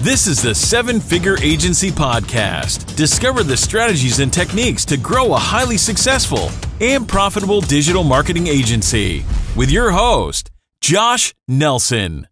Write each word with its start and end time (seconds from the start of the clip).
This 0.00 0.26
is 0.26 0.40
the 0.40 0.54
Seven 0.54 0.98
Figure 0.98 1.36
Agency 1.42 1.90
Podcast. 1.90 2.96
Discover 2.96 3.42
the 3.42 3.54
strategies 3.54 4.18
and 4.20 4.32
techniques 4.32 4.86
to 4.86 4.96
grow 4.96 5.34
a 5.34 5.38
highly 5.38 5.76
successful 5.76 6.48
and 6.80 7.06
profitable 7.06 7.60
digital 7.60 8.02
marketing 8.02 8.46
agency 8.46 9.26
with 9.54 9.70
your 9.70 9.90
host, 9.90 10.50
Josh 10.80 11.34
Nelson. 11.46 12.26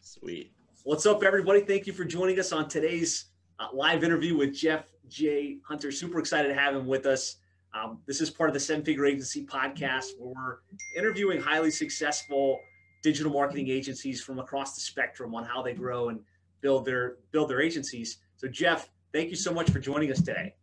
Sweet. 0.00 0.54
What's 0.84 1.04
up, 1.04 1.22
everybody? 1.22 1.60
Thank 1.60 1.86
you 1.86 1.92
for 1.92 2.06
joining 2.06 2.40
us 2.40 2.52
on 2.52 2.68
today's 2.70 3.26
uh, 3.58 3.66
live 3.74 4.02
interview 4.02 4.38
with 4.38 4.54
Jeff 4.54 4.86
J. 5.06 5.58
Hunter. 5.68 5.92
Super 5.92 6.20
excited 6.20 6.48
to 6.48 6.54
have 6.54 6.74
him 6.74 6.86
with 6.86 7.04
us. 7.04 7.36
Um, 7.74 8.00
this 8.06 8.22
is 8.22 8.30
part 8.30 8.48
of 8.48 8.54
the 8.54 8.60
Seven 8.60 8.82
Figure 8.82 9.04
Agency 9.04 9.44
podcast 9.44 10.12
where 10.18 10.32
we're 10.34 10.58
interviewing 10.96 11.38
highly 11.38 11.70
successful 11.70 12.58
digital 13.02 13.30
marketing 13.30 13.68
agencies 13.68 14.22
from 14.22 14.38
across 14.38 14.74
the 14.74 14.80
spectrum 14.80 15.34
on 15.34 15.44
how 15.44 15.60
they 15.60 15.74
grow 15.74 16.08
and 16.08 16.20
build 16.60 16.84
their 16.84 17.16
build 17.32 17.50
their 17.50 17.60
agencies. 17.60 18.18
So, 18.36 18.48
Jeff, 18.48 18.88
thank 19.12 19.30
you 19.30 19.36
so 19.36 19.52
much 19.52 19.70
for 19.70 19.78
joining 19.78 20.10
us 20.10 20.20
today. 20.20 20.54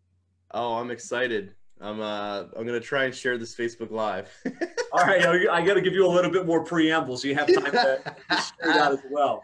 Oh, 0.51 0.75
I'm 0.75 0.91
excited. 0.91 1.55
I'm 1.79 2.01
uh 2.01 2.45
I'm 2.55 2.65
gonna 2.65 2.79
try 2.79 3.05
and 3.05 3.13
share 3.13 3.37
this 3.37 3.55
Facebook 3.55 3.91
Live. 3.91 4.29
All 4.93 5.03
right, 5.03 5.23
I 5.25 5.65
got 5.65 5.75
to 5.75 5.81
give 5.81 5.93
you 5.93 6.07
a 6.07 6.09
little 6.09 6.31
bit 6.31 6.45
more 6.45 6.63
preamble 6.63 7.17
so 7.17 7.27
you 7.27 7.35
have 7.35 7.53
time 7.53 7.65
to, 7.65 7.71
to 7.71 8.15
share 8.35 8.73
that 8.73 8.91
as 8.93 8.99
well. 9.11 9.43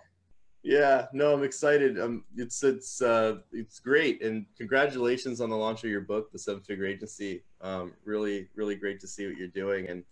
Yeah, 0.64 1.08
no, 1.12 1.34
I'm 1.34 1.44
excited. 1.44 2.00
Um, 2.00 2.24
it's 2.38 2.64
it's 2.64 3.02
uh, 3.02 3.40
it's 3.52 3.80
great, 3.80 4.24
and 4.24 4.46
congratulations 4.58 5.42
on 5.42 5.50
the 5.50 5.58
launch 5.58 5.84
of 5.84 5.90
your 5.90 6.02
book, 6.02 6.32
The 6.32 6.40
Seven 6.40 6.64
Figure 6.64 6.86
Agency. 6.86 7.44
Um, 7.60 7.92
really, 8.06 8.48
really 8.56 8.76
great 8.76 9.02
to 9.02 9.08
see 9.08 9.28
what 9.28 9.36
you're 9.36 9.50
doing 9.50 9.90
and 9.90 10.04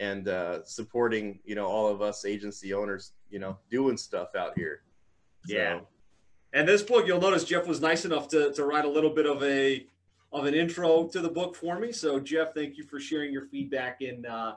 and 0.00 0.28
uh, 0.28 0.64
supporting 0.64 1.40
you 1.44 1.54
know 1.54 1.66
all 1.66 1.86
of 1.86 2.00
us 2.00 2.24
agency 2.24 2.72
owners, 2.72 3.12
you 3.28 3.38
know, 3.38 3.58
doing 3.70 3.98
stuff 3.98 4.34
out 4.34 4.52
here. 4.56 4.80
So. 5.48 5.56
Yeah, 5.56 5.80
and 6.52 6.68
this 6.68 6.82
book, 6.82 7.06
you'll 7.06 7.20
notice 7.20 7.44
Jeff 7.44 7.66
was 7.66 7.80
nice 7.80 8.04
enough 8.04 8.28
to 8.28 8.52
to 8.52 8.64
write 8.64 8.84
a 8.84 8.88
little 8.88 9.10
bit 9.10 9.26
of 9.26 9.42
a 9.42 9.86
of 10.32 10.44
an 10.44 10.54
intro 10.54 11.08
to 11.08 11.20
the 11.20 11.28
book 11.28 11.56
for 11.56 11.78
me. 11.78 11.90
So, 11.92 12.20
Jeff, 12.20 12.54
thank 12.54 12.76
you 12.76 12.84
for 12.84 13.00
sharing 13.00 13.32
your 13.32 13.46
feedback 13.46 14.02
and 14.02 14.26
uh, 14.26 14.54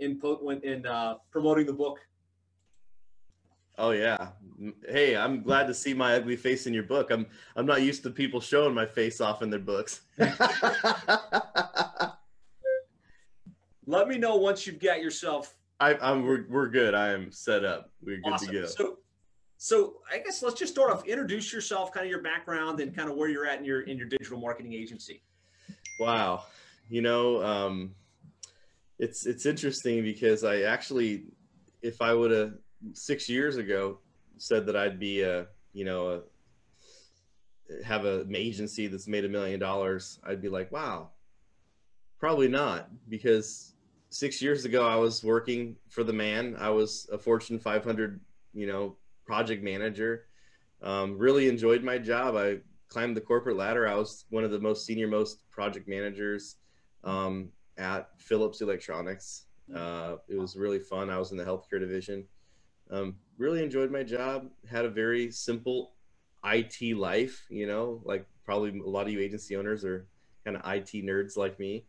input 0.00 0.42
when 0.42 0.60
in 0.62 0.86
uh, 0.86 1.16
promoting 1.30 1.66
the 1.66 1.72
book 1.72 1.98
Oh 3.76 3.90
yeah. 3.90 4.28
Hey, 4.88 5.16
I'm 5.16 5.42
glad 5.42 5.66
to 5.66 5.74
see 5.74 5.94
my 5.94 6.14
ugly 6.14 6.36
face 6.36 6.68
in 6.68 6.74
your 6.74 6.84
book. 6.84 7.10
I'm 7.10 7.26
I'm 7.56 7.66
not 7.66 7.82
used 7.82 8.04
to 8.04 8.10
people 8.10 8.40
showing 8.40 8.72
my 8.72 8.86
face 8.86 9.20
off 9.20 9.42
in 9.42 9.50
their 9.50 9.58
books. 9.58 10.02
Let 13.86 14.08
me 14.08 14.16
know 14.16 14.36
once 14.36 14.66
you've 14.66 14.78
got 14.78 15.02
yourself. 15.02 15.56
I, 15.80 15.94
I'm 15.96 16.24
we're, 16.24 16.46
we're 16.48 16.68
good. 16.68 16.94
I 16.94 17.08
am 17.08 17.32
set 17.32 17.64
up. 17.64 17.90
We're 18.02 18.20
good 18.20 18.32
awesome. 18.32 18.48
to 18.48 18.60
go. 18.60 18.66
So, 18.66 18.98
so 19.56 19.94
I 20.12 20.18
guess 20.18 20.42
let's 20.42 20.58
just 20.58 20.72
start 20.72 20.90
off. 20.90 21.06
Introduce 21.06 21.52
yourself, 21.52 21.92
kind 21.92 22.04
of 22.04 22.10
your 22.10 22.22
background, 22.22 22.80
and 22.80 22.94
kind 22.94 23.08
of 23.08 23.16
where 23.16 23.28
you're 23.28 23.46
at 23.46 23.58
in 23.58 23.64
your 23.64 23.82
in 23.82 23.96
your 23.96 24.08
digital 24.08 24.38
marketing 24.38 24.72
agency. 24.72 25.22
Wow, 25.98 26.44
you 26.88 27.02
know, 27.02 27.42
um, 27.42 27.94
it's 28.98 29.26
it's 29.26 29.46
interesting 29.46 30.02
because 30.02 30.44
I 30.44 30.62
actually, 30.62 31.24
if 31.82 32.02
I 32.02 32.12
would 32.12 32.30
have 32.30 32.54
six 32.92 33.28
years 33.28 33.56
ago 33.56 33.98
said 34.36 34.66
that 34.66 34.76
I'd 34.76 34.98
be 34.98 35.22
a, 35.22 35.46
you 35.72 35.84
know, 35.84 36.22
a, 37.70 37.84
have 37.84 38.04
a, 38.04 38.20
an 38.22 38.34
agency 38.34 38.86
that's 38.86 39.06
made 39.06 39.24
a 39.24 39.28
million 39.28 39.60
dollars, 39.60 40.18
I'd 40.24 40.42
be 40.42 40.48
like, 40.48 40.70
wow, 40.70 41.10
probably 42.18 42.48
not. 42.48 42.88
Because 43.08 43.74
six 44.10 44.42
years 44.42 44.64
ago, 44.64 44.86
I 44.86 44.96
was 44.96 45.24
working 45.24 45.76
for 45.88 46.04
the 46.04 46.12
man. 46.12 46.56
I 46.58 46.70
was 46.70 47.08
a 47.12 47.18
Fortune 47.18 47.58
500, 47.58 48.20
you 48.52 48.66
know, 48.66 48.96
project 49.24 49.62
manager. 49.62 50.26
Um, 50.82 51.18
really 51.18 51.48
enjoyed 51.48 51.82
my 51.82 51.98
job. 51.98 52.36
I 52.36 52.58
climbed 52.88 53.16
the 53.16 53.20
corporate 53.20 53.56
ladder. 53.56 53.88
I 53.88 53.94
was 53.94 54.24
one 54.30 54.44
of 54.44 54.50
the 54.50 54.60
most 54.60 54.86
senior 54.86 55.08
most 55.08 55.50
project 55.50 55.88
managers 55.88 56.56
um, 57.02 57.50
at 57.78 58.10
Philips 58.18 58.60
Electronics. 58.60 59.46
Uh, 59.74 60.16
it 60.28 60.38
was 60.38 60.56
really 60.56 60.78
fun. 60.78 61.10
I 61.10 61.18
was 61.18 61.32
in 61.32 61.38
the 61.38 61.44
healthcare 61.44 61.80
division. 61.80 62.24
Um, 62.90 63.16
really 63.38 63.62
enjoyed 63.62 63.90
my 63.90 64.02
job. 64.02 64.50
Had 64.70 64.84
a 64.84 64.90
very 64.90 65.30
simple 65.30 65.92
IT 66.44 66.96
life. 66.96 67.46
You 67.48 67.66
know, 67.66 68.02
like 68.04 68.26
probably 68.44 68.78
a 68.78 68.88
lot 68.88 69.06
of 69.06 69.12
you 69.12 69.20
agency 69.20 69.56
owners 69.56 69.84
are 69.84 70.06
kind 70.44 70.56
of 70.56 70.62
IT 70.70 70.92
nerds 71.04 71.36
like 71.36 71.58
me. 71.58 71.86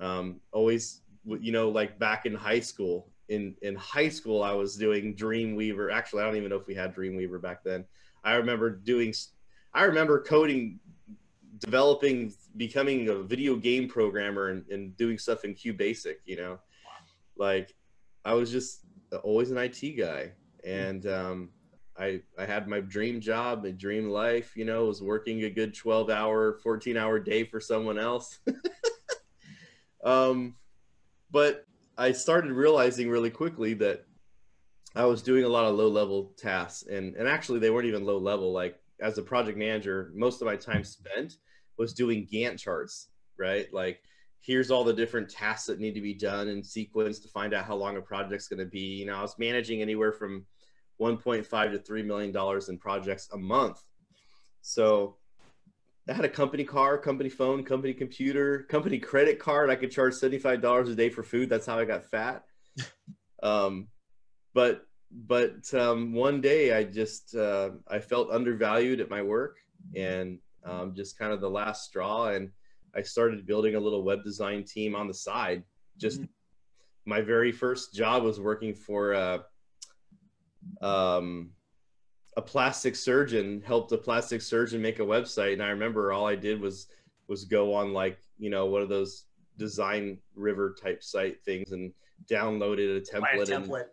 Um, 0.00 0.40
always, 0.52 1.02
you 1.24 1.52
know, 1.52 1.68
like 1.68 1.98
back 1.98 2.26
in 2.26 2.34
high 2.34 2.60
school. 2.60 3.11
In 3.32 3.54
in 3.62 3.74
high 3.76 4.10
school, 4.10 4.42
I 4.42 4.52
was 4.52 4.76
doing 4.76 5.16
Dreamweaver. 5.16 5.90
Actually, 5.90 6.22
I 6.22 6.26
don't 6.26 6.36
even 6.36 6.50
know 6.50 6.56
if 6.56 6.66
we 6.66 6.74
had 6.74 6.94
Dreamweaver 6.94 7.40
back 7.40 7.64
then. 7.64 7.86
I 8.22 8.34
remember 8.34 8.68
doing. 8.68 9.14
I 9.72 9.84
remember 9.84 10.20
coding, 10.20 10.78
developing, 11.58 12.34
becoming 12.58 13.08
a 13.08 13.14
video 13.14 13.56
game 13.56 13.88
programmer, 13.88 14.50
and, 14.50 14.68
and 14.68 14.94
doing 14.98 15.16
stuff 15.16 15.46
in 15.46 15.54
QBasic. 15.54 16.16
You 16.26 16.36
know, 16.36 16.58
like 17.38 17.74
I 18.22 18.34
was 18.34 18.50
just 18.52 18.84
always 19.22 19.50
an 19.50 19.56
IT 19.56 19.80
guy, 19.96 20.32
and 20.62 21.06
um, 21.06 21.48
I 21.98 22.20
I 22.38 22.44
had 22.44 22.68
my 22.68 22.80
dream 22.80 23.18
job, 23.18 23.64
my 23.64 23.70
dream 23.70 24.10
life. 24.10 24.54
You 24.56 24.66
know, 24.66 24.84
was 24.84 25.00
working 25.00 25.42
a 25.44 25.50
good 25.50 25.74
twelve 25.74 26.10
hour, 26.10 26.58
fourteen 26.62 26.98
hour 26.98 27.18
day 27.18 27.44
for 27.44 27.60
someone 27.60 27.98
else. 27.98 28.40
um, 30.04 30.56
but 31.30 31.66
I 31.98 32.12
started 32.12 32.52
realizing 32.52 33.10
really 33.10 33.30
quickly 33.30 33.74
that 33.74 34.04
I 34.94 35.04
was 35.04 35.22
doing 35.22 35.44
a 35.44 35.48
lot 35.48 35.64
of 35.64 35.76
low 35.76 35.88
level 35.88 36.34
tasks, 36.36 36.86
and 36.88 37.14
and 37.16 37.28
actually 37.28 37.58
they 37.58 37.70
weren't 37.70 37.86
even 37.86 38.04
low 38.04 38.18
level. 38.18 38.52
Like 38.52 38.78
as 39.00 39.18
a 39.18 39.22
project 39.22 39.58
manager, 39.58 40.10
most 40.14 40.40
of 40.40 40.46
my 40.46 40.56
time 40.56 40.84
spent 40.84 41.36
was 41.78 41.92
doing 41.92 42.26
Gantt 42.30 42.58
charts, 42.58 43.08
right? 43.38 43.72
Like 43.72 44.00
here's 44.40 44.70
all 44.70 44.84
the 44.84 44.92
different 44.92 45.30
tasks 45.30 45.66
that 45.66 45.80
need 45.80 45.94
to 45.94 46.00
be 46.00 46.14
done 46.14 46.48
in 46.48 46.62
sequence 46.62 47.20
to 47.20 47.28
find 47.28 47.54
out 47.54 47.64
how 47.64 47.76
long 47.76 47.96
a 47.96 48.02
project's 48.02 48.48
going 48.48 48.58
to 48.58 48.66
be. 48.66 48.80
You 48.80 49.06
know, 49.06 49.16
I 49.16 49.22
was 49.22 49.38
managing 49.38 49.82
anywhere 49.82 50.12
from 50.12 50.44
1.5 51.00 51.72
to 51.72 51.78
3 51.78 52.02
million 52.02 52.32
dollars 52.32 52.68
in 52.68 52.78
projects 52.78 53.28
a 53.32 53.38
month. 53.38 53.80
So 54.60 55.16
I 56.08 56.12
had 56.14 56.24
a 56.24 56.28
company 56.28 56.64
car, 56.64 56.98
company 56.98 57.28
phone, 57.28 57.62
company 57.62 57.94
computer, 57.94 58.64
company 58.68 58.98
credit 58.98 59.38
card. 59.38 59.70
I 59.70 59.76
could 59.76 59.92
charge 59.92 60.14
$75 60.14 60.90
a 60.90 60.94
day 60.94 61.10
for 61.10 61.22
food. 61.22 61.48
That's 61.48 61.66
how 61.66 61.78
I 61.78 61.84
got 61.84 62.04
fat. 62.04 62.44
um, 63.42 63.88
but 64.54 64.86
but 65.10 65.72
um, 65.74 66.14
one 66.14 66.40
day 66.40 66.74
I 66.76 66.84
just 66.84 67.36
uh, 67.36 67.70
I 67.86 68.00
felt 68.00 68.30
undervalued 68.30 69.00
at 69.00 69.10
my 69.10 69.22
work 69.22 69.58
and 69.94 70.38
um, 70.64 70.94
just 70.94 71.18
kind 71.18 71.32
of 71.32 71.40
the 71.40 71.50
last 71.50 71.84
straw 71.84 72.28
and 72.28 72.50
I 72.94 73.02
started 73.02 73.46
building 73.46 73.74
a 73.74 73.80
little 73.80 74.02
web 74.02 74.22
design 74.24 74.64
team 74.64 74.94
on 74.94 75.06
the 75.08 75.14
side. 75.14 75.62
Just 75.98 76.20
mm-hmm. 76.20 77.10
my 77.10 77.20
very 77.20 77.52
first 77.52 77.94
job 77.94 78.22
was 78.22 78.40
working 78.40 78.74
for 78.74 79.14
uh, 79.14 79.38
um, 80.80 81.50
a 82.36 82.42
plastic 82.42 82.96
surgeon. 82.96 83.62
Helped 83.64 83.92
a 83.92 83.98
plastic 83.98 84.42
surgeon 84.42 84.82
make 84.82 84.98
a 84.98 85.02
website, 85.02 85.54
and 85.54 85.62
I 85.62 85.68
remember 85.68 86.12
all 86.12 86.26
I 86.26 86.36
did 86.36 86.60
was 86.60 86.88
was 87.28 87.44
go 87.44 87.74
on 87.74 87.92
like 87.92 88.18
you 88.38 88.50
know 88.50 88.66
one 88.66 88.82
of 88.82 88.88
those 88.88 89.24
design 89.58 90.18
river 90.34 90.74
type 90.80 91.02
site 91.02 91.42
things 91.44 91.72
and 91.72 91.92
downloaded 92.30 92.96
a 92.96 93.00
template. 93.00 93.48
A 93.48 93.52
template. 93.52 93.80
And, 93.80 93.90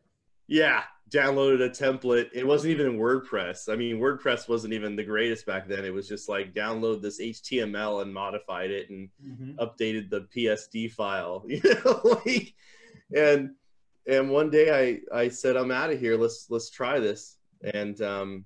yeah, 0.48 0.84
downloaded 1.10 1.64
a 1.64 1.70
template. 1.70 2.30
It 2.34 2.46
wasn't 2.46 2.72
even 2.72 2.88
in 2.88 2.98
WordPress. 2.98 3.72
I 3.72 3.76
mean, 3.76 4.00
WordPress 4.00 4.48
wasn't 4.48 4.74
even 4.74 4.96
the 4.96 5.04
greatest 5.04 5.46
back 5.46 5.68
then. 5.68 5.86
It 5.86 5.94
was 5.94 6.08
just 6.08 6.30
like 6.30 6.54
download 6.54 7.02
this 7.02 7.22
HTML 7.22 8.02
and 8.02 8.14
modified 8.14 8.72
it 8.72 8.90
and 8.90 9.10
mm-hmm. 9.24 9.52
updated 9.60 10.10
the 10.10 10.28
PSD 10.36 10.92
file. 10.92 11.46
You 11.50 11.62
know, 11.64 12.20
like, 12.26 12.54
and 13.16 13.52
and 14.08 14.30
one 14.30 14.50
day 14.50 15.02
I 15.14 15.18
I 15.18 15.30
said 15.30 15.56
I'm 15.56 15.72
out 15.72 15.92
of 15.92 16.00
here. 16.00 16.18
Let's 16.18 16.48
let's 16.50 16.70
try 16.70 17.00
this. 17.00 17.38
And 17.74 18.02
um, 18.02 18.46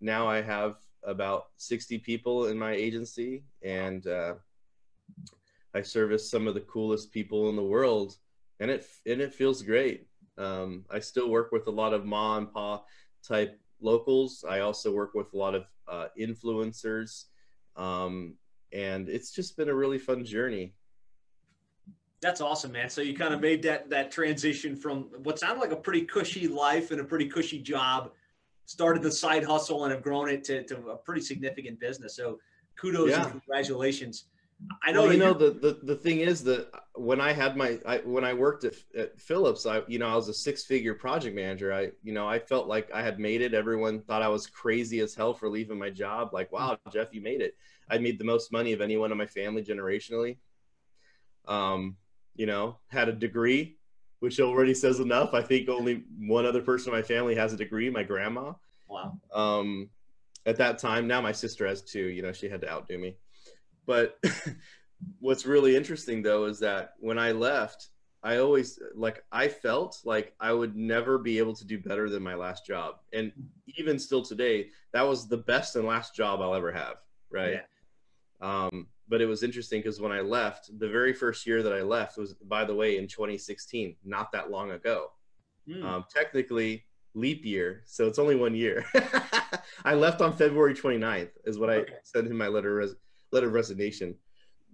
now 0.00 0.28
I 0.28 0.42
have 0.42 0.76
about 1.04 1.46
60 1.56 1.98
people 1.98 2.46
in 2.46 2.58
my 2.58 2.72
agency, 2.72 3.44
and 3.62 4.06
uh, 4.06 4.34
I 5.74 5.82
service 5.82 6.30
some 6.30 6.46
of 6.46 6.54
the 6.54 6.60
coolest 6.60 7.12
people 7.12 7.48
in 7.50 7.56
the 7.56 7.62
world, 7.62 8.16
and 8.60 8.70
it 8.70 8.86
and 9.06 9.20
it 9.20 9.34
feels 9.34 9.62
great. 9.62 10.06
Um, 10.36 10.84
I 10.90 10.98
still 11.00 11.30
work 11.30 11.52
with 11.52 11.66
a 11.66 11.70
lot 11.70 11.94
of 11.94 12.04
ma 12.04 12.36
and 12.36 12.52
pa 12.52 12.82
type 13.22 13.58
locals. 13.80 14.44
I 14.48 14.60
also 14.60 14.92
work 14.92 15.14
with 15.14 15.32
a 15.34 15.36
lot 15.36 15.54
of 15.54 15.66
uh, 15.86 16.06
influencers, 16.18 17.24
um, 17.76 18.34
and 18.72 19.08
it's 19.08 19.30
just 19.32 19.56
been 19.56 19.68
a 19.68 19.74
really 19.74 19.98
fun 19.98 20.24
journey. 20.24 20.74
That's 22.20 22.40
awesome, 22.40 22.72
man. 22.72 22.90
So 22.90 23.00
you 23.00 23.16
kind 23.16 23.32
of 23.32 23.40
made 23.40 23.62
that 23.62 23.90
that 23.90 24.10
transition 24.10 24.74
from 24.74 25.04
what 25.22 25.38
sounded 25.38 25.60
like 25.60 25.72
a 25.72 25.76
pretty 25.76 26.02
cushy 26.02 26.48
life 26.48 26.90
and 26.90 27.00
a 27.00 27.04
pretty 27.04 27.28
cushy 27.28 27.60
job, 27.60 28.10
started 28.68 29.02
the 29.02 29.10
side 29.10 29.42
hustle 29.42 29.84
and 29.84 29.92
have 29.92 30.02
grown 30.02 30.28
it 30.28 30.44
to, 30.44 30.62
to 30.62 30.76
a 30.90 30.96
pretty 30.96 31.22
significant 31.22 31.80
business. 31.80 32.14
So 32.14 32.38
kudos 32.78 33.10
yeah. 33.10 33.22
and 33.22 33.30
congratulations. 33.30 34.26
I 34.82 34.92
know 34.92 35.04
well, 35.04 35.12
you 35.12 35.18
know 35.18 35.32
the, 35.32 35.50
the 35.50 35.78
the 35.84 35.94
thing 35.94 36.20
is 36.20 36.42
that 36.44 36.68
when 36.94 37.20
I 37.20 37.32
had 37.32 37.56
my 37.56 37.78
I, 37.86 37.98
when 37.98 38.24
I 38.24 38.34
worked 38.34 38.64
at, 38.64 38.74
at 38.96 39.18
Philips, 39.18 39.64
I 39.66 39.82
you 39.86 39.98
know 39.98 40.08
I 40.08 40.16
was 40.16 40.28
a 40.28 40.34
six 40.34 40.64
figure 40.64 40.94
project 40.94 41.34
manager. 41.34 41.72
I 41.72 41.92
you 42.02 42.12
know 42.12 42.28
I 42.28 42.40
felt 42.40 42.66
like 42.66 42.92
I 42.92 43.00
had 43.00 43.18
made 43.20 43.40
it. 43.40 43.54
Everyone 43.54 44.00
thought 44.00 44.20
I 44.20 44.28
was 44.28 44.48
crazy 44.48 45.00
as 45.00 45.14
hell 45.14 45.32
for 45.32 45.48
leaving 45.48 45.78
my 45.78 45.90
job. 45.90 46.30
Like, 46.32 46.52
wow, 46.52 46.76
Jeff, 46.92 47.14
you 47.14 47.22
made 47.22 47.40
it. 47.40 47.56
I 47.88 47.98
made 47.98 48.18
the 48.18 48.24
most 48.24 48.52
money 48.52 48.72
of 48.72 48.80
anyone 48.80 49.12
in 49.12 49.16
my 49.16 49.26
family 49.26 49.62
generationally. 49.62 50.38
Um, 51.46 51.96
you 52.34 52.46
know, 52.46 52.78
had 52.88 53.08
a 53.08 53.12
degree, 53.12 53.77
which 54.20 54.40
already 54.40 54.74
says 54.74 55.00
enough. 55.00 55.34
I 55.34 55.42
think 55.42 55.68
only 55.68 56.04
one 56.18 56.44
other 56.44 56.62
person 56.62 56.92
in 56.92 56.98
my 56.98 57.02
family 57.02 57.34
has 57.34 57.52
a 57.52 57.56
degree. 57.56 57.90
My 57.90 58.02
grandma. 58.02 58.52
Wow. 58.88 59.18
Um, 59.32 59.90
at 60.46 60.56
that 60.56 60.78
time, 60.78 61.06
now 61.06 61.20
my 61.20 61.32
sister 61.32 61.66
has 61.66 61.82
two. 61.82 62.06
You 62.06 62.22
know, 62.22 62.32
she 62.32 62.48
had 62.48 62.60
to 62.62 62.70
outdo 62.70 62.98
me. 62.98 63.16
But 63.86 64.18
what's 65.20 65.46
really 65.46 65.76
interesting 65.76 66.22
though 66.22 66.46
is 66.46 66.58
that 66.60 66.94
when 66.98 67.18
I 67.18 67.32
left, 67.32 67.88
I 68.22 68.38
always 68.38 68.80
like 68.94 69.24
I 69.30 69.48
felt 69.48 70.00
like 70.04 70.34
I 70.40 70.52
would 70.52 70.76
never 70.76 71.18
be 71.18 71.38
able 71.38 71.54
to 71.54 71.64
do 71.64 71.78
better 71.78 72.10
than 72.10 72.22
my 72.22 72.34
last 72.34 72.66
job. 72.66 72.96
And 73.12 73.32
even 73.78 73.98
still 73.98 74.22
today, 74.22 74.68
that 74.92 75.02
was 75.02 75.28
the 75.28 75.36
best 75.36 75.76
and 75.76 75.86
last 75.86 76.16
job 76.16 76.40
I'll 76.40 76.54
ever 76.54 76.72
have, 76.72 76.96
right? 77.30 77.52
Yeah. 77.52 77.60
Um, 78.40 78.86
but 79.08 79.20
it 79.20 79.26
was 79.26 79.42
interesting 79.42 79.80
because 79.80 80.00
when 80.00 80.12
I 80.12 80.20
left, 80.20 80.78
the 80.78 80.88
very 80.88 81.12
first 81.12 81.46
year 81.46 81.62
that 81.62 81.72
I 81.72 81.82
left 81.82 82.18
was, 82.18 82.34
by 82.34 82.64
the 82.64 82.74
way, 82.74 82.98
in 82.98 83.06
2016, 83.06 83.96
not 84.04 84.32
that 84.32 84.50
long 84.50 84.72
ago. 84.72 85.12
Mm. 85.68 85.84
Um, 85.84 86.04
technically, 86.14 86.84
leap 87.14 87.44
year, 87.44 87.82
so 87.86 88.06
it's 88.06 88.18
only 88.18 88.36
one 88.36 88.54
year. 88.54 88.84
I 89.84 89.94
left 89.94 90.20
on 90.20 90.36
February 90.36 90.74
29th, 90.74 91.30
is 91.44 91.58
what 91.58 91.70
okay. 91.70 91.92
I 91.92 91.96
sent 92.02 92.26
in 92.26 92.36
my 92.36 92.48
letter 92.48 92.74
res- 92.74 92.94
letter 93.32 93.48
of 93.48 93.54
resignation. 93.54 94.14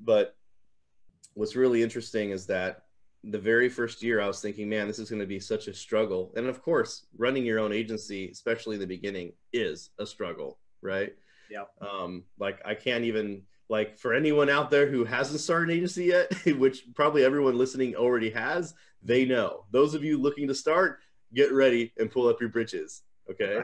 But 0.01 0.37
what's 1.35 1.57
really 1.57 1.83
interesting 1.83 2.31
is 2.31 2.47
that 2.47 2.83
the 3.23 3.39
very 3.39 3.69
first 3.69 4.03
year 4.03 4.21
I 4.21 4.27
was 4.27 4.41
thinking, 4.41 4.69
man, 4.69 4.87
this 4.87 4.99
is 4.99 5.09
going 5.09 5.21
to 5.21 5.27
be 5.27 5.41
such 5.41 5.69
a 5.69 5.75
struggle. 5.75 6.33
And 6.37 6.47
of 6.47 6.63
course, 6.63 7.07
running 7.17 7.45
your 7.45 7.59
own 7.59 7.73
agency, 7.73 8.29
especially 8.31 8.75
in 8.75 8.81
the 8.81 8.87
beginning, 8.87 9.33
is 9.53 9.91
a 9.99 10.07
struggle, 10.07 10.59
right? 10.83 11.15
Yeah. 11.51 11.65
Um, 11.81 12.25
like 12.39 12.61
I 12.65 12.75
can't 12.75 13.05
even 13.05 13.43
like 13.69 13.99
for 13.99 14.15
anyone 14.15 14.51
out 14.51 14.71
there 14.71 14.87
who 14.87 15.05
hasn't 15.05 15.41
started 15.41 15.71
an 15.71 15.77
agency 15.77 16.07
yet, 16.07 16.33
which 16.59 16.85
probably 16.95 17.25
everyone 17.25 17.57
listening 17.57 17.97
already 17.97 18.31
has, 18.31 18.75
they 19.03 19.25
know. 19.25 19.65
Those 19.71 19.95
of 19.95 20.05
you 20.05 20.19
looking 20.19 20.49
to 20.49 20.55
start, 20.55 21.01
get 21.33 21.53
ready 21.53 21.93
and 21.99 22.11
pull 22.11 22.29
up 22.29 22.41
your 22.41 22.51
britches. 22.51 23.03
Okay. 23.31 23.63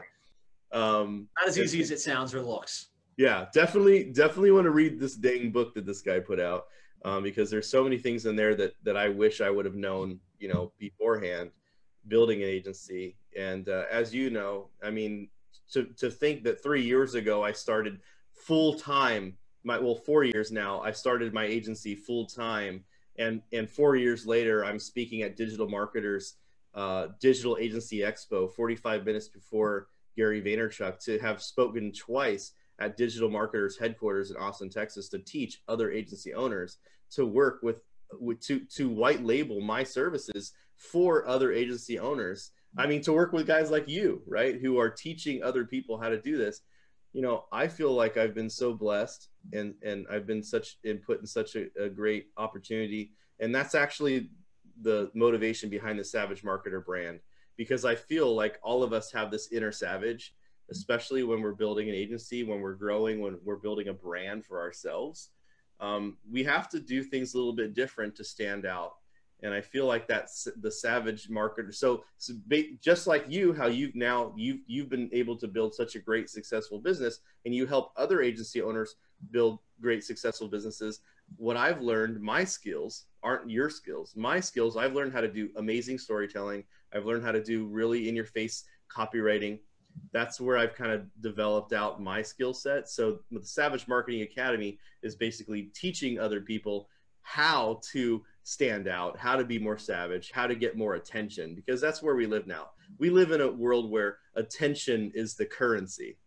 Um, 0.71 1.27
Not 1.39 1.49
as 1.49 1.59
easy 1.59 1.81
as 1.81 1.91
it 1.91 1.99
sounds 1.99 2.33
or 2.33 2.41
looks 2.41 2.91
yeah 3.17 3.45
definitely 3.53 4.05
definitely 4.05 4.51
want 4.51 4.65
to 4.65 4.71
read 4.71 4.99
this 4.99 5.15
dang 5.15 5.51
book 5.51 5.73
that 5.73 5.85
this 5.85 6.01
guy 6.01 6.19
put 6.19 6.39
out 6.39 6.65
um, 7.03 7.23
because 7.23 7.49
there's 7.49 7.69
so 7.69 7.83
many 7.83 7.97
things 7.97 8.25
in 8.25 8.35
there 8.35 8.55
that 8.55 8.73
that 8.83 8.97
i 8.97 9.07
wish 9.07 9.41
i 9.41 9.49
would 9.49 9.65
have 9.65 9.75
known 9.75 10.19
you 10.39 10.47
know 10.47 10.71
beforehand 10.79 11.51
building 12.07 12.41
an 12.41 12.49
agency 12.49 13.15
and 13.37 13.69
uh, 13.69 13.83
as 13.91 14.13
you 14.13 14.29
know 14.29 14.69
i 14.83 14.89
mean 14.89 15.27
to 15.71 15.85
to 15.97 16.09
think 16.09 16.43
that 16.43 16.63
three 16.63 16.81
years 16.81 17.15
ago 17.15 17.43
i 17.43 17.51
started 17.51 17.99
full 18.33 18.73
time 18.73 19.37
my 19.63 19.77
well 19.77 19.95
four 19.95 20.23
years 20.23 20.51
now 20.51 20.81
i 20.81 20.91
started 20.91 21.33
my 21.33 21.45
agency 21.45 21.95
full 21.95 22.25
time 22.25 22.83
and 23.17 23.41
and 23.53 23.69
four 23.69 23.95
years 23.95 24.25
later 24.25 24.65
i'm 24.65 24.79
speaking 24.79 25.21
at 25.21 25.35
digital 25.35 25.67
marketers 25.67 26.35
uh, 26.73 27.07
digital 27.19 27.57
agency 27.59 27.99
expo 27.99 28.49
45 28.51 29.05
minutes 29.05 29.27
before 29.27 29.87
gary 30.15 30.41
vaynerchuk 30.41 31.03
to 31.03 31.19
have 31.19 31.41
spoken 31.41 31.91
twice 31.91 32.53
at 32.81 32.97
Digital 32.97 33.29
Marketers 33.29 33.77
headquarters 33.77 34.31
in 34.31 34.37
Austin, 34.37 34.69
Texas, 34.69 35.07
to 35.09 35.19
teach 35.19 35.61
other 35.67 35.91
agency 35.91 36.33
owners 36.33 36.79
to 37.11 37.25
work 37.25 37.59
with, 37.61 37.81
with 38.19 38.41
to 38.41 38.59
to 38.75 38.89
white 38.89 39.23
label 39.23 39.61
my 39.61 39.83
services 39.83 40.53
for 40.75 41.27
other 41.27 41.53
agency 41.53 41.99
owners. 41.99 42.51
I 42.77 42.87
mean, 42.87 43.01
to 43.03 43.13
work 43.13 43.33
with 43.33 43.47
guys 43.47 43.69
like 43.69 43.87
you, 43.87 44.21
right, 44.27 44.59
who 44.59 44.79
are 44.79 44.89
teaching 44.89 45.43
other 45.43 45.65
people 45.65 45.99
how 45.99 46.09
to 46.09 46.19
do 46.19 46.37
this. 46.37 46.61
You 47.13 47.21
know, 47.21 47.45
I 47.51 47.67
feel 47.67 47.93
like 47.93 48.17
I've 48.17 48.33
been 48.33 48.49
so 48.49 48.73
blessed, 48.73 49.29
and 49.53 49.73
and 49.83 50.05
I've 50.09 50.25
been 50.25 50.43
such 50.43 50.77
input 50.83 51.19
in 51.19 51.27
such 51.27 51.55
a, 51.55 51.67
a 51.79 51.89
great 51.89 52.27
opportunity, 52.37 53.11
and 53.39 53.53
that's 53.53 53.75
actually 53.75 54.29
the 54.81 55.11
motivation 55.13 55.69
behind 55.69 55.99
the 55.99 56.03
Savage 56.03 56.43
Marketer 56.43 56.83
brand 56.83 57.19
because 57.57 57.85
I 57.85 57.95
feel 57.95 58.33
like 58.33 58.59
all 58.63 58.81
of 58.81 58.93
us 58.93 59.11
have 59.11 59.29
this 59.29 59.51
inner 59.51 59.71
savage 59.71 60.33
especially 60.71 61.23
when 61.23 61.41
we're 61.41 61.51
building 61.51 61.89
an 61.89 61.95
agency, 61.95 62.43
when 62.43 62.61
we're 62.61 62.73
growing, 62.73 63.19
when 63.19 63.37
we're 63.43 63.57
building 63.57 63.89
a 63.89 63.93
brand 63.93 64.45
for 64.45 64.59
ourselves. 64.59 65.29
Um, 65.79 66.17
we 66.31 66.43
have 66.45 66.69
to 66.69 66.79
do 66.79 67.03
things 67.03 67.33
a 67.33 67.37
little 67.37 67.53
bit 67.53 67.73
different 67.73 68.15
to 68.15 68.23
stand 68.23 68.65
out. 68.65 68.93
And 69.43 69.53
I 69.53 69.61
feel 69.61 69.85
like 69.85 70.07
that's 70.07 70.47
the 70.61 70.71
savage 70.71 71.29
marketer. 71.29 71.73
So, 71.73 72.03
so 72.17 72.33
just 72.81 73.07
like 73.07 73.25
you, 73.27 73.53
how 73.53 73.67
you've 73.67 73.95
now 73.95 74.33
you've 74.37 74.59
you've 74.67 74.89
been 74.89 75.09
able 75.11 75.35
to 75.37 75.47
build 75.47 75.73
such 75.73 75.95
a 75.95 75.99
great 75.99 76.29
successful 76.29 76.79
business, 76.79 77.19
and 77.45 77.55
you 77.55 77.65
help 77.65 77.91
other 77.97 78.21
agency 78.21 78.61
owners 78.61 78.95
build 79.31 79.59
great 79.81 80.03
successful 80.03 80.47
businesses. 80.47 81.01
What 81.37 81.57
I've 81.57 81.81
learned, 81.81 82.21
my 82.21 82.43
skills 82.43 83.05
aren't 83.23 83.49
your 83.49 83.69
skills. 83.69 84.13
My 84.15 84.39
skills, 84.39 84.77
I've 84.77 84.93
learned 84.93 85.13
how 85.13 85.21
to 85.21 85.31
do 85.31 85.49
amazing 85.55 85.97
storytelling. 85.97 86.63
I've 86.93 87.05
learned 87.05 87.23
how 87.23 87.31
to 87.31 87.43
do 87.43 87.65
really 87.65 88.09
in 88.09 88.15
your 88.15 88.25
face 88.25 88.65
copywriting 88.95 89.59
that's 90.11 90.41
where 90.41 90.57
I've 90.57 90.75
kind 90.75 90.91
of 90.91 91.05
developed 91.21 91.73
out 91.73 92.01
my 92.01 92.21
skill 92.21 92.53
set. 92.53 92.89
So 92.89 93.19
the 93.31 93.43
Savage 93.43 93.87
Marketing 93.87 94.21
Academy 94.21 94.77
is 95.03 95.15
basically 95.15 95.71
teaching 95.73 96.19
other 96.19 96.41
people 96.41 96.89
how 97.21 97.79
to 97.91 98.23
stand 98.43 98.87
out, 98.87 99.17
how 99.17 99.35
to 99.35 99.43
be 99.43 99.59
more 99.59 99.77
savage, 99.77 100.31
how 100.31 100.47
to 100.47 100.55
get 100.55 100.77
more 100.77 100.95
attention, 100.95 101.55
because 101.55 101.79
that's 101.79 102.01
where 102.01 102.15
we 102.15 102.25
live 102.25 102.47
now. 102.47 102.69
We 102.97 103.09
live 103.09 103.31
in 103.31 103.41
a 103.41 103.51
world 103.51 103.89
where 103.89 104.17
attention 104.35 105.11
is 105.13 105.35
the 105.35 105.45
currency. 105.45 106.17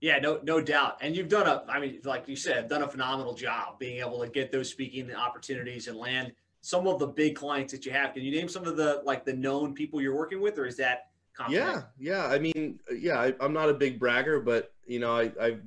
Yeah, 0.00 0.18
no, 0.18 0.40
no 0.42 0.60
doubt. 0.60 0.98
And 1.00 1.14
you've 1.14 1.28
done 1.28 1.46
a, 1.46 1.64
I 1.68 1.78
mean, 1.78 2.00
like 2.04 2.26
you 2.26 2.34
said, 2.34 2.68
done 2.68 2.82
a 2.82 2.88
phenomenal 2.88 3.34
job 3.34 3.78
being 3.78 4.00
able 4.00 4.20
to 4.20 4.28
get 4.28 4.50
those 4.50 4.68
speaking 4.68 5.14
opportunities 5.14 5.86
and 5.86 5.96
land 5.96 6.32
some 6.60 6.86
of 6.86 6.98
the 6.98 7.06
big 7.06 7.36
clients 7.36 7.72
that 7.72 7.86
you 7.86 7.92
have. 7.92 8.14
Can 8.14 8.22
you 8.22 8.32
name 8.32 8.48
some 8.48 8.66
of 8.66 8.76
the 8.76 9.02
like 9.04 9.24
the 9.24 9.32
known 9.32 9.74
people 9.74 10.00
you're 10.00 10.16
working 10.16 10.40
with, 10.40 10.58
or 10.58 10.66
is 10.66 10.76
that 10.78 11.06
yeah, 11.48 11.82
yeah. 11.98 12.26
I 12.26 12.38
mean, 12.38 12.78
yeah, 12.94 13.18
I, 13.18 13.44
am 13.44 13.52
not 13.52 13.68
a 13.68 13.74
big 13.74 13.98
bragger, 13.98 14.40
but 14.40 14.72
you 14.86 15.00
know, 15.00 15.16
I, 15.16 15.32
have 15.40 15.60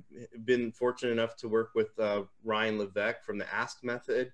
been 0.46 0.72
fortunate 0.72 1.12
enough 1.12 1.36
to 1.38 1.48
work 1.48 1.72
with 1.76 1.98
uh, 2.00 2.24
Ryan 2.44 2.78
Levesque 2.78 3.24
from 3.24 3.38
the 3.38 3.52
Ask 3.54 3.84
Method. 3.84 4.32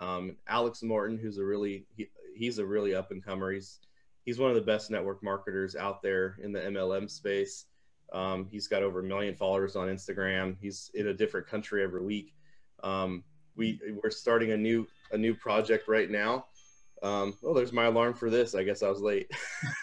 Um, 0.00 0.36
Alex 0.46 0.82
Morton, 0.82 1.18
who's 1.18 1.38
a 1.38 1.44
really 1.44 1.86
he, 1.96 2.08
he's 2.34 2.58
a 2.58 2.66
really 2.66 2.94
up 2.94 3.10
and 3.10 3.24
comer. 3.24 3.52
He's 3.52 3.78
he's 4.24 4.38
one 4.38 4.50
of 4.50 4.56
the 4.56 4.62
best 4.62 4.90
network 4.90 5.22
marketers 5.22 5.76
out 5.76 6.02
there 6.02 6.36
in 6.42 6.52
the 6.52 6.60
MLM 6.60 7.10
space. 7.10 7.66
Um, 8.12 8.46
he's 8.50 8.68
got 8.68 8.82
over 8.82 9.00
a 9.00 9.04
million 9.04 9.34
followers 9.34 9.76
on 9.76 9.88
Instagram. 9.88 10.56
He's 10.60 10.90
in 10.94 11.08
a 11.08 11.14
different 11.14 11.46
country 11.46 11.82
every 11.82 12.02
week. 12.02 12.34
Um, 12.82 13.24
we 13.56 13.80
we're 14.02 14.10
starting 14.10 14.52
a 14.52 14.56
new 14.56 14.86
a 15.12 15.18
new 15.18 15.34
project 15.34 15.88
right 15.88 16.10
now. 16.10 16.46
Um, 17.02 17.34
oh, 17.44 17.54
there's 17.54 17.72
my 17.72 17.86
alarm 17.86 18.14
for 18.14 18.30
this. 18.30 18.54
I 18.54 18.62
guess 18.64 18.82
I 18.82 18.88
was 18.88 19.00
late. 19.00 19.30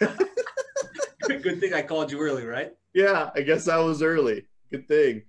Good 1.26 1.60
thing 1.60 1.74
I 1.74 1.82
called 1.82 2.10
you 2.10 2.20
early, 2.20 2.44
right? 2.44 2.72
Yeah, 2.94 3.30
I 3.34 3.42
guess 3.42 3.68
I 3.68 3.78
was 3.78 4.02
early. 4.02 4.46
Good 4.70 4.88
thing. 4.88 5.22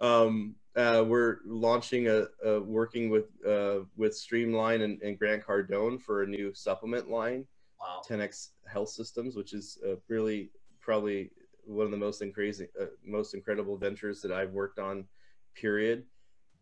Um, 0.00 0.54
uh, 0.76 1.04
we're 1.06 1.38
launching 1.46 2.08
a, 2.08 2.26
a, 2.44 2.60
working 2.60 3.10
with 3.10 3.26
uh, 3.46 3.80
with 3.96 4.14
Streamline 4.14 4.82
and, 4.82 5.00
and, 5.02 5.18
Grant 5.18 5.44
Cardone 5.44 6.00
for 6.00 6.22
a 6.22 6.26
new 6.26 6.52
supplement 6.54 7.10
line. 7.10 7.46
Wow. 7.80 8.02
10x 8.08 8.48
Health 8.66 8.88
Systems, 8.88 9.36
which 9.36 9.52
is 9.52 9.78
uh, 9.86 9.96
really 10.08 10.50
probably 10.80 11.30
one 11.64 11.84
of 11.84 11.90
the 11.90 11.96
most 11.96 12.22
crazy, 12.34 12.68
uh, 12.80 12.86
most 13.04 13.34
incredible 13.34 13.76
ventures 13.76 14.22
that 14.22 14.32
I've 14.32 14.52
worked 14.52 14.78
on. 14.78 15.04
Period 15.54 16.04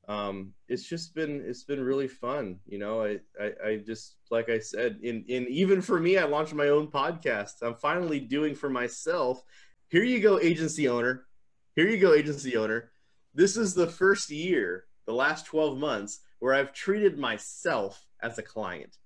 um, 0.08 0.52
it's 0.68 0.84
just 0.84 1.14
been 1.14 1.42
it's 1.46 1.64
been 1.64 1.82
really 1.82 2.08
fun. 2.08 2.58
You 2.66 2.78
know, 2.78 3.02
I, 3.02 3.20
I, 3.40 3.52
I 3.66 3.76
just 3.76 4.16
like 4.30 4.48
I 4.48 4.58
said, 4.58 4.98
in 5.02 5.24
in 5.28 5.46
even 5.48 5.80
for 5.80 5.98
me, 5.98 6.18
I 6.18 6.24
launched 6.24 6.54
my 6.54 6.68
own 6.68 6.88
podcast. 6.88 7.62
I'm 7.62 7.76
finally 7.76 8.20
doing 8.20 8.54
for 8.54 8.68
myself. 8.68 9.42
Here 9.88 10.04
you 10.04 10.20
go, 10.20 10.38
agency 10.38 10.88
owner. 10.88 11.26
Here 11.74 11.88
you 11.88 11.98
go, 11.98 12.14
agency 12.14 12.56
owner. 12.56 12.90
This 13.34 13.56
is 13.56 13.74
the 13.74 13.86
first 13.86 14.30
year, 14.30 14.84
the 15.06 15.12
last 15.12 15.46
12 15.46 15.78
months, 15.78 16.20
where 16.38 16.54
I've 16.54 16.72
treated 16.72 17.18
myself 17.18 18.06
as 18.22 18.38
a 18.38 18.42
client. 18.42 18.96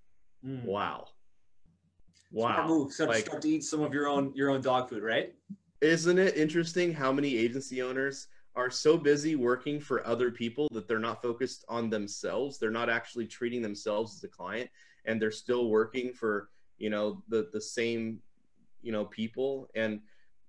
Mm. 0.44 0.64
Wow. 0.64 1.08
Wow. 2.30 2.54
Smart 2.54 2.68
move. 2.68 2.92
So 2.92 3.06
like, 3.06 3.26
start 3.26 3.42
to 3.42 3.49
eat 3.49 3.64
some 3.64 3.82
of 3.82 3.94
your 3.94 4.06
own 4.06 4.32
your 4.35 4.50
own 4.50 4.61
dog 4.61 4.88
food, 4.88 5.02
right? 5.02 5.35
Isn't 5.80 6.18
it 6.18 6.37
interesting 6.37 6.92
how 6.92 7.12
many 7.12 7.37
agency 7.37 7.80
owners 7.82 8.26
are 8.58 8.70
so 8.70 8.99
busy 8.99 9.37
working 9.37 9.78
for 9.78 10.04
other 10.04 10.32
people 10.32 10.68
that 10.73 10.88
they're 10.88 10.99
not 10.99 11.23
focused 11.23 11.64
on 11.68 11.88
themselves. 11.88 12.58
They're 12.58 12.73
not 12.73 12.90
actually 12.90 13.28
treating 13.28 13.62
themselves 13.62 14.16
as 14.16 14.25
a 14.25 14.28
client 14.28 14.68
and 15.04 15.23
they're 15.23 15.30
still 15.30 15.70
working 15.70 16.12
for, 16.12 16.50
you 16.76 16.90
know, 16.90 17.23
the 17.28 17.49
the 17.52 17.61
same, 17.61 18.18
you 18.82 18.90
know, 18.90 19.04
people 19.04 19.68
and 19.76 20.00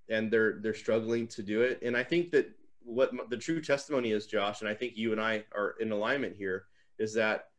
and 0.09 0.31
they're 0.31 0.59
they're 0.61 0.73
struggling 0.73 1.27
to 1.27 1.43
do 1.43 1.61
it. 1.61 1.79
And 1.83 1.95
I 1.95 2.03
think 2.03 2.31
that 2.31 2.49
what 2.89 3.11
the 3.29 3.37
true 3.37 3.61
testimony 3.61 4.11
is, 4.11 4.25
Josh, 4.25 4.61
and 4.61 4.69
I 4.69 4.73
think 4.73 4.97
you 4.97 5.11
and 5.11 5.21
I 5.21 5.43
are 5.55 5.75
in 5.79 5.91
alignment 5.91 6.35
here, 6.35 6.65
is 6.97 7.13
that 7.13 7.49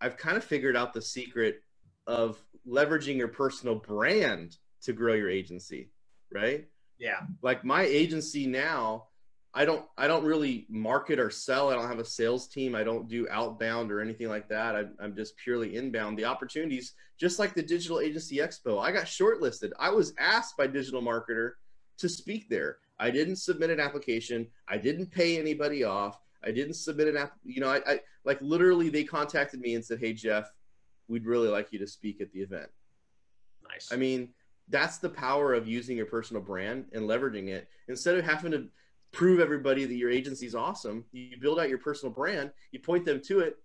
I've 0.00 0.16
kind 0.16 0.36
of 0.36 0.44
figured 0.44 0.76
out 0.76 0.92
the 0.92 1.02
secret 1.02 1.62
of 2.06 2.38
leveraging 2.68 3.16
your 3.16 3.28
personal 3.28 3.74
brand 3.74 4.56
to 4.82 4.92
grow 4.92 5.14
your 5.14 5.28
agency, 5.28 5.90
right? 6.32 6.66
Yeah. 6.98 7.20
Like 7.42 7.64
my 7.64 7.82
agency 7.82 8.46
now, 8.46 9.08
I 9.52 9.64
don't 9.64 9.86
I 9.96 10.06
don't 10.06 10.24
really 10.24 10.66
market 10.68 11.18
or 11.18 11.30
sell. 11.30 11.70
I 11.70 11.74
don't 11.74 11.88
have 11.88 11.98
a 11.98 12.04
sales 12.04 12.46
team. 12.46 12.74
I 12.74 12.84
don't 12.84 13.08
do 13.08 13.26
outbound 13.30 13.90
or 13.90 14.00
anything 14.00 14.28
like 14.28 14.48
that. 14.50 14.76
I'm, 14.76 14.94
I'm 15.00 15.16
just 15.16 15.36
purely 15.38 15.76
inbound. 15.76 16.18
The 16.18 16.26
opportunities, 16.26 16.92
just 17.18 17.38
like 17.38 17.54
the 17.54 17.62
Digital 17.62 18.00
Agency 18.00 18.36
Expo, 18.36 18.82
I 18.82 18.92
got 18.92 19.06
shortlisted. 19.06 19.72
I 19.78 19.90
was 19.90 20.12
asked 20.18 20.56
by 20.56 20.66
Digital 20.66 21.02
Marketer 21.02 21.52
to 21.98 22.08
speak 22.08 22.50
there. 22.50 22.78
I 22.98 23.10
didn't 23.10 23.36
submit 23.36 23.70
an 23.70 23.80
application. 23.80 24.46
I 24.68 24.78
didn't 24.78 25.10
pay 25.10 25.38
anybody 25.38 25.84
off. 25.84 26.20
I 26.44 26.50
didn't 26.50 26.74
submit 26.74 27.08
an 27.08 27.16
app. 27.16 27.32
You 27.44 27.60
know, 27.60 27.68
I, 27.68 27.80
I 27.86 28.00
like 28.24 28.40
literally 28.40 28.88
they 28.88 29.04
contacted 29.04 29.60
me 29.60 29.74
and 29.74 29.84
said, 29.84 29.98
"Hey 29.98 30.12
Jeff, 30.12 30.50
we'd 31.08 31.26
really 31.26 31.48
like 31.48 31.72
you 31.72 31.78
to 31.80 31.86
speak 31.86 32.20
at 32.20 32.32
the 32.32 32.40
event." 32.40 32.68
Nice. 33.68 33.90
I 33.92 33.96
mean, 33.96 34.30
that's 34.68 34.98
the 34.98 35.08
power 35.08 35.54
of 35.54 35.66
using 35.66 35.96
your 35.96 36.06
personal 36.06 36.42
brand 36.42 36.86
and 36.92 37.08
leveraging 37.08 37.48
it 37.48 37.68
instead 37.88 38.16
of 38.16 38.24
having 38.24 38.52
to 38.52 38.68
prove 39.12 39.40
everybody 39.40 39.84
that 39.84 39.94
your 39.94 40.10
agency's 40.10 40.54
awesome. 40.54 41.04
You 41.12 41.36
build 41.40 41.58
out 41.58 41.68
your 41.68 41.78
personal 41.78 42.12
brand, 42.12 42.52
you 42.70 42.80
point 42.80 43.04
them 43.04 43.20
to 43.26 43.40
it, 43.40 43.56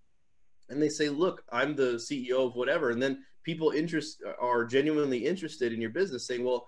and 0.69 0.81
they 0.81 0.89
say, 0.89 1.09
"Look, 1.09 1.43
I'm 1.51 1.75
the 1.75 1.93
CEO 2.00 2.47
of 2.47 2.55
whatever," 2.55 2.89
and 2.89 3.01
then 3.01 3.23
people 3.43 3.71
interest 3.71 4.23
are 4.39 4.65
genuinely 4.65 5.25
interested 5.25 5.71
in 5.71 5.79
your 5.81 5.91
business, 5.91 6.27
saying, 6.27 6.43
"Well." 6.43 6.67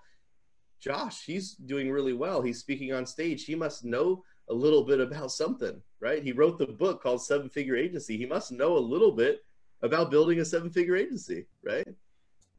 Josh, 0.80 1.24
he's 1.24 1.54
doing 1.54 1.90
really 1.90 2.12
well. 2.12 2.42
He's 2.42 2.58
speaking 2.58 2.92
on 2.92 3.06
stage. 3.06 3.44
He 3.44 3.54
must 3.54 3.84
know 3.84 4.22
a 4.48 4.54
little 4.54 4.84
bit 4.84 5.00
about 5.00 5.32
something, 5.32 5.80
right? 6.00 6.22
He 6.22 6.32
wrote 6.32 6.58
the 6.58 6.66
book 6.66 7.02
called 7.02 7.22
Seven 7.22 7.48
Figure 7.48 7.76
Agency. 7.76 8.16
He 8.16 8.26
must 8.26 8.52
know 8.52 8.76
a 8.76 8.78
little 8.78 9.12
bit 9.12 9.44
about 9.82 10.10
building 10.10 10.40
a 10.40 10.44
seven 10.44 10.70
figure 10.70 10.96
agency, 10.96 11.46
right? 11.62 11.86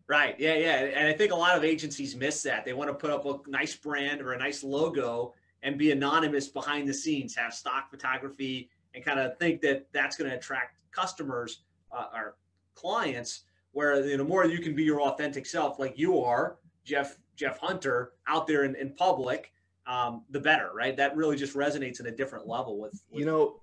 Right. 0.08 0.36
Yeah. 0.40 0.54
Yeah. 0.56 0.76
And 0.76 1.08
I 1.08 1.14
think 1.14 1.32
a 1.32 1.36
lot 1.36 1.58
of 1.58 1.64
agencies 1.64 2.16
miss 2.16 2.44
that. 2.44 2.64
They 2.64 2.74
want 2.74 2.90
to 2.90 2.94
put 2.94 3.10
up 3.10 3.26
a 3.26 3.40
nice 3.50 3.76
brand 3.76 4.22
or 4.22 4.34
a 4.34 4.38
nice 4.38 4.64
logo 4.64 5.34
and 5.64 5.80
be 5.80 5.92
anonymous 5.92 6.48
behind 6.48 6.88
the 6.88 6.94
scenes, 6.94 7.36
have 7.36 7.54
stock 7.54 7.90
photography, 7.90 8.70
and 8.94 9.04
kind 9.04 9.20
of 9.20 9.38
think 9.40 9.62
that 9.62 9.88
that's 9.92 10.16
going 10.16 10.30
to 10.30 10.38
attract 10.38 10.78
customers 10.92 11.64
uh, 11.92 12.06
or 12.14 12.36
clients. 12.76 13.46
Where 13.72 14.06
you 14.06 14.16
know 14.18 14.24
more 14.24 14.46
you 14.46 14.60
can 14.60 14.74
be 14.74 14.84
your 14.84 15.02
authentic 15.02 15.46
self, 15.46 15.80
like 15.80 15.98
you 15.98 16.22
are, 16.22 16.58
Jeff 16.86 17.18
Jeff 17.36 17.60
Hunter, 17.60 18.14
out 18.28 18.48
there 18.48 18.64
in, 18.64 18.76
in 18.76 18.94
public, 18.94 19.52
um, 19.88 20.24
the 20.30 20.40
better, 20.40 20.72
right? 20.74 20.96
That 20.98 21.16
really 21.16 21.36
just 21.36 21.56
resonates 21.56 22.00
in 22.00 22.08
a 22.08 22.12
different 22.12 22.48
level 22.48 22.80
with, 22.80 22.94
with 23.10 23.20
you 23.20 23.26
know 23.26 23.62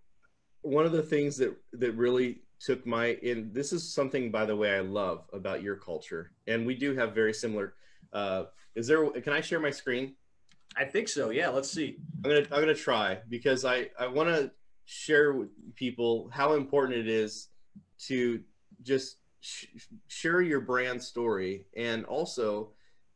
one 0.63 0.87
of 0.87 0.93
the 0.93 1.03
things 1.03 1.37
that 1.37 1.57
that 1.73 1.93
really 1.93 2.43
took 2.61 2.87
my 2.87 3.19
in 3.23 3.53
this 3.53 3.73
is 3.73 3.93
something 3.93 4.31
by 4.31 4.45
the 4.45 4.55
way 4.55 4.77
i 4.77 4.79
love 4.81 5.25
about 5.33 5.63
your 5.63 5.75
culture 5.75 6.31
and 6.47 6.65
we 6.65 6.77
do 6.77 6.95
have 6.95 7.13
very 7.13 7.35
similar 7.35 7.75
uh 8.13 8.45
is 8.77 8.87
there 8.87 9.11
can 9.11 9.33
i 9.33 9.41
share 9.41 9.59
my 9.59 9.71
screen 9.71 10.15
I 10.77 10.85
think 10.87 11.09
so. 11.09 11.31
Yeah. 11.31 11.51
Let's 11.51 11.71
see. 11.71 11.99
i'm 12.25 12.31
gonna 12.31 12.47
i'm 12.51 12.61
gonna 12.61 12.75
try 12.75 13.19
because 13.29 13.65
i 13.65 13.91
i 13.99 14.07
want 14.07 14.29
to 14.31 14.51
share 14.85 15.33
with 15.33 15.49
people 15.75 16.31
how 16.33 16.55
important 16.55 16.99
it 16.99 17.09
is 17.09 17.49
to 18.07 18.41
just 18.83 19.19
sh- 19.41 19.67
share 20.09 20.41
your 20.41 20.61
brand 20.61 21.03
story 21.03 21.67
and 21.77 22.05
also 22.07 22.71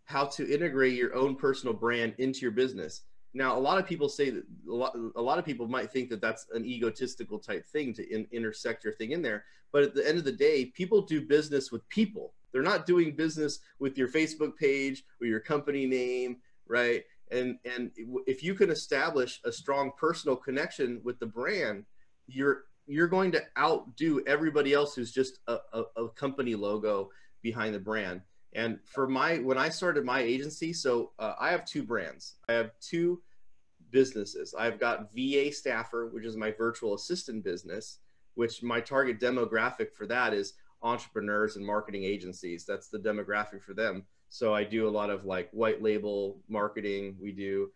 how 0.06 0.24
to 0.24 0.52
integrate 0.52 0.94
your 0.94 1.14
own 1.14 1.36
personal 1.36 1.74
brand 1.74 2.14
into 2.18 2.40
your 2.40 2.50
business 2.50 3.02
now, 3.36 3.54
a 3.54 3.60
lot 3.60 3.76
of 3.78 3.86
people 3.86 4.08
say 4.08 4.30
that 4.30 4.44
a 4.66 4.72
lot, 4.72 4.96
a 5.14 5.20
lot 5.20 5.38
of 5.38 5.44
people 5.44 5.68
might 5.68 5.92
think 5.92 6.08
that 6.08 6.22
that's 6.22 6.46
an 6.54 6.64
egotistical 6.64 7.38
type 7.38 7.66
thing 7.66 7.92
to 7.92 8.08
in, 8.08 8.26
intersect 8.32 8.82
your 8.82 8.94
thing 8.94 9.10
in 9.10 9.20
there. 9.20 9.44
But 9.72 9.82
at 9.82 9.94
the 9.94 10.08
end 10.08 10.16
of 10.16 10.24
the 10.24 10.32
day, 10.32 10.64
people 10.64 11.02
do 11.02 11.20
business 11.20 11.70
with 11.70 11.86
people. 11.90 12.32
They're 12.50 12.62
not 12.62 12.86
doing 12.86 13.14
business 13.14 13.58
with 13.78 13.98
your 13.98 14.08
Facebook 14.08 14.56
page 14.56 15.04
or 15.20 15.26
your 15.26 15.40
company 15.40 15.84
name, 15.84 16.38
right? 16.66 17.04
And 17.30 17.58
and 17.66 17.90
if 18.26 18.42
you 18.42 18.54
can 18.54 18.70
establish 18.70 19.38
a 19.44 19.52
strong 19.52 19.92
personal 19.98 20.36
connection 20.36 21.02
with 21.04 21.18
the 21.18 21.26
brand, 21.26 21.84
you're 22.26 22.64
you're 22.86 23.06
going 23.06 23.32
to 23.32 23.42
outdo 23.58 24.24
everybody 24.26 24.72
else 24.72 24.94
who's 24.94 25.12
just 25.12 25.40
a, 25.46 25.58
a, 25.74 25.82
a 25.96 26.08
company 26.10 26.54
logo 26.54 27.10
behind 27.42 27.74
the 27.74 27.80
brand. 27.80 28.22
And 28.52 28.78
for 28.84 29.06
my, 29.06 29.38
when 29.38 29.58
I 29.58 29.68
started 29.68 30.04
my 30.04 30.20
agency, 30.20 30.72
so 30.72 31.12
uh, 31.18 31.34
I 31.38 31.50
have 31.50 31.64
two 31.64 31.82
brands. 31.82 32.36
I 32.48 32.52
have 32.52 32.70
two 32.80 33.20
businesses. 33.90 34.54
I've 34.58 34.80
got 34.80 35.12
VA 35.14 35.52
Staffer, 35.52 36.06
which 36.06 36.24
is 36.24 36.36
my 36.36 36.50
virtual 36.50 36.94
assistant 36.94 37.44
business, 37.44 37.98
which 38.34 38.62
my 38.62 38.80
target 38.80 39.20
demographic 39.20 39.92
for 39.92 40.06
that 40.06 40.32
is 40.32 40.54
entrepreneurs 40.82 41.56
and 41.56 41.64
marketing 41.64 42.04
agencies. 42.04 42.64
That's 42.64 42.88
the 42.88 42.98
demographic 42.98 43.62
for 43.62 43.74
them. 43.74 44.04
So 44.28 44.54
I 44.54 44.64
do 44.64 44.88
a 44.88 44.90
lot 44.90 45.10
of 45.10 45.24
like 45.24 45.50
white 45.50 45.82
label 45.82 46.38
marketing. 46.48 47.16
We 47.20 47.32
do, 47.32 47.70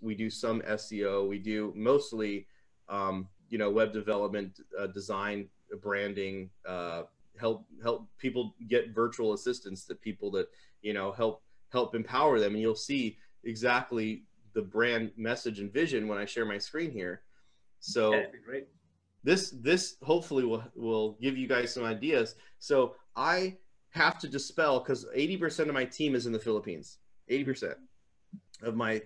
we 0.00 0.14
do 0.14 0.30
some 0.30 0.60
SEO. 0.62 1.28
We 1.28 1.38
do 1.38 1.72
mostly, 1.76 2.46
um, 2.88 3.28
you 3.48 3.58
know, 3.58 3.70
web 3.70 3.92
development, 3.92 4.60
uh, 4.78 4.88
design, 4.88 5.48
branding, 5.82 6.50
uh, 6.66 7.04
help 7.38 7.66
help 7.82 8.08
people 8.18 8.54
get 8.68 8.94
virtual 8.94 9.32
assistants 9.32 9.84
to 9.86 9.94
people 9.94 10.30
that 10.30 10.46
you 10.82 10.92
know 10.92 11.12
help 11.12 11.42
help 11.72 11.94
empower 11.94 12.38
them. 12.38 12.52
And 12.52 12.62
you'll 12.62 12.74
see 12.74 13.18
exactly 13.44 14.24
the 14.54 14.62
brand 14.62 15.10
message 15.16 15.58
and 15.58 15.72
vision 15.72 16.06
when 16.06 16.16
i 16.16 16.24
share 16.24 16.46
my 16.46 16.58
screen 16.58 16.90
here. 16.90 17.22
So 17.80 18.24
this 19.24 19.50
this 19.50 19.96
hopefully 20.02 20.44
will 20.44 20.64
will 20.74 21.18
give 21.20 21.36
you 21.36 21.48
guys 21.48 21.72
some 21.72 21.84
ideas. 21.84 22.36
So 22.58 22.94
i 23.16 23.56
have 23.90 24.18
to 24.18 24.28
dispel 24.28 24.80
because 24.80 25.06
80% 25.16 25.68
of 25.68 25.74
my 25.74 25.84
team 25.84 26.14
is 26.16 26.26
in 26.26 26.32
the 26.32 26.38
philippines. 26.38 26.98
80% 27.30 27.74
of 28.62 28.74
my 28.74 29.02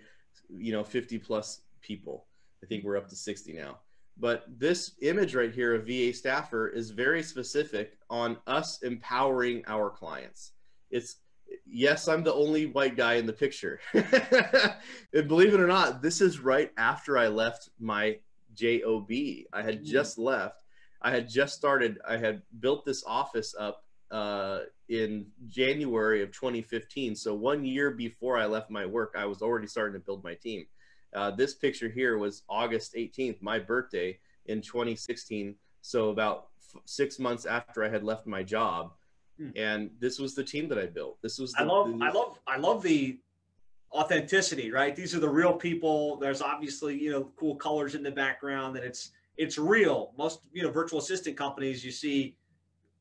you 0.49 0.73
know 0.73 0.85
50 0.85 1.19
plus 1.19 1.63
people. 1.81 2.27
I 2.63 2.67
think 2.67 2.85
we're 2.85 2.97
up 2.97 3.09
to 3.09 3.17
60 3.17 3.53
now 3.53 3.79
but 4.19 4.45
this 4.59 4.93
image 5.03 5.35
right 5.35 5.53
here 5.53 5.75
of 5.75 5.87
va 5.87 6.13
staffer 6.13 6.69
is 6.69 6.91
very 6.91 7.23
specific 7.23 7.99
on 8.11 8.37
us 8.47 8.83
empowering 8.83 9.63
our 9.67 9.91
clients. 9.91 10.53
It's 10.91 11.17
yes 11.65 12.09
i'm 12.09 12.23
the 12.23 12.35
only 12.35 12.67
white 12.67 12.97
guy 12.97 13.15
in 13.15 13.27
the 13.27 13.33
picture. 13.33 13.81
And 15.15 15.27
believe 15.29 15.55
it 15.55 15.61
or 15.61 15.67
not 15.67 16.03
this 16.03 16.21
is 16.21 16.41
right 16.41 16.71
after 16.77 17.17
i 17.17 17.29
left 17.29 17.71
my 17.79 18.19
job 18.55 19.09
i 19.53 19.63
had 19.63 19.85
just 19.85 20.19
left. 20.19 20.63
I 21.01 21.11
had 21.11 21.29
just 21.29 21.55
started. 21.55 21.99
I 22.07 22.17
had 22.17 22.43
built 22.61 22.85
this 22.85 23.05
office 23.07 23.55
up 23.59 23.85
uh, 24.11 24.61
in 24.89 25.27
January 25.47 26.23
of 26.23 26.33
2015. 26.33 27.15
So 27.15 27.35
one 27.35 27.65
year 27.65 27.91
before 27.91 28.37
I 28.37 28.47
left 28.47 28.71
my 28.71 28.87
work, 28.87 29.15
I 29.17 29.27
was 29.27 29.43
already 29.43 29.67
starting 29.67 30.01
to 30.01 30.05
build 30.05 30.25
my 30.25 30.35
team. 30.35 30.67
Uh, 31.15 31.31
this 31.31 31.55
picture 31.55 31.89
here 31.89 32.19
was 32.19 32.43
August 32.49 32.95
18th, 32.95 33.41
my 33.41 33.59
birthday 33.59 34.19
in 34.47 34.61
2016. 34.61 35.55
So 35.81 36.11
about 36.11 36.49
f- 36.75 36.81
six 36.85 37.19
months 37.19 37.47
after 37.47 37.85
I 37.85 37.89
had 37.89 38.05
left 38.05 38.27
my 38.27 38.43
job, 38.43 38.93
Hmm. 39.39 39.51
and 39.57 39.91
this 40.01 40.19
was 40.19 40.35
the 40.35 40.43
team 40.45 40.69
that 40.69 40.79
I 40.79 40.87
built. 40.87 41.19
This 41.23 41.39
was 41.39 41.53
the, 41.53 41.61
I 41.61 41.65
love, 41.65 41.99
the- 41.99 42.05
I 42.05 42.11
love, 42.11 42.39
I 42.47 42.57
love 42.59 42.83
the 42.83 43.19
authenticity. 43.93 44.71
Right, 44.71 44.95
these 44.95 45.15
are 45.15 45.21
the 45.21 45.29
real 45.29 45.55
people. 45.55 46.17
There's 46.17 46.43
obviously 46.43 46.99
you 47.01 47.11
know 47.13 47.31
cool 47.37 47.55
colors 47.57 47.95
in 47.95 48.03
the 48.03 48.11
background, 48.11 48.77
and 48.77 48.85
it's 48.85 49.13
it's 49.37 49.57
real. 49.57 50.13
Most 50.19 50.41
you 50.53 50.63
know 50.65 50.71
virtual 50.71 50.99
assistant 50.99 51.37
companies 51.37 51.85
you 51.85 51.93
see 51.93 52.37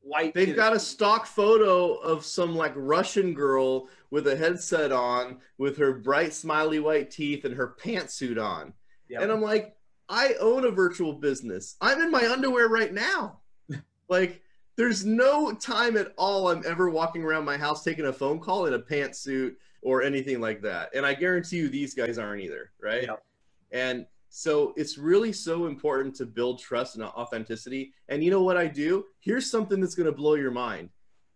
white. 0.08 0.34
They've 0.34 0.56
got 0.56 0.74
a 0.74 0.80
stock 0.80 1.26
photo 1.26 1.94
of 1.94 2.24
some 2.24 2.56
like 2.56 2.72
Russian 2.74 3.34
girl 3.34 3.88
with 4.10 4.26
a 4.26 4.36
headset 4.36 4.92
on, 4.92 5.38
with 5.58 5.76
her 5.78 5.92
bright 5.92 6.32
smiley 6.32 6.80
white 6.80 7.10
teeth 7.10 7.44
and 7.44 7.54
her 7.54 7.76
pantsuit 7.80 8.42
on. 8.42 8.72
Yep. 9.08 9.22
And 9.22 9.32
I'm 9.32 9.42
like, 9.42 9.76
I 10.08 10.34
own 10.40 10.64
a 10.64 10.70
virtual 10.70 11.12
business. 11.12 11.76
I'm 11.80 12.00
in 12.00 12.10
my 12.10 12.26
underwear 12.26 12.68
right 12.68 12.92
now. 12.92 13.40
like, 14.08 14.42
there's 14.76 15.04
no 15.04 15.52
time 15.52 15.96
at 15.96 16.12
all 16.16 16.48
I'm 16.48 16.62
ever 16.64 16.88
walking 16.88 17.22
around 17.22 17.44
my 17.44 17.56
house 17.56 17.82
taking 17.82 18.06
a 18.06 18.12
phone 18.12 18.38
call 18.38 18.66
in 18.66 18.74
a 18.74 18.78
pantsuit 18.78 19.56
or 19.82 20.02
anything 20.02 20.40
like 20.40 20.62
that. 20.62 20.90
And 20.94 21.04
I 21.04 21.14
guarantee 21.14 21.56
you 21.56 21.68
these 21.68 21.94
guys 21.94 22.18
aren't 22.18 22.42
either, 22.42 22.70
right? 22.80 23.02
Yep. 23.02 23.24
And 23.72 24.06
so 24.28 24.74
it's 24.76 24.98
really 24.98 25.32
so 25.32 25.66
important 25.66 26.14
to 26.16 26.26
build 26.26 26.60
trust 26.60 26.96
and 26.96 27.04
authenticity. 27.04 27.92
And 28.08 28.22
you 28.22 28.30
know 28.30 28.42
what 28.42 28.56
I 28.56 28.66
do? 28.66 29.06
Here's 29.20 29.50
something 29.50 29.80
that's 29.80 29.94
going 29.94 30.06
to 30.06 30.12
blow 30.12 30.34
your 30.34 30.50
mind. 30.50 30.90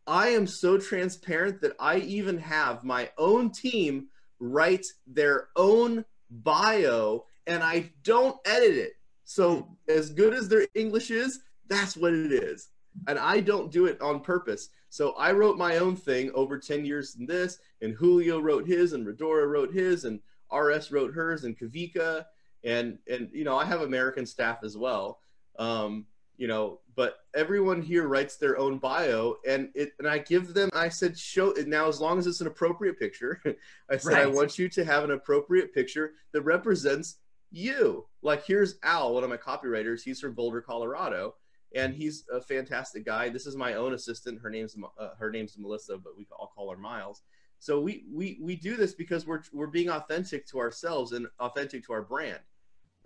I 0.07 0.29
am 0.29 0.47
so 0.47 0.79
transparent 0.79 1.61
that 1.61 1.77
I 1.79 1.99
even 1.99 2.39
have 2.39 2.85
my 2.85 3.11
own 3.19 3.51
team 3.51 4.09
write 4.41 4.87
their 5.07 5.49
own 5.57 6.05
bio 6.31 7.25
and 7.47 7.63
I 7.63 7.91
don't 8.03 8.37
edit 8.45 8.77
it. 8.77 8.93
So 9.25 9.77
as 9.89 10.11
good 10.11 10.35
as 10.35 10.49
their 10.49 10.67
English 10.75 11.11
is, 11.11 11.41
that's 11.69 11.97
what 11.97 12.13
it 12.13 12.33
is. 12.33 12.69
And 13.07 13.19
I 13.19 13.41
don't 13.41 13.71
do 13.71 13.87
it 13.87 14.01
on 14.01 14.21
purpose. 14.21 14.69
So 14.91 15.13
I 15.13 15.33
wrote 15.33 15.57
my 15.57 15.79
own 15.79 15.97
thing 15.97 16.31
over 16.35 16.59
10 16.59 16.85
years 16.85 17.17
in 17.19 17.25
this, 17.25 17.59
and 17.81 17.95
Julio 17.95 18.39
wrote 18.41 18.67
his, 18.67 18.93
and 18.93 19.07
Redora 19.07 19.51
wrote 19.51 19.73
his, 19.73 20.05
and 20.05 20.21
RS 20.55 20.93
wrote 20.93 21.15
hers, 21.15 21.45
and 21.45 21.59
Kavika. 21.59 22.27
And 22.65 22.99
and 23.11 23.29
you 23.33 23.45
know 23.45 23.57
I 23.57 23.65
have 23.65 23.83
American 23.83 24.27
staff 24.27 24.59
as 24.63 24.77
well. 24.77 25.21
Um, 25.59 26.07
you 26.37 26.49
know, 26.49 26.81
but 26.97 27.19
everyone 27.35 27.83
here 27.83 28.09
writes 28.09 28.37
their 28.37 28.59
own 28.59 28.79
bio, 28.79 29.37
and 29.47 29.69
it 29.75 29.93
and 29.99 30.09
I 30.09 30.19
give 30.19 30.55
them. 30.55 30.71
I 30.73 30.89
said, 30.89 31.19
show 31.19 31.51
it 31.53 31.69
now 31.69 31.89
as 31.89 32.01
long 32.01 32.19
as 32.19 32.27
it's 32.27 32.41
an 32.41 32.47
appropriate 32.47 32.99
picture. 32.99 33.41
I 33.91 33.97
said 33.97 34.15
right. 34.15 34.23
I 34.23 34.27
want 34.27 34.59
you 34.59 34.69
to 34.71 34.85
have 34.85 35.05
an 35.05 35.13
appropriate 35.13 35.75
picture 35.75 36.15
that 36.33 36.43
represents 36.43 37.19
you. 37.51 38.07
Like 38.23 38.45
here's 38.45 38.77
Al, 38.83 39.15
one 39.15 39.25
of 39.25 39.31
my 39.31 39.37
copywriters. 39.37 40.03
He's 40.03 40.21
from 40.21 40.35
Boulder, 40.35 40.61
Colorado, 40.61 41.35
and 41.75 41.95
he's 41.95 42.25
a 42.33 42.41
fantastic 42.41 43.05
guy. 43.05 43.29
This 43.29 43.47
is 43.47 43.55
my 43.57 43.75
own 43.75 43.95
assistant. 43.95 44.41
Her 44.41 44.51
name's 44.51 44.77
uh, 44.99 45.11
her 45.19 45.31
name's 45.31 45.57
Melissa, 45.59 45.99
but 45.99 46.17
we 46.17 46.27
all 46.37 46.53
call 46.55 46.71
her 46.71 46.77
Miles. 46.77 47.23
So 47.59 47.81
we 47.81 48.05
we 48.13 48.39
we 48.41 48.57
do 48.57 48.77
this 48.77 48.95
because 48.95 49.27
we're 49.27 49.43
we're 49.53 49.69
being 49.69 49.91
authentic 49.91 50.47
to 50.49 50.59
ourselves 50.59 51.13
and 51.13 51.29
authentic 51.39 51.85
to 51.87 51.93
our 51.93 52.03
brand. 52.03 52.41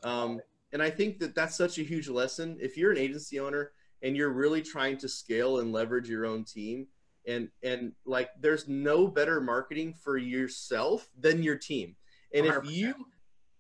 Um, 0.07 0.41
and 0.73 0.83
I 0.83 0.91
think 0.91 1.19
that 1.21 1.35
that's 1.35 1.57
such 1.57 1.79
a 1.79 1.83
huge 1.83 2.09
lesson. 2.09 2.59
If 2.61 2.77
you're 2.77 2.93
an 2.93 2.99
agency 2.99 3.41
owner 3.41 3.73
and 4.03 4.17
you're 4.17 4.31
really 4.31 4.63
trying 4.63 4.99
to 4.99 5.09
scale 5.09 5.59
and 5.59 5.73
leverage 5.73 6.09
your 6.09 6.27
own 6.27 6.45
team, 6.45 6.87
and 7.27 7.49
and 7.63 7.93
like 8.05 8.31
there's 8.41 8.69
no 8.69 9.09
better 9.09 9.41
marketing 9.41 9.95
for 9.95 10.17
yourself 10.17 11.09
than 11.19 11.43
your 11.43 11.57
team. 11.57 11.97
And 12.33 12.47
100%. 12.47 12.65
if 12.65 12.71
you 12.71 12.95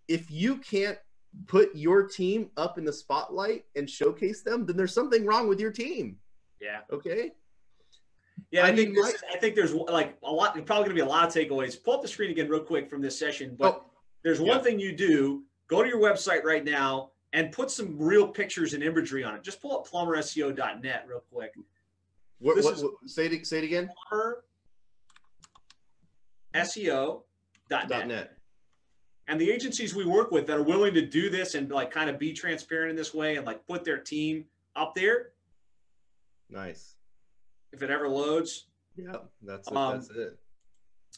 if 0.08 0.30
you 0.30 0.56
can't 0.58 0.98
put 1.46 1.74
your 1.74 2.06
team 2.06 2.50
up 2.56 2.78
in 2.78 2.84
the 2.84 2.92
spotlight 2.92 3.64
and 3.74 3.90
showcase 3.90 4.42
them, 4.42 4.66
then 4.66 4.76
there's 4.76 4.94
something 4.94 5.26
wrong 5.26 5.48
with 5.48 5.60
your 5.60 5.72
team. 5.72 6.16
Yeah. 6.60 6.80
Okay. 6.92 7.32
Yeah, 8.50 8.66
I, 8.66 8.68
I 8.68 8.76
think 8.76 8.94
this, 8.94 9.22
I 9.32 9.38
think 9.38 9.54
there's 9.54 9.72
like 9.72 10.16
a 10.22 10.30
lot. 10.30 10.52
Probably 10.66 10.84
going 10.84 10.88
to 10.90 10.94
be 10.94 11.00
a 11.00 11.06
lot 11.06 11.26
of 11.26 11.34
takeaways. 11.34 11.82
Pull 11.82 11.94
up 11.94 12.02
the 12.02 12.08
screen 12.08 12.30
again, 12.30 12.48
real 12.48 12.60
quick, 12.60 12.88
from 12.88 13.00
this 13.00 13.18
session. 13.18 13.56
But 13.58 13.82
oh, 13.82 13.90
there's 14.22 14.40
one 14.40 14.58
yeah. 14.58 14.62
thing 14.62 14.78
you 14.78 14.94
do. 14.94 15.42
Go 15.68 15.82
to 15.82 15.88
your 15.88 16.00
website 16.00 16.44
right 16.44 16.64
now 16.64 17.10
and 17.32 17.52
put 17.52 17.70
some 17.70 17.98
real 17.98 18.28
pictures 18.28 18.72
and 18.72 18.82
imagery 18.82 19.24
on 19.24 19.34
it. 19.34 19.42
Just 19.42 19.60
pull 19.60 19.76
up 19.76 19.88
plumberseo.net 19.88 21.04
real 21.08 21.22
quick. 21.32 21.54
What, 22.38 22.62
what, 22.62 22.76
what, 22.82 22.92
say 23.06 23.26
it 23.26 23.46
say 23.46 23.58
it 23.58 23.64
again. 23.64 23.90
Plumber 24.10 24.44
SEO.net. 26.54 28.08
.net. 28.08 28.32
And 29.28 29.40
the 29.40 29.50
agencies 29.50 29.94
we 29.94 30.04
work 30.04 30.30
with 30.30 30.46
that 30.46 30.56
are 30.56 30.62
willing 30.62 30.94
to 30.94 31.04
do 31.04 31.30
this 31.30 31.54
and 31.54 31.70
like 31.70 31.90
kind 31.90 32.08
of 32.08 32.18
be 32.18 32.32
transparent 32.32 32.90
in 32.90 32.96
this 32.96 33.12
way 33.12 33.36
and 33.36 33.44
like 33.44 33.66
put 33.66 33.84
their 33.84 33.98
team 33.98 34.44
up 34.76 34.94
there. 34.94 35.30
Nice 36.48 36.96
if 37.76 37.82
it 37.82 37.90
ever 37.90 38.08
loads. 38.08 38.66
Yeah, 38.96 39.16
that's 39.42 39.68
it. 39.68 39.76
Um, 39.76 39.94
that's 39.94 40.10
it. 40.10 40.38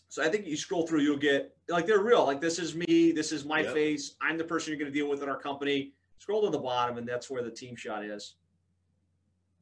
So 0.08 0.22
I 0.22 0.28
think 0.28 0.46
you 0.46 0.56
scroll 0.56 0.86
through, 0.86 1.00
you'll 1.00 1.16
get 1.16 1.54
like 1.68 1.86
they're 1.86 2.02
real. 2.02 2.24
Like 2.24 2.40
this 2.40 2.58
is 2.58 2.74
me. 2.74 3.12
This 3.12 3.32
is 3.32 3.44
my 3.44 3.60
yep. 3.60 3.74
face. 3.74 4.16
I'm 4.20 4.38
the 4.38 4.44
person 4.44 4.70
you're 4.70 4.78
going 4.78 4.92
to 4.92 4.98
deal 4.98 5.08
with 5.08 5.22
in 5.22 5.28
our 5.28 5.38
company. 5.38 5.92
Scroll 6.18 6.42
to 6.44 6.50
the 6.50 6.58
bottom, 6.58 6.98
and 6.98 7.06
that's 7.06 7.30
where 7.30 7.42
the 7.42 7.50
team 7.50 7.76
shot 7.76 8.04
is. 8.04 8.36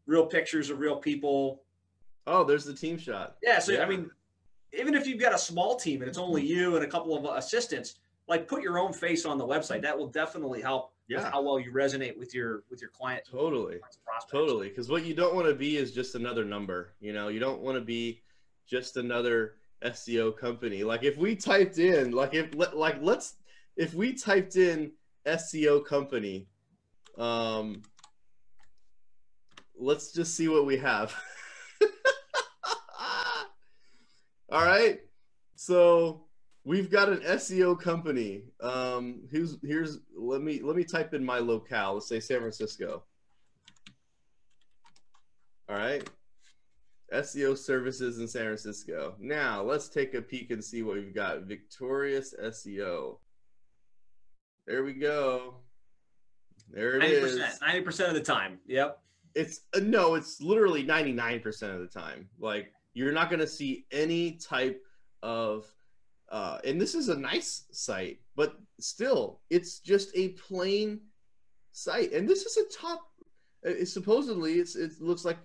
Real 0.07 0.27
pictures 0.27 0.71
of 0.71 0.79
real 0.79 0.97
people. 0.97 1.63
Oh, 2.27 2.45
there's 2.45 2.65
the 2.65 2.75
team 2.75 2.99
shot. 2.99 3.37
Yeah. 3.43 3.59
So 3.59 3.73
yeah. 3.73 3.83
I 3.83 3.89
mean, 3.89 4.11
even 4.73 4.95
if 4.95 5.07
you've 5.07 5.21
got 5.21 5.35
a 5.35 5.39
small 5.39 5.77
team 5.77 6.03
and 6.03 6.09
it's 6.09 6.19
only 6.19 6.43
mm-hmm. 6.43 6.59
you 6.59 6.77
and 6.77 6.85
a 6.85 6.89
couple 6.89 7.17
of 7.17 7.37
assistants, 7.37 7.97
like 8.29 8.49
put 8.49 8.63
your 8.63 8.79
own 8.79 8.93
face 8.93 9.25
on 9.25 9.39
the 9.39 9.47
website. 9.47 9.83
That 9.83 9.97
will 9.97 10.09
definitely 10.09 10.61
help 10.61 10.93
yeah. 11.09 11.31
how 11.31 11.43
well 11.43 11.59
you 11.59 11.73
resonate 11.73 12.19
with 12.19 12.35
your 12.35 12.65
with 12.71 12.81
your 12.81 12.91
client. 12.91 13.25
Totally, 13.31 13.79
totally. 14.31 14.69
Because 14.69 14.89
what 14.89 15.05
you 15.05 15.15
don't 15.15 15.35
want 15.35 15.47
to 15.47 15.55
be 15.55 15.77
is 15.77 15.93
just 15.93 16.15
another 16.15 16.45
number. 16.45 16.95
You 17.01 17.13
know, 17.13 17.29
you 17.29 17.41
don't 17.41 17.61
want 17.61 17.77
to 17.77 17.85
be 17.85 18.23
just 18.67 18.97
another 18.97 19.55
SEO 19.85 20.37
company. 20.37 20.85
Like 20.85 21.03
if 21.03 21.17
we 21.17 21.37
typed 21.37 21.79
in, 21.79 22.13
like 22.13 22.35
if 22.35 22.55
like 22.75 22.97
let's 23.01 23.35
if 23.77 23.95
we 23.95 24.15
typed 24.15 24.57
in 24.57 24.93
SEO 25.27 25.85
company, 25.85 26.49
um, 27.19 27.83
let's 29.79 30.13
just 30.13 30.35
see 30.35 30.49
what 30.49 30.67
we 30.67 30.77
have. 30.79 31.15
All 34.51 34.65
right, 34.65 35.01
so 35.57 36.25
we've 36.65 36.91
got 36.91 37.09
an 37.09 37.21
SEO 37.21 37.79
company. 37.79 38.43
Um, 38.61 39.23
who's 39.31 39.59
here's 39.63 39.99
let 40.17 40.41
me 40.41 40.61
let 40.63 40.77
me 40.77 40.85
type 40.85 41.15
in 41.15 41.25
my 41.25 41.39
locale. 41.39 41.95
Let's 41.95 42.09
say 42.09 42.21
San 42.21 42.39
Francisco. 42.39 43.03
All 45.69 45.77
right. 45.77 46.09
SEO 47.13 47.57
services 47.57 48.19
in 48.19 48.27
San 48.27 48.45
Francisco. 48.45 49.15
Now 49.21 49.63
let's 49.63 49.89
take 49.89 50.15
a 50.15 50.23
peek 50.23 50.51
and 50.51 50.63
see 50.63 50.83
what 50.83 50.97
we've 50.97 51.15
got. 51.15 51.43
Victorious 51.43 52.35
SEO. 52.43 53.19
There 54.67 54.85
we 54.85 54.95
go. 54.95 55.55
There 56.69 56.97
it 57.01 57.03
90%, 57.03 57.25
is. 57.25 57.59
90% 57.61 58.09
of 58.09 58.15
the 58.15 58.21
time. 58.21 58.59
Yep. 58.67 58.99
It's 59.35 59.61
uh, 59.75 59.81
no, 59.81 60.15
it's 60.15 60.41
literally 60.41 60.85
99% 60.85 61.47
of 61.75 61.81
the 61.81 61.87
time. 61.87 62.29
Like 62.39 62.73
you're 62.95 63.13
not 63.13 63.31
going 63.31 63.41
to 63.41 63.47
see 63.47 63.87
any 63.93 64.33
type 64.33 64.83
of 65.23 65.67
uh, 66.31 66.59
and 66.65 66.81
this 66.81 66.95
is 66.95 67.09
a 67.09 67.17
nice 67.17 67.67
site, 67.71 68.19
but 68.35 68.57
still, 68.81 69.41
it's 69.51 69.79
just 69.79 70.11
a 70.17 70.31
plain 70.31 71.01
site. 71.73 72.13
And 72.13 72.29
this 72.29 72.45
is 72.45 72.57
a 72.57 72.77
top. 72.77 73.03
Uh, 73.67 73.85
supposedly, 73.85 74.55
it's 74.55 74.75
it 74.75 75.01
looks 75.01 75.25
like 75.25 75.39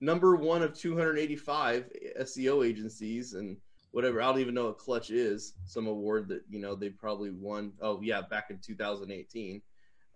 number 0.00 0.36
one 0.36 0.62
of 0.62 0.74
285 0.74 1.90
SEO 2.20 2.66
agencies 2.66 3.34
and 3.34 3.56
whatever. 3.92 4.20
I 4.20 4.26
don't 4.26 4.40
even 4.40 4.54
know 4.54 4.66
what 4.66 4.78
Clutch 4.78 5.10
is. 5.10 5.54
Some 5.64 5.86
award 5.86 6.28
that 6.28 6.42
you 6.48 6.58
know 6.58 6.74
they 6.74 6.90
probably 6.90 7.30
won. 7.30 7.72
Oh 7.80 8.00
yeah, 8.02 8.22
back 8.22 8.50
in 8.50 8.58
2018. 8.58 9.62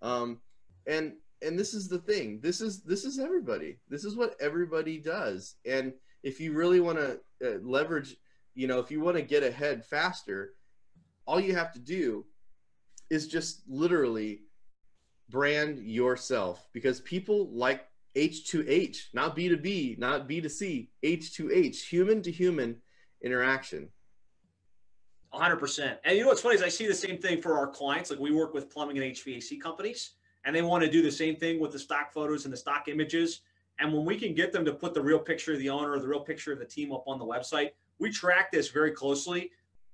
Um, 0.02 0.40
and 0.86 1.14
and 1.42 1.58
this 1.58 1.74
is 1.74 1.88
the 1.88 1.98
thing. 1.98 2.40
This 2.42 2.60
is 2.60 2.82
this 2.82 3.04
is 3.04 3.18
everybody. 3.18 3.78
This 3.88 4.04
is 4.04 4.16
what 4.16 4.36
everybody 4.40 4.98
does. 4.98 5.56
And 5.64 5.92
if 6.22 6.40
you 6.40 6.52
really 6.52 6.80
want 6.80 6.98
to 6.98 7.20
uh, 7.42 7.58
leverage 7.62 8.16
you 8.54 8.66
know, 8.66 8.78
if 8.78 8.90
you 8.90 9.00
want 9.00 9.16
to 9.16 9.22
get 9.22 9.42
ahead 9.42 9.84
faster, 9.84 10.54
all 11.26 11.40
you 11.40 11.54
have 11.54 11.72
to 11.72 11.78
do 11.78 12.24
is 13.08 13.26
just 13.26 13.62
literally 13.68 14.42
brand 15.28 15.78
yourself 15.78 16.68
because 16.72 17.00
people 17.00 17.48
like 17.52 17.86
H2H, 18.16 19.14
not 19.14 19.36
B2B, 19.36 19.98
not 19.98 20.28
B2C, 20.28 20.88
H2H, 21.04 21.82
human 21.82 22.22
to 22.22 22.30
human 22.30 22.76
interaction. 23.22 23.88
100%. 25.32 25.98
And 26.04 26.16
you 26.16 26.22
know 26.22 26.28
what's 26.28 26.40
funny 26.40 26.56
is 26.56 26.62
I 26.62 26.68
see 26.68 26.88
the 26.88 26.94
same 26.94 27.18
thing 27.18 27.40
for 27.40 27.56
our 27.56 27.68
clients. 27.68 28.10
Like 28.10 28.18
we 28.18 28.32
work 28.32 28.52
with 28.52 28.68
plumbing 28.68 28.98
and 28.98 29.14
HVAC 29.14 29.60
companies, 29.60 30.12
and 30.44 30.54
they 30.54 30.62
want 30.62 30.82
to 30.82 30.90
do 30.90 31.02
the 31.02 31.12
same 31.12 31.36
thing 31.36 31.60
with 31.60 31.70
the 31.70 31.78
stock 31.78 32.12
photos 32.12 32.44
and 32.44 32.52
the 32.52 32.56
stock 32.56 32.88
images. 32.88 33.42
And 33.78 33.92
when 33.92 34.04
we 34.04 34.18
can 34.18 34.34
get 34.34 34.52
them 34.52 34.64
to 34.64 34.72
put 34.72 34.92
the 34.92 35.00
real 35.00 35.20
picture 35.20 35.52
of 35.52 35.60
the 35.60 35.70
owner 35.70 35.92
or 35.92 36.00
the 36.00 36.08
real 36.08 36.20
picture 36.20 36.52
of 36.52 36.58
the 36.58 36.64
team 36.64 36.92
up 36.92 37.04
on 37.06 37.18
the 37.18 37.24
website, 37.24 37.70
we 37.98 38.10
track 38.10 38.50
this 38.50 38.70
very 38.70 38.90
closely 38.90 39.52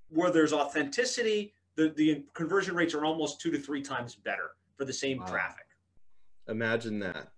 where 0.09 0.31
there's 0.31 0.53
authenticity 0.53 1.53
the, 1.77 1.91
the 1.97 2.25
conversion 2.33 2.75
rates 2.75 2.95
are 2.95 3.05
almost 3.05 3.41
two 3.41 3.51
to 3.51 3.59
three 3.59 3.83
times 3.83 4.15
better 4.15 4.53
for 4.77 4.85
the 4.85 4.93
same 4.93 5.19
wow. 5.19 5.27
traffic 5.27 5.67
imagine 6.49 6.99
that 6.99 7.29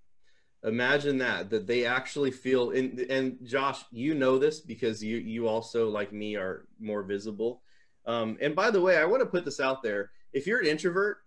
imagine 0.64 1.18
that 1.18 1.50
that 1.50 1.66
they 1.66 1.84
actually 1.84 2.30
feel 2.32 2.70
in 2.70 3.06
and 3.10 3.38
josh 3.44 3.84
you 3.92 4.12
know 4.12 4.38
this 4.38 4.58
because 4.60 5.02
you 5.02 5.16
you 5.16 5.46
also 5.46 5.88
like 5.88 6.12
me 6.12 6.34
are 6.34 6.66
more 6.80 7.02
visible 7.02 7.62
um, 8.06 8.36
and 8.40 8.56
by 8.56 8.70
the 8.70 8.80
way 8.80 8.96
i 8.96 9.04
want 9.04 9.20
to 9.20 9.26
put 9.26 9.44
this 9.44 9.60
out 9.60 9.82
there 9.82 10.10
if 10.32 10.46
you're 10.46 10.60
an 10.60 10.66
introvert 10.66 11.18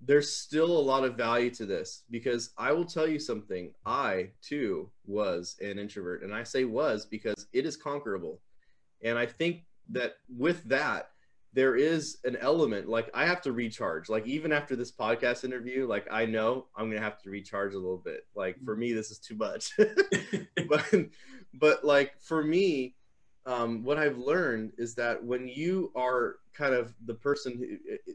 there's 0.00 0.32
still 0.32 0.78
a 0.78 0.80
lot 0.80 1.04
of 1.04 1.16
value 1.16 1.50
to 1.50 1.66
this 1.66 2.04
because 2.10 2.50
I 2.56 2.72
will 2.72 2.84
tell 2.84 3.08
you 3.08 3.18
something. 3.18 3.72
I 3.84 4.30
too 4.42 4.90
was 5.06 5.56
an 5.60 5.78
introvert, 5.78 6.22
and 6.22 6.34
I 6.34 6.44
say 6.44 6.64
was 6.64 7.04
because 7.04 7.46
it 7.52 7.66
is 7.66 7.76
conquerable. 7.76 8.40
And 9.02 9.18
I 9.18 9.26
think 9.26 9.64
that 9.90 10.16
with 10.28 10.64
that, 10.64 11.10
there 11.54 11.76
is 11.76 12.18
an 12.24 12.36
element 12.36 12.88
like 12.88 13.10
I 13.14 13.26
have 13.26 13.40
to 13.42 13.52
recharge. 13.52 14.08
Like 14.08 14.26
even 14.26 14.52
after 14.52 14.76
this 14.76 14.92
podcast 14.92 15.44
interview, 15.44 15.86
like 15.86 16.06
I 16.10 16.26
know 16.26 16.66
I'm 16.76 16.90
gonna 16.90 17.02
have 17.02 17.20
to 17.22 17.30
recharge 17.30 17.74
a 17.74 17.78
little 17.78 17.98
bit. 17.98 18.26
Like 18.34 18.56
for 18.64 18.76
me, 18.76 18.92
this 18.92 19.10
is 19.10 19.18
too 19.18 19.36
much. 19.36 19.72
but 20.68 20.94
but 21.54 21.84
like 21.84 22.20
for 22.20 22.42
me, 22.42 22.94
um, 23.46 23.82
what 23.82 23.98
I've 23.98 24.18
learned 24.18 24.72
is 24.76 24.94
that 24.96 25.24
when 25.24 25.48
you 25.48 25.90
are 25.96 26.36
kind 26.52 26.74
of 26.74 26.94
the 27.06 27.14
person 27.14 27.56
who 27.56 28.12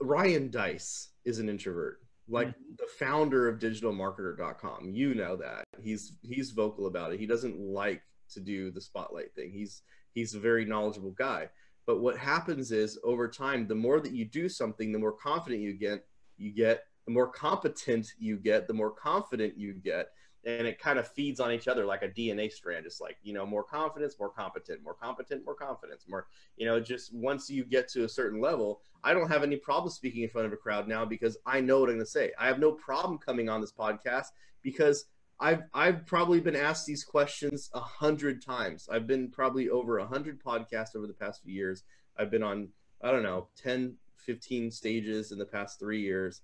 Ryan 0.00 0.50
Deiss 0.50 1.10
is 1.24 1.38
an 1.38 1.48
introvert, 1.48 2.00
like 2.28 2.48
mm-hmm. 2.48 2.74
the 2.78 2.86
founder 2.98 3.48
of 3.48 3.58
digitalmarketer.com. 3.58 4.90
You 4.90 5.14
know 5.14 5.36
that. 5.36 5.64
He's 5.80 6.14
he's 6.22 6.50
vocal 6.50 6.86
about 6.86 7.12
it. 7.12 7.20
He 7.20 7.26
doesn't 7.26 7.58
like 7.58 8.02
to 8.30 8.40
do 8.40 8.70
the 8.70 8.80
spotlight 8.80 9.34
thing. 9.34 9.52
He's 9.52 9.82
he's 10.14 10.34
a 10.34 10.40
very 10.40 10.64
knowledgeable 10.64 11.10
guy. 11.10 11.48
But 11.86 12.00
what 12.00 12.16
happens 12.16 12.72
is 12.72 12.98
over 13.04 13.28
time, 13.28 13.66
the 13.66 13.74
more 13.74 14.00
that 14.00 14.12
you 14.12 14.24
do 14.24 14.48
something, 14.48 14.90
the 14.90 14.98
more 14.98 15.12
confident 15.12 15.60
you 15.60 15.74
get, 15.74 16.06
you 16.38 16.50
get, 16.50 16.84
the 17.04 17.12
more 17.12 17.28
competent 17.28 18.12
you 18.18 18.38
get, 18.38 18.66
the 18.66 18.72
more 18.72 18.90
confident 18.90 19.58
you 19.58 19.74
get, 19.74 20.08
and 20.46 20.66
it 20.66 20.78
kind 20.78 20.98
of 20.98 21.08
feeds 21.08 21.40
on 21.40 21.52
each 21.52 21.68
other 21.68 21.84
like 21.84 22.02
a 22.02 22.08
DNA 22.08 22.50
strand. 22.52 22.84
Just 22.84 23.00
like 23.00 23.16
you 23.22 23.32
know, 23.32 23.46
more 23.46 23.64
confidence, 23.64 24.16
more 24.18 24.30
competent, 24.30 24.82
more 24.82 24.94
competent, 24.94 25.44
more 25.44 25.54
confidence, 25.54 26.04
more 26.08 26.26
you 26.56 26.66
know. 26.66 26.80
Just 26.80 27.14
once 27.14 27.50
you 27.50 27.64
get 27.64 27.88
to 27.88 28.04
a 28.04 28.08
certain 28.08 28.40
level, 28.40 28.80
I 29.02 29.14
don't 29.14 29.28
have 29.28 29.42
any 29.42 29.56
problem 29.56 29.90
speaking 29.90 30.22
in 30.22 30.28
front 30.28 30.46
of 30.46 30.52
a 30.52 30.56
crowd 30.56 30.88
now 30.88 31.04
because 31.04 31.38
I 31.46 31.60
know 31.60 31.80
what 31.80 31.88
I'm 31.88 31.96
going 31.96 32.04
to 32.04 32.10
say. 32.10 32.32
I 32.38 32.46
have 32.46 32.58
no 32.58 32.72
problem 32.72 33.18
coming 33.18 33.48
on 33.48 33.60
this 33.60 33.72
podcast 33.72 34.26
because 34.62 35.06
I've 35.40 35.62
I've 35.72 36.06
probably 36.06 36.40
been 36.40 36.56
asked 36.56 36.86
these 36.86 37.04
questions 37.04 37.70
a 37.74 37.80
hundred 37.80 38.44
times. 38.44 38.88
I've 38.90 39.06
been 39.06 39.30
probably 39.30 39.68
over 39.68 39.98
a 39.98 40.06
hundred 40.06 40.42
podcasts 40.42 40.96
over 40.96 41.06
the 41.06 41.14
past 41.14 41.42
few 41.42 41.52
years. 41.52 41.82
I've 42.18 42.30
been 42.30 42.42
on 42.42 42.68
I 43.02 43.10
don't 43.10 43.22
know 43.22 43.48
10, 43.62 43.94
15 44.16 44.70
stages 44.70 45.32
in 45.32 45.38
the 45.38 45.44
past 45.44 45.78
three 45.78 46.00
years. 46.00 46.40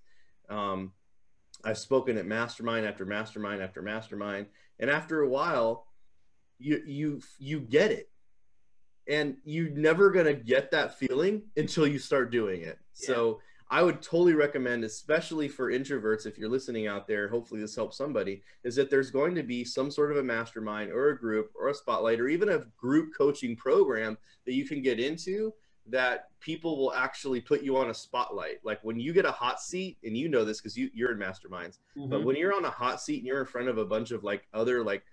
Um, 0.49 0.91
I've 1.63 1.77
spoken 1.77 2.17
at 2.17 2.25
mastermind 2.25 2.85
after 2.85 3.05
mastermind 3.05 3.61
after 3.61 3.81
mastermind, 3.81 4.47
and 4.79 4.89
after 4.89 5.21
a 5.21 5.29
while, 5.29 5.87
you 6.59 6.81
you 6.85 7.21
you 7.39 7.61
get 7.61 7.91
it, 7.91 8.09
and 9.07 9.37
you're 9.43 9.69
never 9.69 10.11
gonna 10.11 10.33
get 10.33 10.71
that 10.71 10.97
feeling 10.97 11.43
until 11.55 11.87
you 11.87 11.99
start 11.99 12.31
doing 12.31 12.61
it. 12.61 12.79
Yeah. 12.99 13.07
So 13.07 13.39
I 13.71 13.81
would 13.81 14.01
totally 14.01 14.33
recommend, 14.33 14.83
especially 14.83 15.47
for 15.47 15.71
introverts, 15.71 16.25
if 16.25 16.37
you're 16.37 16.49
listening 16.49 16.87
out 16.87 17.07
there, 17.07 17.29
hopefully 17.29 17.61
this 17.61 17.73
helps 17.73 17.97
somebody, 17.97 18.43
is 18.65 18.75
that 18.75 18.89
there's 18.89 19.11
going 19.11 19.33
to 19.35 19.43
be 19.43 19.63
some 19.63 19.89
sort 19.89 20.11
of 20.11 20.17
a 20.17 20.23
mastermind 20.23 20.91
or 20.91 21.09
a 21.09 21.17
group 21.17 21.51
or 21.57 21.69
a 21.69 21.73
spotlight 21.73 22.19
or 22.19 22.27
even 22.27 22.49
a 22.49 22.65
group 22.75 23.11
coaching 23.17 23.55
program 23.55 24.17
that 24.45 24.53
you 24.53 24.65
can 24.65 24.81
get 24.81 24.99
into 24.99 25.53
that 25.87 26.27
people 26.41 26.77
will 26.77 26.93
actually 26.93 27.39
put 27.39 27.63
you 27.63 27.77
on 27.77 27.89
a 27.89 27.93
spotlight. 27.93 28.57
Like 28.63 28.79
when 28.83 28.99
you 28.99 29.13
get 29.13 29.23
a 29.23 29.31
hot 29.31 29.61
seat, 29.61 29.97
and 30.03 30.17
you 30.17 30.27
know 30.27 30.43
this 30.43 30.59
because 30.59 30.77
you, 30.77 30.89
you're 30.93 31.13
in 31.13 31.17
masterminds, 31.17 31.79
mm-hmm. 31.97 32.09
but 32.09 32.25
when 32.25 32.35
you're 32.35 32.53
on 32.53 32.65
a 32.65 32.69
hot 32.69 33.01
seat 33.01 33.19
and 33.19 33.27
you're 33.27 33.39
in 33.39 33.47
front 33.47 33.69
of 33.69 33.77
a 33.77 33.85
bunch 33.85 34.11
of 34.11 34.25
like 34.25 34.47
other 34.53 34.83
like 34.83 35.03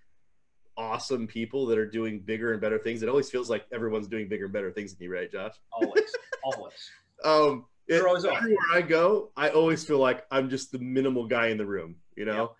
awesome 0.76 1.28
people 1.28 1.64
that 1.66 1.78
are 1.78 1.88
doing 1.88 2.18
bigger 2.18 2.52
and 2.52 2.60
better 2.60 2.78
things, 2.78 3.04
it 3.04 3.08
always 3.08 3.30
feels 3.30 3.48
like 3.48 3.66
everyone's 3.72 4.08
doing 4.08 4.28
bigger 4.28 4.44
and 4.44 4.52
better 4.52 4.72
things 4.72 4.94
than 4.94 5.04
you, 5.04 5.14
right, 5.14 5.30
Josh? 5.30 5.54
Always, 5.72 6.12
always. 6.42 6.74
Um, 7.24 7.64
it, 7.88 8.02
everywhere 8.04 8.58
I 8.72 8.82
go, 8.82 9.30
I 9.36 9.50
always 9.50 9.84
feel 9.84 9.98
like 9.98 10.24
I'm 10.30 10.50
just 10.50 10.72
the 10.72 10.78
minimal 10.78 11.26
guy 11.26 11.48
in 11.48 11.58
the 11.58 11.66
room, 11.66 11.96
you 12.16 12.24
know 12.24 12.52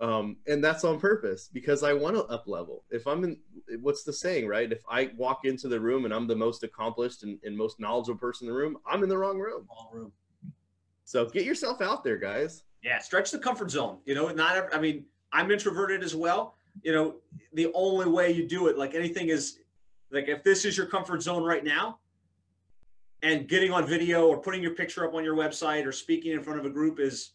um, 0.00 0.36
and 0.46 0.62
that's 0.62 0.84
on 0.84 1.00
purpose 1.00 1.48
because 1.52 1.82
I 1.82 1.92
want 1.92 2.14
to 2.14 2.24
up 2.24 2.46
level. 2.46 2.84
If 2.90 3.06
I'm 3.06 3.24
in, 3.24 3.36
what's 3.80 4.04
the 4.04 4.12
saying, 4.12 4.46
right? 4.46 4.70
If 4.70 4.82
I 4.88 5.10
walk 5.16 5.40
into 5.44 5.68
the 5.68 5.80
room 5.80 6.04
and 6.04 6.14
I'm 6.14 6.26
the 6.26 6.36
most 6.36 6.62
accomplished 6.62 7.24
and, 7.24 7.38
and 7.42 7.56
most 7.56 7.80
knowledgeable 7.80 8.18
person 8.18 8.46
in 8.46 8.54
the 8.54 8.58
room, 8.58 8.78
I'm 8.86 9.02
in 9.02 9.08
the 9.08 9.18
wrong 9.18 9.38
room. 9.38 9.66
Wrong 9.68 9.88
room. 9.92 10.12
So 11.04 11.26
get 11.26 11.44
yourself 11.44 11.80
out 11.80 12.04
there, 12.04 12.16
guys. 12.16 12.62
Yeah, 12.82 12.98
stretch 13.00 13.32
the 13.32 13.38
comfort 13.38 13.70
zone. 13.70 13.98
You 14.04 14.14
know, 14.14 14.28
not. 14.28 14.56
Every, 14.56 14.72
I 14.72 14.80
mean, 14.80 15.04
I'm 15.32 15.50
introverted 15.50 16.04
as 16.04 16.14
well. 16.14 16.54
You 16.82 16.92
know, 16.92 17.16
the 17.54 17.72
only 17.74 18.06
way 18.06 18.30
you 18.30 18.46
do 18.46 18.68
it, 18.68 18.78
like 18.78 18.94
anything, 18.94 19.30
is 19.30 19.58
like 20.12 20.28
if 20.28 20.44
this 20.44 20.64
is 20.64 20.76
your 20.76 20.86
comfort 20.86 21.22
zone 21.22 21.42
right 21.42 21.64
now, 21.64 21.98
and 23.22 23.48
getting 23.48 23.72
on 23.72 23.86
video 23.86 24.26
or 24.26 24.38
putting 24.38 24.62
your 24.62 24.74
picture 24.74 25.06
up 25.06 25.14
on 25.14 25.24
your 25.24 25.36
website 25.36 25.86
or 25.86 25.92
speaking 25.92 26.32
in 26.32 26.42
front 26.42 26.58
of 26.58 26.66
a 26.66 26.70
group 26.70 27.00
is 27.00 27.32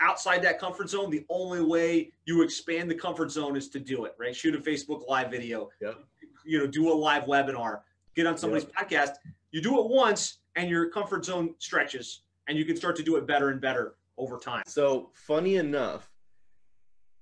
outside 0.00 0.42
that 0.42 0.58
comfort 0.58 0.88
zone, 0.88 1.10
the 1.10 1.24
only 1.28 1.62
way 1.62 2.12
you 2.24 2.42
expand 2.42 2.90
the 2.90 2.94
comfort 2.94 3.30
zone 3.30 3.56
is 3.56 3.68
to 3.68 3.80
do 3.80 4.04
it, 4.04 4.14
right? 4.18 4.34
Shoot 4.34 4.54
a 4.54 4.58
Facebook 4.58 5.08
live 5.08 5.30
video, 5.30 5.70
yep. 5.80 5.98
you 6.44 6.58
know, 6.58 6.66
do 6.66 6.90
a 6.90 6.94
live 6.94 7.24
webinar, 7.24 7.80
get 8.14 8.26
on 8.26 8.36
somebody's 8.36 8.66
yep. 8.66 8.88
podcast. 8.88 9.14
You 9.50 9.60
do 9.60 9.80
it 9.80 9.88
once 9.88 10.38
and 10.56 10.68
your 10.68 10.90
comfort 10.90 11.24
zone 11.24 11.54
stretches 11.58 12.22
and 12.48 12.58
you 12.58 12.64
can 12.64 12.76
start 12.76 12.96
to 12.96 13.02
do 13.02 13.16
it 13.16 13.26
better 13.26 13.50
and 13.50 13.60
better 13.60 13.94
over 14.16 14.38
time. 14.38 14.62
So 14.66 15.10
funny 15.14 15.56
enough, 15.56 16.10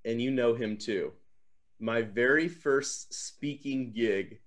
and 0.05 0.23
you 0.23 0.31
know 0.31 0.55
him 0.55 0.77
too, 0.77 1.13
my 1.81 2.03
very 2.03 2.49
first 2.49 3.13
speaking 3.13 3.93
gig 3.93 4.39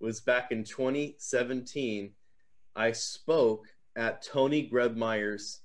was 0.00 0.20
back 0.20 0.50
in 0.50 0.64
2017. 0.64 2.10
I 2.76 2.92
spoke 2.92 3.66
at 3.96 4.22
Tony 4.22 4.70
Grebmeyer's 4.70 5.62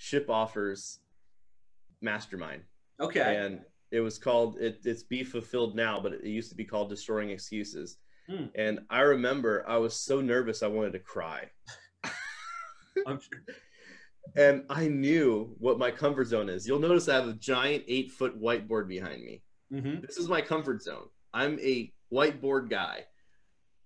ShipOffers 0.00 0.98
mastermind. 2.00 2.62
Okay. 3.00 3.36
And 3.36 3.60
it 3.90 4.00
was 4.00 4.18
called 4.18 4.58
it, 4.58 4.80
it's 4.84 5.02
be 5.02 5.22
fulfilled 5.22 5.76
now, 5.76 6.00
but 6.00 6.12
it 6.12 6.24
used 6.24 6.50
to 6.50 6.56
be 6.56 6.64
called 6.64 6.88
destroying 6.88 7.30
excuses. 7.30 7.98
Hmm. 8.28 8.46
And 8.54 8.80
I 8.88 9.00
remember 9.00 9.64
I 9.68 9.76
was 9.76 9.94
so 9.94 10.20
nervous 10.20 10.62
I 10.62 10.68
wanted 10.68 10.92
to 10.92 10.98
cry. 10.98 11.50
I'm 13.06 13.20
sure. 13.20 13.42
And 14.36 14.64
I 14.70 14.88
knew 14.88 15.54
what 15.58 15.78
my 15.78 15.90
comfort 15.90 16.26
zone 16.28 16.48
is. 16.48 16.66
You'll 16.66 16.78
notice 16.78 17.08
I 17.08 17.16
have 17.16 17.28
a 17.28 17.34
giant 17.34 17.84
eight 17.86 18.10
foot 18.12 18.40
whiteboard 18.40 18.88
behind 18.88 19.22
me. 19.22 19.42
Mm-hmm. 19.72 20.00
This 20.06 20.16
is 20.16 20.28
my 20.28 20.40
comfort 20.40 20.82
zone. 20.82 21.08
I'm 21.34 21.58
a 21.60 21.92
whiteboard 22.12 22.70
guy. 22.70 23.04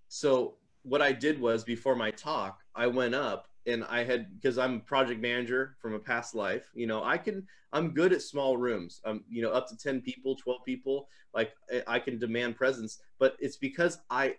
So 0.09 0.57
what 0.87 1.03
I 1.03 1.13
did 1.13 1.41
was 1.41 1.65
before 1.65 1.97
my 1.97 2.11
talk, 2.11 2.61
I 2.75 2.87
went 2.87 3.15
up 3.15 3.49
and 3.67 3.85
I 3.85 4.05
had 4.05 4.35
because 4.41 4.59
I'm 4.59 4.77
a 4.77 4.81
project 4.81 5.21
manager 5.21 5.77
from 5.81 5.95
a 5.95 5.99
past 5.99 6.35
life. 6.35 6.71
You 6.75 6.87
know, 6.87 7.03
I 7.03 7.19
can 7.19 7.47
I'm 7.73 7.91
good 7.91 8.13
at 8.13 8.23
small 8.23 8.57
rooms. 8.57 9.01
Um, 9.05 9.25
you 9.29 9.43
know, 9.43 9.51
up 9.51 9.69
to 9.69 9.77
ten 9.77 10.01
people, 10.01 10.37
twelve 10.37 10.65
people. 10.65 11.09
Like 11.35 11.53
I 11.87 11.99
can 11.99 12.19
demand 12.19 12.57
presence, 12.57 13.01
but 13.19 13.37
it's 13.41 13.57
because 13.57 13.99
I 14.09 14.37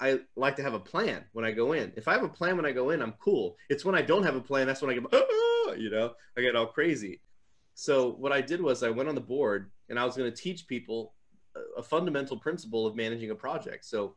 I 0.00 0.20
like 0.34 0.56
to 0.56 0.62
have 0.62 0.74
a 0.74 0.80
plan 0.80 1.24
when 1.32 1.44
I 1.44 1.52
go 1.52 1.72
in. 1.72 1.92
If 1.96 2.08
I 2.08 2.14
have 2.14 2.24
a 2.24 2.28
plan 2.28 2.56
when 2.56 2.66
I 2.66 2.72
go 2.72 2.90
in, 2.90 3.02
I'm 3.02 3.14
cool. 3.20 3.56
It's 3.68 3.84
when 3.84 3.94
I 3.94 4.02
don't 4.02 4.22
have 4.22 4.36
a 4.36 4.40
plan 4.40 4.66
that's 4.66 4.80
when 4.80 4.90
I 4.90 4.94
get 4.94 5.04
ah, 5.12 5.72
you 5.72 5.90
know 5.90 6.14
I 6.36 6.40
get 6.40 6.56
all 6.56 6.66
crazy. 6.66 7.20
So 7.74 8.12
what 8.12 8.32
I 8.32 8.40
did 8.40 8.60
was 8.60 8.82
I 8.82 8.90
went 8.90 9.08
on 9.08 9.14
the 9.14 9.20
board 9.20 9.70
and 9.88 9.98
I 9.98 10.04
was 10.04 10.16
going 10.16 10.30
to 10.30 10.36
teach 10.36 10.66
people 10.66 11.14
a 11.76 11.82
fundamental 11.82 12.38
principle 12.38 12.86
of 12.86 12.94
managing 12.94 13.30
a 13.30 13.34
project. 13.34 13.84
So 13.84 14.16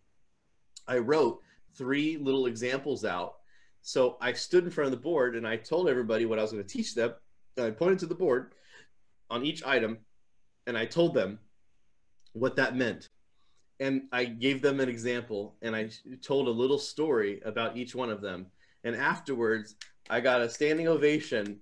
I 0.88 0.98
wrote 0.98 1.40
three 1.76 2.18
little 2.18 2.46
examples 2.46 3.06
out 3.06 3.36
so 3.84 4.18
I 4.22 4.32
stood 4.32 4.64
in 4.64 4.72
front 4.72 4.86
of 4.86 4.92
the 4.92 5.04
board 5.04 5.36
and 5.36 5.46
I 5.46 5.58
told 5.58 5.90
everybody 5.90 6.26
what 6.26 6.40
I 6.40 6.42
was 6.42 6.54
going 6.54 6.64
to 6.64 6.70
teach 6.70 6.96
them. 6.96 7.14
And 7.58 7.68
I 7.68 7.72
pointed 7.72 8.00
to 8.00 8.06
the 8.06 8.16
board 8.16 8.54
on 9.30 9.46
each 9.46 9.64
item 9.66 10.00
and 10.66 10.78
I 10.78 10.86
told 10.86 11.14
them 11.14 11.38
what 12.32 12.56
that 12.56 12.78
meant. 12.78 13.10
And 13.82 14.04
I 14.14 14.24
gave 14.24 14.62
them 14.62 14.80
an 14.80 14.88
example 14.88 15.56
and 15.62 15.76
I 15.76 15.90
told 16.22 16.48
a 16.48 16.52
little 16.52 16.80
story 16.80 17.42
about 17.44 17.76
each 17.76 17.94
one 17.94 18.10
of 18.10 18.22
them. 18.22 18.48
And 18.86 18.96
afterwards, 18.96 19.76
I 20.10 20.22
got 20.22 20.42
a 20.42 20.50
standing 20.50 20.88
ovation 20.88 21.60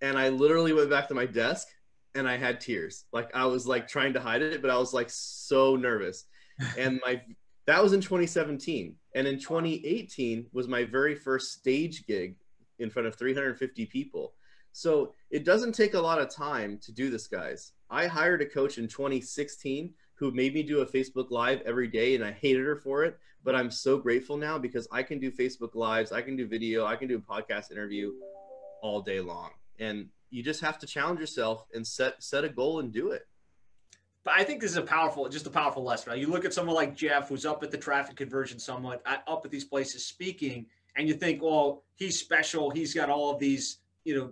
and 0.00 0.18
I 0.18 0.30
literally 0.30 0.72
went 0.72 0.90
back 0.90 1.06
to 1.08 1.14
my 1.14 1.26
desk 1.26 1.68
and 2.16 2.28
I 2.28 2.36
had 2.36 2.60
tears. 2.60 3.04
Like 3.12 3.30
I 3.36 3.46
was 3.46 3.68
like 3.68 3.86
trying 3.86 4.14
to 4.14 4.20
hide 4.20 4.42
it, 4.42 4.62
but 4.62 4.70
I 4.70 4.78
was 4.78 4.92
like 4.92 5.10
so 5.10 5.76
nervous. 5.76 6.24
And 6.78 7.00
my 7.04 7.20
that 7.66 7.82
was 7.82 7.92
in 7.92 8.00
2017 8.00 8.94
and 9.14 9.26
in 9.26 9.38
2018 9.38 10.46
was 10.52 10.68
my 10.68 10.84
very 10.84 11.14
first 11.14 11.52
stage 11.52 12.06
gig 12.06 12.36
in 12.78 12.90
front 12.90 13.06
of 13.06 13.14
350 13.14 13.86
people. 13.86 14.34
So 14.72 15.14
it 15.30 15.44
doesn't 15.44 15.74
take 15.74 15.94
a 15.94 16.00
lot 16.00 16.20
of 16.20 16.34
time 16.34 16.78
to 16.82 16.92
do 16.92 17.10
this 17.10 17.26
guys. 17.26 17.72
I 17.90 18.06
hired 18.06 18.42
a 18.42 18.46
coach 18.46 18.78
in 18.78 18.88
2016 18.88 19.92
who 20.14 20.30
made 20.30 20.54
me 20.54 20.62
do 20.62 20.80
a 20.80 20.86
facebook 20.86 21.32
live 21.32 21.60
every 21.62 21.88
day 21.88 22.14
and 22.14 22.24
i 22.24 22.30
hated 22.30 22.64
her 22.64 22.76
for 22.76 23.02
it 23.02 23.18
but 23.42 23.56
i'm 23.56 23.72
so 23.72 23.98
grateful 23.98 24.36
now 24.36 24.56
because 24.56 24.86
i 24.92 25.02
can 25.02 25.18
do 25.18 25.32
facebook 25.32 25.74
lives 25.74 26.12
i 26.12 26.22
can 26.22 26.36
do 26.36 26.46
video 26.46 26.86
i 26.86 26.94
can 26.94 27.08
do 27.08 27.16
a 27.16 27.20
podcast 27.20 27.72
interview 27.72 28.12
all 28.82 29.00
day 29.00 29.20
long. 29.20 29.50
And 29.78 30.08
you 30.30 30.42
just 30.42 30.60
have 30.60 30.78
to 30.80 30.86
challenge 30.86 31.20
yourself 31.20 31.66
and 31.72 31.86
set 31.86 32.22
set 32.22 32.44
a 32.44 32.48
goal 32.48 32.80
and 32.80 32.92
do 32.92 33.12
it 33.12 33.26
but 34.24 34.34
I 34.34 34.44
think 34.44 34.60
this 34.60 34.70
is 34.70 34.76
a 34.76 34.82
powerful, 34.82 35.28
just 35.28 35.46
a 35.46 35.50
powerful 35.50 35.82
lesson. 35.82 36.16
You 36.18 36.28
look 36.28 36.44
at 36.44 36.54
someone 36.54 36.76
like 36.76 36.94
Jeff, 36.94 37.28
who's 37.28 37.44
up 37.44 37.62
at 37.62 37.70
the 37.70 37.78
Traffic 37.78 38.16
Conversion 38.16 38.58
Summit, 38.58 39.02
up 39.06 39.42
at 39.44 39.50
these 39.50 39.64
places 39.64 40.06
speaking, 40.06 40.66
and 40.96 41.08
you 41.08 41.14
think, 41.14 41.42
well, 41.42 41.82
he's 41.96 42.18
special. 42.20 42.70
He's 42.70 42.94
got 42.94 43.10
all 43.10 43.32
of 43.32 43.40
these, 43.40 43.78
you 44.04 44.16
know, 44.16 44.30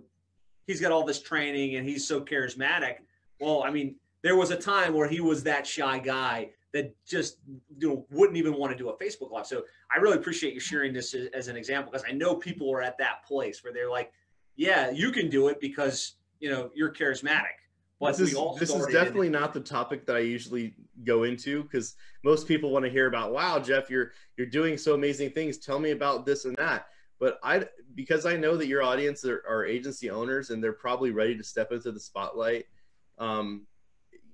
he's 0.65 0.79
got 0.79 0.91
all 0.91 1.05
this 1.05 1.21
training 1.21 1.75
and 1.75 1.87
he's 1.87 2.07
so 2.07 2.21
charismatic. 2.21 2.97
Well, 3.39 3.63
I 3.63 3.71
mean, 3.71 3.95
there 4.21 4.35
was 4.35 4.51
a 4.51 4.55
time 4.55 4.93
where 4.93 5.09
he 5.09 5.19
was 5.19 5.43
that 5.43 5.65
shy 5.67 5.99
guy 5.99 6.51
that 6.73 6.95
just 7.05 7.37
you 7.77 7.89
know 7.89 8.05
wouldn't 8.11 8.37
even 8.37 8.53
want 8.53 8.71
to 8.71 8.77
do 8.77 8.89
a 8.89 8.97
Facebook 8.97 9.31
live. 9.31 9.45
So 9.45 9.63
I 9.93 9.99
really 9.99 10.17
appreciate 10.17 10.53
you 10.53 10.59
sharing 10.59 10.93
this 10.93 11.13
as, 11.13 11.27
as 11.33 11.47
an 11.47 11.57
example 11.57 11.91
because 11.91 12.05
I 12.07 12.13
know 12.13 12.35
people 12.35 12.71
are 12.71 12.81
at 12.81 12.97
that 12.99 13.25
place 13.27 13.63
where 13.63 13.73
they're 13.73 13.89
like, 13.89 14.13
yeah, 14.55 14.89
you 14.89 15.11
can 15.11 15.29
do 15.29 15.49
it 15.49 15.59
because 15.59 16.15
you 16.39 16.49
know 16.49 16.69
you're 16.73 16.93
charismatic 16.93 17.60
but 18.01 18.17
this 18.17 18.33
is, 18.33 18.37
this 18.59 18.73
is 18.73 18.87
definitely 18.87 19.29
not 19.29 19.53
the 19.53 19.59
topic 19.59 20.07
that 20.07 20.15
I 20.15 20.19
usually 20.19 20.73
go 21.03 21.23
into 21.23 21.61
because 21.63 21.95
most 22.23 22.47
people 22.47 22.71
want 22.71 22.83
to 22.83 22.89
hear 22.89 23.07
about, 23.07 23.31
wow, 23.31 23.59
Jeff, 23.59 23.91
you're 23.91 24.11
you're 24.37 24.47
doing 24.47 24.75
so 24.77 24.95
amazing 24.95 25.29
things. 25.29 25.59
Tell 25.59 25.79
me 25.79 25.91
about 25.91 26.25
this 26.25 26.45
and 26.45 26.55
that. 26.57 26.87
But 27.19 27.39
I 27.43 27.65
because 27.93 28.25
I 28.25 28.35
know 28.35 28.57
that 28.57 28.65
your 28.65 28.81
audience 28.81 29.23
are, 29.23 29.43
are 29.47 29.65
agency 29.65 30.09
owners 30.09 30.49
and 30.49 30.63
they're 30.63 30.73
probably 30.73 31.11
ready 31.11 31.37
to 31.37 31.43
step 31.43 31.71
into 31.71 31.91
the 31.91 31.99
spotlight. 31.99 32.65
Um, 33.19 33.67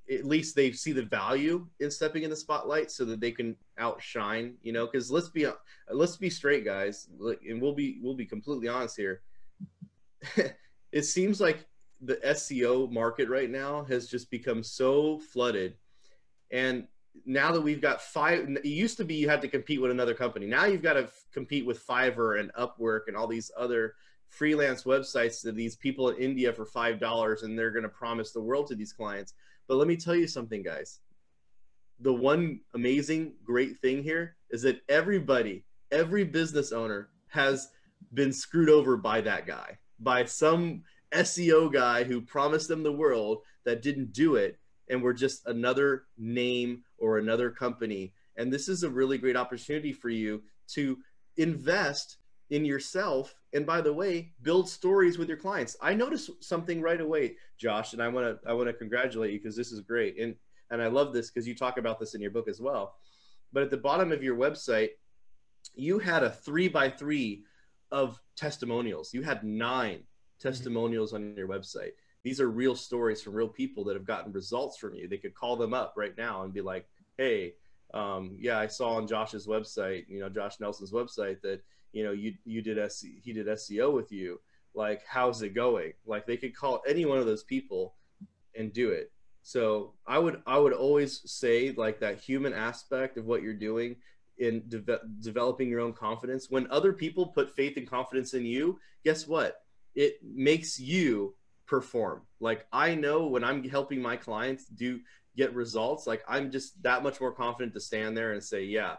at 0.09 0.23
least 0.23 0.55
they 0.55 0.71
see 0.71 0.93
the 0.93 1.03
value 1.03 1.67
in 1.81 1.91
stepping 1.91 2.23
in 2.23 2.29
the 2.29 2.35
spotlight 2.37 2.89
so 2.89 3.03
that 3.03 3.19
they 3.19 3.31
can 3.31 3.57
outshine. 3.77 4.55
You 4.61 4.71
know, 4.71 4.85
because 4.85 5.11
let's 5.11 5.27
be 5.27 5.45
let's 5.91 6.15
be 6.15 6.29
straight, 6.29 6.63
guys, 6.63 7.09
and 7.19 7.61
we'll 7.61 7.75
be 7.75 7.99
we'll 8.01 8.15
be 8.15 8.25
completely 8.25 8.69
honest 8.69 8.95
here. 8.95 9.21
it 10.93 11.03
seems 11.03 11.41
like 11.41 11.65
the 12.01 12.15
SEO 12.17 12.91
market 12.91 13.29
right 13.29 13.49
now 13.49 13.83
has 13.85 14.07
just 14.07 14.29
become 14.29 14.63
so 14.63 15.19
flooded. 15.19 15.75
And 16.51 16.87
now 17.25 17.51
that 17.51 17.61
we've 17.61 17.81
got 17.81 18.01
five, 18.01 18.47
it 18.49 18.65
used 18.65 18.97
to 18.97 19.05
be 19.05 19.15
you 19.15 19.29
had 19.29 19.41
to 19.41 19.47
compete 19.47 19.81
with 19.81 19.91
another 19.91 20.13
company. 20.13 20.45
Now 20.45 20.65
you've 20.65 20.83
got 20.83 20.93
to 20.93 21.03
f- 21.03 21.25
compete 21.31 21.65
with 21.65 21.85
Fiverr 21.85 22.39
and 22.39 22.53
Upwork 22.53 23.01
and 23.07 23.17
all 23.17 23.27
these 23.27 23.51
other 23.57 23.95
freelance 24.29 24.83
websites 24.83 25.41
to 25.41 25.51
these 25.51 25.75
people 25.75 26.09
in 26.09 26.17
India 26.17 26.53
for 26.53 26.65
$5 26.65 27.43
and 27.43 27.57
they're 27.57 27.71
going 27.71 27.83
to 27.83 27.89
promise 27.89 28.31
the 28.31 28.41
world 28.41 28.67
to 28.67 28.75
these 28.75 28.93
clients. 28.93 29.33
But 29.67 29.77
let 29.77 29.87
me 29.87 29.97
tell 29.97 30.15
you 30.15 30.27
something, 30.27 30.61
guys. 30.61 30.99
The 31.99 32.13
one 32.13 32.59
amazing, 32.75 33.33
great 33.43 33.79
thing 33.79 34.03
here 34.03 34.35
is 34.51 34.61
that 34.61 34.81
everybody, 34.87 35.65
every 35.91 36.23
business 36.23 36.71
owner 36.71 37.09
has 37.29 37.69
been 38.13 38.31
screwed 38.31 38.69
over 38.69 38.97
by 38.97 39.21
that 39.21 39.47
guy, 39.47 39.77
by 39.99 40.25
some 40.25 40.83
SEO 41.13 41.71
guy 41.71 42.03
who 42.03 42.21
promised 42.21 42.67
them 42.67 42.83
the 42.83 42.91
world 42.91 43.39
that 43.65 43.81
didn't 43.81 44.13
do 44.13 44.35
it 44.35 44.59
and 44.89 45.01
we're 45.01 45.13
just 45.13 45.45
another 45.47 46.03
name 46.17 46.83
or 46.97 47.17
another 47.17 47.49
company. 47.49 48.13
And 48.37 48.51
this 48.51 48.69
is 48.69 48.83
a 48.83 48.89
really 48.89 49.17
great 49.17 49.35
opportunity 49.35 49.93
for 49.93 50.09
you 50.09 50.43
to 50.69 50.97
invest 51.37 52.17
in 52.49 52.63
yourself 52.63 53.35
and 53.53 53.65
by 53.65 53.81
the 53.81 53.91
way 53.91 54.31
build 54.41 54.69
stories 54.69 55.17
with 55.17 55.27
your 55.27 55.37
clients. 55.37 55.75
I 55.81 55.93
noticed 55.93 56.31
something 56.41 56.81
right 56.81 57.01
away 57.01 57.35
josh 57.57 57.91
and 57.91 58.01
i 58.01 58.07
want 58.07 58.41
to 58.41 58.49
i 58.49 58.53
want 58.53 58.67
to 58.67 58.73
congratulate 58.73 59.33
you 59.33 59.39
because 59.39 59.55
this 59.55 59.71
is 59.71 59.81
great. 59.81 60.17
And 60.17 60.35
and 60.71 60.81
i 60.81 60.87
love 60.87 61.13
this 61.13 61.29
because 61.29 61.47
you 61.47 61.55
talk 61.55 61.77
about 61.77 61.99
this 61.99 62.15
in 62.15 62.21
your 62.21 62.31
book 62.31 62.47
as 62.47 62.61
well. 62.61 62.95
But 63.51 63.63
at 63.63 63.69
the 63.69 63.77
bottom 63.77 64.11
of 64.11 64.23
your 64.23 64.37
website 64.37 64.91
you 65.75 65.99
had 65.99 66.23
a 66.23 66.31
three 66.31 66.69
by 66.69 66.89
three 66.89 67.43
of 67.91 68.19
testimonials. 68.35 69.13
You 69.13 69.23
had 69.23 69.43
nine 69.43 70.03
testimonials 70.39 71.13
on 71.13 71.35
your 71.35 71.47
website. 71.47 71.91
These 72.23 72.41
are 72.41 72.49
real 72.49 72.75
stories 72.75 73.21
from 73.21 73.33
real 73.33 73.47
people 73.47 73.83
that 73.85 73.95
have 73.95 74.05
gotten 74.05 74.33
results 74.33 74.77
from 74.77 74.95
you. 74.95 75.07
They 75.07 75.17
could 75.17 75.33
call 75.33 75.55
them 75.55 75.73
up 75.73 75.93
right 75.95 76.17
now 76.17 76.43
and 76.43 76.53
be 76.53 76.61
like 76.61 76.87
hey 77.17 77.53
um, 77.93 78.35
yeah 78.37 78.59
i 78.59 78.67
saw 78.67 78.95
on 78.95 79.07
josh's 79.07 79.47
website 79.47 80.05
you 80.09 80.19
know 80.19 80.29
josh 80.29 80.59
nelson's 80.59 80.91
website 80.91 81.41
that 81.41 81.61
you 81.97 82.03
know 82.03 82.11
you 82.11 82.33
you 82.45 82.61
did 82.61 82.77
SE, 82.77 83.19
he 83.23 83.33
did 83.33 83.47
SEO 83.47 83.93
with 83.93 84.11
you. 84.11 84.39
Like 84.73 85.01
how's 85.07 85.41
it 85.41 85.55
going? 85.55 85.93
Like 86.05 86.27
they 86.27 86.37
could 86.37 86.55
call 86.55 86.83
any 86.87 87.05
one 87.05 87.17
of 87.17 87.25
those 87.25 87.43
people 87.43 87.95
and 88.55 88.71
do 88.71 88.91
it. 88.91 89.11
So 89.41 89.93
i 90.05 90.19
would 90.19 90.41
i 90.45 90.57
would 90.57 90.73
always 90.73 91.21
say 91.29 91.71
like 91.71 91.99
that 92.01 92.19
human 92.19 92.53
aspect 92.53 93.17
of 93.17 93.25
what 93.25 93.41
you're 93.41 93.53
doing 93.53 93.95
in 94.37 94.63
de- 94.67 94.99
developing 95.21 95.69
your 95.69 95.79
own 95.79 95.93
confidence. 95.93 96.51
When 96.51 96.69
other 96.69 96.93
people 96.93 97.27
put 97.27 97.55
faith 97.55 97.77
and 97.77 97.89
confidence 97.89 98.33
in 98.33 98.45
you 98.45 98.79
guess 99.03 99.27
what 99.27 99.61
it 99.97 100.19
makes 100.23 100.79
you 100.79 101.35
perform 101.65 102.21
like 102.39 102.65
i 102.71 102.95
know 102.95 103.27
when 103.27 103.43
i'm 103.43 103.61
helping 103.67 104.01
my 104.01 104.15
clients 104.15 104.65
do 104.65 105.01
get 105.35 105.53
results 105.53 106.07
like 106.07 106.23
i'm 106.27 106.49
just 106.49 106.81
that 106.81 107.03
much 107.03 107.19
more 107.19 107.33
confident 107.33 107.73
to 107.73 107.79
stand 107.81 108.15
there 108.15 108.31
and 108.31 108.41
say 108.41 108.63
yeah 108.63 108.95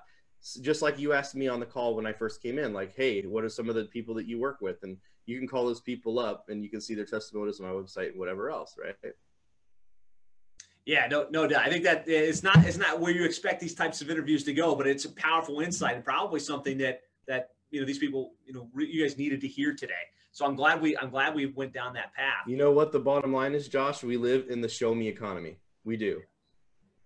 just 0.62 0.82
like 0.82 0.98
you 0.98 1.12
asked 1.12 1.34
me 1.34 1.48
on 1.48 1.60
the 1.60 1.66
call 1.66 1.94
when 1.94 2.06
I 2.06 2.12
first 2.12 2.42
came 2.42 2.58
in, 2.58 2.72
like, 2.72 2.94
hey, 2.94 3.22
what 3.22 3.44
are 3.44 3.48
some 3.48 3.68
of 3.68 3.74
the 3.74 3.84
people 3.84 4.14
that 4.14 4.26
you 4.26 4.38
work 4.38 4.58
with? 4.60 4.82
And 4.82 4.96
you 5.26 5.38
can 5.38 5.48
call 5.48 5.66
those 5.66 5.80
people 5.80 6.18
up 6.18 6.46
and 6.48 6.62
you 6.62 6.70
can 6.70 6.80
see 6.80 6.94
their 6.94 7.04
testimonials 7.04 7.60
on 7.60 7.66
my 7.66 7.72
website 7.72 8.10
and 8.10 8.18
whatever 8.18 8.50
else, 8.50 8.76
right? 8.82 8.94
Yeah, 10.86 11.06
no, 11.06 11.26
no 11.30 11.46
doubt. 11.46 11.66
I 11.66 11.68
think 11.68 11.84
that 11.84 12.08
eh, 12.08 12.12
it's 12.12 12.42
not 12.42 12.64
it's 12.64 12.78
not 12.78 12.98
where 12.98 13.12
you 13.12 13.24
expect 13.24 13.60
these 13.60 13.74
types 13.74 14.00
of 14.00 14.10
interviews 14.10 14.42
to 14.44 14.54
go, 14.54 14.74
but 14.74 14.86
it's 14.86 15.04
a 15.04 15.12
powerful 15.12 15.60
insight 15.60 15.96
and 15.96 16.04
probably 16.04 16.40
something 16.40 16.78
that 16.78 17.02
that 17.26 17.50
you 17.70 17.80
know 17.80 17.86
these 17.86 17.98
people 17.98 18.32
you 18.46 18.54
know 18.54 18.70
you 18.74 19.02
guys 19.02 19.18
needed 19.18 19.42
to 19.42 19.48
hear 19.48 19.74
today. 19.74 19.92
So 20.38 20.46
I'm 20.46 20.54
glad 20.54 20.80
we 20.80 20.96
I'm 20.96 21.10
glad 21.10 21.34
we 21.34 21.46
went 21.46 21.72
down 21.72 21.94
that 21.94 22.14
path. 22.14 22.46
You 22.46 22.56
know 22.56 22.70
what 22.70 22.92
the 22.92 23.00
bottom 23.00 23.32
line 23.32 23.54
is, 23.54 23.68
Josh? 23.68 24.04
We 24.04 24.16
live 24.16 24.46
in 24.48 24.60
the 24.60 24.68
show 24.68 24.94
me 24.94 25.08
economy. 25.08 25.58
We 25.82 25.96
do. 25.96 26.20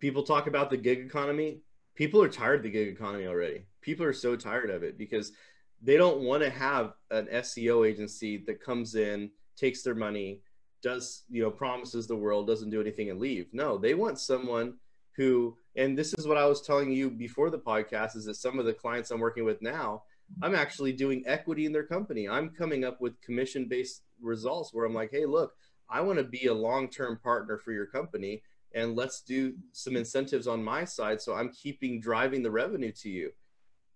People 0.00 0.22
talk 0.22 0.46
about 0.48 0.68
the 0.68 0.76
gig 0.76 0.98
economy 0.98 1.62
people 1.94 2.22
are 2.22 2.28
tired 2.28 2.56
of 2.56 2.62
the 2.62 2.70
gig 2.70 2.88
economy 2.88 3.26
already. 3.26 3.64
People 3.80 4.04
are 4.04 4.12
so 4.12 4.36
tired 4.36 4.70
of 4.70 4.82
it 4.82 4.98
because 4.98 5.32
they 5.80 5.96
don't 5.96 6.20
want 6.20 6.42
to 6.42 6.50
have 6.50 6.92
an 7.10 7.26
SEO 7.26 7.88
agency 7.88 8.38
that 8.46 8.62
comes 8.62 8.94
in, 8.94 9.30
takes 9.56 9.82
their 9.82 9.94
money, 9.94 10.42
does, 10.82 11.24
you 11.28 11.42
know, 11.42 11.50
promises 11.50 12.06
the 12.06 12.16
world, 12.16 12.46
doesn't 12.46 12.70
do 12.70 12.80
anything 12.80 13.10
and 13.10 13.20
leave. 13.20 13.46
No, 13.52 13.78
they 13.78 13.94
want 13.94 14.18
someone 14.18 14.74
who, 15.16 15.56
and 15.76 15.98
this 15.98 16.14
is 16.18 16.26
what 16.26 16.38
I 16.38 16.46
was 16.46 16.62
telling 16.62 16.92
you 16.92 17.10
before 17.10 17.50
the 17.50 17.58
podcast, 17.58 18.16
is 18.16 18.24
that 18.26 18.36
some 18.36 18.58
of 18.58 18.64
the 18.64 18.72
clients 18.72 19.10
I'm 19.10 19.20
working 19.20 19.44
with 19.44 19.60
now, 19.60 20.04
I'm 20.42 20.54
actually 20.54 20.92
doing 20.92 21.24
equity 21.26 21.66
in 21.66 21.72
their 21.72 21.86
company. 21.86 22.28
I'm 22.28 22.50
coming 22.50 22.84
up 22.84 23.00
with 23.00 23.20
commission 23.20 23.66
based 23.68 24.02
results 24.20 24.72
where 24.72 24.86
I'm 24.86 24.94
like, 24.94 25.10
hey, 25.10 25.26
look, 25.26 25.52
I 25.88 26.00
want 26.00 26.18
to 26.18 26.24
be 26.24 26.46
a 26.46 26.54
long 26.54 26.88
term 26.88 27.18
partner 27.22 27.58
for 27.58 27.72
your 27.72 27.86
company 27.86 28.42
and 28.74 28.96
let's 28.96 29.20
do 29.20 29.54
some 29.72 29.96
incentives 29.96 30.46
on 30.46 30.62
my 30.62 30.84
side 30.84 31.20
so 31.20 31.34
i'm 31.34 31.50
keeping 31.50 32.00
driving 32.00 32.42
the 32.42 32.50
revenue 32.50 32.92
to 32.92 33.08
you 33.08 33.30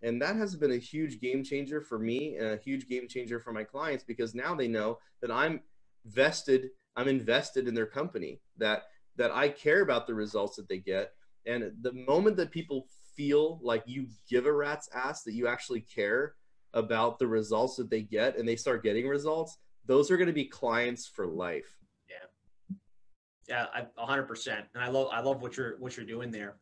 and 0.03 0.21
that 0.21 0.37
has 0.37 0.55
been 0.55 0.73
a 0.73 0.79
huge 0.79 1.21
game 1.21 1.43
changer 1.43 1.81
for 1.81 1.99
me 1.99 2.37
and 2.37 2.49
a 2.49 2.57
huge 2.59 2.87
game 2.89 3.09
changer 3.09 3.41
for 3.41 3.53
my 3.53 3.65
clients 3.65 4.05
because 4.05 4.35
now 4.35 4.55
they 4.55 4.69
know 4.69 4.99
that 5.21 5.31
i'm 5.31 5.61
vested 6.07 6.69
i'm 6.97 7.09
invested 7.09 7.69
in 7.69 7.75
their 7.75 7.87
company 7.87 8.41
that 8.57 8.85
that 9.17 9.31
i 9.31 9.49
care 9.49 9.83
about 9.83 10.07
the 10.07 10.15
results 10.15 10.57
that 10.57 10.69
they 10.69 10.79
get 10.79 11.13
and 11.47 11.73
the 11.83 11.93
moment 11.93 12.37
that 12.37 12.51
people 12.51 12.87
feel 13.17 13.59
like 13.63 13.83
you 13.87 14.07
give 14.29 14.47
a 14.47 14.53
rat's 14.53 14.89
ass 14.95 15.23
that 15.23 15.35
you 15.35 15.47
actually 15.49 15.81
care 15.81 16.35
about 16.75 17.19
the 17.19 17.27
results 17.27 17.77
that 17.77 17.91
they 17.91 18.03
get 18.03 18.37
and 18.37 18.47
they 18.47 18.57
start 18.57 18.83
getting 18.83 19.07
results 19.07 19.59
those 19.87 20.11
are 20.11 20.17
going 20.17 20.27
to 20.27 20.33
be 20.33 20.45
clients 20.45 21.07
for 21.07 21.27
life 21.27 21.77
yeah, 23.49 23.67
yeah 23.75 23.85
hundred 23.97 24.25
percent. 24.25 24.67
And 24.75 24.83
I 24.83 24.89
love 24.89 25.09
I 25.13 25.21
love 25.21 25.43
what 25.43 25.57
you're 25.57 25.77
what 25.79 25.97
you're 25.97 26.07
doing 26.07 26.31
there. 26.31 26.57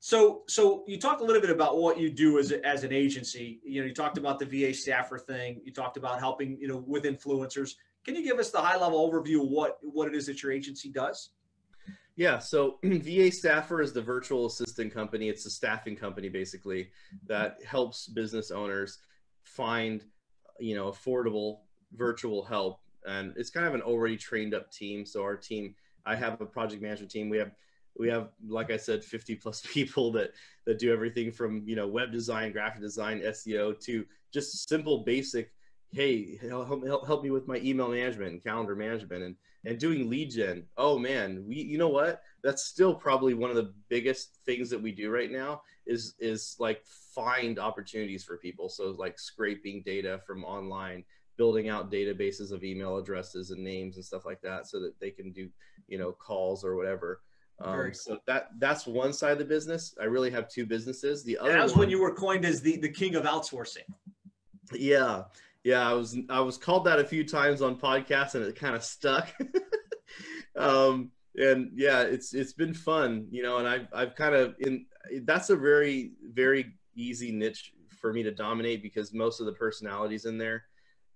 So 0.00 0.42
so 0.48 0.84
you 0.86 0.98
talked 0.98 1.20
a 1.20 1.24
little 1.24 1.40
bit 1.40 1.50
about 1.50 1.78
what 1.78 1.98
you 1.98 2.10
do 2.10 2.38
as 2.38 2.50
a, 2.50 2.64
as 2.66 2.84
an 2.84 2.92
agency. 2.92 3.60
You 3.64 3.80
know, 3.80 3.86
you 3.86 3.94
talked 3.94 4.18
about 4.18 4.38
the 4.38 4.46
VA 4.46 4.74
staffer 4.74 5.18
thing. 5.18 5.60
You 5.64 5.72
talked 5.72 5.96
about 5.96 6.18
helping 6.18 6.58
you 6.60 6.68
know 6.68 6.82
with 6.86 7.04
influencers. 7.04 7.74
Can 8.04 8.16
you 8.16 8.24
give 8.24 8.38
us 8.38 8.50
the 8.50 8.60
high 8.60 8.76
level 8.76 9.08
overview 9.08 9.42
of 9.42 9.48
what 9.48 9.78
what 9.82 10.08
it 10.08 10.14
is 10.14 10.26
that 10.26 10.42
your 10.42 10.52
agency 10.52 10.90
does? 10.90 11.30
Yeah, 12.16 12.38
so 12.38 12.78
VA 12.84 13.30
Staffer 13.30 13.80
is 13.80 13.92
the 13.92 14.02
virtual 14.02 14.46
assistant 14.46 14.92
company. 14.92 15.28
It's 15.28 15.46
a 15.46 15.50
staffing 15.50 15.96
company 15.96 16.28
basically 16.28 16.84
mm-hmm. 16.84 17.26
that 17.28 17.58
helps 17.64 18.06
business 18.06 18.50
owners 18.50 18.98
find, 19.44 20.04
you 20.60 20.74
know, 20.74 20.90
affordable 20.90 21.60
virtual 21.94 22.44
help. 22.44 22.80
And 23.06 23.32
it's 23.36 23.50
kind 23.50 23.66
of 23.66 23.74
an 23.74 23.82
already 23.82 24.16
trained 24.16 24.54
up 24.54 24.70
team. 24.70 25.04
So 25.06 25.22
our 25.22 25.36
team 25.36 25.74
I 26.04 26.16
have 26.16 26.40
a 26.40 26.46
project 26.46 26.82
management 26.82 27.10
team. 27.10 27.28
We 27.28 27.38
have 27.38 27.52
we 27.98 28.08
have 28.08 28.30
like 28.46 28.70
I 28.70 28.76
said 28.76 29.04
50 29.04 29.36
plus 29.36 29.60
people 29.72 30.10
that 30.12 30.32
that 30.66 30.78
do 30.78 30.92
everything 30.92 31.32
from 31.32 31.62
you 31.66 31.76
know 31.76 31.86
web 31.86 32.12
design, 32.12 32.52
graphic 32.52 32.82
design, 32.82 33.20
SEO 33.20 33.78
to 33.80 34.04
just 34.32 34.68
simple 34.68 35.04
basic 35.04 35.52
hey 35.92 36.38
help, 36.38 36.68
help, 36.86 37.06
help 37.06 37.22
me 37.22 37.30
with 37.30 37.46
my 37.46 37.56
email 37.58 37.88
management 37.88 38.32
and 38.32 38.42
calendar 38.42 38.74
management 38.74 39.22
and 39.22 39.36
and 39.64 39.78
doing 39.78 40.08
lead 40.10 40.30
gen. 40.30 40.64
Oh 40.76 40.98
man 40.98 41.44
we 41.46 41.56
you 41.56 41.78
know 41.78 41.88
what? 41.88 42.22
That's 42.42 42.64
still 42.64 42.94
probably 42.94 43.34
one 43.34 43.50
of 43.50 43.56
the 43.56 43.72
biggest 43.88 44.38
things 44.44 44.70
that 44.70 44.80
we 44.80 44.92
do 44.92 45.10
right 45.10 45.30
now 45.30 45.62
is 45.86 46.14
is 46.18 46.56
like 46.58 46.82
find 47.14 47.58
opportunities 47.58 48.24
for 48.24 48.36
people. 48.36 48.68
So 48.68 48.94
like 48.98 49.18
scraping 49.18 49.82
data 49.84 50.20
from 50.26 50.44
online 50.44 51.04
building 51.36 51.68
out 51.68 51.90
databases 51.90 52.52
of 52.52 52.62
email 52.62 52.98
addresses 52.98 53.50
and 53.50 53.62
names 53.62 53.96
and 53.96 54.04
stuff 54.04 54.26
like 54.26 54.40
that 54.42 54.66
so 54.66 54.78
that 54.80 54.98
they 55.00 55.10
can 55.10 55.32
do 55.32 55.48
you 55.88 55.98
know 55.98 56.12
calls 56.12 56.64
or 56.64 56.76
whatever. 56.76 57.20
Um, 57.60 57.94
so 57.94 58.18
that 58.26 58.48
that's 58.58 58.86
one 58.86 59.12
side 59.12 59.32
of 59.32 59.38
the 59.38 59.44
business. 59.44 59.94
I 60.00 60.04
really 60.04 60.30
have 60.30 60.48
two 60.48 60.66
businesses. 60.66 61.22
The 61.22 61.38
other 61.38 61.50
and 61.50 61.60
that 61.60 61.62
was 61.62 61.72
one, 61.72 61.80
when 61.80 61.90
you 61.90 62.00
were 62.00 62.14
coined 62.14 62.44
as 62.44 62.60
the 62.60 62.76
the 62.76 62.88
king 62.88 63.14
of 63.14 63.24
outsourcing. 63.24 63.86
Yeah 64.72 65.24
yeah 65.64 65.88
i 65.88 65.92
was 65.92 66.16
i 66.28 66.40
was 66.40 66.56
called 66.56 66.84
that 66.84 66.98
a 66.98 67.04
few 67.04 67.24
times 67.24 67.62
on 67.62 67.76
podcasts 67.76 68.34
and 68.34 68.44
it 68.44 68.56
kind 68.56 68.74
of 68.74 68.84
stuck. 68.84 69.32
Um 70.54 71.12
and 71.34 71.70
yeah 71.74 72.02
it's 72.02 72.34
it's 72.34 72.52
been 72.52 72.74
fun 72.74 73.26
you 73.30 73.42
know 73.42 73.56
and 73.56 73.66
i've 73.66 73.86
i've 73.94 74.14
kind 74.14 74.34
of 74.34 74.54
in 74.58 74.84
that's 75.22 75.48
a 75.48 75.56
very 75.56 76.12
very 76.30 76.74
easy 76.94 77.32
niche 77.32 77.72
for 77.88 78.12
me 78.12 78.22
to 78.22 78.30
dominate 78.30 78.82
because 78.82 79.14
most 79.14 79.40
of 79.40 79.46
the 79.46 79.52
personalities 79.52 80.26
in 80.26 80.36
there 80.36 80.64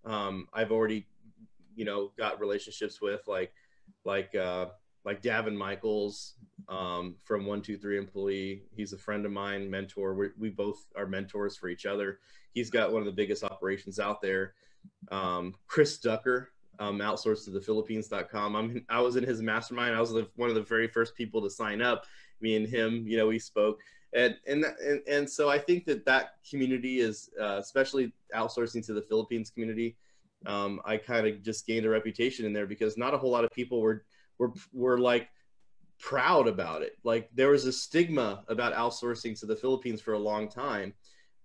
um, 0.06 0.46
I've 0.54 0.70
already, 0.70 1.06
you 1.74 1.84
know, 1.84 2.12
got 2.16 2.40
relationships 2.40 3.00
with 3.02 3.22
like, 3.26 3.52
like, 4.04 4.34
uh, 4.34 4.66
like 5.06 5.22
Daven 5.22 5.56
Michaels 5.56 6.34
um, 6.68 7.14
from 7.22 7.46
One 7.46 7.62
Two 7.62 7.78
Three 7.78 7.96
Employee. 7.96 8.64
He's 8.74 8.92
a 8.92 8.98
friend 8.98 9.24
of 9.24 9.32
mine, 9.32 9.70
mentor. 9.70 10.14
we 10.14 10.28
we 10.38 10.50
both 10.50 10.84
are 10.96 11.06
mentors 11.06 11.56
for 11.56 11.68
each 11.68 11.86
other. 11.86 12.18
He's 12.52 12.68
got 12.68 12.92
one 12.92 13.00
of 13.00 13.06
the 13.06 13.12
biggest 13.12 13.44
operations 13.44 13.98
out 13.98 14.20
there. 14.20 14.54
Um, 15.10 15.54
Chris 15.68 15.98
Ducker, 15.98 16.50
um, 16.80 16.98
outsourced 16.98 17.44
to 17.44 17.50
the 17.50 17.60
Philippines.com. 17.60 18.56
I'm 18.56 18.84
I 18.88 19.00
was 19.00 19.16
in 19.16 19.24
his 19.24 19.40
mastermind. 19.40 19.94
I 19.94 20.00
was 20.00 20.12
the, 20.12 20.28
one 20.34 20.48
of 20.48 20.56
the 20.56 20.62
very 20.62 20.88
first 20.88 21.14
people 21.14 21.40
to 21.42 21.50
sign 21.50 21.80
up. 21.80 22.04
Me 22.40 22.56
and 22.56 22.68
him, 22.68 23.06
you 23.06 23.16
know, 23.16 23.28
we 23.28 23.38
spoke 23.38 23.80
and 24.12 24.36
and 24.46 24.64
and, 24.64 25.00
and 25.08 25.30
so 25.30 25.48
I 25.48 25.58
think 25.58 25.84
that 25.86 26.04
that 26.04 26.34
community 26.48 26.98
is 26.98 27.30
uh, 27.40 27.58
especially 27.58 28.12
outsourcing 28.34 28.84
to 28.86 28.92
the 28.92 29.02
Philippines 29.02 29.50
community 29.50 29.96
um, 30.44 30.80
I 30.84 30.96
kind 30.96 31.26
of 31.26 31.42
just 31.42 31.66
gained 31.66 31.86
a 31.86 31.90
reputation 31.90 32.44
in 32.44 32.52
there 32.52 32.66
because 32.66 32.96
not 32.98 33.14
a 33.14 33.18
whole 33.18 33.30
lot 33.30 33.44
of 33.44 33.50
people 33.50 33.80
were 33.80 34.04
were 34.38 34.52
were 34.72 34.98
like 34.98 35.28
proud 35.98 36.48
about 36.48 36.82
it. 36.82 36.98
Like 37.04 37.30
there 37.34 37.50
was 37.50 37.64
a 37.64 37.72
stigma 37.72 38.44
about 38.48 38.74
outsourcing 38.74 39.38
to 39.40 39.46
the 39.46 39.56
Philippines 39.56 40.00
for 40.00 40.14
a 40.14 40.18
long 40.18 40.48
time, 40.48 40.94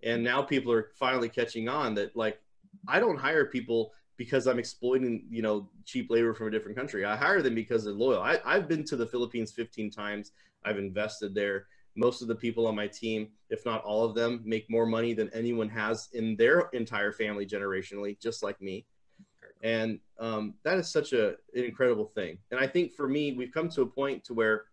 and 0.03 0.23
now 0.23 0.41
people 0.41 0.71
are 0.71 0.91
finally 0.99 1.29
catching 1.29 1.69
on 1.69 1.95
that 1.95 2.15
like 2.15 2.39
I 2.87 2.99
don't 2.99 3.17
hire 3.17 3.45
people 3.45 3.93
because 4.17 4.47
I'm 4.47 4.59
exploiting 4.59 5.25
you 5.29 5.41
know 5.41 5.69
cheap 5.85 6.09
labor 6.09 6.33
from 6.33 6.47
a 6.47 6.51
different 6.51 6.77
country. 6.77 7.05
I 7.05 7.15
hire 7.15 7.41
them 7.41 7.55
because 7.55 7.83
they're 7.83 7.93
loyal. 7.93 8.21
I, 8.21 8.39
I've 8.45 8.67
been 8.67 8.83
to 8.85 8.95
the 8.95 9.07
Philippines 9.07 9.51
15 9.51 9.91
times. 9.91 10.31
I've 10.63 10.77
invested 10.77 11.33
there 11.33 11.67
most 11.95 12.21
of 12.21 12.27
the 12.27 12.35
people 12.35 12.67
on 12.67 12.75
my 12.75 12.87
team, 12.87 13.29
if 13.49 13.65
not 13.65 13.83
all 13.83 14.03
of 14.05 14.15
them, 14.15 14.41
make 14.45 14.69
more 14.69 14.85
money 14.85 15.13
than 15.13 15.29
anyone 15.33 15.69
has 15.69 16.09
in 16.13 16.35
their 16.37 16.69
entire 16.73 17.11
family 17.11 17.45
generationally, 17.45 18.19
just 18.19 18.43
like 18.43 18.61
me. 18.61 18.85
And 19.63 19.99
um, 20.19 20.55
that 20.63 20.77
is 20.77 20.91
such 20.91 21.13
a, 21.13 21.29
an 21.53 21.63
incredible 21.65 22.05
thing. 22.05 22.37
And 22.49 22.59
I 22.59 22.67
think 22.67 22.93
for 22.93 23.07
me, 23.07 23.33
we've 23.33 23.53
come 23.53 23.69
to 23.69 23.81
a 23.81 23.85
point 23.85 24.23
to 24.25 24.33
where 24.33 24.65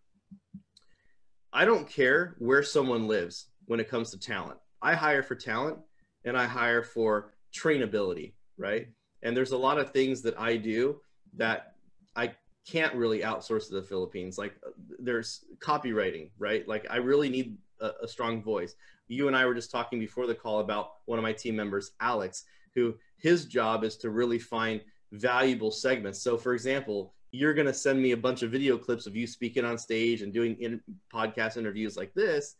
I 1.53 1.65
don't 1.65 1.87
care 1.87 2.35
where 2.39 2.63
someone 2.63 3.07
lives 3.07 3.47
when 3.65 3.79
it 3.79 3.89
comes 3.89 4.11
to 4.11 4.19
talent. 4.19 4.59
I 4.81 4.93
hire 4.93 5.23
for 5.23 5.35
talent 5.35 5.77
and 6.25 6.37
I 6.37 6.45
hire 6.45 6.83
for 6.83 7.33
trainability, 7.53 8.33
right? 8.57 8.87
And 9.23 9.35
there's 9.35 9.51
a 9.51 9.57
lot 9.57 9.79
of 9.79 9.91
things 9.91 10.21
that 10.23 10.39
I 10.39 10.57
do 10.57 11.01
that 11.37 11.73
I 12.15 12.33
can't 12.67 12.93
really 12.95 13.19
outsource 13.21 13.67
to 13.67 13.75
the 13.75 13.81
Philippines. 13.81 14.37
Like 14.37 14.55
there's 14.99 15.45
copywriting, 15.59 16.29
right? 16.37 16.67
Like 16.67 16.85
I 16.89 16.97
really 16.97 17.29
need 17.29 17.57
a, 17.81 17.91
a, 18.03 18.07
strong 18.07 18.43
voice. 18.43 18.75
You 19.07 19.27
and 19.27 19.35
I 19.35 19.45
were 19.45 19.55
just 19.55 19.71
talking 19.71 19.99
before 19.99 20.27
the 20.27 20.35
call 20.35 20.59
about 20.59 20.91
one 21.05 21.17
of 21.17 21.23
my 21.23 21.33
team 21.33 21.55
members, 21.55 21.91
Alex, 21.99 22.45
who 22.75 22.95
his 23.17 23.45
job 23.45 23.83
is 23.83 23.97
to 23.97 24.09
really 24.09 24.39
find 24.39 24.81
valuable 25.11 25.71
segments. 25.71 26.21
So 26.21 26.37
for 26.37 26.53
example, 26.53 27.13
you're 27.31 27.53
going 27.53 27.67
to 27.67 27.73
send 27.73 28.01
me 28.01 28.11
a 28.11 28.17
bunch 28.17 28.41
of 28.41 28.51
video 28.51 28.77
clips 28.77 29.05
of 29.05 29.15
you 29.15 29.27
speaking 29.27 29.65
on 29.65 29.77
stage 29.77 30.21
and 30.21 30.33
doing 30.33 30.55
in 30.59 30.81
podcast 31.13 31.57
interviews 31.57 31.95
like 31.95 32.13
this. 32.13 32.55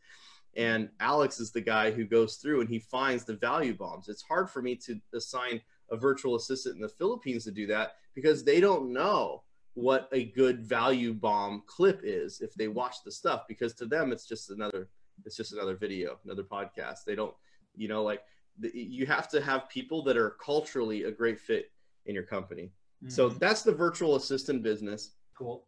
And 0.55 0.89
Alex 0.99 1.39
is 1.39 1.51
the 1.51 1.61
guy 1.61 1.91
who 1.91 2.05
goes 2.05 2.35
through 2.37 2.61
and 2.61 2.69
he 2.69 2.79
finds 2.79 3.23
the 3.23 3.35
value 3.35 3.75
bombs. 3.75 4.09
It's 4.09 4.21
hard 4.21 4.49
for 4.49 4.61
me 4.61 4.75
to 4.77 4.99
assign 5.13 5.61
a 5.91 5.97
virtual 5.97 6.35
assistant 6.35 6.75
in 6.75 6.81
the 6.81 6.89
Philippines 6.89 7.45
to 7.45 7.51
do 7.51 7.67
that 7.67 7.95
because 8.15 8.43
they 8.43 8.59
don't 8.59 8.91
know 8.91 9.43
what 9.73 10.09
a 10.11 10.25
good 10.25 10.61
value 10.61 11.13
bomb 11.13 11.63
clip 11.65 12.01
is 12.03 12.41
if 12.41 12.53
they 12.55 12.67
watch 12.67 12.97
the 13.05 13.11
stuff 13.11 13.43
because 13.47 13.73
to 13.73 13.85
them 13.85 14.11
it's 14.11 14.27
just 14.27 14.49
another 14.49 14.89
it's 15.25 15.37
just 15.37 15.53
another 15.53 15.75
video 15.75 16.17
another 16.25 16.43
podcast 16.43 17.05
they 17.05 17.15
don't 17.15 17.33
you 17.75 17.87
know 17.87 18.03
like 18.03 18.23
you 18.61 19.05
have 19.05 19.27
to 19.29 19.41
have 19.41 19.69
people 19.69 20.03
that 20.03 20.17
are 20.17 20.31
culturally 20.43 21.03
a 21.03 21.11
great 21.11 21.39
fit 21.39 21.71
in 22.05 22.13
your 22.13 22.23
company 22.23 22.71
mm-hmm. 23.03 23.09
so 23.09 23.29
that's 23.29 23.61
the 23.61 23.71
virtual 23.71 24.15
assistant 24.15 24.63
business 24.63 25.11
cool 25.37 25.65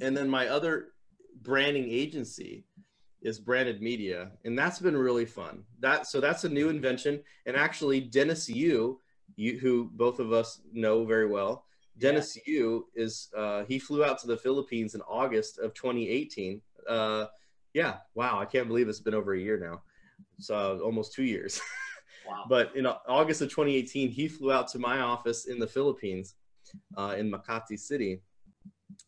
and 0.00 0.16
then 0.16 0.28
my 0.28 0.48
other 0.48 0.88
branding 1.42 1.88
agency 1.88 2.64
is 3.20 3.38
branded 3.38 3.80
media 3.80 4.30
and 4.44 4.58
that's 4.58 4.80
been 4.80 4.96
really 4.96 5.26
fun 5.26 5.62
that 5.80 6.06
so 6.06 6.20
that's 6.20 6.44
a 6.44 6.48
new 6.48 6.68
invention 6.68 7.20
and 7.46 7.56
actually 7.56 8.00
dennis 8.00 8.48
yu 8.48 9.00
you 9.36 9.58
who 9.58 9.90
both 9.94 10.18
of 10.18 10.32
us 10.32 10.60
know 10.72 11.04
very 11.04 11.26
well 11.26 11.64
Dennis 11.98 12.36
yeah. 12.36 12.54
Yu 12.54 12.86
is 12.94 13.28
uh, 13.36 13.64
he 13.64 13.78
flew 13.78 14.04
out 14.04 14.18
to 14.20 14.26
the 14.26 14.36
Philippines 14.36 14.94
in 14.94 15.02
August 15.02 15.58
of 15.58 15.74
2018. 15.74 16.60
Uh, 16.88 17.26
yeah, 17.74 17.96
wow, 18.14 18.38
I 18.38 18.44
can't 18.44 18.68
believe 18.68 18.88
it's 18.88 19.00
been 19.00 19.14
over 19.14 19.34
a 19.34 19.38
year 19.38 19.58
now. 19.58 19.82
So 20.38 20.80
almost 20.82 21.12
two 21.12 21.24
years. 21.24 21.60
Wow. 22.28 22.44
but 22.48 22.74
in 22.76 22.86
August 22.86 23.40
of 23.42 23.50
2018, 23.50 24.10
he 24.10 24.28
flew 24.28 24.52
out 24.52 24.68
to 24.68 24.78
my 24.78 25.00
office 25.00 25.46
in 25.46 25.58
the 25.58 25.66
Philippines, 25.66 26.34
uh, 26.96 27.14
in 27.18 27.30
Makati 27.30 27.78
City, 27.78 28.22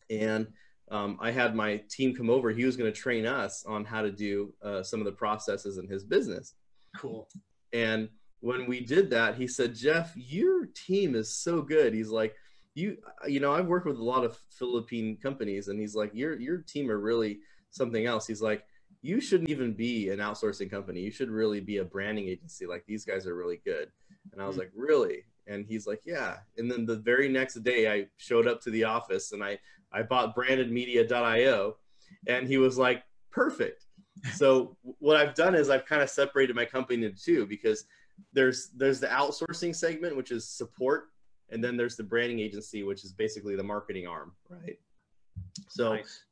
and 0.09 0.47
um, 0.91 1.17
I 1.19 1.31
had 1.31 1.55
my 1.55 1.81
team 1.89 2.15
come 2.15 2.29
over. 2.29 2.51
He 2.51 2.65
was 2.65 2.77
going 2.77 2.91
to 2.91 2.97
train 2.97 3.25
us 3.25 3.65
on 3.65 3.85
how 3.85 4.01
to 4.01 4.11
do 4.11 4.53
uh, 4.63 4.83
some 4.83 4.99
of 4.99 5.05
the 5.05 5.11
processes 5.11 5.77
in 5.77 5.87
his 5.87 6.03
business. 6.03 6.53
Cool. 6.97 7.27
And 7.73 8.09
when 8.41 8.67
we 8.67 8.81
did 8.81 9.09
that, 9.09 9.35
he 9.35 9.47
said, 9.47 9.73
Jeff, 9.73 10.13
your 10.15 10.67
team 10.67 11.15
is 11.15 11.33
so 11.33 11.61
good. 11.61 11.93
He's 11.93 12.09
like, 12.09 12.35
you 12.75 12.97
you 13.25 13.39
know 13.39 13.53
I've 13.53 13.67
worked 13.67 13.87
with 13.87 13.97
a 13.97 14.03
lot 14.03 14.25
of 14.25 14.37
Philippine 14.49 15.17
companies, 15.17 15.69
and 15.69 15.79
he's 15.79 15.95
like, 15.95 16.11
your 16.13 16.37
your 16.39 16.57
team 16.57 16.91
are 16.91 16.99
really 16.99 17.39
something 17.71 18.05
else. 18.05 18.27
He's 18.27 18.41
like, 18.41 18.65
you 19.05 19.21
shouldn't 19.21 19.51
even 19.51 19.73
be 19.73 20.09
an 20.09 20.17
outsourcing 20.17 20.69
company. 20.69 21.01
You 21.01 21.11
should 21.11 21.29
really 21.29 21.59
be 21.59 21.77
a 21.77 21.85
branding 21.85 22.27
agency. 22.27 22.65
Like 22.65 22.83
these 22.87 23.05
guys 23.05 23.27
are 23.27 23.35
really 23.35 23.61
good. 23.63 23.91
And 24.33 24.41
I 24.41 24.47
was 24.47 24.55
mm-hmm. 24.55 24.61
like, 24.61 24.71
really? 24.75 25.25
And 25.45 25.63
he's 25.67 25.85
like, 25.85 26.01
yeah. 26.05 26.37
And 26.57 26.71
then 26.71 26.87
the 26.87 26.95
very 26.95 27.29
next 27.29 27.55
day, 27.63 27.91
I 27.91 28.07
showed 28.17 28.47
up 28.47 28.61
to 28.61 28.71
the 28.71 28.83
office 28.83 29.31
and 29.31 29.43
I 29.43 29.59
I 29.93 30.01
bought 30.01 30.35
brandedmedia.io, 30.35 31.77
and 32.27 32.47
he 32.47 32.57
was 32.57 32.77
like, 32.77 33.03
perfect. 33.31 33.85
so 34.33 34.75
what 34.99 35.17
I've 35.17 35.35
done 35.35 35.53
is 35.55 35.69
I've 35.69 35.85
kind 35.85 36.01
of 36.01 36.09
separated 36.09 36.55
my 36.55 36.65
company 36.65 37.05
into 37.05 37.23
two 37.23 37.45
because 37.45 37.85
there's 38.33 38.71
there's 38.75 38.99
the 38.99 39.07
outsourcing 39.07 39.75
segment, 39.75 40.17
which 40.17 40.31
is 40.31 40.47
support 40.47 41.09
and 41.51 41.63
then 41.63 41.77
there's 41.77 41.95
the 41.95 42.03
branding 42.03 42.39
agency 42.39 42.83
which 42.83 43.03
is 43.03 43.13
basically 43.13 43.55
the 43.55 43.63
marketing 43.63 44.07
arm 44.07 44.33
right 44.49 44.79
so 45.69 45.93
nice. 45.93 46.23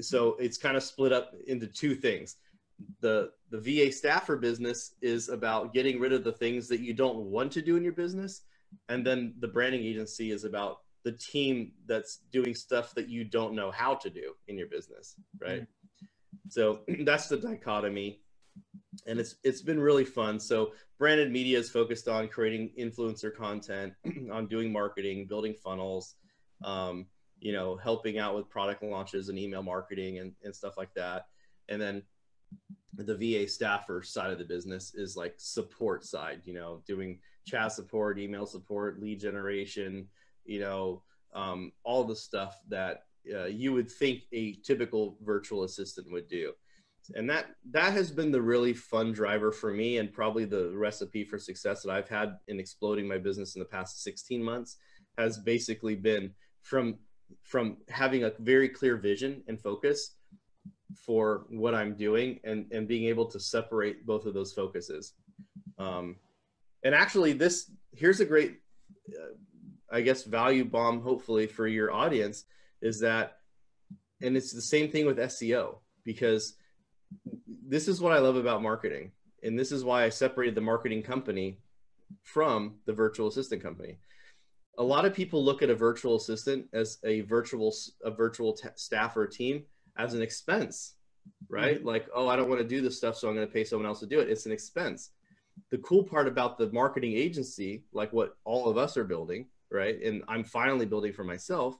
So 0.00 0.36
it's 0.38 0.58
kind 0.58 0.76
of 0.76 0.82
split 0.82 1.12
up 1.12 1.34
into 1.46 1.66
two 1.66 1.94
things 1.94 2.36
the 3.00 3.30
the 3.50 3.60
va 3.60 3.92
staffer 3.92 4.36
business 4.36 4.94
is 5.00 5.28
about 5.28 5.72
getting 5.72 6.00
rid 6.00 6.12
of 6.12 6.24
the 6.24 6.32
things 6.32 6.68
that 6.68 6.80
you 6.80 6.92
don't 6.92 7.18
want 7.18 7.52
to 7.52 7.62
do 7.62 7.76
in 7.76 7.84
your 7.84 7.92
business 7.92 8.42
and 8.88 9.06
then 9.06 9.34
the 9.38 9.48
branding 9.48 9.82
agency 9.82 10.30
is 10.30 10.44
about 10.44 10.80
the 11.04 11.12
team 11.12 11.70
that's 11.86 12.20
doing 12.32 12.54
stuff 12.54 12.94
that 12.94 13.08
you 13.08 13.24
don't 13.24 13.54
know 13.54 13.70
how 13.70 13.94
to 13.94 14.10
do 14.10 14.34
in 14.48 14.58
your 14.58 14.66
business 14.66 15.14
right 15.40 15.62
mm-hmm. 15.62 16.48
so 16.48 16.80
that's 17.04 17.28
the 17.28 17.36
dichotomy 17.36 18.20
and 19.06 19.18
it's 19.18 19.36
it's 19.42 19.60
been 19.60 19.80
really 19.80 20.04
fun. 20.04 20.38
So 20.40 20.72
branded 20.98 21.30
media 21.30 21.58
is 21.58 21.70
focused 21.70 22.08
on 22.08 22.28
creating 22.28 22.70
influencer 22.78 23.34
content, 23.34 23.94
on 24.32 24.46
doing 24.46 24.72
marketing, 24.72 25.26
building 25.26 25.54
funnels, 25.54 26.14
um, 26.64 27.06
you 27.44 27.52
know, 27.52 27.76
helping 27.76 28.18
out 28.18 28.34
with 28.34 28.48
product 28.48 28.82
launches 28.82 29.28
and 29.28 29.38
email 29.38 29.62
marketing 29.62 30.18
and, 30.18 30.32
and 30.42 30.56
stuff 30.56 30.78
like 30.78 30.88
that. 30.94 31.26
And 31.68 31.80
then 31.80 32.02
the 32.94 33.16
VA 33.16 33.46
staffer 33.46 34.02
side 34.02 34.30
of 34.30 34.38
the 34.38 34.46
business 34.46 34.94
is 34.94 35.14
like 35.14 35.34
support 35.36 36.06
side, 36.06 36.40
you 36.44 36.54
know, 36.54 36.82
doing 36.86 37.18
chat 37.46 37.70
support, 37.72 38.18
email 38.18 38.46
support, 38.46 38.98
lead 38.98 39.20
generation, 39.20 40.08
you 40.46 40.58
know, 40.58 41.02
um, 41.34 41.70
all 41.84 42.02
the 42.02 42.16
stuff 42.16 42.62
that 42.70 43.02
uh, 43.30 43.44
you 43.44 43.74
would 43.74 43.90
think 43.90 44.22
a 44.32 44.54
typical 44.64 45.18
virtual 45.22 45.64
assistant 45.64 46.10
would 46.10 46.26
do 46.28 46.50
and 47.14 47.28
that 47.28 47.48
that 47.70 47.92
has 47.92 48.10
been 48.10 48.32
the 48.32 48.40
really 48.40 48.72
fun 48.72 49.12
driver 49.12 49.52
for 49.52 49.72
me 49.72 49.98
and 49.98 50.12
probably 50.12 50.46
the 50.46 50.70
recipe 50.74 51.22
for 51.22 51.38
success 51.38 51.82
that 51.82 51.90
i've 51.90 52.08
had 52.08 52.38
in 52.48 52.58
exploding 52.58 53.06
my 53.06 53.18
business 53.18 53.56
in 53.56 53.58
the 53.58 53.66
past 53.66 54.02
16 54.02 54.42
months 54.42 54.76
has 55.18 55.36
basically 55.38 55.94
been 55.94 56.32
from 56.62 56.96
from 57.42 57.76
having 57.88 58.24
a 58.24 58.32
very 58.38 58.68
clear 58.68 58.96
vision 58.96 59.42
and 59.48 59.60
focus 59.60 60.12
for 60.94 61.44
what 61.50 61.74
i'm 61.74 61.94
doing 61.94 62.38
and 62.44 62.66
and 62.72 62.86
being 62.86 63.04
able 63.04 63.26
to 63.26 63.40
separate 63.40 64.06
both 64.06 64.26
of 64.26 64.34
those 64.34 64.52
focuses 64.52 65.14
um, 65.78 66.16
and 66.84 66.94
actually 66.94 67.32
this 67.32 67.70
here's 67.92 68.20
a 68.20 68.24
great 68.24 68.60
uh, 69.10 69.34
i 69.92 70.00
guess 70.00 70.22
value 70.24 70.64
bomb 70.64 71.00
hopefully 71.00 71.46
for 71.46 71.66
your 71.66 71.92
audience 71.92 72.44
is 72.80 73.00
that 73.00 73.38
and 74.22 74.36
it's 74.36 74.52
the 74.52 74.62
same 74.62 74.90
thing 74.90 75.04
with 75.04 75.18
seo 75.18 75.78
because 76.04 76.54
this 77.66 77.88
is 77.88 78.00
what 78.00 78.12
I 78.12 78.18
love 78.18 78.36
about 78.36 78.62
marketing. 78.62 79.12
And 79.42 79.58
this 79.58 79.72
is 79.72 79.84
why 79.84 80.04
I 80.04 80.08
separated 80.08 80.54
the 80.54 80.60
marketing 80.60 81.02
company 81.02 81.58
from 82.22 82.76
the 82.86 82.92
virtual 82.92 83.28
assistant 83.28 83.62
company. 83.62 83.98
A 84.78 84.82
lot 84.82 85.04
of 85.04 85.14
people 85.14 85.44
look 85.44 85.62
at 85.62 85.70
a 85.70 85.74
virtual 85.74 86.16
assistant 86.16 86.66
as 86.72 86.98
a 87.04 87.22
virtual 87.22 87.74
a 88.02 88.10
virtual 88.10 88.52
t- 88.52 88.68
staff 88.76 89.16
or 89.16 89.26
team 89.26 89.64
as 89.96 90.14
an 90.14 90.22
expense, 90.22 90.94
right? 91.48 91.78
Mm-hmm. 91.78 91.86
Like, 91.86 92.08
oh, 92.14 92.28
I 92.28 92.36
don't 92.36 92.48
want 92.48 92.60
to 92.60 92.66
do 92.66 92.80
this 92.80 92.96
stuff, 92.96 93.16
so 93.16 93.28
I'm 93.28 93.34
going 93.34 93.46
to 93.46 93.52
pay 93.52 93.64
someone 93.64 93.86
else 93.86 94.00
to 94.00 94.06
do 94.06 94.20
it. 94.20 94.28
It's 94.28 94.46
an 94.46 94.52
expense. 94.52 95.10
The 95.70 95.78
cool 95.78 96.02
part 96.02 96.26
about 96.26 96.58
the 96.58 96.70
marketing 96.72 97.12
agency, 97.12 97.84
like 97.92 98.12
what 98.12 98.36
all 98.44 98.68
of 98.68 98.76
us 98.76 98.96
are 98.96 99.04
building, 99.04 99.46
right? 99.70 100.00
And 100.02 100.22
I'm 100.28 100.42
finally 100.42 100.86
building 100.86 101.12
for 101.12 101.22
myself, 101.22 101.78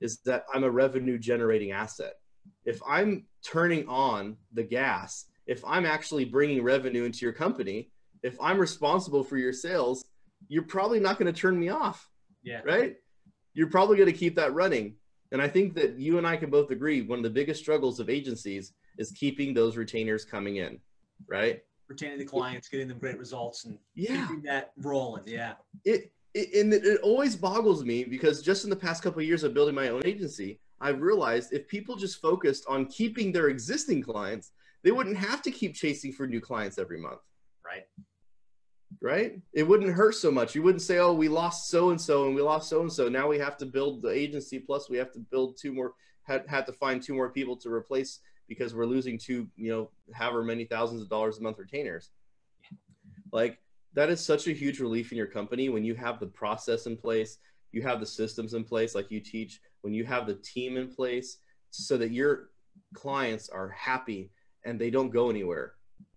is 0.00 0.18
that 0.24 0.46
I'm 0.54 0.64
a 0.64 0.70
revenue 0.70 1.18
generating 1.18 1.72
asset 1.72 2.14
if 2.64 2.80
I'm 2.86 3.26
turning 3.44 3.88
on 3.88 4.36
the 4.52 4.62
gas, 4.62 5.26
if 5.46 5.64
I'm 5.66 5.86
actually 5.86 6.24
bringing 6.24 6.62
revenue 6.62 7.04
into 7.04 7.24
your 7.24 7.32
company, 7.32 7.90
if 8.22 8.36
I'm 8.40 8.58
responsible 8.58 9.24
for 9.24 9.36
your 9.36 9.52
sales, 9.52 10.04
you're 10.48 10.62
probably 10.62 11.00
not 11.00 11.18
going 11.18 11.32
to 11.32 11.38
turn 11.38 11.58
me 11.58 11.68
off. 11.68 12.08
Yeah. 12.42 12.60
Right? 12.64 12.96
You're 13.54 13.70
probably 13.70 13.96
going 13.96 14.10
to 14.10 14.18
keep 14.18 14.34
that 14.36 14.54
running. 14.54 14.96
And 15.30 15.40
I 15.40 15.48
think 15.48 15.74
that 15.74 15.98
you 15.98 16.18
and 16.18 16.26
I 16.26 16.36
can 16.36 16.50
both 16.50 16.70
agree 16.70 17.02
one 17.02 17.18
of 17.18 17.22
the 17.22 17.30
biggest 17.30 17.60
struggles 17.60 18.00
of 18.00 18.10
agencies 18.10 18.72
is 18.98 19.10
keeping 19.12 19.54
those 19.54 19.76
retainers 19.76 20.24
coming 20.24 20.56
in, 20.56 20.78
right? 21.26 21.62
Retaining 21.88 22.18
the 22.18 22.24
clients, 22.24 22.68
getting 22.68 22.88
them 22.88 22.98
great 22.98 23.18
results 23.18 23.64
and 23.64 23.78
yeah. 23.94 24.26
keeping 24.26 24.42
that 24.42 24.72
rolling. 24.76 25.24
Yeah. 25.26 25.54
It 25.84 26.12
it, 26.34 26.54
and 26.54 26.72
it, 26.72 26.84
it 26.84 27.00
always 27.02 27.36
boggles 27.36 27.84
me 27.84 28.04
because 28.04 28.42
just 28.42 28.64
in 28.64 28.70
the 28.70 28.76
past 28.76 29.02
couple 29.02 29.20
of 29.20 29.26
years 29.26 29.44
of 29.44 29.54
building 29.54 29.74
my 29.74 29.88
own 29.88 30.02
agency, 30.06 30.60
I've 30.80 31.00
realized 31.00 31.52
if 31.52 31.68
people 31.68 31.94
just 31.94 32.20
focused 32.20 32.64
on 32.68 32.86
keeping 32.86 33.32
their 33.32 33.48
existing 33.48 34.02
clients, 34.02 34.52
they 34.82 34.90
wouldn't 34.90 35.16
have 35.16 35.42
to 35.42 35.50
keep 35.50 35.74
chasing 35.74 36.12
for 36.12 36.26
new 36.26 36.40
clients 36.40 36.78
every 36.78 36.98
month. 36.98 37.20
Right. 37.64 37.84
Right. 39.02 39.40
It 39.52 39.64
wouldn't 39.64 39.92
hurt 39.92 40.14
so 40.14 40.30
much. 40.30 40.54
You 40.54 40.62
wouldn't 40.62 40.80
say, 40.80 40.98
oh, 40.98 41.12
we 41.12 41.28
lost 41.28 41.68
so 41.68 41.90
and 41.90 42.00
so 42.00 42.26
and 42.26 42.36
we 42.36 42.40
lost 42.40 42.68
so 42.68 42.82
and 42.82 42.92
so. 42.92 43.08
Now 43.08 43.26
we 43.26 43.36
have 43.38 43.56
to 43.56 43.66
build 43.66 44.00
the 44.00 44.10
agency. 44.10 44.60
Plus, 44.60 44.88
we 44.88 44.96
have 44.96 45.10
to 45.12 45.18
build 45.18 45.56
two 45.56 45.72
more, 45.72 45.94
had, 46.22 46.44
had 46.46 46.66
to 46.66 46.72
find 46.72 47.02
two 47.02 47.14
more 47.14 47.28
people 47.28 47.56
to 47.56 47.72
replace 47.72 48.20
because 48.46 48.76
we're 48.76 48.86
losing 48.86 49.18
two, 49.18 49.48
you 49.56 49.72
know, 49.72 49.90
however 50.12 50.44
many 50.44 50.64
thousands 50.64 51.02
of 51.02 51.08
dollars 51.08 51.38
a 51.38 51.42
month 51.42 51.58
retainers. 51.58 52.10
Like, 53.32 53.58
that 53.94 54.08
is 54.08 54.24
such 54.24 54.46
a 54.46 54.52
huge 54.52 54.78
relief 54.78 55.10
in 55.10 55.18
your 55.18 55.26
company 55.26 55.68
when 55.68 55.84
you 55.84 55.96
have 55.96 56.20
the 56.20 56.26
process 56.26 56.86
in 56.86 56.96
place, 56.96 57.38
you 57.72 57.82
have 57.82 57.98
the 57.98 58.06
systems 58.06 58.54
in 58.54 58.62
place, 58.62 58.94
like 58.94 59.10
you 59.10 59.18
teach, 59.18 59.60
when 59.80 59.92
you 59.92 60.04
have 60.04 60.28
the 60.28 60.34
team 60.36 60.76
in 60.76 60.88
place, 60.88 61.38
so 61.70 61.96
that 61.96 62.12
your 62.12 62.50
clients 62.94 63.48
are 63.48 63.68
happy 63.68 64.30
and 64.64 64.80
they 64.80 64.90
don't 64.90 65.10
go 65.10 65.28
anywhere, 65.28 65.72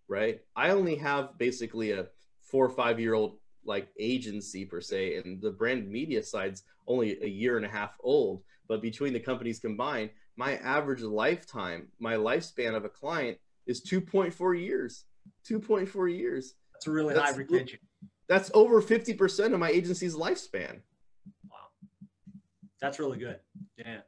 right? 0.08 0.42
I 0.56 0.70
only 0.70 0.96
have 0.98 1.38
basically 1.38 1.92
a 1.92 2.08
four 2.46 2.66
or 2.66 2.70
five 2.70 3.00
year 3.00 3.14
old 3.14 3.38
like 3.66 3.90
agency 4.00 4.66
per 4.66 4.80
se, 4.82 5.18
and 5.18 5.42
the 5.42 5.52
brand 5.52 5.90
media 5.90 6.24
side's 6.24 6.64
only 6.88 7.22
a 7.24 7.28
year 7.28 7.58
and 7.58 7.66
a 7.66 7.70
half 7.70 7.98
old. 8.02 8.44
But 8.68 8.82
between 8.82 9.14
the 9.14 9.20
companies 9.20 9.60
combined, 9.60 10.12
my 10.38 10.58
average 10.58 11.02
lifetime, 11.02 11.88
my 12.00 12.16
lifespan 12.16 12.76
of 12.76 12.86
a 12.86 12.90
client 12.90 13.38
is 13.68 13.84
2.4 13.84 14.60
years. 14.60 15.06
2.4 15.50 16.16
years. 16.16 16.56
That's 16.74 16.88
a 16.88 16.92
really 16.92 17.14
that's, 17.14 17.32
high 17.32 17.38
retention. 17.38 17.80
That's 18.28 18.52
over 18.54 18.82
50% 18.82 19.54
of 19.54 19.60
my 19.60 19.70
agency's 19.70 20.16
lifespan. 20.16 20.82
Wow. 21.50 21.58
That's 22.82 23.00
really 23.00 23.18
good. 23.18 23.40
Yeah. 23.78 24.00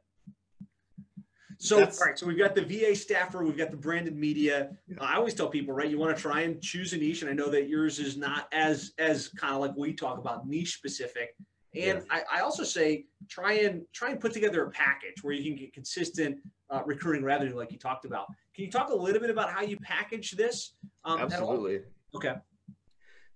So, 1.60 1.78
That's, 1.78 2.00
all 2.00 2.06
right. 2.06 2.18
So 2.18 2.26
we've 2.26 2.38
got 2.38 2.54
the 2.54 2.62
VA 2.62 2.94
staffer, 2.94 3.42
we've 3.42 3.58
got 3.58 3.72
the 3.72 3.76
branded 3.76 4.16
media. 4.16 4.70
Uh, 4.96 5.04
I 5.04 5.16
always 5.16 5.34
tell 5.34 5.48
people, 5.48 5.74
right? 5.74 5.90
You 5.90 5.98
want 5.98 6.16
to 6.16 6.22
try 6.22 6.42
and 6.42 6.62
choose 6.62 6.92
a 6.92 6.96
niche, 6.96 7.22
and 7.22 7.30
I 7.30 7.34
know 7.34 7.50
that 7.50 7.68
yours 7.68 7.98
is 7.98 8.16
not 8.16 8.46
as 8.52 8.92
as 8.98 9.28
kind 9.28 9.54
of 9.54 9.60
like 9.60 9.76
we 9.76 9.92
talk 9.92 10.18
about 10.18 10.46
niche 10.46 10.74
specific. 10.74 11.34
And 11.74 12.02
I, 12.10 12.22
I, 12.32 12.40
also 12.40 12.64
say 12.64 13.04
try 13.28 13.52
and 13.54 13.82
try 13.92 14.10
and 14.10 14.18
put 14.18 14.32
together 14.32 14.64
a 14.64 14.70
package 14.70 15.22
where 15.22 15.34
you 15.34 15.44
can 15.44 15.56
get 15.56 15.72
consistent 15.74 16.38
uh, 16.70 16.82
recurring 16.86 17.22
revenue, 17.22 17.56
like 17.56 17.72
you 17.72 17.78
talked 17.78 18.04
about. 18.04 18.26
Can 18.54 18.64
you 18.64 18.70
talk 18.70 18.90
a 18.90 18.94
little 18.94 19.20
bit 19.20 19.30
about 19.30 19.50
how 19.52 19.62
you 19.62 19.76
package 19.78 20.32
this? 20.32 20.74
Um, 21.04 21.20
Absolutely. 21.20 21.80
Okay. 22.14 22.34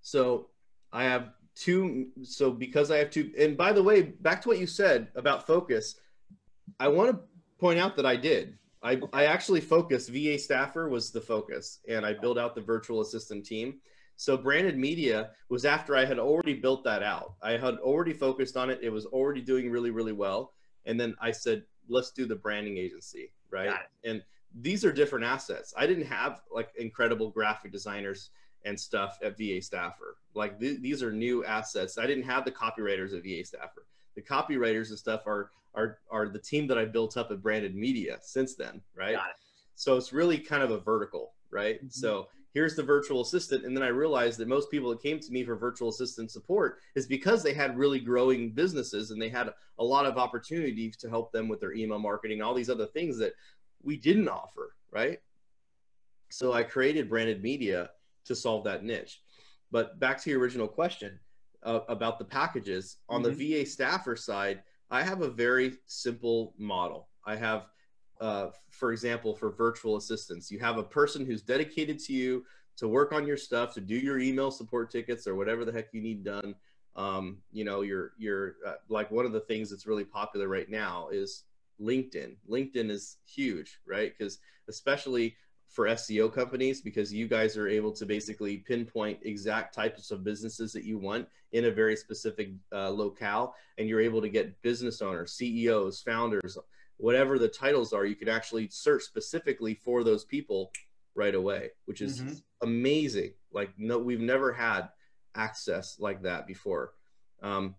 So 0.00 0.48
I 0.92 1.04
have 1.04 1.30
two. 1.54 2.08
So 2.22 2.50
because 2.50 2.90
I 2.90 2.98
have 2.98 3.10
two, 3.10 3.32
and 3.38 3.56
by 3.56 3.72
the 3.72 3.82
way, 3.82 4.02
back 4.02 4.42
to 4.42 4.48
what 4.48 4.58
you 4.58 4.66
said 4.66 5.08
about 5.14 5.46
focus, 5.46 5.96
I 6.80 6.88
want 6.88 7.10
to 7.10 7.20
point 7.62 7.78
out 7.78 7.94
that 7.94 8.04
I 8.04 8.16
did. 8.16 8.58
I, 8.82 9.00
I 9.12 9.26
actually 9.26 9.60
focused. 9.60 10.10
VA 10.10 10.36
staffer 10.36 10.88
was 10.88 11.12
the 11.12 11.20
focus, 11.20 11.78
and 11.88 12.04
I 12.04 12.12
built 12.12 12.36
out 12.36 12.56
the 12.56 12.60
virtual 12.60 13.00
assistant 13.00 13.46
team. 13.46 13.76
So 14.16 14.36
branded 14.36 14.76
media 14.76 15.30
was 15.48 15.64
after 15.64 15.96
I 15.96 16.04
had 16.04 16.18
already 16.18 16.54
built 16.54 16.82
that 16.82 17.04
out. 17.04 17.34
I 17.40 17.52
had 17.52 17.76
already 17.78 18.14
focused 18.14 18.56
on 18.56 18.68
it. 18.68 18.80
It 18.82 18.90
was 18.90 19.06
already 19.06 19.40
doing 19.40 19.70
really, 19.70 19.92
really 19.92 20.12
well. 20.12 20.54
And 20.86 20.98
then 20.98 21.14
I 21.22 21.30
said, 21.30 21.62
let's 21.88 22.10
do 22.10 22.26
the 22.26 22.34
branding 22.34 22.78
agency, 22.78 23.30
right? 23.50 23.68
And 24.04 24.22
these 24.60 24.84
are 24.84 24.92
different 24.92 25.24
assets. 25.24 25.72
I 25.76 25.86
didn't 25.86 26.06
have 26.06 26.42
like 26.52 26.70
incredible 26.76 27.30
graphic 27.30 27.70
designers 27.70 28.30
and 28.64 28.78
stuff 28.78 29.18
at 29.22 29.38
VA 29.38 29.62
Staffer. 29.62 30.16
Like 30.34 30.58
th- 30.58 30.80
these 30.80 31.00
are 31.00 31.12
new 31.12 31.44
assets. 31.44 31.96
I 31.96 32.08
didn't 32.08 32.24
have 32.24 32.44
the 32.44 32.50
copywriters 32.50 33.16
at 33.16 33.22
VA 33.22 33.44
Staffer. 33.44 33.86
The 34.16 34.22
copywriters 34.22 34.90
and 34.90 34.98
stuff 34.98 35.28
are 35.28 35.50
are 35.74 35.98
are 36.10 36.28
the 36.28 36.38
team 36.38 36.66
that 36.68 36.78
I 36.78 36.84
built 36.84 37.16
up 37.16 37.30
at 37.30 37.42
Branded 37.42 37.74
Media 37.74 38.18
since 38.20 38.54
then, 38.54 38.80
right? 38.94 39.14
It. 39.14 39.20
So 39.74 39.96
it's 39.96 40.12
really 40.12 40.38
kind 40.38 40.62
of 40.62 40.70
a 40.70 40.78
vertical, 40.78 41.34
right? 41.50 41.76
Mm-hmm. 41.76 41.88
So 41.88 42.28
here's 42.54 42.76
the 42.76 42.82
virtual 42.82 43.22
assistant, 43.22 43.64
and 43.64 43.76
then 43.76 43.82
I 43.82 43.88
realized 43.88 44.38
that 44.38 44.48
most 44.48 44.70
people 44.70 44.90
that 44.90 45.02
came 45.02 45.18
to 45.18 45.32
me 45.32 45.44
for 45.44 45.56
virtual 45.56 45.88
assistant 45.88 46.30
support 46.30 46.78
is 46.94 47.06
because 47.06 47.42
they 47.42 47.54
had 47.54 47.78
really 47.78 47.98
growing 47.98 48.50
businesses 48.50 49.10
and 49.10 49.20
they 49.20 49.28
had 49.28 49.50
a 49.78 49.84
lot 49.84 50.06
of 50.06 50.18
opportunities 50.18 50.96
to 50.98 51.08
help 51.08 51.32
them 51.32 51.48
with 51.48 51.60
their 51.60 51.72
email 51.72 51.98
marketing, 51.98 52.42
all 52.42 52.54
these 52.54 52.70
other 52.70 52.86
things 52.86 53.18
that 53.18 53.32
we 53.82 53.96
didn't 53.96 54.28
offer, 54.28 54.74
right? 54.90 55.18
So 56.30 56.52
I 56.52 56.62
created 56.62 57.08
Branded 57.08 57.42
Media 57.42 57.90
to 58.24 58.34
solve 58.34 58.64
that 58.64 58.84
niche. 58.84 59.20
But 59.70 59.98
back 59.98 60.22
to 60.22 60.30
your 60.30 60.40
original 60.40 60.68
question 60.68 61.18
uh, 61.62 61.80
about 61.88 62.18
the 62.18 62.24
packages 62.24 62.98
on 63.08 63.22
mm-hmm. 63.22 63.36
the 63.36 63.62
VA 63.62 63.66
staffer 63.68 64.16
side, 64.16 64.62
I 64.92 65.02
have 65.02 65.22
a 65.22 65.30
very 65.30 65.78
simple 65.86 66.54
model. 66.58 67.08
I 67.24 67.34
have, 67.36 67.68
uh, 68.20 68.48
for 68.68 68.92
example, 68.92 69.34
for 69.34 69.50
virtual 69.50 69.96
assistants, 69.96 70.50
you 70.50 70.58
have 70.58 70.76
a 70.76 70.82
person 70.82 71.24
who's 71.24 71.40
dedicated 71.40 71.98
to 72.00 72.12
you 72.12 72.44
to 72.76 72.88
work 72.88 73.12
on 73.14 73.26
your 73.26 73.38
stuff, 73.38 73.72
to 73.74 73.80
do 73.80 73.94
your 73.94 74.18
email 74.18 74.50
support 74.50 74.90
tickets 74.90 75.26
or 75.26 75.34
whatever 75.34 75.64
the 75.64 75.72
heck 75.72 75.88
you 75.94 76.02
need 76.02 76.22
done. 76.22 76.54
Um, 76.94 77.38
you 77.52 77.64
know, 77.64 77.80
you're 77.80 78.12
you're 78.18 78.56
uh, 78.66 78.74
like 78.90 79.10
one 79.10 79.24
of 79.24 79.32
the 79.32 79.40
things 79.40 79.70
that's 79.70 79.86
really 79.86 80.04
popular 80.04 80.46
right 80.46 80.68
now 80.68 81.08
is 81.10 81.44
LinkedIn. 81.80 82.36
LinkedIn 82.48 82.90
is 82.90 83.16
huge, 83.24 83.80
right? 83.86 84.12
Because 84.16 84.40
especially 84.68 85.36
for 85.72 85.86
SEO 85.86 86.32
companies 86.32 86.82
because 86.82 87.12
you 87.12 87.26
guys 87.26 87.56
are 87.56 87.66
able 87.66 87.92
to 87.92 88.04
basically 88.04 88.58
pinpoint 88.58 89.18
exact 89.22 89.74
types 89.74 90.10
of 90.10 90.22
businesses 90.22 90.70
that 90.72 90.84
you 90.84 90.98
want 90.98 91.26
in 91.52 91.64
a 91.64 91.70
very 91.70 91.96
specific 91.96 92.50
uh, 92.72 92.90
locale, 92.90 93.54
and 93.78 93.88
you're 93.88 94.00
able 94.00 94.20
to 94.20 94.28
get 94.28 94.60
business 94.60 95.00
owners, 95.00 95.32
CEOs, 95.32 96.02
founders, 96.02 96.58
whatever 96.98 97.38
the 97.38 97.48
titles 97.48 97.94
are. 97.94 98.04
You 98.04 98.14
can 98.14 98.28
actually 98.28 98.68
search 98.68 99.02
specifically 99.02 99.74
for 99.74 100.04
those 100.04 100.24
people 100.24 100.70
right 101.14 101.34
away, 101.34 101.70
which 101.86 102.02
is 102.02 102.20
mm-hmm. 102.20 102.34
amazing. 102.60 103.32
Like 103.50 103.70
no, 103.78 103.98
we've 103.98 104.20
never 104.20 104.52
had 104.52 104.90
access 105.34 105.98
like 105.98 106.22
that 106.22 106.46
before. 106.46 106.92
Um, 107.42 107.76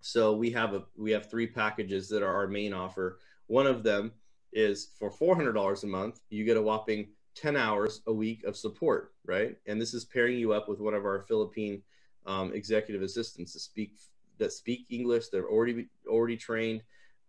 so 0.00 0.36
we 0.36 0.50
have 0.52 0.72
a 0.72 0.84
we 0.96 1.10
have 1.10 1.28
three 1.28 1.48
packages 1.48 2.08
that 2.10 2.22
are 2.22 2.34
our 2.34 2.46
main 2.46 2.72
offer. 2.72 3.18
One 3.48 3.66
of 3.66 3.82
them 3.82 4.12
is 4.52 4.90
for 4.98 5.10
$400 5.10 5.82
a 5.82 5.86
month, 5.86 6.20
you 6.30 6.44
get 6.44 6.56
a 6.56 6.62
whopping 6.62 7.08
10 7.34 7.56
hours 7.56 8.02
a 8.06 8.12
week 8.12 8.44
of 8.44 8.56
support, 8.56 9.12
right? 9.24 9.56
And 9.66 9.80
this 9.80 9.94
is 9.94 10.04
pairing 10.04 10.38
you 10.38 10.52
up 10.52 10.68
with 10.68 10.80
one 10.80 10.94
of 10.94 11.04
our 11.04 11.24
Philippine 11.28 11.82
um, 12.26 12.52
executive 12.52 13.02
assistants 13.02 13.52
to 13.52 13.60
speak 13.60 13.96
that 14.38 14.52
speak 14.52 14.86
English. 14.90 15.28
They're 15.28 15.48
already 15.48 15.88
already 16.06 16.36
trained, 16.36 16.82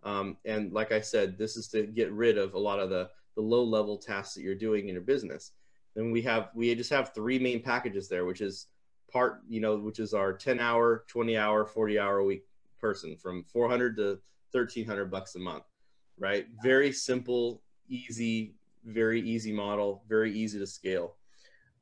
um, 0.04 0.38
and 0.46 0.74
like 0.74 0.92
I 0.92 1.00
said, 1.02 1.38
this 1.38 1.58
is 1.58 1.68
to 1.70 1.84
get 1.84 2.12
rid 2.12 2.38
of 2.38 2.54
a 2.54 2.60
lot 2.60 2.80
of 2.80 2.90
the 2.90 3.10
the 3.36 3.42
low 3.42 3.64
level 3.64 3.98
tasks 3.98 4.36
that 4.36 4.42
you're 4.42 4.56
doing 4.56 4.90
in 4.90 4.94
your 4.94 5.04
business. 5.04 5.52
Then 5.96 6.12
we 6.12 6.22
have 6.24 6.50
we 6.54 6.74
just 6.76 6.90
have 6.90 7.14
three 7.14 7.40
main 7.40 7.62
packages 7.62 8.10
there, 8.10 8.26
which 8.26 8.42
is 8.42 8.68
part 9.12 9.42
you 9.48 9.62
know 9.62 9.78
which 9.78 10.00
is 10.00 10.14
our 10.14 10.34
10 10.34 10.60
hour, 10.60 11.06
20 11.08 11.38
hour, 11.38 11.66
40 11.66 12.00
hour 12.00 12.18
a 12.20 12.26
week 12.26 12.46
person 12.80 13.16
from 13.16 13.44
400 13.44 13.96
to 13.98 14.20
1300 14.52 15.12
bucks 15.12 15.36
a 15.36 15.40
month 15.40 15.64
right? 16.20 16.48
Very 16.62 16.92
simple, 16.92 17.62
easy, 17.88 18.56
very 18.86 19.22
easy 19.22 19.52
model, 19.52 20.04
very 20.08 20.32
easy 20.32 20.60
to 20.60 20.68
scale. 20.68 21.16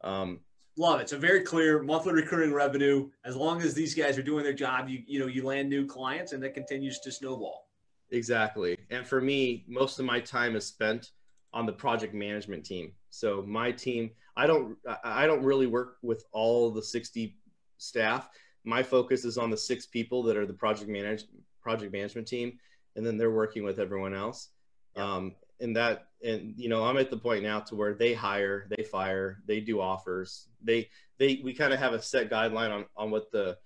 Um, 0.03 0.39
Love 0.79 1.01
it. 1.01 1.09
So 1.09 1.17
very 1.17 1.41
clear 1.41 1.81
monthly 1.81 2.13
recurring 2.13 2.53
revenue. 2.53 3.09
As 3.25 3.35
long 3.35 3.61
as 3.63 3.73
these 3.73 3.95
guys 3.95 4.15
are 4.17 4.23
doing 4.23 4.43
their 4.43 4.53
job, 4.53 4.87
you 4.87 5.01
you 5.07 5.19
know 5.19 5.25
you 5.25 5.43
land 5.43 5.69
new 5.69 5.87
clients, 5.87 6.33
and 6.33 6.43
that 6.43 6.53
continues 6.53 6.99
to 6.99 7.11
snowball. 7.11 7.67
Exactly. 8.11 8.77
And 8.91 9.05
for 9.05 9.19
me, 9.19 9.65
most 9.67 9.97
of 9.97 10.05
my 10.05 10.19
time 10.19 10.55
is 10.55 10.65
spent 10.65 11.11
on 11.51 11.65
the 11.65 11.73
project 11.73 12.13
management 12.13 12.63
team. 12.63 12.93
So 13.09 13.43
my 13.47 13.71
team, 13.71 14.11
I 14.35 14.45
don't 14.45 14.77
I 15.03 15.25
don't 15.25 15.43
really 15.43 15.65
work 15.65 15.97
with 16.03 16.23
all 16.31 16.69
the 16.69 16.83
60 16.83 17.35
staff. 17.77 18.29
My 18.63 18.83
focus 18.83 19.25
is 19.25 19.39
on 19.39 19.49
the 19.49 19.57
six 19.57 19.87
people 19.87 20.21
that 20.23 20.37
are 20.37 20.45
the 20.45 20.53
project 20.53 20.89
manage 20.89 21.23
project 21.61 21.91
management 21.91 22.27
team 22.27 22.59
and 22.97 23.05
then 23.05 23.15
they're 23.17 23.31
working 23.31 23.63
with 23.63 23.79
everyone 23.79 24.13
else. 24.13 24.49
Yeah. 24.95 25.15
Um, 25.15 25.35
and 25.61 25.75
that, 25.75 26.07
and 26.23 26.53
you 26.57 26.67
know, 26.67 26.83
I'm 26.83 26.97
at 26.97 27.09
the 27.09 27.17
point 27.17 27.43
now 27.43 27.61
to 27.61 27.75
where 27.75 27.93
they 27.93 28.13
hire, 28.13 28.67
they 28.75 28.83
fire, 28.83 29.39
they 29.45 29.61
do 29.61 29.79
offers. 29.79 30.47
They, 30.61 30.89
they, 31.17 31.39
we 31.43 31.53
kind 31.53 31.71
of 31.71 31.79
have 31.79 31.93
a 31.93 32.01
set 32.01 32.29
guideline 32.29 32.71
on 32.71 32.85
on 32.97 33.11
what 33.11 33.31
the, 33.31 33.57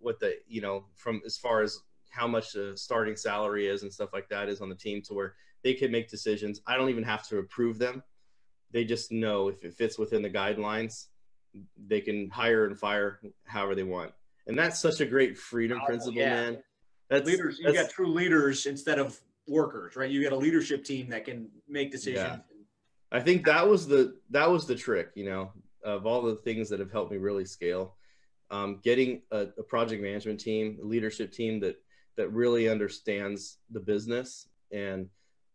what 0.00 0.20
the, 0.20 0.36
you 0.46 0.60
know, 0.60 0.84
from 0.94 1.22
as 1.26 1.36
far 1.36 1.62
as 1.62 1.80
how 2.10 2.26
much 2.26 2.52
the 2.52 2.72
starting 2.76 3.16
salary 3.16 3.66
is 3.66 3.82
and 3.82 3.92
stuff 3.92 4.10
like 4.12 4.28
that 4.28 4.48
is 4.48 4.60
on 4.60 4.68
the 4.68 4.74
team 4.74 5.02
to 5.02 5.14
where 5.14 5.34
they 5.62 5.74
can 5.74 5.90
make 5.90 6.08
decisions. 6.08 6.60
I 6.66 6.76
don't 6.76 6.90
even 6.90 7.04
have 7.04 7.26
to 7.28 7.38
approve 7.38 7.78
them. 7.78 8.02
They 8.72 8.84
just 8.84 9.10
know 9.10 9.48
if 9.48 9.64
it 9.64 9.74
fits 9.74 9.98
within 9.98 10.22
the 10.22 10.30
guidelines, 10.30 11.06
they 11.86 12.00
can 12.00 12.30
hire 12.30 12.66
and 12.66 12.78
fire 12.78 13.20
however 13.44 13.74
they 13.74 13.82
want. 13.82 14.12
And 14.46 14.58
that's 14.58 14.80
such 14.80 15.00
a 15.00 15.06
great 15.06 15.36
freedom 15.36 15.80
oh, 15.82 15.86
principle, 15.86 16.20
yeah. 16.20 16.30
man. 16.30 16.62
That's, 17.08 17.26
leaders. 17.26 17.58
You 17.58 17.72
got 17.72 17.90
true 17.90 18.12
leaders 18.12 18.66
instead 18.66 18.98
of 18.98 19.18
workers, 19.46 19.96
right? 19.96 20.10
You 20.10 20.22
got 20.22 20.32
a 20.32 20.36
leadership 20.36 20.84
team 20.84 21.08
that 21.10 21.24
can 21.24 21.48
make 21.68 21.92
decisions. 21.92 22.24
Yeah. 22.24 22.38
I 23.12 23.20
think 23.20 23.46
that 23.46 23.66
was 23.66 23.86
the 23.86 24.16
that 24.30 24.50
was 24.50 24.66
the 24.66 24.74
trick, 24.74 25.10
you 25.14 25.24
know, 25.24 25.52
of 25.84 26.06
all 26.06 26.22
the 26.22 26.36
things 26.36 26.68
that 26.70 26.80
have 26.80 26.90
helped 26.90 27.12
me 27.12 27.18
really 27.18 27.44
scale. 27.44 27.94
um, 28.50 28.80
getting 28.82 29.22
a, 29.30 29.48
a 29.58 29.62
project 29.62 30.02
management 30.02 30.40
team, 30.40 30.78
a 30.82 30.86
leadership 30.86 31.32
team 31.32 31.60
that 31.60 31.76
that 32.16 32.32
really 32.32 32.68
understands 32.68 33.58
the 33.70 33.80
business 33.80 34.48
and 34.72 35.08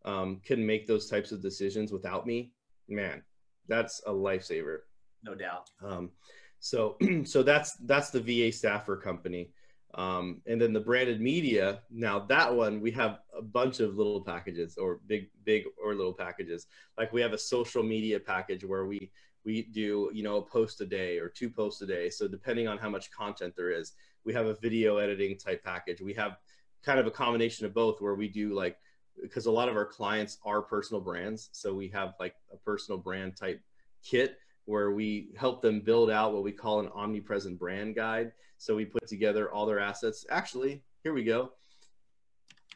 um, 0.06 0.42
can 0.46 0.66
make 0.66 0.88
those 0.88 1.10
types 1.10 1.32
of 1.32 1.42
decisions 1.42 1.92
without 1.92 2.28
me, 2.28 2.52
man, 2.88 3.24
that's 3.68 4.02
a 4.06 4.12
lifesaver. 4.12 4.80
No 5.24 5.34
doubt. 5.34 5.70
Um, 5.84 6.12
so, 6.60 6.98
so 7.24 7.44
that's 7.44 7.74
that's 7.86 8.10
the 8.10 8.20
VA 8.22 8.52
staffer 8.52 8.98
company, 8.98 9.52
um, 9.96 10.42
and 10.48 10.62
then 10.62 10.74
the 10.74 10.80
branded 10.80 11.20
media. 11.22 11.82
Now 11.90 12.20
that 12.20 12.54
one 12.54 12.82
we 12.82 12.92
have 12.92 13.20
a 13.38 13.42
bunch 13.42 13.80
of 13.80 13.98
little 13.98 14.22
packages 14.22 14.78
or 14.78 15.00
big, 15.08 15.30
big 15.44 15.66
or 15.84 15.96
little 15.96 16.14
packages. 16.14 16.68
Like 16.98 17.12
we 17.12 17.22
have 17.22 17.34
a 17.34 17.38
social 17.38 17.84
media 17.84 18.20
package 18.20 18.64
where 18.64 18.86
we 18.86 19.12
we 19.44 19.64
do 19.64 20.10
you 20.14 20.24
know 20.24 20.38
a 20.38 20.42
post 20.42 20.82
a 20.82 20.86
day 20.86 21.18
or 21.18 21.28
two 21.28 21.50
posts 21.50 21.82
a 21.82 21.88
day. 21.88 22.10
So 22.10 22.28
depending 22.28 22.68
on 22.68 22.78
how 22.78 22.90
much 22.90 23.12
content 23.12 23.54
there 23.56 23.72
is, 23.72 23.94
we 24.24 24.34
have 24.34 24.46
a 24.46 24.56
video 24.56 24.98
editing 24.98 25.38
type 25.38 25.64
package. 25.64 26.02
We 26.02 26.14
have 26.14 26.38
kind 26.84 27.00
of 27.00 27.08
a 27.08 27.12
combination 27.12 27.66
of 27.66 27.74
both 27.74 28.02
where 28.02 28.16
we 28.16 28.28
do 28.28 28.54
like 28.54 28.78
because 29.22 29.46
a 29.46 29.52
lot 29.52 29.70
of 29.70 29.76
our 29.76 29.86
clients 29.86 30.38
are 30.46 30.62
personal 30.62 31.02
brands. 31.02 31.50
So 31.52 31.74
we 31.74 31.90
have 31.90 32.14
like 32.20 32.36
a 32.52 32.58
personal 32.58 32.98
brand 32.98 33.36
type 33.36 33.62
kit 34.04 34.38
where 34.66 34.92
we 34.92 35.30
help 35.38 35.62
them 35.62 35.80
build 35.82 36.10
out 36.10 36.34
what 36.34 36.44
we 36.44 36.52
call 36.52 36.80
an 36.80 36.90
omnipresent 36.94 37.58
brand 37.60 37.96
guide. 37.96 38.32
So 38.58 38.76
we 38.76 38.86
put 38.86 39.08
together 39.08 39.52
all 39.52 39.66
their 39.66 39.80
assets. 39.80 40.26
Actually, 40.30 40.84
here 41.04 41.14
we 41.14 41.24
go. 41.24 41.52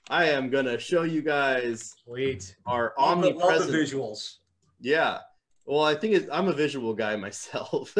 I 0.10 0.26
am 0.30 0.50
gonna 0.50 0.78
show 0.80 1.04
you 1.04 1.22
guys 1.22 1.96
Sweet. 2.06 2.56
our 2.66 2.94
Love 2.98 3.22
the- 3.22 3.30
love 3.30 3.40
omnipresent 3.42 3.72
the 3.72 3.78
visuals. 3.78 4.38
yeah. 4.82 5.20
Well, 5.68 5.84
I 5.84 5.96
think 5.96 6.14
it, 6.14 6.30
I'm 6.32 6.48
a 6.48 6.54
visual 6.54 6.94
guy 6.94 7.16
myself, 7.28 7.96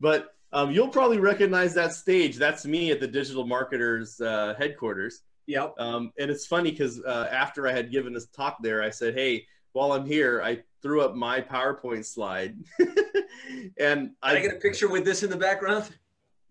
but 0.00 0.34
um, 0.52 0.72
you'll 0.72 0.88
probably 0.88 1.18
recognize 1.18 1.74
that 1.74 1.92
stage. 1.92 2.36
That's 2.36 2.66
me 2.66 2.90
at 2.90 2.98
the 2.98 3.06
digital 3.06 3.46
marketers 3.46 4.20
uh, 4.20 4.54
headquarters. 4.58 5.22
Yep. 5.46 5.74
Um, 5.78 6.12
and 6.18 6.28
it's 6.28 6.44
funny 6.46 6.72
because 6.72 7.00
uh, 7.04 7.28
after 7.30 7.68
I 7.68 7.72
had 7.72 7.92
given 7.92 8.12
this 8.12 8.26
talk 8.26 8.56
there, 8.62 8.82
I 8.82 8.90
said, 8.90 9.14
"Hey, 9.14 9.46
while 9.76 9.92
I'm 9.92 10.06
here, 10.06 10.40
I 10.42 10.60
threw 10.80 11.02
up 11.02 11.14
my 11.14 11.42
PowerPoint 11.42 12.06
slide, 12.06 12.56
and 12.78 13.76
Can 13.78 14.14
I 14.22 14.40
get 14.40 14.54
a 14.54 14.56
picture 14.56 14.88
with 14.88 15.04
this 15.04 15.22
in 15.22 15.28
the 15.28 15.36
background? 15.36 15.90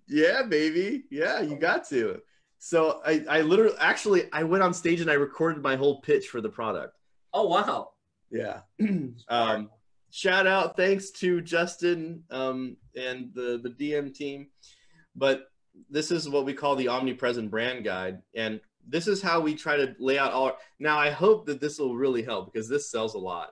yeah, 0.07 0.43
baby, 0.43 1.05
yeah, 1.09 1.41
you 1.41 1.55
got 1.55 1.89
to." 1.89 2.21
So 2.59 3.01
I, 3.03 3.25
I 3.27 3.41
literally, 3.41 3.75
actually, 3.79 4.31
I 4.31 4.43
went 4.43 4.61
on 4.61 4.75
stage 4.75 5.01
and 5.01 5.09
I 5.09 5.15
recorded 5.15 5.63
my 5.63 5.75
whole 5.75 6.01
pitch 6.01 6.27
for 6.27 6.39
the 6.39 6.49
product. 6.49 6.93
Oh 7.33 7.47
wow. 7.47 7.93
Yeah. 8.29 8.59
um, 9.29 9.71
shout 10.11 10.45
out, 10.45 10.77
thanks 10.77 11.09
to 11.11 11.41
Justin 11.41 12.23
um, 12.29 12.77
and 12.95 13.31
the 13.33 13.59
the 13.63 13.71
DM 13.71 14.13
team. 14.13 14.49
But 15.15 15.47
this 15.89 16.11
is 16.11 16.29
what 16.29 16.45
we 16.45 16.53
call 16.53 16.75
the 16.75 16.89
omnipresent 16.89 17.49
brand 17.49 17.83
guide, 17.85 18.21
and 18.35 18.61
this 18.87 19.07
is 19.07 19.21
how 19.21 19.39
we 19.39 19.55
try 19.55 19.75
to 19.77 19.95
lay 19.99 20.17
out 20.17 20.31
all. 20.31 20.45
Our, 20.45 20.57
now, 20.79 20.97
I 20.97 21.09
hope 21.09 21.45
that 21.47 21.59
this 21.59 21.79
will 21.79 21.95
really 21.95 22.21
help 22.23 22.51
because 22.53 22.69
this 22.69 22.89
sells 22.91 23.13
a 23.15 23.17
lot. 23.19 23.51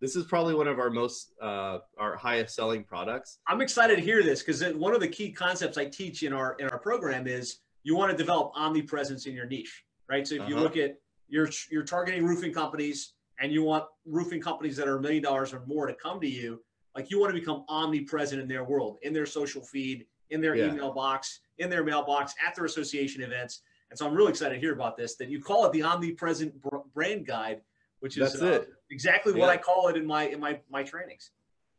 This 0.00 0.16
is 0.16 0.24
probably 0.24 0.54
one 0.54 0.66
of 0.66 0.80
our 0.80 0.90
most 0.90 1.32
uh, 1.40 1.78
our 1.96 2.16
highest 2.16 2.56
selling 2.56 2.82
products. 2.82 3.38
I'm 3.46 3.60
excited 3.60 3.96
to 3.96 4.02
hear 4.02 4.22
this 4.22 4.42
because 4.42 4.64
one 4.74 4.94
of 4.94 5.00
the 5.00 5.08
key 5.08 5.30
concepts 5.30 5.78
I 5.78 5.84
teach 5.86 6.24
in 6.24 6.32
our 6.32 6.56
in 6.58 6.68
our 6.70 6.78
program 6.78 7.26
is 7.28 7.58
you 7.84 7.94
want 7.96 8.10
to 8.10 8.16
develop 8.16 8.52
omnipresence 8.56 9.26
in 9.26 9.34
your 9.34 9.46
niche, 9.46 9.84
right? 10.08 10.26
So 10.26 10.34
if 10.36 10.48
you 10.48 10.54
Uh-huh. 10.56 10.64
look 10.64 10.76
at 10.76 10.96
you're 11.28 11.48
you're 11.70 11.84
targeting 11.84 12.24
roofing 12.26 12.52
companies 12.52 13.14
and 13.40 13.52
you 13.52 13.62
want 13.62 13.84
roofing 14.04 14.40
companies 14.40 14.76
that 14.76 14.88
are 14.88 14.96
a 14.96 15.00
million 15.00 15.22
dollars 15.22 15.52
or 15.52 15.62
more 15.66 15.86
to 15.86 15.94
come 15.94 16.20
to 16.20 16.28
you, 16.28 16.60
like 16.96 17.08
you 17.10 17.20
want 17.20 17.32
to 17.32 17.38
become 17.38 17.64
omnipresent 17.68 18.40
in 18.42 18.48
their 18.48 18.64
world, 18.64 18.98
in 19.02 19.12
their 19.12 19.24
social 19.26 19.62
feed, 19.62 20.04
in 20.30 20.40
their 20.40 20.56
Yeah. 20.56 20.72
email 20.72 20.92
box, 20.92 21.40
in 21.58 21.70
their 21.70 21.84
mailbox, 21.84 22.34
at 22.44 22.56
their 22.56 22.64
association 22.64 23.22
events. 23.22 23.62
And 23.92 23.98
so 23.98 24.06
I'm 24.06 24.14
really 24.14 24.30
excited 24.30 24.54
to 24.54 24.60
hear 24.60 24.72
about 24.72 24.96
this. 24.96 25.16
That 25.16 25.28
you 25.28 25.40
call 25.40 25.66
it 25.66 25.72
the 25.72 25.82
omnipresent 25.82 26.60
br- 26.62 26.78
brand 26.94 27.26
guide, 27.26 27.60
which 28.00 28.16
is 28.16 28.40
uh, 28.40 28.64
exactly 28.90 29.34
what 29.34 29.50
I 29.50 29.58
call 29.58 29.88
it 29.88 29.96
in 29.96 30.06
my 30.06 30.24
in 30.24 30.40
my 30.40 30.58
my 30.70 30.82
trainings. 30.82 31.30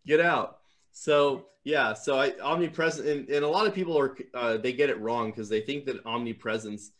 get 0.05 0.19
out. 0.19 0.59
So 0.91 1.47
yeah 1.65 1.93
so 1.93 2.19
i 2.19 2.33
omnipresent 2.41 3.07
and, 3.07 3.29
and 3.29 3.45
a 3.45 3.47
lot 3.47 3.65
of 3.65 3.73
people 3.73 3.97
are 3.97 4.17
uh, 4.33 4.57
they 4.57 4.73
get 4.73 4.89
it 4.89 4.99
wrong 4.99 5.31
because 5.31 5.47
they 5.47 5.61
think 5.61 5.85
that 5.85 6.05
omnipresence 6.05 6.91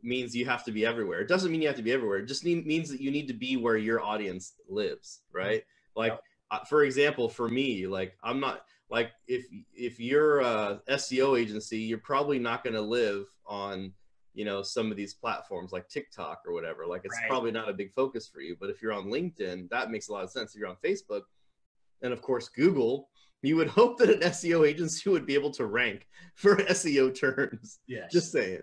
means 0.00 0.34
you 0.34 0.46
have 0.46 0.64
to 0.64 0.72
be 0.72 0.86
everywhere. 0.86 1.20
It 1.20 1.28
doesn't 1.28 1.50
mean 1.50 1.60
you 1.60 1.66
have 1.68 1.76
to 1.76 1.82
be 1.82 1.92
everywhere. 1.92 2.18
It 2.18 2.26
just 2.26 2.44
need, 2.44 2.64
means 2.64 2.88
that 2.90 3.00
you 3.00 3.10
need 3.10 3.26
to 3.28 3.34
be 3.34 3.56
where 3.56 3.76
your 3.76 4.00
audience 4.00 4.54
lives 4.68 5.22
right? 5.32 5.64
Like 5.94 6.18
uh, 6.52 6.58
for 6.66 6.84
example 6.84 7.28
for 7.30 7.48
me 7.48 7.86
like 7.86 8.14
i'm 8.22 8.38
not 8.38 8.66
like 8.90 9.10
if 9.26 9.46
if 9.74 9.98
you're 9.98 10.40
a 10.40 10.80
seo 10.90 11.40
agency 11.40 11.78
you're 11.78 11.96
probably 11.96 12.38
not 12.38 12.62
going 12.62 12.74
to 12.74 12.80
live 12.80 13.24
on 13.46 13.90
you 14.34 14.44
know 14.44 14.62
some 14.62 14.90
of 14.90 14.96
these 14.96 15.14
platforms 15.14 15.72
like 15.72 15.88
tiktok 15.88 16.42
or 16.46 16.52
whatever 16.52 16.86
like 16.86 17.02
it's 17.04 17.16
Right. 17.20 17.28
probably 17.28 17.50
not 17.52 17.68
a 17.68 17.72
big 17.74 17.92
focus 17.92 18.26
for 18.26 18.40
you 18.40 18.56
but 18.58 18.70
if 18.70 18.80
you're 18.80 18.92
on 18.92 19.04
linkedin 19.06 19.68
that 19.70 19.90
makes 19.90 20.08
a 20.08 20.12
lot 20.12 20.24
of 20.24 20.30
sense 20.30 20.54
if 20.54 20.60
you're 20.60 20.68
on 20.70 20.76
facebook 20.84 21.22
and 22.02 22.12
of 22.12 22.20
course 22.20 22.48
Google, 22.48 23.08
you 23.42 23.54
would 23.56 23.68
hope 23.78 23.98
that 23.98 24.10
an 24.10 24.20
SEO 24.20 24.66
agency 24.66 25.08
would 25.08 25.24
be 25.26 25.34
able 25.34 25.52
to 25.52 25.66
rank 25.66 26.08
for 26.34 26.56
SEO 26.56 27.14
terms. 27.14 27.78
Yeah, 27.86 28.08
Just 28.10 28.32
saying. 28.32 28.62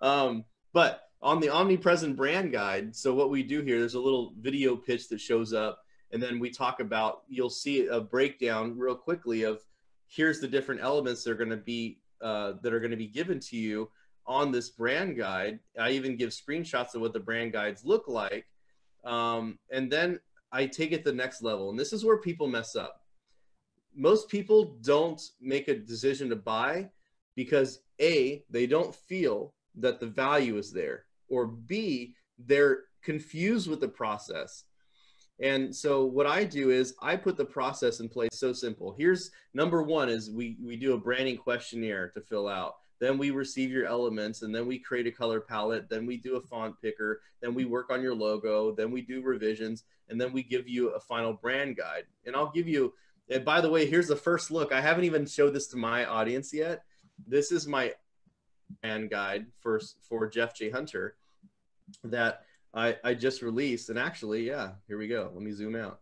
Um, 0.00 0.44
but 0.72 1.02
on 1.22 1.38
the 1.40 1.48
omnipresent 1.48 2.16
brand 2.16 2.50
guide, 2.50 2.96
so 2.96 3.14
what 3.14 3.30
we 3.30 3.44
do 3.44 3.62
here, 3.62 3.78
there's 3.78 3.94
a 3.94 4.00
little 4.00 4.32
video 4.40 4.74
pitch 4.74 5.08
that 5.10 5.20
shows 5.20 5.52
up, 5.52 5.78
and 6.10 6.20
then 6.20 6.40
we 6.40 6.50
talk 6.50 6.80
about. 6.80 7.22
You'll 7.28 7.50
see 7.50 7.86
a 7.86 8.00
breakdown 8.00 8.76
real 8.76 8.96
quickly 8.96 9.44
of 9.44 9.60
here's 10.08 10.40
the 10.40 10.48
different 10.48 10.80
elements 10.80 11.22
that 11.22 11.30
are 11.30 11.36
going 11.36 11.50
to 11.50 11.56
be 11.56 12.00
uh, 12.20 12.54
that 12.62 12.72
are 12.72 12.80
going 12.80 12.90
to 12.90 12.96
be 12.96 13.06
given 13.06 13.38
to 13.38 13.56
you 13.56 13.88
on 14.26 14.50
this 14.50 14.70
brand 14.70 15.16
guide. 15.16 15.58
I 15.78 15.90
even 15.90 16.16
give 16.16 16.30
screenshots 16.30 16.94
of 16.94 17.00
what 17.00 17.12
the 17.12 17.20
brand 17.20 17.52
guides 17.52 17.84
look 17.84 18.08
like, 18.08 18.46
um, 19.04 19.58
and 19.70 19.90
then 19.90 20.20
I 20.52 20.66
take 20.66 20.92
it 20.92 21.04
the 21.04 21.12
next 21.12 21.42
level. 21.42 21.70
And 21.70 21.78
this 21.78 21.92
is 21.92 22.04
where 22.04 22.18
people 22.18 22.46
mess 22.46 22.76
up. 22.76 23.00
Most 23.94 24.28
people 24.28 24.76
don't 24.82 25.20
make 25.40 25.68
a 25.68 25.74
decision 25.74 26.28
to 26.30 26.36
buy 26.36 26.90
because 27.34 27.80
A, 28.00 28.44
they 28.50 28.66
don't 28.66 28.94
feel 28.94 29.54
that 29.76 30.00
the 30.00 30.06
value 30.06 30.58
is 30.58 30.72
there, 30.72 31.04
or 31.28 31.46
B, 31.46 32.14
they're 32.38 32.84
confused 33.02 33.68
with 33.68 33.80
the 33.80 33.88
process. 33.88 34.64
And 35.40 35.74
so 35.74 36.04
what 36.04 36.26
I 36.26 36.44
do 36.44 36.70
is 36.70 36.94
I 37.02 37.16
put 37.16 37.36
the 37.36 37.44
process 37.44 38.00
in 38.00 38.08
place 38.08 38.30
so 38.32 38.52
simple. 38.52 38.94
Here's 38.96 39.30
number 39.54 39.82
one 39.82 40.08
is 40.08 40.30
we, 40.30 40.56
we 40.62 40.76
do 40.76 40.92
a 40.92 40.98
branding 40.98 41.36
questionnaire 41.36 42.10
to 42.10 42.20
fill 42.20 42.48
out. 42.48 42.74
Then 43.02 43.18
we 43.18 43.32
receive 43.32 43.72
your 43.72 43.84
elements 43.84 44.42
and 44.42 44.54
then 44.54 44.68
we 44.68 44.78
create 44.78 45.08
a 45.08 45.10
color 45.10 45.40
palette. 45.40 45.88
Then 45.88 46.06
we 46.06 46.16
do 46.16 46.36
a 46.36 46.40
font 46.40 46.80
picker. 46.80 47.20
Then 47.40 47.52
we 47.52 47.64
work 47.64 47.90
on 47.90 48.00
your 48.00 48.14
logo. 48.14 48.70
Then 48.70 48.92
we 48.92 49.02
do 49.02 49.22
revisions 49.22 49.82
and 50.08 50.20
then 50.20 50.32
we 50.32 50.44
give 50.44 50.68
you 50.68 50.90
a 50.90 51.00
final 51.00 51.32
brand 51.32 51.76
guide. 51.76 52.04
And 52.26 52.36
I'll 52.36 52.52
give 52.52 52.68
you, 52.68 52.92
and 53.28 53.44
by 53.44 53.60
the 53.60 53.68
way, 53.68 53.86
here's 53.86 54.06
the 54.06 54.14
first 54.14 54.52
look. 54.52 54.70
I 54.70 54.80
haven't 54.80 55.02
even 55.02 55.26
showed 55.26 55.52
this 55.52 55.66
to 55.68 55.76
my 55.76 56.04
audience 56.04 56.54
yet. 56.54 56.84
This 57.26 57.50
is 57.50 57.66
my 57.66 57.92
brand 58.80 59.10
guide 59.10 59.46
for, 59.58 59.80
for 60.08 60.28
Jeff 60.28 60.54
J. 60.54 60.70
Hunter 60.70 61.16
that 62.04 62.42
I, 62.72 62.98
I 63.02 63.14
just 63.14 63.42
released. 63.42 63.90
And 63.90 63.98
actually, 63.98 64.46
yeah, 64.46 64.74
here 64.86 64.96
we 64.96 65.08
go. 65.08 65.28
Let 65.34 65.42
me 65.42 65.50
zoom 65.50 65.74
out. 65.74 65.98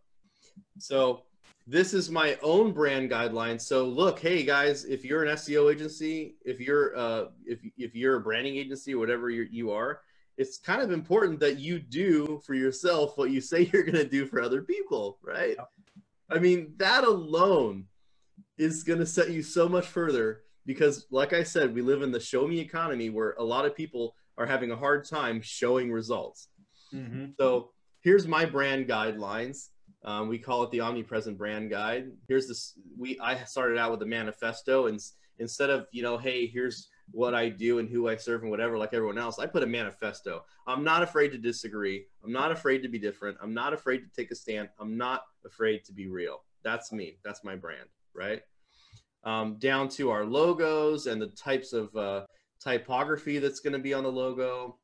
So 0.76 1.22
this 1.70 1.94
is 1.94 2.10
my 2.10 2.36
own 2.42 2.72
brand 2.72 3.08
guidelines. 3.10 3.60
So 3.60 3.86
look, 3.86 4.18
hey 4.18 4.42
guys, 4.42 4.84
if 4.84 5.04
you're 5.04 5.22
an 5.22 5.36
SEO 5.36 5.72
agency, 5.72 6.34
if 6.44 6.58
you're 6.58 6.96
uh, 6.96 7.26
if 7.46 7.60
if 7.78 7.94
you're 7.94 8.16
a 8.16 8.20
branding 8.20 8.56
agency 8.56 8.96
whatever 8.96 9.30
you're, 9.30 9.46
you 9.46 9.70
are, 9.70 10.00
it's 10.36 10.58
kind 10.58 10.82
of 10.82 10.90
important 10.90 11.38
that 11.40 11.60
you 11.60 11.78
do 11.78 12.40
for 12.44 12.54
yourself 12.54 13.16
what 13.16 13.30
you 13.30 13.40
say 13.50 13.70
you're 13.72 13.84
going 13.84 13.94
to 13.94 14.08
do 14.08 14.26
for 14.26 14.42
other 14.42 14.62
people, 14.62 15.18
right? 15.22 15.56
I 16.28 16.38
mean, 16.40 16.74
that 16.78 17.04
alone 17.04 17.86
is 18.58 18.82
going 18.82 18.98
to 18.98 19.06
set 19.06 19.30
you 19.30 19.42
so 19.42 19.68
much 19.68 19.86
further 19.86 20.42
because, 20.66 21.06
like 21.10 21.32
I 21.32 21.44
said, 21.44 21.72
we 21.74 21.82
live 21.82 22.02
in 22.02 22.10
the 22.10 22.20
show 22.20 22.48
me 22.48 22.58
economy 22.58 23.10
where 23.10 23.34
a 23.38 23.44
lot 23.44 23.64
of 23.64 23.76
people 23.76 24.16
are 24.36 24.46
having 24.46 24.72
a 24.72 24.76
hard 24.76 25.04
time 25.08 25.40
showing 25.40 25.92
results. 25.92 26.48
Mhm. 26.92 27.34
So 27.38 27.70
here's 28.00 28.26
my 28.26 28.44
brand 28.44 28.88
guidelines. 28.88 29.68
Um, 30.04 30.28
we 30.28 30.38
call 30.38 30.62
it 30.62 30.70
the 30.70 30.80
omnipresent 30.80 31.36
brand 31.36 31.70
guide. 31.70 32.10
Here's 32.26 32.48
this. 32.48 32.74
We 32.98 33.18
I 33.20 33.44
started 33.44 33.78
out 33.78 33.90
with 33.90 34.02
a 34.02 34.06
manifesto, 34.06 34.86
and 34.86 35.00
instead 35.38 35.70
of 35.70 35.86
you 35.92 36.02
know, 36.02 36.16
hey, 36.16 36.46
here's 36.46 36.88
what 37.12 37.34
I 37.34 37.48
do 37.48 37.78
and 37.78 37.88
who 37.88 38.08
I 38.08 38.16
serve 38.16 38.42
and 38.42 38.50
whatever, 38.50 38.78
like 38.78 38.94
everyone 38.94 39.18
else, 39.18 39.38
I 39.38 39.46
put 39.46 39.62
a 39.62 39.66
manifesto. 39.66 40.44
I'm 40.66 40.84
not 40.84 41.02
afraid 41.02 41.30
to 41.32 41.38
disagree. 41.38 42.06
I'm 42.24 42.32
not 42.32 42.52
afraid 42.52 42.82
to 42.82 42.88
be 42.88 42.98
different. 42.98 43.36
I'm 43.42 43.52
not 43.52 43.72
afraid 43.72 43.98
to 43.98 44.08
take 44.14 44.30
a 44.30 44.34
stand. 44.34 44.68
I'm 44.78 44.96
not 44.96 45.22
afraid 45.44 45.84
to 45.86 45.92
be 45.92 46.06
real. 46.06 46.44
That's 46.62 46.92
me. 46.92 47.18
That's 47.24 47.42
my 47.42 47.56
brand, 47.56 47.88
right? 48.14 48.42
Um, 49.24 49.56
down 49.58 49.88
to 49.90 50.10
our 50.10 50.24
logos 50.24 51.06
and 51.06 51.20
the 51.20 51.28
types 51.28 51.72
of 51.72 51.94
uh, 51.96 52.26
typography 52.60 53.38
that's 53.38 53.60
going 53.60 53.72
to 53.72 53.78
be 53.78 53.94
on 53.94 54.04
the 54.04 54.12
logo 54.12 54.76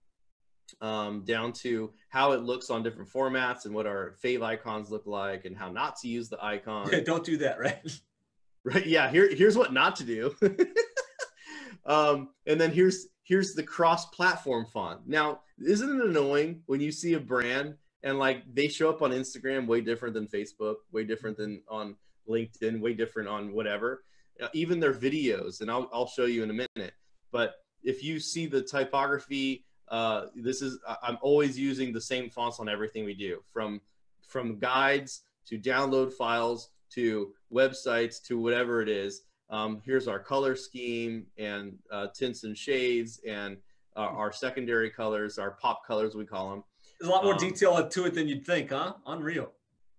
um, 0.80 1.24
down 1.24 1.52
to 1.52 1.92
how 2.08 2.32
it 2.32 2.42
looks 2.42 2.70
on 2.70 2.82
different 2.82 3.10
formats 3.10 3.64
and 3.64 3.74
what 3.74 3.86
our 3.86 4.14
favicons 4.22 4.90
look 4.90 5.06
like 5.06 5.44
and 5.44 5.56
how 5.56 5.70
not 5.70 5.96
to 6.00 6.08
use 6.08 6.28
the 6.28 6.42
icon. 6.44 6.90
Don't 7.04 7.24
do 7.24 7.36
that, 7.38 7.58
right? 7.58 8.00
right? 8.64 8.86
Yeah, 8.86 9.10
here, 9.10 9.32
here's 9.34 9.56
what 9.56 9.72
not 9.72 9.96
to 9.96 10.04
do. 10.04 10.34
um, 11.86 12.30
and 12.46 12.60
then 12.60 12.72
here's 12.72 13.08
here's 13.22 13.54
the 13.54 13.62
cross-platform 13.62 14.66
font. 14.72 15.00
Now, 15.06 15.40
isn't 15.64 16.00
it 16.00 16.06
annoying 16.06 16.62
when 16.66 16.80
you 16.80 16.92
see 16.92 17.14
a 17.14 17.20
brand 17.20 17.74
and 18.02 18.18
like 18.18 18.42
they 18.54 18.68
show 18.68 18.88
up 18.88 19.02
on 19.02 19.10
Instagram 19.10 19.66
way 19.66 19.80
different 19.80 20.14
than 20.14 20.28
Facebook, 20.28 20.76
way 20.92 21.04
different 21.04 21.36
than 21.36 21.62
on 21.68 21.96
LinkedIn, 22.28 22.80
way 22.80 22.94
different 22.94 23.28
on 23.28 23.52
whatever, 23.52 24.04
uh, 24.40 24.48
even 24.54 24.80
their 24.80 24.94
videos, 24.94 25.60
and 25.60 25.70
I'll 25.70 25.90
I'll 25.92 26.06
show 26.06 26.26
you 26.26 26.42
in 26.42 26.50
a 26.50 26.52
minute. 26.52 26.94
But 27.32 27.54
if 27.82 28.02
you 28.02 28.20
see 28.20 28.46
the 28.46 28.62
typography, 28.62 29.65
uh, 29.88 30.26
this 30.34 30.62
is 30.62 30.78
I'm 31.02 31.18
always 31.22 31.58
using 31.58 31.92
the 31.92 32.00
same 32.00 32.28
fonts 32.30 32.60
on 32.60 32.68
everything 32.68 33.04
we 33.04 33.14
do, 33.14 33.42
from 33.52 33.80
from 34.26 34.58
guides 34.58 35.22
to 35.46 35.58
download 35.58 36.12
files 36.12 36.70
to 36.90 37.32
websites 37.52 38.22
to 38.24 38.38
whatever 38.38 38.82
it 38.82 38.88
is. 38.88 39.22
Um, 39.48 39.80
here's 39.84 40.08
our 40.08 40.18
color 40.18 40.56
scheme 40.56 41.26
and 41.38 41.78
uh, 41.92 42.08
tints 42.14 42.42
and 42.44 42.56
shades 42.56 43.20
and 43.26 43.56
uh, 43.96 44.00
our 44.00 44.32
secondary 44.32 44.90
colors, 44.90 45.38
our 45.38 45.52
pop 45.52 45.86
colors, 45.86 46.14
we 46.14 46.26
call 46.26 46.50
them. 46.50 46.64
There's 46.98 47.08
a 47.08 47.12
lot 47.12 47.24
more 47.24 47.34
um, 47.34 47.38
detail 47.38 47.88
to 47.88 48.04
it 48.06 48.14
than 48.14 48.28
you'd 48.28 48.44
think, 48.44 48.70
huh? 48.70 48.94
Unreal. 49.06 49.52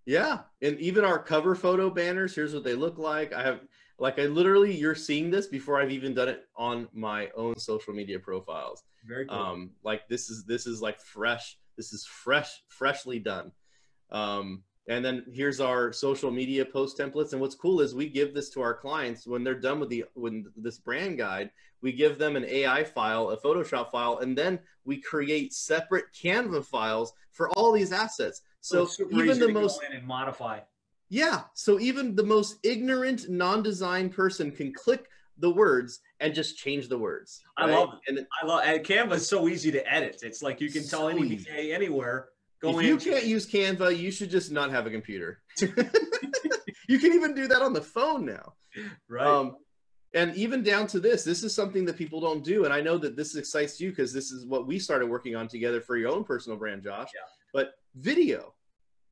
Yeah. 0.04 0.40
And 0.62 0.78
even 0.80 1.04
our 1.04 1.18
cover 1.18 1.54
photo 1.54 1.90
banners, 1.90 2.34
here's 2.34 2.54
what 2.54 2.64
they 2.64 2.74
look 2.74 2.98
like. 2.98 3.32
I 3.32 3.42
have, 3.42 3.60
like, 3.98 4.18
I 4.18 4.26
literally, 4.26 4.74
you're 4.74 4.94
seeing 4.94 5.30
this 5.30 5.46
before 5.46 5.80
I've 5.80 5.90
even 5.90 6.14
done 6.14 6.28
it 6.28 6.44
on 6.56 6.88
my 6.92 7.28
own 7.36 7.58
social 7.58 7.92
media 7.92 8.18
profiles. 8.18 8.82
Very 9.06 9.26
cool. 9.26 9.36
Um, 9.36 9.70
like, 9.82 10.08
this 10.08 10.30
is, 10.30 10.44
this 10.44 10.66
is 10.66 10.80
like 10.80 11.00
fresh. 11.00 11.58
This 11.76 11.92
is 11.92 12.06
fresh, 12.06 12.62
freshly 12.68 13.18
done. 13.18 13.52
Um, 14.10 14.62
and 14.88 15.04
then 15.04 15.24
here's 15.30 15.60
our 15.60 15.92
social 15.92 16.30
media 16.30 16.64
post 16.64 16.98
templates. 16.98 17.32
And 17.32 17.40
what's 17.40 17.54
cool 17.54 17.80
is 17.80 17.94
we 17.94 18.08
give 18.08 18.34
this 18.34 18.48
to 18.50 18.62
our 18.62 18.74
clients 18.74 19.26
when 19.26 19.44
they're 19.44 19.60
done 19.60 19.80
with 19.80 19.90
the 19.90 20.04
when 20.14 20.46
this 20.56 20.78
brand 20.78 21.18
guide. 21.18 21.50
We 21.82 21.92
give 21.92 22.18
them 22.18 22.34
an 22.36 22.44
AI 22.44 22.82
file, 22.84 23.30
a 23.30 23.36
Photoshop 23.36 23.92
file, 23.92 24.18
and 24.18 24.36
then 24.36 24.58
we 24.84 25.00
create 25.00 25.52
separate 25.52 26.06
Canva 26.12 26.64
files 26.64 27.12
for 27.32 27.50
all 27.50 27.70
these 27.70 27.92
assets. 27.92 28.40
So, 28.60 28.86
so 28.86 29.06
even 29.12 29.38
the 29.38 29.48
most 29.48 29.80
and 29.92 30.04
modify. 30.04 30.60
Yeah. 31.08 31.42
So 31.54 31.80
even 31.80 32.14
the 32.14 32.22
most 32.22 32.56
ignorant, 32.62 33.28
non-design 33.28 34.10
person 34.10 34.50
can 34.50 34.72
click 34.72 35.06
the 35.38 35.50
words 35.50 36.00
and 36.20 36.34
just 36.34 36.58
change 36.58 36.88
the 36.88 36.98
words. 36.98 37.42
Right? 37.58 37.70
I 37.70 37.74
love 37.74 37.94
it. 37.94 38.10
And 38.10 38.26
I 38.42 38.46
love 38.46 38.62
and 38.64 38.84
Canva 38.84 39.12
is 39.14 39.28
so 39.28 39.48
easy 39.48 39.70
to 39.72 39.92
edit. 39.92 40.20
It's 40.22 40.42
like 40.42 40.60
you 40.60 40.70
can 40.70 40.82
so 40.82 40.98
tell 40.98 41.08
any 41.08 41.36
VA 41.36 41.72
anywhere 41.72 42.28
Go 42.60 42.78
if 42.78 42.86
you 42.86 42.96
can't 42.96 43.24
use 43.24 43.46
Canva, 43.46 43.96
you 43.96 44.10
should 44.10 44.30
just 44.30 44.50
not 44.50 44.70
have 44.70 44.86
a 44.86 44.90
computer. 44.90 45.40
you 45.60 46.98
can 46.98 47.12
even 47.12 47.34
do 47.34 47.46
that 47.46 47.62
on 47.62 47.72
the 47.72 47.80
phone 47.80 48.26
now. 48.26 48.54
Right. 49.08 49.26
Um, 49.26 49.56
and 50.14 50.34
even 50.34 50.62
down 50.62 50.86
to 50.88 51.00
this, 51.00 51.22
this 51.22 51.44
is 51.44 51.54
something 51.54 51.84
that 51.84 51.96
people 51.96 52.20
don't 52.20 52.42
do. 52.42 52.64
And 52.64 52.72
I 52.74 52.80
know 52.80 52.98
that 52.98 53.14
this 53.14 53.36
excites 53.36 53.80
you 53.80 53.90
because 53.90 54.12
this 54.12 54.32
is 54.32 54.46
what 54.46 54.66
we 54.66 54.78
started 54.78 55.06
working 55.06 55.36
on 55.36 55.46
together 55.46 55.80
for 55.80 55.96
your 55.96 56.10
own 56.10 56.24
personal 56.24 56.58
brand, 56.58 56.82
Josh. 56.82 57.10
Yeah. 57.14 57.20
But 57.52 57.74
video 57.94 58.54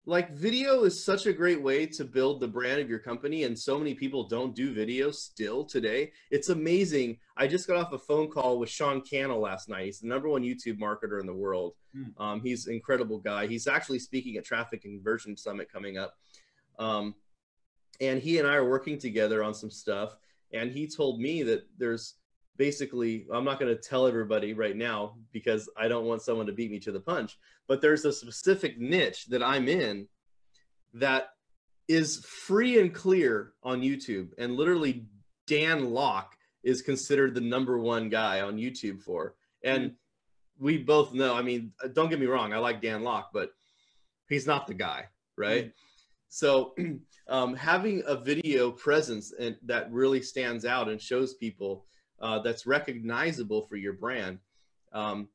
like 0.09 0.31
video 0.31 0.85
is 0.85 1.05
such 1.05 1.27
a 1.27 1.33
great 1.33 1.61
way 1.61 1.85
to 1.85 2.05
build 2.05 2.41
the 2.41 2.47
brand 2.47 2.81
of 2.81 2.89
your 2.89 3.01
company 3.01 3.43
and 3.43 3.59
so 3.59 3.77
many 3.77 3.93
people 3.93 4.29
don't 4.29 4.55
do 4.55 4.73
video 4.73 5.11
still 5.11 5.65
today. 5.65 6.13
It's 6.31 6.49
amazing. 6.49 7.19
I 7.37 7.49
just 7.49 7.67
got 7.67 7.77
off 7.77 7.93
a 7.93 7.99
phone 7.99 8.31
call 8.31 8.61
with 8.61 8.71
sean 8.71 9.01
cannell 9.01 9.41
last 9.41 9.69
night. 9.69 9.87
He's 9.87 9.99
the 9.99 10.07
number 10.07 10.29
one 10.29 10.43
youtube 10.43 10.79
marketer 10.79 11.21
in 11.21 11.27
the 11.27 11.35
world. 11.35 11.75
Mm. 11.97 12.13
um, 12.19 12.41
he's 12.41 12.69
an 12.69 12.75
incredible 12.75 13.19
guy. 13.19 13.49
He's 13.49 13.67
actually 13.67 13.99
speaking 13.99 14.37
at 14.37 14.45
traffic 14.45 14.83
conversion 14.83 15.37
summit 15.37 15.71
coming 15.73 15.99
up. 15.99 16.15
Um, 16.79 17.15
and 18.01 18.21
he 18.21 18.39
and 18.39 18.47
i 18.47 18.55
are 18.55 18.69
working 18.69 18.99
together 18.99 19.43
on 19.43 19.55
some 19.55 19.71
stuff 19.71 20.17
and 20.53 20.71
he 20.71 20.87
told 20.87 21.21
me 21.21 21.43
that 21.43 21.67
there's 21.79 22.15
basically 22.57 23.27
i'm 23.33 23.45
not 23.45 23.59
going 23.59 23.75
to 23.75 23.81
tell 23.81 24.07
everybody 24.07 24.53
right 24.53 24.77
now 24.77 25.15
because 25.33 25.69
i 25.77 25.89
don't 25.89 26.07
want 26.07 26.23
someone 26.23 26.47
to 26.47 26.53
beat 26.53 26.71
me 26.71 26.79
to 26.79 26.93
the 26.93 27.01
punch 27.01 27.39
but 27.67 27.81
there's 27.81 28.05
a 28.05 28.13
specific 28.13 28.79
niche 28.79 29.27
that 29.27 29.43
i'm 29.43 29.69
in 29.69 30.07
that 30.95 31.29
is 31.89 32.25
free 32.25 32.81
and 32.81 32.95
clear 32.95 33.53
on 33.63 33.81
youtube 33.81 34.29
and 34.39 34.57
literally 34.57 35.07
dan 35.47 35.91
lok 35.91 36.37
is 36.63 36.83
considered 36.83 37.35
the 37.35 37.41
number 37.41 37.79
one 37.79 38.09
guy 38.09 38.41
on 38.41 38.57
youtube 38.57 39.01
for 39.03 39.35
and 39.63 39.85
mm-hmm. 39.85 40.65
we 40.65 40.79
both 40.79 41.13
know 41.13 41.35
i 41.35 41.43
mean 41.43 41.73
don't 41.93 42.11
get 42.11 42.21
me 42.21 42.27
wrong 42.27 42.53
i 42.53 42.59
like 42.59 42.81
dan 42.81 43.03
lok 43.03 43.31
but 43.33 43.51
he's 44.29 44.47
not 44.47 44.67
the 44.67 44.75
guy 44.75 45.05
right 45.37 45.67
mm-hmm. 45.67 45.71
so 46.29 46.75
um, 47.29 47.55
having 47.55 48.03
a 48.07 48.17
video 48.17 48.71
presence 48.71 49.33
and 49.33 49.57
that 49.65 49.91
really 49.93 50.23
stands 50.23 50.65
out 50.65 50.89
and 50.89 51.01
shows 51.01 51.35
people 51.35 51.87
uh, 52.21 52.39
that's 52.41 52.67
recognizable 52.67 53.63
for 53.63 53.77
your 53.77 53.93
brand. 53.93 54.39
Um, 54.93 55.29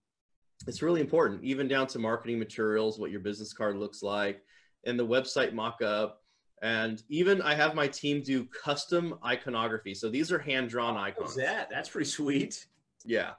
it's 0.67 0.81
really 0.81 1.01
important, 1.01 1.43
even 1.43 1.67
down 1.67 1.87
to 1.87 1.99
marketing 1.99 2.39
materials, 2.39 2.99
what 2.99 3.11
your 3.11 3.19
business 3.19 3.53
card 3.53 3.77
looks 3.77 4.03
like, 4.03 4.43
and 4.85 4.99
the 4.99 5.05
website 5.05 5.53
mock-up. 5.53 6.21
And 6.61 7.01
even 7.09 7.41
I 7.41 7.55
have 7.55 7.73
my 7.73 7.87
team 7.87 8.21
do 8.21 8.45
custom 8.45 9.17
iconography. 9.25 9.95
So 9.95 10.09
these 10.09 10.31
are 10.31 10.37
hand-drawn 10.37 10.95
icons. 10.95 11.21
What's 11.21 11.35
that? 11.37 11.69
That's 11.71 11.89
pretty 11.89 12.09
sweet. 12.09 12.67
Yeah. 13.03 13.31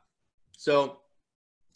So 0.57 0.99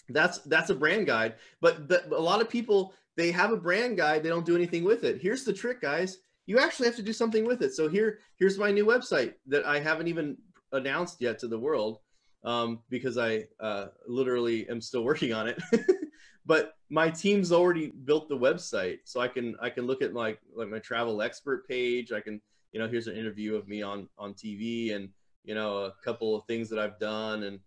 that's 0.08 0.38
that's 0.38 0.70
a 0.70 0.74
brand 0.74 1.06
guide. 1.06 1.34
But 1.60 1.88
the, 1.88 2.06
a 2.12 2.20
lot 2.20 2.40
of 2.40 2.48
people 2.48 2.94
they 3.16 3.30
have 3.30 3.52
a 3.52 3.56
brand 3.56 3.96
guide, 3.96 4.22
they 4.22 4.28
don't 4.28 4.44
do 4.44 4.56
anything 4.56 4.84
with 4.84 5.04
it. 5.04 5.22
Here's 5.22 5.44
the 5.44 5.52
trick, 5.52 5.80
guys. 5.80 6.18
You 6.46 6.58
actually 6.58 6.86
have 6.86 6.96
to 6.96 7.02
do 7.02 7.12
something 7.12 7.44
with 7.44 7.62
it. 7.62 7.72
So 7.72 7.88
here, 7.88 8.18
here's 8.36 8.58
my 8.58 8.70
new 8.70 8.84
website 8.84 9.34
that 9.46 9.64
I 9.64 9.80
haven't 9.80 10.06
even 10.08 10.36
announced 10.76 11.20
yet 11.20 11.38
to 11.40 11.48
the 11.48 11.58
world 11.58 11.98
um, 12.46 12.78
because 12.88 13.18
I 13.18 13.44
uh, 13.60 13.88
literally 14.06 14.68
am 14.68 14.80
still 14.80 15.02
working 15.10 15.34
on 15.34 15.48
it. 15.48 15.62
but 16.46 16.74
my 16.88 17.10
team's 17.10 17.52
already 17.52 17.88
built 17.88 18.28
the 18.28 18.38
website, 18.38 19.00
so 19.04 19.20
I 19.20 19.28
can 19.28 19.56
I 19.60 19.68
can 19.68 19.86
look 19.86 20.00
at 20.00 20.14
like 20.14 20.40
like 20.54 20.68
my 20.68 20.78
travel 20.78 21.20
expert 21.20 21.68
page. 21.68 22.12
I 22.12 22.20
can 22.20 22.40
you 22.72 22.80
know 22.80 22.88
here's 22.88 23.08
an 23.08 23.16
interview 23.16 23.56
of 23.56 23.68
me 23.68 23.82
on 23.82 24.08
on 24.16 24.32
TV 24.32 24.94
and 24.94 25.08
you 25.44 25.54
know 25.54 25.78
a 25.84 25.92
couple 26.04 26.36
of 26.36 26.46
things 26.46 26.70
that 26.70 26.78
I've 26.78 26.98
done 26.98 27.42
and 27.42 27.58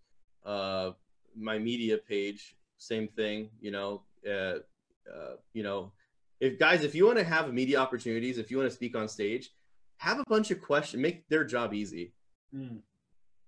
uh, 0.46 0.92
my 1.36 1.60
media 1.60 1.98
page, 1.98 2.56
same 2.78 3.08
thing. 3.10 3.50
You 3.60 3.72
know, 3.72 4.04
uh, 4.26 4.60
uh, 5.14 5.36
you 5.54 5.64
know, 5.64 5.92
if 6.40 6.58
guys, 6.58 6.84
if 6.84 6.96
you 6.96 7.06
want 7.06 7.18
to 7.18 7.24
have 7.26 7.54
media 7.54 7.80
opportunities, 7.80 8.38
if 8.38 8.50
you 8.50 8.58
want 8.58 8.70
to 8.70 8.76
speak 8.76 8.96
on 8.96 9.10
stage, 9.10 9.50
have 9.98 10.20
a 10.20 10.24
bunch 10.30 10.52
of 10.52 10.62
questions, 10.62 11.02
make 11.02 11.28
their 11.28 11.44
job 11.44 11.74
easy. 11.74 12.14
Mm 12.56 12.80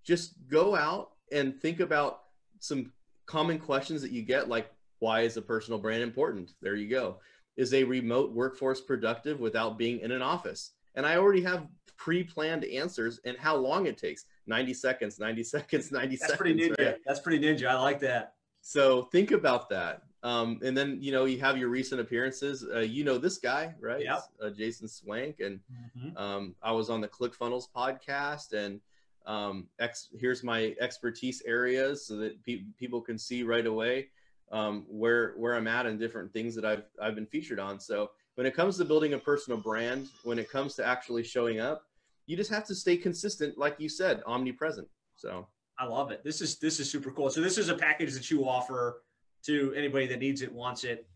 just 0.04 0.34
go 0.50 0.76
out 0.76 1.12
and 1.32 1.60
think 1.60 1.80
about 1.80 2.24
some 2.60 2.92
common 3.26 3.58
questions 3.58 4.02
that 4.02 4.12
you 4.12 4.22
get 4.22 4.50
like 4.50 4.72
why 5.00 5.22
is 5.22 5.36
a 5.36 5.42
personal 5.42 5.80
brand 5.80 6.04
important? 6.04 6.54
There 6.62 6.76
you 6.76 6.88
go. 6.88 7.18
Is 7.58 7.74
a 7.74 7.84
remote 7.84 8.32
workforce 8.32 8.82
productive 8.82 9.40
without 9.40 9.78
being 9.78 10.00
in 10.00 10.12
an 10.12 10.22
office? 10.22 10.72
And 10.96 11.06
i 11.06 11.18
already 11.18 11.42
have 11.42 11.68
pre-planned 11.98 12.66
answers 12.66 13.20
and 13.26 13.38
how 13.38 13.56
long 13.56 13.88
it 13.88 13.98
takes. 13.98 14.26
90 14.48 14.74
seconds 14.74 15.20
90 15.20 15.44
seconds 15.56 15.92
90 15.92 16.16
that's 16.16 16.22
seconds 16.22 16.38
pretty 16.38 16.60
ninja. 16.60 16.86
right? 16.86 16.96
that's 17.06 17.20
pretty 17.20 17.44
ninja. 17.44 17.68
I 17.68 17.80
like 17.80 18.00
that. 18.02 18.34
So 18.62 19.04
think 19.04 19.32
about 19.32 19.70
that. 19.70 20.04
Um, 20.24 20.60
and 20.64 20.78
then 20.78 21.00
you 21.02 21.12
know 21.12 21.26
you 21.26 21.40
have 21.40 21.58
your 21.58 21.70
recent 21.70 22.00
appearances. 22.00 22.64
Uh, 22.64 22.80
you 22.80 23.04
know 23.04 23.18
this 23.18 23.40
guy 23.40 23.74
right? 23.80 24.04
Yep. 24.04 24.24
uh, 24.44 24.50
jason 24.52 24.88
Swenk. 24.88 25.44
And 25.44 25.60
mm-hmm. 25.98 26.18
um, 26.18 26.56
i 26.62 26.72
was 26.72 26.90
on 26.90 27.02
the 27.02 27.08
clickfunnels 27.08 27.66
podcast 27.76 28.54
and 28.54 28.80
um, 29.26 29.68
ex- 29.80 30.10
here's 30.20 30.44
my 30.44 30.76
expertise 30.80 31.42
areas 31.46 32.06
so 32.06 32.16
that 32.18 32.44
pe- 32.44 32.64
people 32.78 33.02
can 33.02 33.18
see 33.18 33.44
right 33.44 33.66
away 33.66 34.08
um, 34.52 34.86
where 34.88 35.34
where 35.38 35.56
I'm 35.56 35.68
at 35.68 35.86
and 35.86 36.00
different 36.00 36.34
things 36.34 36.56
that 36.56 36.66
I've 36.66 36.84
I've 37.02 37.16
been 37.16 37.26
featured 37.26 37.60
on. 37.60 37.80
So 37.80 38.12
when 38.36 38.46
it 38.46 38.56
comes 38.56 38.78
to 38.78 38.86
building 38.86 39.14
a 39.14 39.18
personal 39.18 39.60
brand, 39.60 40.08
when 40.24 40.40
it 40.40 40.50
comes 40.50 40.76
to 40.76 40.86
actually 40.86 41.24
showing 41.24 41.60
up, 41.60 41.84
you 42.26 42.36
just 42.36 42.50
have 42.52 42.66
to 42.66 42.76
stay 42.76 42.98
consistent, 42.98 43.58
like 43.58 43.76
you 43.80 43.90
said, 43.90 44.22
omnipresent. 44.26 44.88
So 45.16 45.48
I 45.78 45.86
love 45.86 46.12
it. 46.12 46.24
This 46.24 46.42
is 46.42 46.58
this 46.58 46.80
is 46.80 46.90
super 46.90 47.12
cool. 47.12 47.30
So 47.30 47.42
this 47.42 47.58
is 47.58 47.70
a 47.70 47.76
package 47.76 48.14
that 48.14 48.30
you 48.30 48.48
offer 48.48 49.04
to 49.44 49.74
anybody 49.76 50.08
that 50.08 50.20
needs 50.20 50.42
it, 50.42 50.52
wants 50.52 50.84
it. 50.84 51.08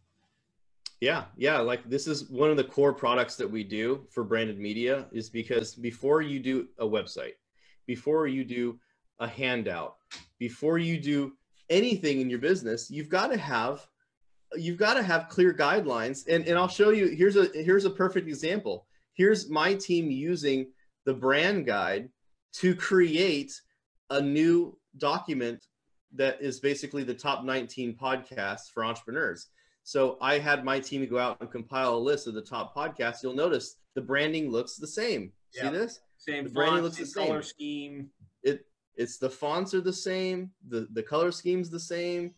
Yeah, 1.02 1.26
yeah. 1.36 1.60
Like 1.60 1.88
this 1.90 2.08
is 2.08 2.30
one 2.30 2.50
of 2.50 2.58
the 2.58 2.64
core 2.64 2.94
products 2.94 3.36
that 3.36 3.50
we 3.50 3.64
do 3.64 4.08
for 4.10 4.24
branded 4.24 4.58
media 4.58 5.08
is 5.12 5.30
because 5.30 5.76
before 5.76 6.22
you 6.22 6.40
do 6.40 6.68
a 6.80 6.86
website, 6.86 7.34
before 7.88 8.28
you 8.28 8.44
do 8.44 8.80
a 9.20 9.28
handout, 9.28 9.96
before 10.40 10.78
you 10.78 11.00
do 11.00 11.34
anything 11.70 12.22
in 12.22 12.30
your 12.30 12.40
business, 12.40 12.90
you've 12.90 13.10
got 13.10 13.28
to 13.28 13.38
have 13.38 13.86
you've 14.56 14.78
got 14.78 14.94
to 14.94 15.04
have 15.04 15.28
clear 15.28 15.54
guidelines. 15.54 16.28
And, 16.28 16.48
and 16.48 16.58
I'll 16.58 16.68
show 16.68 16.90
you 16.90 17.08
here's 17.08 17.36
a 17.36 17.50
here's 17.54 17.86
a 17.86 17.90
perfect 17.90 18.28
example. 18.28 18.86
Here's 19.14 19.50
my 19.50 19.74
team 19.74 20.12
using 20.12 20.68
the 21.06 21.14
brand 21.14 21.66
guide 21.66 22.10
to 22.54 22.76
create 22.76 23.54
a 24.10 24.22
new 24.22 24.78
document 24.98 25.66
that 26.14 26.42
is 26.42 26.60
basically 26.60 27.04
the 27.04 27.14
top 27.14 27.44
19 27.44 27.98
podcasts 27.98 28.72
for 28.74 28.86
entrepreneurs. 28.86 29.48
So 29.84 30.18
I 30.22 30.40
had 30.40 30.66
my 30.66 30.80
team 30.80 31.06
go 31.08 31.20
out 31.20 31.40
and 31.42 31.52
compile 31.52 31.96
a 31.96 31.98
list 31.98 32.28
of 32.28 32.34
the 32.34 32.42
top 32.42 32.76
podcasts. 32.76 33.22
You'll 33.22 33.36
notice 33.36 33.76
the 33.94 34.02
branding 34.02 34.50
looks 34.50 34.78
the 34.78 34.88
same. 34.88 35.32
See 35.52 35.62
this? 35.70 36.00
Same 36.18 36.46
the 36.46 36.50
branding 36.50 36.84
looks 36.84 36.98
the 36.98 37.06
same. 37.06 37.28
color 37.28 37.42
scheme. 37.42 38.10
It 38.44 38.66
It's 38.96 39.18
the 39.18 39.30
fonts 39.30 39.74
are 39.74 39.82
the 39.82 39.94
same, 39.94 40.52
the 40.68 40.88
the 40.94 41.04
color 41.04 41.32
scheme's 41.32 41.70
the 41.70 41.80
same, 41.80 42.34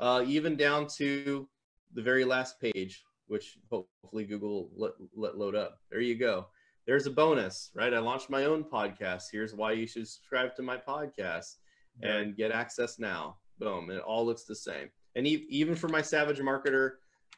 uh, 0.00 0.24
even 0.26 0.56
down 0.56 0.86
to 0.96 1.48
the 1.94 2.02
very 2.02 2.24
last 2.24 2.60
page, 2.60 3.04
which 3.26 3.58
hopefully 3.70 4.24
Google 4.24 4.70
let, 4.76 4.92
let 5.14 5.38
load 5.38 5.54
up. 5.54 5.78
There 5.90 6.00
you 6.00 6.16
go. 6.16 6.46
There's 6.86 7.06
a 7.06 7.10
bonus, 7.10 7.70
right? 7.74 7.92
I 7.92 7.98
launched 7.98 8.30
my 8.30 8.44
own 8.44 8.64
podcast. 8.64 9.24
Here's 9.30 9.54
why 9.54 9.72
you 9.72 9.86
should 9.86 10.08
subscribe 10.08 10.56
to 10.56 10.62
my 10.62 10.76
podcast 10.76 11.56
and 12.02 12.36
get 12.36 12.50
access 12.50 12.98
now. 12.98 13.36
Boom. 13.58 13.90
And 13.90 13.98
it 13.98 14.04
all 14.04 14.24
looks 14.24 14.44
the 14.44 14.54
same. 14.54 14.88
And 15.16 15.26
e- 15.26 15.46
even 15.50 15.74
for 15.74 15.88
my 15.88 16.00
Savage 16.00 16.38
Marketer, 16.38 16.92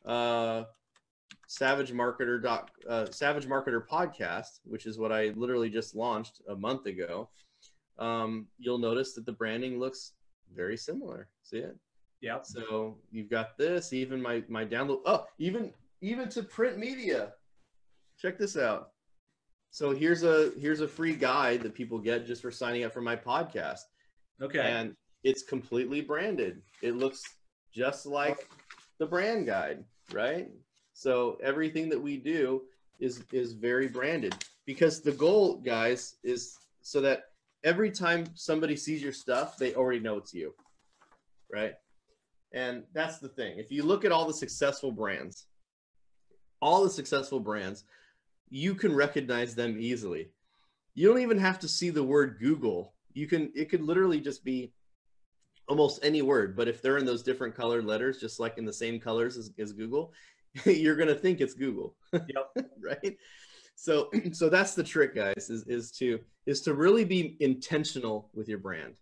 uh, 0.04 0.64
Savage 1.46 1.92
Marketer 1.92 2.42
doc, 2.42 2.70
uh, 2.88 3.06
Savage 3.10 3.46
Marketer 3.46 3.86
podcast, 3.86 4.60
which 4.64 4.86
is 4.86 4.98
what 4.98 5.12
I 5.12 5.28
literally 5.36 5.68
just 5.70 5.94
launched 5.94 6.40
a 6.48 6.54
month 6.54 6.86
ago, 6.86 7.28
um, 7.98 8.46
you'll 8.58 8.78
notice 8.78 9.14
that 9.14 9.26
the 9.26 9.32
branding 9.32 9.78
looks 9.78 10.12
very 10.54 10.76
similar. 10.76 11.28
See 11.42 11.58
it? 11.58 11.76
Yeah. 12.20 12.38
So 12.42 12.98
you've 13.10 13.30
got 13.30 13.56
this, 13.58 13.92
even 13.92 14.20
my 14.20 14.42
my 14.48 14.64
download. 14.64 15.00
Oh, 15.06 15.26
even 15.38 15.72
even 16.00 16.28
to 16.30 16.42
print 16.42 16.78
media. 16.78 17.32
Check 18.18 18.38
this 18.38 18.56
out. 18.56 18.90
So 19.70 19.92
here's 19.92 20.22
a 20.22 20.52
here's 20.58 20.80
a 20.80 20.88
free 20.88 21.14
guide 21.14 21.62
that 21.62 21.74
people 21.74 21.98
get 21.98 22.26
just 22.26 22.42
for 22.42 22.50
signing 22.50 22.84
up 22.84 22.92
for 22.92 23.00
my 23.00 23.16
podcast, 23.16 23.80
Okay. 24.42 24.58
and 24.60 24.94
it's 25.24 25.42
completely 25.42 26.00
branded. 26.00 26.62
It 26.82 26.96
looks 26.96 27.22
just 27.72 28.04
like 28.06 28.48
the 28.98 29.06
brand 29.06 29.46
guide, 29.46 29.84
right? 30.12 30.50
So 31.00 31.38
everything 31.42 31.88
that 31.88 32.02
we 32.02 32.18
do 32.18 32.64
is 32.98 33.24
is 33.32 33.54
very 33.54 33.88
branded 33.88 34.34
because 34.66 35.00
the 35.00 35.12
goal, 35.12 35.56
guys, 35.56 36.16
is 36.22 36.58
so 36.82 37.00
that 37.00 37.22
every 37.64 37.90
time 37.90 38.26
somebody 38.34 38.76
sees 38.76 39.02
your 39.02 39.14
stuff, 39.14 39.56
they 39.56 39.74
already 39.74 40.00
know 40.00 40.18
it's 40.18 40.34
you, 40.34 40.52
right? 41.50 41.72
And 42.52 42.84
that's 42.92 43.16
the 43.16 43.30
thing. 43.30 43.58
If 43.58 43.72
you 43.72 43.82
look 43.82 44.04
at 44.04 44.12
all 44.12 44.26
the 44.26 44.34
successful 44.34 44.92
brands, 44.92 45.46
all 46.60 46.84
the 46.84 46.90
successful 46.90 47.40
brands, 47.40 47.84
you 48.50 48.74
can 48.74 48.94
recognize 48.94 49.54
them 49.54 49.78
easily. 49.80 50.28
You 50.92 51.08
don't 51.08 51.22
even 51.22 51.38
have 51.38 51.58
to 51.60 51.68
see 51.68 51.88
the 51.88 52.04
word 52.04 52.36
Google. 52.38 52.92
You 53.14 53.26
can 53.26 53.50
it 53.54 53.70
could 53.70 53.80
literally 53.80 54.20
just 54.20 54.44
be 54.44 54.74
almost 55.66 56.04
any 56.04 56.20
word, 56.20 56.54
but 56.54 56.68
if 56.68 56.82
they're 56.82 56.98
in 56.98 57.06
those 57.06 57.22
different 57.22 57.54
colored 57.54 57.86
letters, 57.86 58.20
just 58.20 58.38
like 58.38 58.58
in 58.58 58.66
the 58.66 58.72
same 58.72 59.00
colors 59.00 59.38
as, 59.38 59.50
as 59.58 59.72
Google, 59.72 60.12
you're 60.64 60.96
gonna 60.96 61.14
think 61.14 61.40
it's 61.40 61.54
Google. 61.54 61.94
Yep. 62.12 62.66
right? 62.82 63.16
So 63.76 64.10
so 64.32 64.48
that's 64.48 64.74
the 64.74 64.84
trick, 64.84 65.14
guys, 65.14 65.50
is 65.50 65.66
is 65.66 65.90
to 65.92 66.20
is 66.46 66.60
to 66.62 66.74
really 66.74 67.04
be 67.04 67.36
intentional 67.40 68.30
with 68.34 68.48
your 68.48 68.58
brand. 68.58 68.94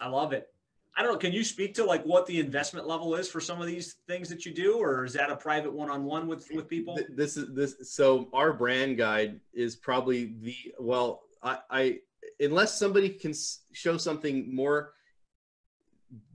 I 0.00 0.08
love 0.08 0.32
it. 0.32 0.48
I 0.96 1.02
don't 1.02 1.12
know. 1.12 1.18
Can 1.18 1.32
you 1.32 1.42
speak 1.42 1.74
to 1.74 1.84
like 1.84 2.04
what 2.04 2.26
the 2.26 2.38
investment 2.38 2.86
level 2.86 3.16
is 3.16 3.28
for 3.28 3.40
some 3.40 3.60
of 3.60 3.66
these 3.66 3.96
things 4.06 4.28
that 4.28 4.46
you 4.46 4.54
do, 4.54 4.76
or 4.76 5.04
is 5.04 5.12
that 5.14 5.30
a 5.30 5.36
private 5.36 5.72
one-on-one 5.72 6.28
with 6.28 6.46
with 6.52 6.68
people? 6.68 6.98
This 7.10 7.36
is 7.36 7.52
this. 7.54 7.74
So 7.94 8.28
our 8.32 8.52
brand 8.52 8.96
guide 8.96 9.40
is 9.52 9.76
probably 9.76 10.36
the 10.40 10.56
well. 10.78 11.22
I, 11.42 11.58
I 11.70 11.98
unless 12.40 12.78
somebody 12.78 13.10
can 13.10 13.34
show 13.72 13.96
something 13.96 14.54
more 14.54 14.92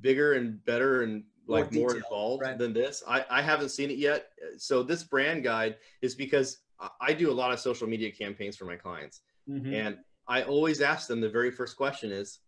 bigger 0.01 0.34
and 0.34 0.64
better 0.66 1.03
and 1.03 1.24
like 1.50 1.74
more 1.74 1.89
detailed, 1.89 2.04
involved 2.04 2.43
right. 2.43 2.58
than 2.58 2.74
this. 2.74 3.04
I, 3.08 3.26
I 3.30 3.41
haven't 3.41 3.70
seen 3.70 3.89
it 3.89 3.97
yet. 3.97 4.28
So 4.58 4.84
this 4.84 5.04
brand 5.04 5.43
guide 5.43 5.78
is 6.02 6.16
because 6.16 6.60
I- 7.02 7.14
do 7.14 7.30
a 7.32 7.34
lot 7.34 7.52
of 7.52 7.60
social 7.60 7.88
media 7.88 8.12
campaigns 8.12 8.56
for 8.56 8.66
my 8.66 8.76
clients, 8.78 9.22
Mhm. 9.50 9.74
and 9.74 9.97
I 10.28 10.43
always 10.43 10.80
ask 10.80 11.08
them 11.08 11.20
the 11.22 11.30
very 11.30 11.52
first 11.52 11.76
question 11.76 12.12
is, 12.12 12.39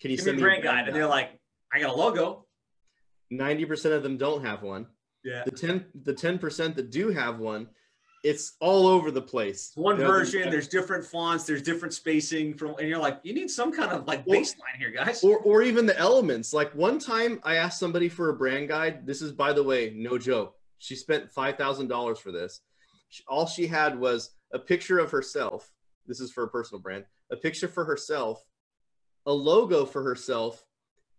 "Can 0.00 0.10
you 0.10 0.16
Give 0.16 0.24
me 0.26 0.30
send 0.30 0.38
a 0.38 0.40
me 0.40 0.42
brand 0.44 0.62
guide, 0.62 0.86
and 0.86 0.96
they're 0.96 1.06
like, 1.06 1.38
"I 1.72 1.80
got 1.80 1.90
a 1.94 1.96
logo." 1.96 2.46
Ninety 3.28 3.64
percent 3.64 3.92
of 3.94 4.02
them 4.04 4.16
don't 4.16 4.42
have 4.44 4.62
one. 4.62 4.86
Yeah. 5.24 5.42
The 5.44 5.50
ten 5.50 5.86
the 6.04 6.14
ten 6.14 6.38
percent 6.38 6.76
that 6.76 6.90
do 6.90 7.10
have 7.10 7.40
one, 7.40 7.68
it's 8.26 8.56
all 8.60 8.88
over 8.88 9.12
the 9.12 9.22
place. 9.22 9.70
One 9.76 9.96
You 9.98 10.02
know, 10.02 10.08
version. 10.08 10.50
There's 10.50 10.66
different 10.66 11.04
fonts. 11.04 11.44
There's 11.44 11.62
different 11.62 11.94
spacing 11.94 12.54
from, 12.54 12.74
and 12.80 12.88
you're 12.88 12.98
like, 12.98 13.20
you 13.22 13.32
need 13.32 13.48
some 13.50 13.70
kind 13.72 13.92
of 13.92 14.06
like 14.08 14.26
baseline 14.26 14.76
here, 14.78 14.90
guys. 14.90 15.22
or 15.22 15.38
or 15.38 15.62
even 15.62 15.86
the 15.86 15.96
elements. 15.96 16.52
Like 16.52 16.74
one 16.74 16.98
time, 16.98 17.38
I 17.44 17.54
asked 17.54 17.78
somebody 17.78 18.08
for 18.08 18.30
a 18.30 18.34
brand 18.34 18.66
guide. 18.68 19.06
This 19.06 19.22
is, 19.22 19.30
by 19.30 19.52
the 19.52 19.62
way, 19.62 19.92
no 19.94 20.18
joke. 20.18 20.56
She 20.78 20.96
spent 20.96 21.30
five 21.30 21.56
thousand 21.56 21.86
dollars 21.86 22.18
for 22.18 22.32
this. 22.32 22.60
She- 23.10 23.22
All 23.28 23.46
she 23.46 23.66
had 23.68 23.96
was 23.98 24.30
a 24.52 24.58
picture 24.58 24.98
of 24.98 25.12
herself. 25.12 25.72
This 26.06 26.20
is 26.20 26.32
for 26.32 26.42
a 26.42 26.48
personal 26.48 26.80
brand. 26.82 27.04
A 27.30 27.36
picture 27.36 27.68
for 27.68 27.84
herself, 27.84 28.44
a 29.24 29.32
logo 29.32 29.84
for 29.86 30.02
herself, 30.02 30.64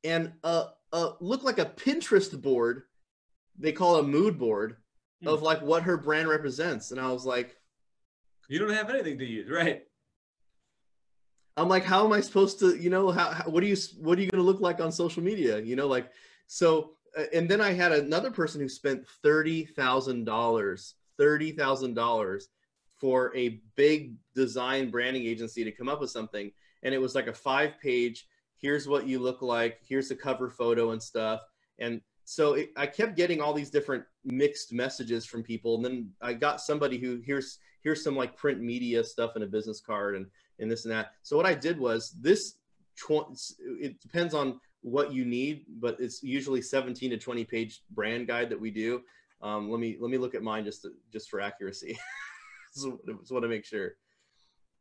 and 0.04 0.34
a, 0.44 0.66
a 0.92 1.12
look 1.22 1.44
like 1.44 1.60
a 1.60 1.66
Pinterest 1.66 2.40
board. 2.42 2.84
They 3.58 3.72
call 3.72 3.96
it 3.98 4.02
a 4.02 4.08
mood 4.08 4.38
board 4.38 4.76
Hmm. 5.22 5.30
of 5.30 5.42
like 5.42 5.62
what 5.62 5.84
her 5.84 5.98
brand 5.98 6.28
represents. 6.28 6.92
And 6.92 7.00
I 7.00 7.12
was 7.12 7.26
like, 7.26 7.56
You 8.48 8.60
don't 8.60 8.70
have 8.70 8.90
anything 8.90 9.18
to 9.18 9.26
use, 9.26 9.50
right? 9.50 9.84
I'm 11.58 11.68
like, 11.68 11.84
how 11.84 12.06
am 12.06 12.14
I 12.14 12.22
supposed 12.22 12.60
to, 12.60 12.76
you 12.78 12.92
know, 12.92 13.10
how, 13.10 13.32
how 13.32 13.50
what 13.50 13.64
are 13.64 13.66
you, 13.66 13.76
what 14.00 14.20
are 14.20 14.22
you 14.22 14.30
going 14.30 14.44
to 14.44 14.46
look 14.46 14.62
like 14.62 14.80
on 14.80 14.92
social 14.92 15.24
media? 15.24 15.60
You 15.60 15.76
know, 15.76 15.88
like, 15.88 16.12
so, 16.46 16.92
uh, 17.18 17.24
and 17.34 17.50
then 17.50 17.62
I 17.62 17.74
had 17.74 17.92
another 17.92 18.30
person 18.30 18.62
who 18.62 18.70
spent 18.70 19.08
$30,000, 19.26 19.74
$30,000 21.20 22.44
for 22.96 23.36
a 23.36 23.60
big 23.76 24.14
design 24.36 24.92
branding 24.92 25.24
agency 25.24 25.64
to 25.64 25.72
come 25.72 25.90
up 25.90 26.00
with 26.00 26.12
something. 26.12 26.52
And 26.84 26.94
it 26.94 27.02
was 27.02 27.16
like 27.16 27.28
a 27.28 27.34
five 27.34 27.80
page, 27.82 28.28
here's 28.58 28.88
what 28.88 29.08
you 29.08 29.18
look 29.18 29.42
like, 29.42 29.80
here's 29.82 30.10
the 30.10 30.16
cover 30.16 30.52
photo 30.52 30.92
and 30.92 31.02
stuff. 31.02 31.42
And 31.80 32.02
so 32.30 32.56
it, 32.56 32.72
I 32.76 32.86
kept 32.88 33.16
getting 33.16 33.40
all 33.40 33.54
these 33.54 33.70
different 33.70 34.04
mixed 34.26 34.74
messages 34.74 35.26
from 35.26 35.44
people. 35.44 35.78
And 35.78 35.86
then 35.86 36.12
I 36.22 36.34
got 36.34 36.60
somebody 36.60 36.98
who 36.98 37.22
here's, 37.26 37.60
here's 37.84 38.04
some 38.04 38.18
like 38.18 38.36
print 38.36 38.60
media 38.60 39.02
stuff 39.02 39.38
in 39.38 39.44
a 39.44 39.48
business 39.48 39.80
card 39.80 40.18
and 40.18 40.26
and 40.60 40.70
this 40.70 40.84
and 40.84 40.94
that. 40.94 41.14
So 41.24 41.38
what 41.38 41.46
I 41.46 41.54
did 41.54 41.80
was 41.80 42.12
this. 42.20 42.56
It 43.10 44.02
depends 44.02 44.34
on 44.34 44.60
what 44.82 45.14
you 45.14 45.24
need, 45.24 45.68
but 45.80 45.98
it's 46.02 46.22
usually 46.22 46.62
17 46.62 47.12
to 47.12 47.18
20 47.18 47.46
page 47.46 47.82
brand 47.92 48.28
guide 48.28 48.50
that 48.50 48.60
we 48.60 48.72
do. 48.72 49.04
Um, 49.42 49.70
let 49.70 49.80
me 49.80 49.96
let 50.02 50.12
me 50.12 50.18
look 50.18 50.36
at 50.36 50.44
mine 50.44 50.66
just 50.66 50.82
to, 50.82 50.92
just 51.14 51.30
for 51.30 51.40
accuracy. 51.40 51.98
so, 52.74 53.00
so 53.24 53.36
want 53.36 53.44
to 53.44 53.48
make 53.48 53.64
sure. 53.64 53.94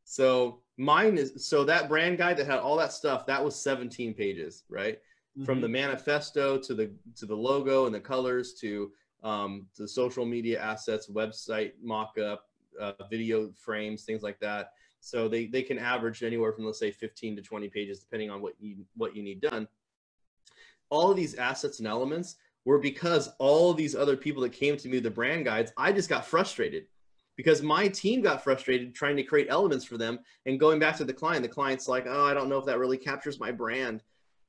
So 0.03 0.63
mine 0.77 1.17
is 1.17 1.47
so 1.47 1.63
that 1.63 1.87
brand 1.87 2.17
guide 2.17 2.35
that 2.37 2.47
had 2.47 2.59
all 2.59 2.75
that 2.75 2.91
stuff 2.91 3.25
that 3.27 3.41
was 3.41 3.55
17 3.55 4.15
pages, 4.15 4.65
right? 4.67 4.99
From 5.45 5.57
Mm-hmm. 5.57 5.61
the 5.61 5.69
manifesto 5.69 6.57
to 6.57 6.73
the 6.73 6.91
to 7.15 7.25
the 7.25 7.35
logo 7.35 7.85
and 7.85 7.93
the 7.93 7.99
colors 7.99 8.53
to 8.55 8.91
um, 9.23 9.67
to 9.75 9.83
the 9.83 9.87
social 9.87 10.25
media 10.25 10.59
assets, 10.59 11.09
website 11.09 11.73
mock-up, 11.81 12.45
uh, 12.79 12.93
video 13.09 13.51
frames, 13.55 14.03
things 14.03 14.23
like 14.23 14.39
that. 14.39 14.71
So 14.99 15.27
they, 15.27 15.45
they 15.45 15.61
can 15.61 15.77
average 15.77 16.23
anywhere 16.23 16.51
from 16.53 16.65
let's 16.65 16.79
say 16.79 16.91
15 16.91 17.35
to 17.35 17.41
20 17.41 17.69
pages, 17.69 17.99
depending 17.99 18.29
on 18.29 18.41
what 18.41 18.53
you 18.59 18.85
what 18.95 19.15
you 19.15 19.23
need 19.23 19.41
done. 19.41 19.67
All 20.89 21.11
of 21.11 21.17
these 21.17 21.35
assets 21.35 21.79
and 21.79 21.87
elements 21.87 22.37
were 22.65 22.79
because 22.79 23.29
all 23.39 23.71
of 23.71 23.77
these 23.77 23.95
other 23.95 24.17
people 24.17 24.41
that 24.43 24.53
came 24.53 24.75
to 24.77 24.89
me 24.89 24.99
the 24.99 25.11
brand 25.11 25.45
guides, 25.45 25.71
I 25.77 25.91
just 25.91 26.09
got 26.09 26.25
frustrated 26.25 26.87
because 27.35 27.61
my 27.61 27.87
team 27.87 28.21
got 28.21 28.43
frustrated 28.43 28.95
trying 28.95 29.15
to 29.17 29.23
create 29.23 29.47
elements 29.49 29.85
for 29.85 29.97
them 29.97 30.19
and 30.45 30.59
going 30.59 30.79
back 30.79 30.97
to 30.97 31.05
the 31.05 31.13
client. 31.13 31.43
The 31.43 31.49
client's 31.49 31.87
like, 31.87 32.05
oh, 32.07 32.25
I 32.25 32.33
don't 32.33 32.49
know 32.49 32.57
if 32.57 32.65
that 32.65 32.79
really 32.79 32.97
captures 32.97 33.39
my 33.39 33.51
brand. 33.51 34.03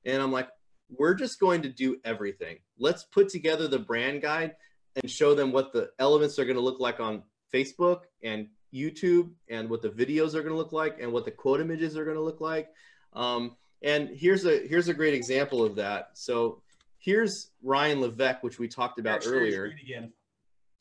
And 0.05 0.23
I'm 0.23 0.33
like, 0.33 0.49
we're 0.91 1.15
just 1.15 1.39
going 1.41 1.63
to 1.63 1.69
do 1.69 2.01
everything. 2.05 2.59
Let's 2.79 3.05
put 3.05 3.29
together 3.29 3.69
the 3.69 3.79
brand 3.79 4.23
guide 4.23 4.57
and 4.97 5.11
show 5.11 5.35
them 5.35 5.53
what 5.53 5.73
the 5.73 5.91
elements 5.99 6.39
are 6.39 6.45
going 6.45 6.57
to 6.57 6.63
look 6.63 6.81
like 6.81 7.01
on 7.01 7.23
Facebook 7.53 8.03
and 8.23 8.49
YouTube 8.73 9.31
and 9.49 9.69
what 9.69 9.83
the 9.83 9.89
videos 9.89 10.35
are 10.35 10.43
going 10.43 10.53
to 10.53 10.57
look 10.57 10.73
like 10.73 10.99
and 11.01 11.13
what 11.13 11.25
the 11.25 11.31
quote 11.31 11.61
images 11.61 11.97
are 11.97 12.05
going 12.05 12.17
to 12.17 12.23
look 12.23 12.41
like. 12.41 12.69
Um, 13.13 13.57
and 13.83 14.09
here's 14.09 14.45
a 14.45 14.67
here's 14.67 14.89
a 14.89 14.95
great 14.95 15.15
example 15.15 15.65
of 15.65 15.77
that. 15.77 16.11
So 16.15 16.63
here's 16.99 17.51
Ryan 17.63 18.01
Levesque, 18.01 18.43
which 18.43 18.59
we 18.59 18.69
talked 18.69 18.99
about 18.99 19.25
earlier. 19.27 19.67
Again. 19.67 20.13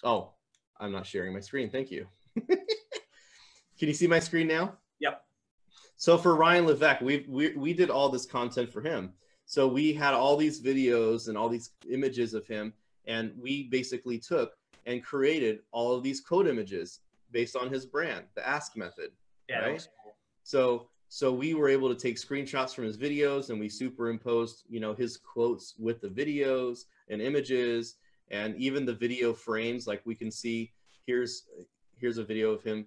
Oh, 0.04 0.32
I'm 0.80 0.92
not 0.92 1.06
sharing 1.06 1.34
my 1.34 1.40
screen. 1.40 1.70
Thank 1.70 1.92
you. 1.92 2.08
Can 2.48 3.88
you 3.88 3.94
see 3.94 4.08
my 4.08 4.20
screen 4.20 4.48
now? 4.48 4.78
Yep. 5.00 5.22
So 5.98 6.18
for 6.18 6.36
Ryan 6.36 6.66
Levesque, 6.66 7.02
we 7.02 7.26
we 7.28 7.56
we 7.56 7.74
did 7.74 7.90
all 7.90 8.10
this 8.10 8.26
content 8.26 8.72
for 8.72 8.82
him. 8.82 9.14
So 9.48 9.66
we 9.66 9.94
had 9.94 10.14
all 10.14 10.36
these 10.36 10.62
videos 10.62 11.30
and 11.30 11.38
all 11.38 11.48
these 11.48 11.72
images 11.90 12.34
of 12.34 12.46
him, 12.46 12.74
and 13.06 13.32
we 13.42 13.64
basically 13.70 14.20
took 14.20 14.52
and 14.86 15.02
created 15.02 15.60
all 15.72 15.96
of 15.96 16.04
these 16.04 16.20
code 16.20 16.48
images 16.48 17.00
based 17.32 17.56
on 17.56 17.70
his 17.70 17.86
brand, 17.86 18.26
the 18.36 18.46
Ask 18.48 18.76
method. 18.76 19.12
Yeah. 19.50 19.60
Right. 19.60 19.88
cool. 20.04 20.16
So 20.44 20.90
so 21.10 21.32
we 21.32 21.54
were 21.54 21.70
able 21.70 21.88
to 21.88 21.96
take 21.96 22.18
screenshots 22.18 22.76
from 22.76 22.84
his 22.84 22.98
videos 22.98 23.50
and 23.50 23.58
we 23.58 23.70
superimposed, 23.70 24.64
you 24.68 24.82
know, 24.82 24.94
his 24.94 25.16
quotes 25.16 25.76
with 25.80 26.02
the 26.02 26.10
videos 26.10 26.80
and 27.08 27.22
images 27.22 27.96
and 28.30 28.54
even 28.58 28.86
the 28.86 28.94
video 28.94 29.34
frames. 29.34 29.88
Like 29.88 30.02
we 30.06 30.16
can 30.16 30.30
see 30.30 30.74
here's 31.06 31.44
here's 31.96 32.18
a 32.18 32.24
video 32.24 32.52
of 32.52 32.62
him 32.64 32.86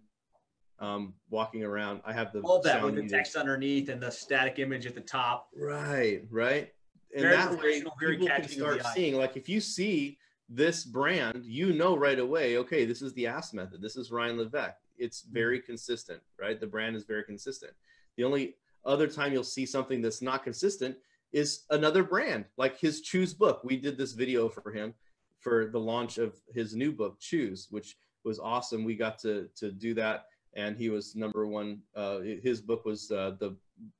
um, 0.80 1.14
walking 1.28 1.62
around. 1.62 2.00
I 2.04 2.12
have 2.12 2.32
the 2.32 2.40
all 2.40 2.60
that 2.62 2.82
with 2.82 2.94
the 2.94 3.00
muted. 3.02 3.16
text 3.16 3.36
underneath 3.36 3.88
and 3.88 4.00
the 4.00 4.10
static 4.10 4.58
image 4.58 4.86
at 4.86 4.94
the 4.94 5.00
top. 5.00 5.48
Right, 5.56 6.22
right. 6.30 6.72
And 7.14 7.22
Very 7.22 7.36
that 7.36 7.50
way 7.52 7.82
very 8.00 8.16
people 8.16 8.28
can 8.28 8.48
start 8.48 8.82
seeing, 8.94 9.16
like 9.16 9.36
if 9.36 9.48
you 9.48 9.60
see 9.60 10.18
this 10.48 10.84
brand, 10.84 11.44
you 11.44 11.72
know 11.72 11.96
right 11.96 12.18
away, 12.18 12.56
okay, 12.58 12.84
this 12.84 13.02
is 13.02 13.12
the 13.14 13.26
Ask 13.26 13.52
method. 13.54 13.82
This 13.82 13.96
is 13.96 14.10
Ryan 14.10 14.38
Levesque. 14.38 14.74
It's 14.98 15.22
Mm-hmm. 15.22 15.34
very 15.34 15.60
consistent, 15.60 16.20
right? 16.40 16.60
The 16.60 16.66
brand 16.66 16.96
is 16.96 17.04
very 17.04 17.24
consistent. 17.24 17.72
The 18.16 18.24
only 18.24 18.56
other 18.84 19.06
time 19.06 19.32
you'll 19.32 19.44
see 19.44 19.66
something 19.66 20.00
that's 20.02 20.22
not 20.22 20.42
consistent 20.44 20.96
is 21.32 21.64
another 21.70 22.02
brand, 22.02 22.44
like 22.56 22.78
his 22.78 23.00
Choose 23.02 23.34
book. 23.34 23.62
We 23.64 23.76
did 23.76 23.96
this 23.98 24.12
video 24.12 24.48
for 24.48 24.72
him 24.72 24.94
for 25.38 25.66
the 25.66 25.78
launch 25.80 26.18
of 26.18 26.34
his 26.54 26.74
new 26.74 26.92
book, 26.92 27.18
Choose, 27.20 27.68
which 27.70 27.96
was 28.24 28.38
awesome. 28.38 28.84
We 28.84 28.94
got 28.94 29.18
to 29.20 29.48
to 29.56 29.70
do 29.72 29.94
that, 29.94 30.26
and 30.54 30.76
he 30.76 30.90
was 30.90 31.14
number 31.14 31.46
one. 31.46 31.80
Uh, 31.94 32.20
his 32.20 32.60
book 32.60 32.84
was 32.84 33.10
uh, 33.10 33.32
the 33.38 33.56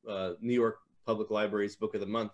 uh, 0.09 0.33
New 0.41 0.55
York 0.55 0.79
Public 1.07 1.31
Library's 1.31 1.77
Book 1.77 1.95
of 1.95 2.01
the 2.01 2.07
Month 2.07 2.33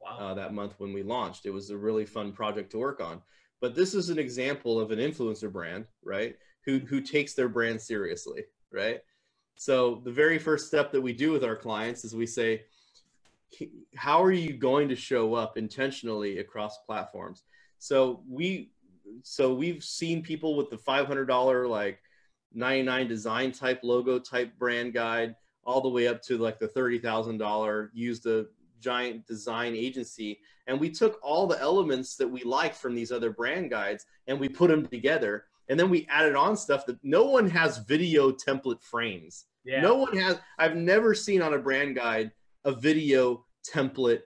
Wow. 0.00 0.18
uh, 0.18 0.34
that 0.34 0.52
month 0.54 0.74
when 0.78 0.92
we 0.92 1.02
launched. 1.02 1.46
It 1.46 1.50
was 1.50 1.70
a 1.70 1.76
really 1.76 2.04
fun 2.04 2.32
project 2.32 2.70
to 2.72 2.78
work 2.78 3.00
on. 3.00 3.22
But 3.60 3.74
this 3.74 3.94
is 3.94 4.10
an 4.10 4.18
example 4.18 4.78
of 4.78 4.90
an 4.90 4.98
influencer 4.98 5.50
brand, 5.50 5.86
right? 6.04 6.36
Who 6.64 6.78
who 6.80 7.00
takes 7.00 7.34
their 7.34 7.48
brand 7.48 7.80
seriously, 7.80 8.44
right? 8.72 9.00
So 9.56 10.02
the 10.04 10.12
very 10.12 10.38
first 10.38 10.66
step 10.66 10.92
that 10.92 11.00
we 11.00 11.12
do 11.12 11.32
with 11.32 11.42
our 11.44 11.56
clients 11.56 12.04
is 12.04 12.14
we 12.14 12.26
say, 12.26 12.64
how 13.94 14.22
are 14.22 14.32
you 14.32 14.52
going 14.52 14.88
to 14.90 14.96
show 14.96 15.34
up 15.34 15.56
intentionally 15.56 16.38
across 16.38 16.78
platforms? 16.86 17.42
So 17.78 18.22
we 18.28 18.70
so 19.22 19.54
we've 19.54 19.82
seen 19.82 20.22
people 20.22 20.56
with 20.56 20.68
the 20.68 20.76
$500 20.76 21.68
like 21.70 22.00
99 22.54 23.08
design 23.08 23.52
type 23.52 23.80
logo 23.82 24.18
type 24.18 24.56
brand 24.58 24.92
guide 24.92 25.34
all 25.64 25.80
the 25.80 25.88
way 25.88 26.06
up 26.06 26.22
to 26.22 26.38
like 26.38 26.58
the 26.58 26.68
$30,000 26.68 27.88
use 27.92 28.20
the 28.20 28.48
giant 28.80 29.26
design 29.26 29.74
agency 29.74 30.38
and 30.66 30.78
we 30.78 30.90
took 30.90 31.18
all 31.22 31.46
the 31.46 31.60
elements 31.60 32.16
that 32.16 32.28
we 32.28 32.42
liked 32.44 32.76
from 32.76 32.94
these 32.94 33.10
other 33.10 33.30
brand 33.30 33.70
guides 33.70 34.06
and 34.26 34.38
we 34.38 34.48
put 34.48 34.68
them 34.68 34.86
together 34.86 35.44
and 35.68 35.80
then 35.80 35.90
we 35.90 36.06
added 36.08 36.36
on 36.36 36.56
stuff 36.56 36.86
that 36.86 36.98
no 37.02 37.24
one 37.24 37.48
has 37.48 37.78
video 37.78 38.30
template 38.30 38.82
frames 38.82 39.46
yeah. 39.64 39.80
no 39.80 39.94
one 39.96 40.16
has 40.16 40.38
i've 40.58 40.76
never 40.76 41.14
seen 41.14 41.42
on 41.42 41.54
a 41.54 41.58
brand 41.58 41.96
guide 41.96 42.30
a 42.64 42.72
video 42.72 43.44
template 43.66 44.20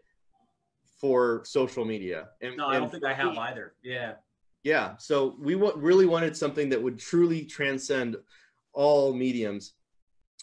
for 1.00 1.42
social 1.44 1.84
media 1.84 2.28
and, 2.42 2.56
no, 2.56 2.66
I 2.66 2.78
don't 2.78 2.90
think 2.90 3.04
I 3.04 3.14
have 3.14 3.36
either. 3.38 3.74
Yeah. 3.82 4.14
Yeah 4.62 4.94
so 4.98 5.36
we 5.40 5.54
really 5.54 6.06
wanted 6.06 6.36
something 6.36 6.68
that 6.68 6.82
would 6.82 6.98
truly 6.98 7.44
transcend 7.44 8.16
all 8.72 9.12
mediums. 9.12 9.72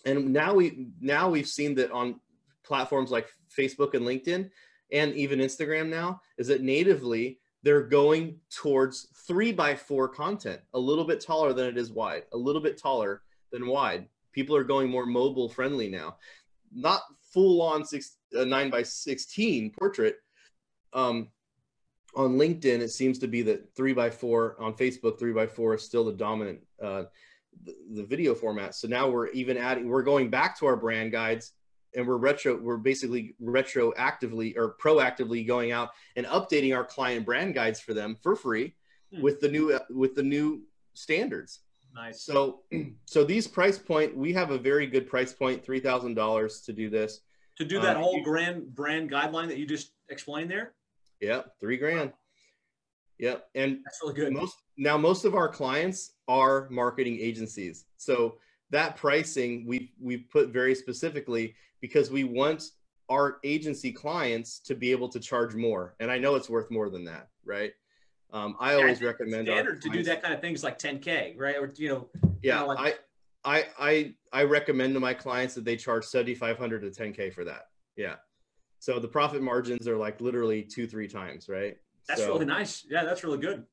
And 0.06 0.32
now 0.34 0.54
we 0.54 0.88
now 1.00 1.30
we've 1.30 1.48
seen 1.48 1.76
that 1.76 1.92
on 1.92 2.20
platforms 2.64 3.12
like 3.12 3.30
facebook 3.58 3.94
and 3.94 4.06
linkedin 4.06 4.50
and 4.92 5.14
even 5.16 5.40
instagram 5.40 5.88
now 5.88 6.20
is 6.38 6.48
that 6.48 6.62
natively 6.62 7.40
they're 7.64 7.88
going 7.88 8.38
towards 8.50 9.08
three 9.26 9.54
by 9.54 9.74
four 9.74 10.10
content 10.10 10.60
a 10.74 10.80
little 10.80 11.06
bit 11.06 11.22
taller 11.22 11.54
than 11.54 11.66
it 11.66 11.78
is 11.78 11.92
wide 11.92 12.24
a 12.34 12.38
little 12.38 12.62
bit 12.62 12.78
taller 12.78 13.22
than 13.52 13.68
wide. 13.68 14.08
People 14.34 14.56
are 14.56 14.64
going 14.64 14.90
more 14.90 15.06
mobile 15.06 15.50
friendly 15.50 15.88
now. 15.88 16.18
Not 16.74 17.02
full 17.34 17.62
on 17.62 17.86
six, 17.86 18.18
uh, 18.38 18.46
9 18.46 18.70
by 18.70 18.84
16 18.84 19.72
portrait 19.72 20.18
um, 20.94 21.30
on 22.18 22.38
LinkedIn, 22.38 22.80
it 22.80 22.90
seems 22.90 23.20
to 23.20 23.28
be 23.28 23.42
that 23.44 23.74
three 23.76 23.94
by 23.94 24.10
four 24.10 24.58
on 24.60 24.74
Facebook, 24.74 25.18
three 25.20 25.32
by 25.34 25.46
four 25.48 25.76
is 25.76 25.84
still 25.84 26.04
the 26.04 26.12
dominant 26.12 26.60
uh, 26.84 27.04
the, 27.64 27.76
the 27.94 28.04
video 28.04 28.34
format. 28.36 28.76
So 28.76 28.88
now 28.88 29.08
we're 29.10 29.28
even 29.30 29.56
adding, 29.56 29.88
we're 29.88 30.04
going 30.04 30.30
back 30.30 30.58
to 30.60 30.66
our 30.66 30.76
brand 30.76 31.12
guides, 31.12 31.54
and 31.96 32.08
we're 32.08 32.18
retro, 32.18 32.58
we're 32.58 32.78
basically 32.78 33.36
retroactively 33.42 34.58
or 34.58 34.76
proactively 34.84 35.46
going 35.48 35.72
out 35.72 35.90
and 36.16 36.26
updating 36.26 36.76
our 36.76 36.84
client 36.84 37.26
brand 37.26 37.54
guides 37.54 37.80
for 37.80 37.94
them 37.94 38.18
for 38.22 38.36
free 38.36 38.76
Hmm. 39.14 39.22
with 39.22 39.40
the 39.40 39.48
new 39.48 39.80
with 39.90 40.16
the 40.16 40.24
new 40.24 40.64
standards. 40.94 41.60
Nice. 41.96 42.24
So 42.24 42.64
so 43.06 43.24
these 43.24 43.48
price 43.48 43.78
point, 43.78 44.18
we 44.18 44.34
have 44.34 44.52
a 44.52 44.58
very 44.58 44.86
good 44.86 45.08
price 45.08 45.32
point, 45.32 45.64
three 45.64 45.80
thousand 45.80 46.16
dollars 46.16 46.60
to 46.62 46.74
do 46.74 46.90
this. 46.90 47.22
to 47.58 47.64
do 47.64 47.80
that 47.80 47.96
uh, 47.96 48.02
whole 48.02 48.22
brand 48.24 48.76
brand 48.76 49.10
guideline 49.10 49.48
that 49.48 49.58
you 49.58 49.66
just 49.66 49.92
explained 50.10 50.52
there, 50.52 50.74
Yep, 51.22 51.54
three 51.60 51.78
grand. 51.78 52.14
Yep, 53.20 53.48
and 53.56 53.80
that's 53.84 54.00
really 54.04 54.14
good. 54.14 54.32
most 54.34 54.58
now 54.78 54.98
most 54.98 55.26
of 55.26 55.34
our 55.34 55.50
clients 55.50 56.12
are 56.28 56.68
marketing 56.70 57.18
agencies 57.20 57.86
so 57.98 58.38
that 58.70 58.96
pricing 58.96 59.66
we 59.66 59.92
we 60.00 60.18
put 60.18 60.50
very 60.50 60.76
specifically 60.76 61.56
because 61.82 62.12
we 62.12 62.24
want 62.24 62.64
our 63.10 63.38
agency 63.44 63.92
clients 63.92 64.60
to 64.60 64.76
be 64.76 64.92
able 64.92 65.10
to 65.10 65.20
charge 65.20 65.56
more 65.56 65.96
and 66.00 66.12
i 66.12 66.18
know 66.20 66.36
it's 66.36 66.50
worth 66.50 66.70
more 66.70 66.90
than 66.92 67.04
that 67.06 67.30
right 67.44 67.72
um, 68.32 68.56
i 68.60 68.74
Yeah, 68.74 68.78
always 68.78 69.00
think 69.00 69.08
recommend 69.08 69.48
standard 69.48 69.82
to 69.82 69.90
do 69.90 70.04
that 70.04 70.22
kind 70.22 70.34
of 70.34 70.42
things 70.42 70.64
like 70.64 70.78
10k, 70.78 71.34
right? 71.40 71.56
Or 71.56 71.74
you 71.78 71.90
know, 71.90 72.10
yeah 72.44 72.60
know, 72.60 72.68
like- 72.68 73.00
I, 73.46 73.56
I 73.60 73.66
i 73.80 74.14
i 74.42 74.44
recommend 74.44 74.94
to 74.94 75.00
my 75.00 75.16
clients 75.16 75.56
that 75.56 75.66
they 75.66 75.76
charge 75.78 76.06
7500 76.06 76.82
to 76.94 77.04
10k 77.04 77.34
for 77.34 77.46
that 77.46 77.70
yeah 77.96 78.16
so 78.80 79.00
the 79.00 79.08
profit 79.08 79.42
margins 79.42 79.88
are 79.88 79.98
like 79.98 80.22
literally 80.22 80.62
two 80.64 80.88
three 80.88 81.08
times 81.08 81.50
right 81.50 81.78
that's 82.08 82.22
So- 82.22 82.30
really 82.34 82.46
nice. 82.46 82.86
Yeah, 82.90 83.04
that's 83.04 83.24
really 83.26 83.38
good. 83.38 83.66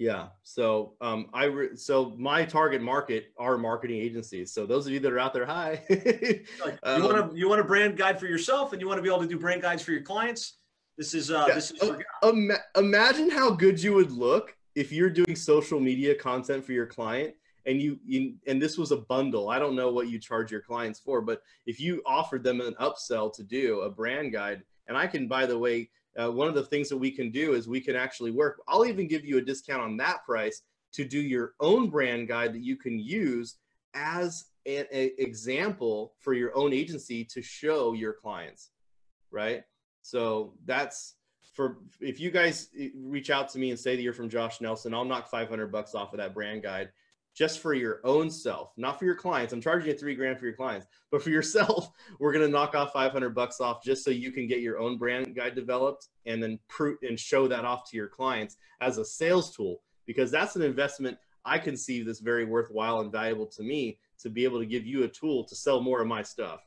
Yeah. 0.00 0.30
So 0.42 0.94
um, 1.00 1.26
I 1.32 1.44
re- 1.44 1.76
so 1.76 2.12
my 2.18 2.44
target 2.44 2.82
market 2.82 3.26
are 3.38 3.56
marketing 3.56 4.00
agencies. 4.00 4.52
So 4.52 4.66
those 4.66 4.88
of 4.88 4.92
you 4.92 4.98
that 4.98 5.12
are 5.12 5.20
out 5.20 5.32
there, 5.32 5.46
hi. 5.46 5.84
Like 6.64 6.78
Um, 6.82 7.00
you 7.00 7.08
want 7.08 7.30
to 7.30 7.38
you 7.38 7.48
want 7.48 7.60
a 7.60 7.64
brand 7.64 7.96
guide 7.96 8.18
for 8.18 8.26
yourself, 8.26 8.72
and 8.72 8.80
you 8.82 8.88
want 8.88 8.98
to 8.98 9.02
be 9.02 9.08
able 9.08 9.20
to 9.20 9.28
do 9.28 9.38
brand 9.38 9.62
guides 9.62 9.84
for 9.84 9.92
your 9.92 10.02
clients. 10.02 10.58
This 10.98 11.14
is 11.14 11.30
uh 11.30 11.44
Yeah. 11.46 11.54
this 11.54 11.70
is 11.70 11.78
Oh, 11.80 11.96
your 11.96 12.32
Ima- 12.34 12.58
imagine 12.76 13.30
how 13.30 13.50
good 13.52 13.80
you 13.80 13.94
would 13.94 14.10
look 14.10 14.56
if 14.74 14.90
you're 14.90 15.10
doing 15.10 15.36
social 15.36 15.78
media 15.78 16.12
content 16.16 16.64
for 16.64 16.72
your 16.72 16.86
client 16.86 17.34
and 17.66 17.80
you, 17.80 17.98
you 18.04 18.34
and 18.46 18.60
this 18.60 18.76
was 18.76 18.90
a 18.90 18.96
bundle. 18.96 19.48
I 19.48 19.58
don't 19.58 19.76
know 19.76 19.90
what 19.90 20.08
you 20.08 20.18
charge 20.18 20.50
your 20.50 20.60
clients 20.60 21.00
for, 21.00 21.20
but 21.20 21.42
if 21.66 21.80
you 21.80 22.02
offered 22.06 22.42
them 22.42 22.60
an 22.60 22.74
upsell 22.80 23.32
to 23.34 23.42
do 23.42 23.80
a 23.80 23.90
brand 23.90 24.32
guide, 24.32 24.62
and 24.86 24.96
I 24.96 25.06
can, 25.06 25.28
by 25.28 25.46
the 25.46 25.58
way, 25.58 25.90
uh, 26.20 26.30
one 26.30 26.48
of 26.48 26.54
the 26.54 26.64
things 26.64 26.88
that 26.88 26.96
we 26.96 27.10
can 27.10 27.30
do 27.30 27.54
is 27.54 27.66
we 27.66 27.80
can 27.80 27.96
actually 27.96 28.30
work. 28.30 28.60
I'll 28.68 28.86
even 28.86 29.08
give 29.08 29.24
you 29.24 29.38
a 29.38 29.42
discount 29.42 29.82
on 29.82 29.96
that 29.98 30.24
price 30.24 30.62
to 30.92 31.04
do 31.04 31.20
your 31.20 31.54
own 31.60 31.90
brand 31.90 32.28
guide 32.28 32.52
that 32.54 32.62
you 32.62 32.76
can 32.76 32.98
use 32.98 33.56
as 33.94 34.46
an 34.66 34.86
example 34.90 36.14
for 36.20 36.32
your 36.34 36.56
own 36.56 36.72
agency 36.72 37.24
to 37.24 37.42
show 37.42 37.92
your 37.92 38.12
clients, 38.12 38.70
right? 39.30 39.62
So 40.02 40.54
that's 40.64 41.16
for 41.54 41.78
if 42.00 42.20
you 42.20 42.30
guys 42.30 42.68
eh, 42.78 42.88
reach 42.96 43.30
out 43.30 43.48
to 43.50 43.58
me 43.58 43.70
and 43.70 43.78
say 43.78 43.96
that 43.96 44.02
you're 44.02 44.12
from 44.12 44.28
Josh 44.28 44.60
Nelson, 44.60 44.94
I'll 44.94 45.04
knock 45.04 45.28
500 45.28 45.70
bucks 45.70 45.94
off 45.94 46.12
of 46.12 46.18
that 46.18 46.34
brand 46.34 46.62
guide 46.62 46.90
just 47.34 47.58
for 47.58 47.74
your 47.74 48.00
own 48.04 48.30
self, 48.30 48.72
not 48.76 48.98
for 48.98 49.04
your 49.04 49.16
clients. 49.16 49.52
I'm 49.52 49.60
charging 49.60 49.90
you 49.90 49.98
three 49.98 50.14
grand 50.14 50.38
for 50.38 50.46
your 50.46 50.54
clients, 50.54 50.86
but 51.10 51.22
for 51.22 51.30
yourself, 51.30 51.90
we're 52.20 52.32
gonna 52.32 52.48
knock 52.48 52.74
off 52.74 52.92
500 52.92 53.30
bucks 53.34 53.60
off 53.60 53.82
just 53.82 54.04
so 54.04 54.10
you 54.10 54.30
can 54.32 54.46
get 54.46 54.60
your 54.60 54.78
own 54.78 54.96
brand 54.98 55.34
guide 55.34 55.54
developed 55.54 56.08
and 56.26 56.42
then 56.42 56.58
prove 56.68 56.98
and 57.02 57.18
show 57.18 57.48
that 57.48 57.64
off 57.64 57.90
to 57.90 57.96
your 57.96 58.08
clients 58.08 58.56
as 58.80 58.98
a 58.98 59.04
sales 59.04 59.54
tool 59.54 59.82
because 60.06 60.30
that's 60.30 60.56
an 60.56 60.62
investment 60.62 61.18
I 61.44 61.58
conceive 61.58 62.06
that's 62.06 62.20
very 62.20 62.44
worthwhile 62.44 63.00
and 63.00 63.12
valuable 63.12 63.46
to 63.48 63.62
me 63.62 63.98
to 64.20 64.30
be 64.30 64.44
able 64.44 64.60
to 64.60 64.66
give 64.66 64.86
you 64.86 65.04
a 65.04 65.08
tool 65.08 65.44
to 65.44 65.54
sell 65.54 65.80
more 65.80 66.00
of 66.00 66.08
my 66.08 66.22
stuff. 66.22 66.60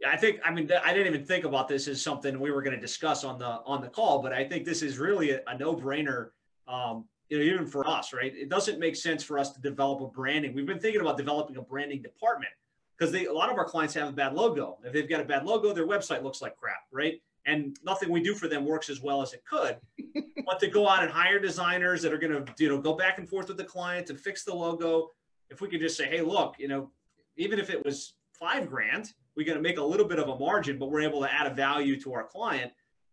Yeah, 0.00 0.10
I 0.10 0.16
think. 0.16 0.40
I 0.44 0.50
mean, 0.50 0.68
I 0.84 0.92
didn't 0.92 1.14
even 1.14 1.24
think 1.24 1.44
about 1.44 1.68
this 1.68 1.86
as 1.86 2.02
something 2.02 2.40
we 2.40 2.50
were 2.50 2.62
going 2.62 2.74
to 2.74 2.80
discuss 2.80 3.22
on 3.22 3.38
the 3.38 3.60
on 3.64 3.80
the 3.80 3.88
call, 3.88 4.20
but 4.20 4.32
I 4.32 4.42
think 4.42 4.64
this 4.64 4.82
is 4.82 4.98
really 4.98 5.30
a, 5.30 5.40
a 5.46 5.56
no 5.56 5.76
brainer. 5.76 6.30
Um, 6.66 7.04
you 7.32 7.38
know, 7.38 7.44
even 7.44 7.66
for 7.66 7.88
us, 7.88 8.12
right? 8.12 8.36
It 8.36 8.50
doesn't 8.50 8.78
make 8.78 8.94
sense 8.94 9.24
for 9.24 9.38
us 9.38 9.52
to 9.52 9.60
develop 9.62 10.02
a 10.02 10.06
branding. 10.06 10.52
We've 10.52 10.66
been 10.66 10.78
thinking 10.78 11.00
about 11.00 11.16
developing 11.16 11.56
a 11.56 11.62
branding 11.62 12.02
department 12.02 12.52
because 12.98 13.14
a 13.14 13.32
lot 13.32 13.50
of 13.50 13.56
our 13.56 13.64
clients 13.64 13.94
have 13.94 14.10
a 14.10 14.12
bad 14.12 14.34
logo. 14.34 14.76
If 14.84 14.92
they've 14.92 15.08
got 15.08 15.22
a 15.22 15.24
bad 15.24 15.46
logo, 15.46 15.72
their 15.72 15.86
website 15.86 16.22
looks 16.22 16.42
like 16.42 16.58
crap, 16.58 16.82
right? 16.92 17.22
And 17.46 17.74
nothing 17.82 18.10
we 18.10 18.22
do 18.22 18.34
for 18.34 18.48
them 18.48 18.66
works 18.66 18.90
as 18.90 19.00
well 19.00 19.22
as 19.22 19.32
it 19.32 19.42
could. 19.46 19.78
but 20.46 20.60
to 20.60 20.66
go 20.66 20.86
out 20.86 21.02
and 21.02 21.10
hire 21.10 21.38
designers 21.38 22.02
that 22.02 22.12
are 22.12 22.18
going 22.18 22.32
to, 22.32 22.54
you 22.58 22.68
know, 22.68 22.78
go 22.78 22.92
back 22.92 23.16
and 23.16 23.26
forth 23.26 23.48
with 23.48 23.56
the 23.56 23.64
client 23.64 24.10
and 24.10 24.20
fix 24.20 24.44
the 24.44 24.54
logo. 24.54 25.08
If 25.48 25.62
we 25.62 25.68
could 25.68 25.80
just 25.80 25.96
say, 25.96 26.08
hey, 26.08 26.20
look, 26.20 26.56
you 26.58 26.68
know, 26.68 26.90
even 27.38 27.58
if 27.58 27.70
it 27.70 27.82
was 27.82 28.12
five 28.38 28.68
grand, 28.68 29.14
we're 29.36 29.46
going 29.46 29.56
to 29.56 29.62
make 29.62 29.78
a 29.78 29.82
little 29.82 30.06
bit 30.06 30.18
of 30.18 30.28
a 30.28 30.38
margin, 30.38 30.78
but 30.78 30.90
we're 30.90 31.00
able 31.00 31.22
to 31.22 31.32
add 31.32 31.46
a 31.46 31.54
value 31.54 31.98
to 32.02 32.12
our 32.12 32.24
client. 32.24 32.72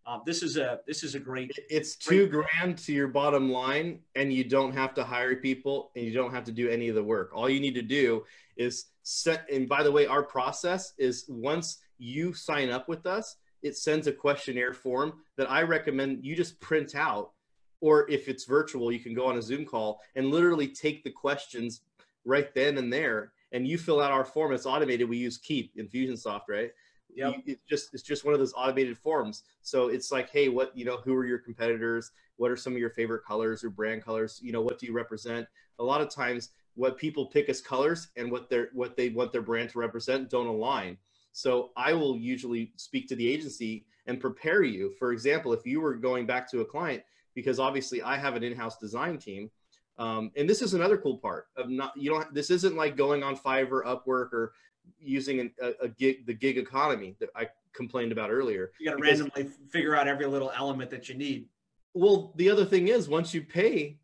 Uh, 0.09 0.17
this 0.25 0.41
is 0.41 0.57
a 0.57 0.79
this 0.87 1.03
is 1.03 1.13
a 1.13 1.19
great. 1.19 1.51
It's 1.69 1.95
two 1.95 2.25
grand 2.25 2.79
to 2.79 2.91
your 2.91 3.07
bottom 3.07 3.51
line, 3.51 3.99
and 4.15 4.33
you 4.33 4.43
don't 4.43 4.73
have 4.73 4.95
to 4.95 5.03
hire 5.03 5.35
people, 5.35 5.91
and 5.95 6.03
you 6.03 6.11
don't 6.11 6.33
have 6.33 6.43
to 6.45 6.51
do 6.51 6.67
any 6.67 6.89
of 6.89 6.95
the 6.95 7.03
work. 7.03 7.29
All 7.31 7.47
you 7.47 7.59
need 7.59 7.75
to 7.75 7.83
do 7.83 8.25
is 8.57 8.85
set. 9.03 9.47
And 9.53 9.69
by 9.69 9.83
the 9.83 9.91
way, 9.91 10.07
our 10.07 10.23
process 10.23 10.93
is 10.97 11.25
once 11.29 11.77
you 11.99 12.33
sign 12.33 12.71
up 12.71 12.89
with 12.89 13.05
us, 13.05 13.35
it 13.61 13.77
sends 13.77 14.07
a 14.07 14.11
questionnaire 14.11 14.73
form 14.73 15.13
that 15.37 15.51
I 15.51 15.61
recommend 15.61 16.25
you 16.25 16.35
just 16.35 16.59
print 16.59 16.95
out, 16.95 17.33
or 17.79 18.09
if 18.09 18.27
it's 18.27 18.45
virtual, 18.45 18.91
you 18.91 18.99
can 18.99 19.13
go 19.13 19.27
on 19.27 19.37
a 19.37 19.43
Zoom 19.43 19.63
call 19.63 20.01
and 20.15 20.31
literally 20.31 20.69
take 20.69 21.03
the 21.03 21.11
questions 21.11 21.81
right 22.25 22.51
then 22.55 22.79
and 22.79 22.91
there 22.91 23.31
and 23.51 23.67
you 23.67 23.77
fill 23.77 24.01
out 24.01 24.11
our 24.11 24.25
form, 24.25 24.53
it's 24.53 24.65
automated. 24.65 25.09
We 25.09 25.17
use 25.17 25.37
Keap 25.37 25.75
Infusionsoft, 25.75 26.43
right? 26.49 26.71
Yep. 27.15 27.33
It's 27.45 27.63
just 27.69 27.93
it's 27.93 28.03
just 28.03 28.23
one 28.23 28.33
of 28.33 28.39
those 28.39 28.53
automated 28.55 28.97
forms. 28.97 29.43
So 29.61 29.87
it's 29.87 30.11
like, 30.11 30.29
hey, 30.29 30.49
what 30.49 30.75
you 30.77 30.85
know, 30.85 30.97
who 30.97 31.15
are 31.15 31.25
your 31.25 31.39
competitors? 31.39 32.11
What 32.37 32.51
are 32.51 32.57
some 32.57 32.73
of 32.73 32.79
your 32.79 32.91
favorite 32.91 33.23
colors 33.25 33.63
or 33.63 33.69
brand 33.69 34.03
colors? 34.03 34.39
You 34.41 34.51
know, 34.51 34.61
what 34.61 34.79
do 34.79 34.85
you 34.85 34.93
represent? 34.93 35.47
A 35.79 35.83
lot 35.83 36.01
of 36.01 36.09
times, 36.09 36.49
what 36.75 36.97
people 36.97 37.25
pick 37.25 37.49
as 37.49 37.61
colors 37.61 38.09
and 38.15 38.31
what 38.31 38.49
their 38.49 38.69
what 38.73 38.95
they 38.95 39.09
want 39.09 39.31
their 39.31 39.41
brand 39.41 39.69
to 39.71 39.79
represent 39.79 40.29
don't 40.29 40.47
align. 40.47 40.97
So 41.31 41.71
I 41.75 41.93
will 41.93 42.17
usually 42.17 42.71
speak 42.75 43.07
to 43.09 43.15
the 43.15 43.27
agency 43.27 43.85
and 44.07 44.19
prepare 44.19 44.63
you. 44.63 44.91
For 44.97 45.11
example, 45.11 45.53
if 45.53 45.65
you 45.65 45.81
were 45.81 45.95
going 45.95 46.25
back 46.25 46.49
to 46.51 46.61
a 46.61 46.65
client, 46.65 47.03
because 47.35 47.59
obviously 47.59 48.01
I 48.01 48.17
have 48.17 48.35
an 48.35 48.43
in-house 48.43 48.77
design 48.77 49.17
team, 49.17 49.51
um, 49.97 50.31
and 50.35 50.49
this 50.49 50.61
is 50.61 50.73
another 50.73 50.97
cool 50.97 51.17
part 51.17 51.47
of 51.57 51.69
not 51.69 51.91
you 51.97 52.09
don't. 52.09 52.33
This 52.33 52.49
isn't 52.49 52.75
like 52.75 52.95
going 52.95 53.23
on 53.23 53.35
Fiverr, 53.35 53.83
Upwork, 53.83 54.31
or 54.33 54.53
using 54.99 55.39
an, 55.39 55.51
a, 55.61 55.73
a 55.83 55.87
gig 55.89 56.25
the 56.25 56.33
gig 56.33 56.57
economy 56.57 57.15
that 57.19 57.29
I 57.35 57.47
complained 57.73 58.11
about 58.11 58.31
earlier. 58.31 58.71
You 58.79 58.89
got 58.89 58.97
to 58.97 59.01
randomly 59.01 59.49
figure 59.69 59.95
out 59.95 60.07
every 60.07 60.25
little 60.25 60.51
element 60.55 60.89
that 60.91 61.09
you 61.09 61.15
need. 61.15 61.47
Well, 61.93 62.33
the 62.35 62.49
other 62.49 62.65
thing 62.65 62.87
is 62.87 63.09
once 63.09 63.33
you 63.33 63.41
pay, 63.41 63.97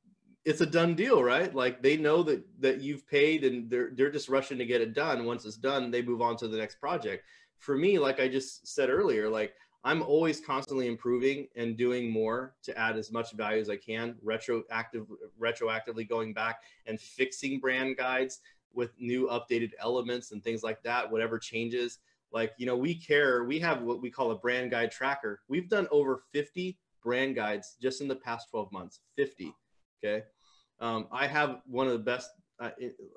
it's 0.43 0.61
a 0.61 0.65
done 0.65 0.95
deal, 0.95 1.23
right? 1.23 1.53
Like 1.53 1.81
they 1.81 1.97
know 1.97 2.23
that 2.23 2.45
that 2.59 2.81
you've 2.81 3.07
paid 3.07 3.43
and 3.43 3.69
they're 3.69 3.91
they're 3.93 4.11
just 4.11 4.29
rushing 4.29 4.57
to 4.57 4.65
get 4.65 4.81
it 4.81 4.93
done. 4.93 5.25
Once 5.25 5.45
it's 5.45 5.57
done, 5.57 5.91
they 5.91 6.01
move 6.01 6.21
on 6.21 6.37
to 6.37 6.47
the 6.47 6.57
next 6.57 6.79
project. 6.79 7.25
For 7.57 7.75
me, 7.75 7.99
like 7.99 8.19
I 8.19 8.27
just 8.27 8.67
said 8.67 8.89
earlier, 8.89 9.29
like 9.29 9.53
I'm 9.83 10.01
always 10.01 10.41
constantly 10.41 10.87
improving 10.87 11.47
and 11.55 11.77
doing 11.77 12.11
more 12.11 12.55
to 12.63 12.77
add 12.77 12.97
as 12.97 13.11
much 13.11 13.33
value 13.33 13.61
as 13.61 13.69
I 13.69 13.77
can, 13.77 14.15
retroactive 14.23 15.05
retroactively 15.39 16.09
going 16.09 16.33
back 16.33 16.61
and 16.87 16.99
fixing 16.99 17.59
brand 17.59 17.97
guides 17.97 18.41
with 18.75 18.91
new 18.99 19.27
updated 19.27 19.71
elements 19.79 20.31
and 20.31 20.43
things 20.43 20.63
like 20.63 20.83
that, 20.83 21.11
whatever 21.11 21.39
changes. 21.39 21.99
Like, 22.31 22.53
you 22.57 22.65
know, 22.65 22.75
we 22.75 22.95
care, 22.95 23.45
we 23.45 23.59
have 23.59 23.81
what 23.81 24.01
we 24.01 24.11
call 24.11 24.31
a 24.31 24.35
brand 24.35 24.71
guide 24.71 24.91
tracker. 24.91 25.41
We've 25.47 25.69
done 25.69 25.87
over 25.91 26.23
50 26.33 26.77
brand 27.05 27.35
guides 27.35 27.77
just 27.81 28.01
in 28.01 28.09
the 28.09 28.15
past 28.15 28.49
12 28.49 28.71
months 28.73 28.99
50 29.15 29.53
okay 30.03 30.25
um, 30.81 31.07
i 31.11 31.27
have 31.27 31.61
one 31.67 31.85
of 31.85 31.93
the 31.93 31.99
best 31.99 32.31
I, 32.59 32.71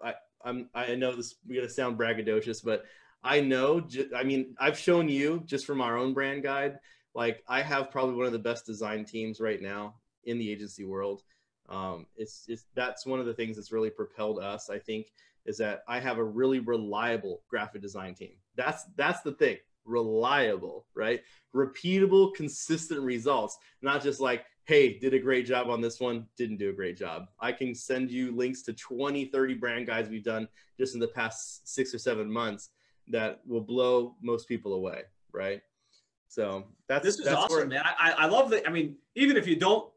I 0.04 0.14
i'm 0.44 0.68
i 0.74 0.94
know 0.94 1.16
this 1.16 1.34
we're 1.48 1.56
going 1.56 1.66
to 1.66 1.72
sound 1.72 1.98
braggadocious 1.98 2.62
but 2.62 2.84
i 3.24 3.40
know 3.40 3.82
i 4.14 4.22
mean 4.22 4.54
i've 4.60 4.78
shown 4.78 5.08
you 5.08 5.42
just 5.46 5.66
from 5.66 5.80
our 5.80 5.96
own 5.96 6.12
brand 6.12 6.42
guide 6.42 6.78
like 7.14 7.42
i 7.48 7.62
have 7.62 7.90
probably 7.90 8.14
one 8.14 8.26
of 8.26 8.32
the 8.32 8.38
best 8.38 8.66
design 8.66 9.06
teams 9.06 9.40
right 9.40 9.62
now 9.62 9.94
in 10.24 10.38
the 10.38 10.52
agency 10.52 10.84
world 10.84 11.22
um, 11.70 12.06
it's, 12.16 12.46
it's 12.48 12.64
that's 12.74 13.04
one 13.04 13.20
of 13.20 13.26
the 13.26 13.34
things 13.34 13.56
that's 13.56 13.72
really 13.72 13.90
propelled 13.90 14.38
us 14.38 14.68
i 14.68 14.78
think 14.78 15.06
is 15.48 15.56
that 15.58 15.82
i 15.88 15.98
have 15.98 16.18
a 16.18 16.24
really 16.24 16.60
reliable 16.60 17.42
graphic 17.48 17.82
design 17.82 18.14
team 18.14 18.32
that's 18.56 18.84
that's 18.96 19.22
the 19.22 19.32
thing 19.32 19.56
reliable 19.84 20.86
right 20.94 21.22
repeatable 21.54 22.34
consistent 22.34 23.00
results 23.00 23.58
not 23.82 24.02
just 24.02 24.20
like 24.20 24.44
hey 24.64 24.98
did 24.98 25.14
a 25.14 25.18
great 25.18 25.46
job 25.46 25.70
on 25.70 25.80
this 25.80 25.98
one 25.98 26.26
didn't 26.36 26.58
do 26.58 26.68
a 26.70 26.72
great 26.72 26.96
job 26.96 27.26
i 27.40 27.50
can 27.50 27.74
send 27.74 28.10
you 28.10 28.30
links 28.36 28.62
to 28.62 28.72
20 28.74 29.24
30 29.26 29.54
brand 29.54 29.86
guides 29.86 30.08
we've 30.10 30.22
done 30.24 30.46
just 30.78 30.94
in 30.94 31.00
the 31.00 31.08
past 31.08 31.66
six 31.66 31.94
or 31.94 31.98
seven 31.98 32.30
months 32.30 32.68
that 33.08 33.40
will 33.46 33.62
blow 33.62 34.14
most 34.22 34.46
people 34.46 34.74
away 34.74 35.00
right 35.32 35.62
so 36.28 36.64
that's 36.88 37.04
This 37.04 37.18
is 37.18 37.24
that's 37.24 37.36
awesome, 37.36 37.56
where- 37.56 37.66
man. 37.66 37.82
I, 37.98 38.12
I 38.12 38.26
love 38.26 38.50
that. 38.50 38.68
I 38.68 38.70
mean, 38.70 38.96
even 39.14 39.36
if 39.38 39.46
you 39.46 39.56
don't 39.56 39.90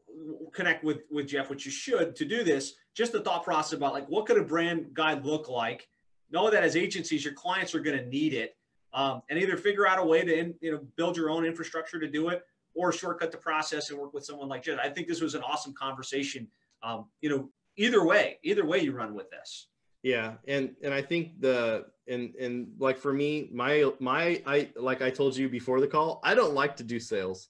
connect 0.54 0.82
with 0.82 1.00
with 1.10 1.26
Jeff, 1.28 1.50
which 1.50 1.66
you 1.66 1.70
should 1.70 2.16
to 2.16 2.24
do 2.24 2.42
this, 2.42 2.74
just 2.94 3.12
the 3.12 3.20
thought 3.20 3.44
process 3.44 3.72
about 3.72 3.92
like 3.92 4.06
what 4.06 4.26
could 4.26 4.38
a 4.38 4.44
brand 4.44 4.94
guide 4.94 5.24
look 5.24 5.48
like. 5.48 5.88
Know 6.30 6.50
that 6.50 6.62
as 6.62 6.76
agencies, 6.76 7.24
your 7.24 7.34
clients 7.34 7.74
are 7.74 7.80
going 7.80 7.98
to 7.98 8.06
need 8.06 8.32
it, 8.32 8.56
um, 8.94 9.22
and 9.28 9.38
either 9.38 9.56
figure 9.56 9.86
out 9.86 9.98
a 9.98 10.04
way 10.04 10.24
to 10.24 10.38
in, 10.38 10.54
you 10.60 10.72
know 10.72 10.80
build 10.96 11.16
your 11.16 11.30
own 11.30 11.44
infrastructure 11.44 12.00
to 12.00 12.08
do 12.08 12.28
it, 12.28 12.44
or 12.74 12.92
shortcut 12.92 13.30
the 13.32 13.38
process 13.38 13.90
and 13.90 13.98
work 13.98 14.14
with 14.14 14.24
someone 14.24 14.48
like 14.48 14.62
Jeff. 14.62 14.78
I 14.82 14.88
think 14.88 15.08
this 15.08 15.20
was 15.20 15.34
an 15.34 15.42
awesome 15.42 15.74
conversation. 15.74 16.48
Um, 16.82 17.06
you 17.20 17.28
know, 17.28 17.50
either 17.76 18.04
way, 18.04 18.38
either 18.42 18.64
way 18.64 18.80
you 18.80 18.92
run 18.92 19.14
with 19.14 19.30
this. 19.30 19.68
Yeah, 20.02 20.34
and 20.48 20.74
and 20.82 20.92
I 20.92 21.02
think 21.02 21.40
the 21.40 21.86
and 22.08 22.34
and 22.34 22.72
like 22.78 22.98
for 22.98 23.12
me, 23.12 23.48
my 23.52 23.90
my 24.00 24.42
I 24.46 24.70
like 24.74 25.00
I 25.00 25.10
told 25.10 25.36
you 25.36 25.48
before 25.48 25.80
the 25.80 25.86
call, 25.86 26.20
I 26.24 26.34
don't 26.34 26.54
like 26.54 26.76
to 26.76 26.82
do 26.82 26.98
sales. 26.98 27.48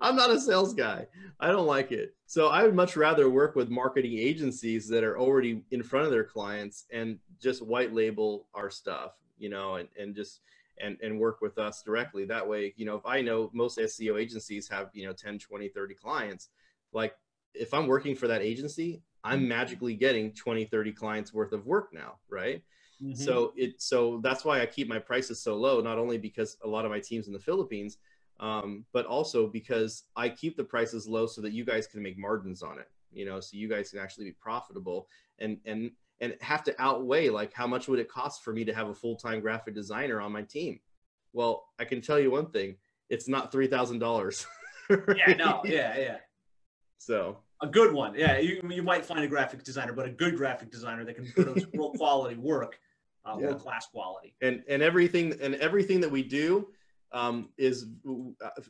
I'm 0.00 0.16
not 0.16 0.30
a 0.30 0.40
sales 0.40 0.74
guy. 0.74 1.06
I 1.40 1.48
don't 1.48 1.66
like 1.66 1.92
it. 1.92 2.14
So 2.26 2.48
I 2.48 2.62
would 2.62 2.74
much 2.74 2.96
rather 2.96 3.28
work 3.28 3.56
with 3.56 3.68
marketing 3.68 4.18
agencies 4.18 4.88
that 4.88 5.04
are 5.04 5.18
already 5.18 5.62
in 5.70 5.82
front 5.82 6.06
of 6.06 6.12
their 6.12 6.24
clients 6.24 6.86
and 6.92 7.18
just 7.40 7.64
white 7.64 7.92
label 7.92 8.46
our 8.54 8.70
stuff, 8.70 9.12
you 9.38 9.48
know, 9.48 9.76
and 9.76 9.88
and 9.98 10.14
just 10.14 10.40
and 10.80 10.96
and 11.02 11.18
work 11.18 11.40
with 11.40 11.58
us 11.58 11.82
directly. 11.82 12.24
That 12.24 12.46
way, 12.46 12.74
you 12.76 12.86
know, 12.86 12.96
if 12.96 13.06
I 13.06 13.20
know 13.20 13.50
most 13.52 13.78
SEO 13.78 14.20
agencies 14.20 14.68
have, 14.68 14.90
you 14.92 15.06
know, 15.06 15.12
10, 15.12 15.38
20, 15.38 15.68
30 15.68 15.94
clients, 15.94 16.48
like 16.92 17.14
if 17.54 17.74
I'm 17.74 17.86
working 17.86 18.14
for 18.14 18.28
that 18.28 18.42
agency, 18.42 19.02
I'm 19.24 19.46
magically 19.46 19.94
getting 19.94 20.32
20, 20.32 20.64
30 20.64 20.92
clients 20.92 21.32
worth 21.32 21.52
of 21.52 21.66
work 21.66 21.90
now, 21.92 22.16
right? 22.28 22.62
Mm-hmm. 23.02 23.14
So 23.14 23.52
it 23.56 23.80
so 23.80 24.20
that's 24.22 24.44
why 24.44 24.60
I 24.60 24.66
keep 24.66 24.88
my 24.88 24.98
prices 24.98 25.42
so 25.42 25.56
low, 25.56 25.80
not 25.80 25.98
only 25.98 26.18
because 26.18 26.56
a 26.62 26.68
lot 26.68 26.84
of 26.84 26.90
my 26.90 27.00
teams 27.00 27.26
in 27.26 27.32
the 27.32 27.38
Philippines, 27.38 27.98
um, 28.42 28.84
but 28.92 29.06
also 29.06 29.46
because 29.46 30.02
I 30.16 30.28
keep 30.28 30.56
the 30.56 30.64
prices 30.64 31.06
low 31.06 31.26
so 31.26 31.40
that 31.40 31.52
you 31.52 31.64
guys 31.64 31.86
can 31.86 32.02
make 32.02 32.18
margins 32.18 32.62
on 32.62 32.78
it, 32.78 32.90
you 33.12 33.24
know, 33.24 33.38
so 33.40 33.56
you 33.56 33.68
guys 33.68 33.90
can 33.90 34.00
actually 34.00 34.26
be 34.26 34.32
profitable 34.32 35.06
and 35.38 35.58
and 35.64 35.92
and 36.20 36.36
have 36.40 36.62
to 36.64 36.74
outweigh 36.82 37.30
like 37.30 37.52
how 37.54 37.66
much 37.66 37.88
would 37.88 37.98
it 38.00 38.08
cost 38.08 38.42
for 38.42 38.52
me 38.52 38.64
to 38.64 38.74
have 38.74 38.88
a 38.88 38.94
full-time 38.94 39.40
graphic 39.40 39.74
designer 39.74 40.20
on 40.20 40.32
my 40.32 40.42
team? 40.42 40.80
Well, 41.32 41.64
I 41.78 41.84
can 41.84 42.00
tell 42.00 42.18
you 42.18 42.30
one 42.32 42.50
thing, 42.50 42.76
it's 43.08 43.28
not 43.28 43.52
three 43.52 43.68
thousand 43.68 44.00
dollars. 44.00 44.44
yeah, 44.90 45.34
no, 45.38 45.62
yeah, 45.64 45.96
yeah. 45.96 46.16
So 46.98 47.38
A 47.62 47.66
good 47.68 47.94
one. 47.94 48.14
Yeah, 48.16 48.38
you, 48.38 48.60
you 48.68 48.82
might 48.82 49.04
find 49.06 49.20
a 49.20 49.28
graphic 49.28 49.62
designer, 49.62 49.92
but 49.92 50.06
a 50.06 50.10
good 50.10 50.36
graphic 50.36 50.70
designer 50.70 51.04
that 51.04 51.14
can 51.14 51.30
produce 51.30 51.64
real 51.74 51.90
quality 51.92 52.36
work, 52.36 52.78
uh, 53.24 53.36
Yeah. 53.38 53.46
world 53.46 53.60
class 53.60 53.86
quality. 53.86 54.34
and 54.42 54.64
and 54.68 54.82
everything 54.82 55.34
and 55.40 55.54
everything 55.56 56.00
that 56.00 56.10
we 56.10 56.22
do 56.24 56.68
um, 57.12 57.50
is 57.58 57.86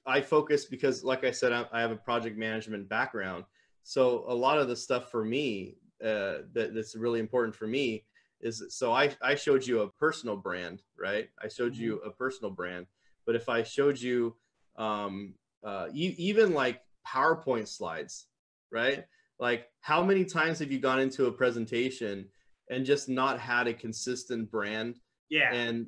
I 0.07 0.21
focus 0.21 0.65
because, 0.65 1.05
like 1.05 1.25
I 1.25 1.31
said, 1.31 1.53
I, 1.53 1.67
I 1.73 1.81
have 1.81 1.93
a 1.93 1.97
project 1.97 2.37
management 2.37 2.89
background. 2.89 3.45
So 3.85 4.25
a 4.29 4.35
lot 4.35 4.59
of 4.59 4.69
the 4.69 4.77
stuff 4.77 5.11
for 5.11 5.25
me 5.25 5.77
uh, 6.03 6.43
that, 6.53 6.73
that's 6.75 6.97
really 6.97 7.21
important 7.21 7.55
for 7.55 7.67
me 7.67 8.05
is 8.41 8.65
so 8.71 8.93
I, 8.93 9.11
I 9.23 9.37
showed 9.37 9.65
you 9.67 9.81
a 9.81 9.89
personal 9.89 10.37
brand, 10.37 10.83
right? 10.99 11.29
I 11.41 11.49
showed 11.49 11.77
you 11.77 11.99
a 11.99 12.11
personal 12.11 12.51
brand, 12.51 12.87
but 13.25 13.37
if 13.37 13.49
I 13.49 13.63
showed 13.63 14.01
you 14.01 14.35
um, 14.77 15.35
uh, 15.65 15.89
e- 15.93 16.17
even 16.19 16.53
like 16.53 16.81
PowerPoint 17.07 17.69
slides, 17.69 18.27
right? 18.71 19.05
Like 19.39 19.69
how 19.81 20.03
many 20.03 20.25
times 20.25 20.59
have 20.59 20.73
you 20.73 20.81
gone 20.81 20.99
into 21.01 21.27
a 21.27 21.33
presentation 21.33 22.29
and 22.69 22.85
just 22.85 23.09
not 23.09 23.39
had 23.39 23.69
a 23.69 23.75
consistent 23.75 24.51
brand 24.51 24.99
Yeah. 25.29 25.53
and 25.53 25.87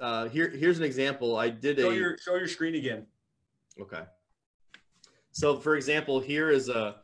uh, 0.00 0.28
here, 0.28 0.50
here's 0.50 0.78
an 0.78 0.84
example. 0.84 1.36
I 1.36 1.48
did 1.48 1.78
show 1.78 1.90
a 1.90 1.94
your 1.94 2.18
show 2.18 2.36
your 2.36 2.48
screen 2.48 2.74
again. 2.74 3.06
okay. 3.80 4.02
So, 5.32 5.56
for 5.56 5.76
example, 5.76 6.20
here 6.20 6.50
is 6.50 6.68
a. 6.68 6.96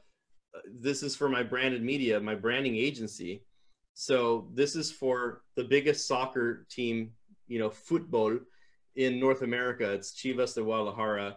This 0.73 1.03
is 1.03 1.17
for 1.17 1.29
my 1.29 1.43
branded 1.43 1.83
media, 1.83 2.21
my 2.21 2.35
branding 2.35 2.77
agency. 2.77 3.43
So 3.95 4.49
this 4.53 4.75
is 4.75 4.91
for 4.91 5.43
the 5.55 5.65
biggest 5.65 6.07
soccer 6.07 6.67
team, 6.69 7.13
you 7.47 7.61
know, 7.61 7.71
football 7.71 8.39
in 8.97 9.21
North 9.21 9.43
America. 9.43 9.93
It's 9.93 10.13
Chivas 10.13 10.55
de 10.55 10.63
Guadalajara, 10.63 11.37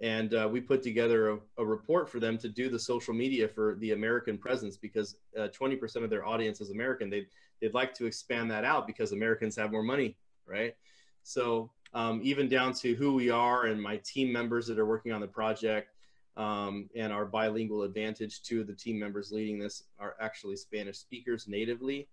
and 0.00 0.32
uh, 0.32 0.48
we 0.50 0.60
put 0.60 0.82
together 0.82 1.30
a, 1.30 1.38
a 1.58 1.66
report 1.66 2.08
for 2.08 2.20
them 2.20 2.38
to 2.38 2.48
do 2.48 2.68
the 2.68 2.78
social 2.78 3.12
media 3.12 3.48
for 3.48 3.76
the 3.80 3.92
American 3.92 4.38
presence 4.38 4.76
because 4.76 5.16
uh, 5.36 5.48
20% 5.48 6.04
of 6.04 6.10
their 6.10 6.24
audience 6.24 6.60
is 6.60 6.70
American. 6.70 7.10
They 7.10 7.26
they'd 7.60 7.74
like 7.74 7.94
to 7.94 8.06
expand 8.06 8.48
that 8.52 8.64
out 8.64 8.86
because 8.86 9.10
Americans 9.10 9.56
have 9.56 9.72
more 9.72 9.82
money, 9.82 10.16
right? 10.48 10.74
So 11.22 11.70
um, 11.94 12.20
even 12.22 12.48
down 12.48 12.72
to 12.74 12.94
who 12.94 13.14
we 13.14 13.30
are 13.30 13.66
and 13.66 13.80
my 13.80 13.98
team 13.98 14.32
members 14.32 14.66
that 14.66 14.78
are 14.78 14.86
working 14.86 15.12
on 15.12 15.20
the 15.20 15.26
project 15.26 15.90
um, 16.38 16.88
and 16.94 17.12
our 17.12 17.26
bilingual 17.26 17.82
advantage. 17.82 18.42
Two 18.42 18.60
of 18.60 18.66
the 18.66 18.74
team 18.74 18.98
members 18.98 19.32
leading 19.32 19.58
this 19.58 19.82
are 19.98 20.14
actually 20.20 20.56
Spanish 20.56 20.98
speakers 20.98 21.48
natively. 21.48 22.08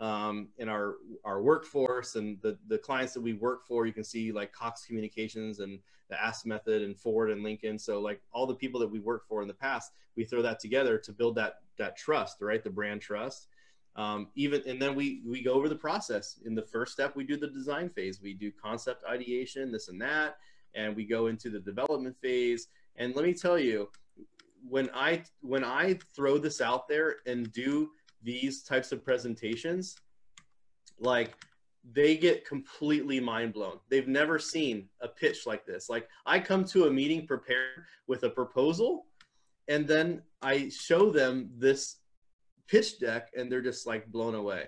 Um, 0.00 0.48
in 0.58 0.68
our 0.68 0.94
our 1.24 1.42
workforce 1.42 2.14
and 2.14 2.40
the 2.42 2.56
the 2.68 2.78
clients 2.78 3.14
that 3.14 3.20
we 3.20 3.32
work 3.32 3.66
for, 3.66 3.86
you 3.86 3.92
can 3.92 4.04
see 4.04 4.30
like 4.32 4.52
Cox 4.52 4.84
Communications 4.84 5.60
and 5.60 5.80
the 6.08 6.20
Ask 6.22 6.46
Method 6.46 6.82
and 6.82 6.96
Ford 6.96 7.30
and 7.30 7.42
Lincoln. 7.42 7.78
So 7.78 8.00
like 8.00 8.20
all 8.32 8.46
the 8.46 8.54
people 8.54 8.80
that 8.80 8.90
we 8.90 9.00
work 9.00 9.26
for 9.28 9.42
in 9.42 9.48
the 9.48 9.54
past, 9.54 9.92
we 10.16 10.24
throw 10.24 10.42
that 10.42 10.60
together 10.60 10.98
to 10.98 11.12
build 11.12 11.34
that 11.36 11.54
that 11.78 11.96
trust, 11.96 12.38
right? 12.40 12.62
The 12.62 12.70
brand 12.70 13.00
trust. 13.00 13.48
Um, 13.96 14.28
even 14.36 14.62
and 14.66 14.80
then 14.80 14.94
we 14.94 15.22
we 15.26 15.42
go 15.42 15.52
over 15.52 15.68
the 15.68 15.76
process. 15.76 16.38
In 16.44 16.54
the 16.54 16.62
first 16.62 16.92
step, 16.92 17.16
we 17.16 17.24
do 17.24 17.36
the 17.36 17.48
design 17.48 17.90
phase. 17.90 18.20
We 18.22 18.34
do 18.34 18.52
concept 18.52 19.04
ideation, 19.04 19.72
this 19.72 19.88
and 19.88 20.00
that, 20.00 20.36
and 20.74 20.94
we 20.94 21.04
go 21.04 21.26
into 21.26 21.50
the 21.50 21.60
development 21.60 22.16
phase. 22.20 22.68
And 22.96 23.14
let 23.16 23.24
me 23.24 23.34
tell 23.34 23.58
you, 23.58 23.88
when 24.68 24.88
I 24.94 25.22
when 25.40 25.64
I 25.64 25.98
throw 26.14 26.38
this 26.38 26.60
out 26.60 26.88
there 26.88 27.16
and 27.26 27.52
do 27.52 27.90
these 28.22 28.62
types 28.62 28.92
of 28.92 29.04
presentations, 29.04 29.96
like 31.00 31.34
they 31.92 32.16
get 32.16 32.46
completely 32.46 33.20
mind 33.20 33.54
blown. 33.54 33.78
They've 33.88 34.08
never 34.08 34.38
seen 34.38 34.88
a 35.00 35.08
pitch 35.08 35.46
like 35.46 35.64
this. 35.64 35.88
Like 35.88 36.08
I 36.26 36.38
come 36.38 36.64
to 36.66 36.86
a 36.86 36.90
meeting 36.90 37.26
prepared 37.26 37.84
with 38.06 38.24
a 38.24 38.30
proposal 38.30 39.06
and 39.68 39.86
then 39.86 40.22
I 40.42 40.70
show 40.70 41.10
them 41.10 41.50
this 41.56 41.96
pitch 42.68 42.98
deck 42.98 43.30
and 43.36 43.50
they're 43.50 43.62
just 43.62 43.86
like 43.86 44.06
blown 44.06 44.34
away. 44.34 44.66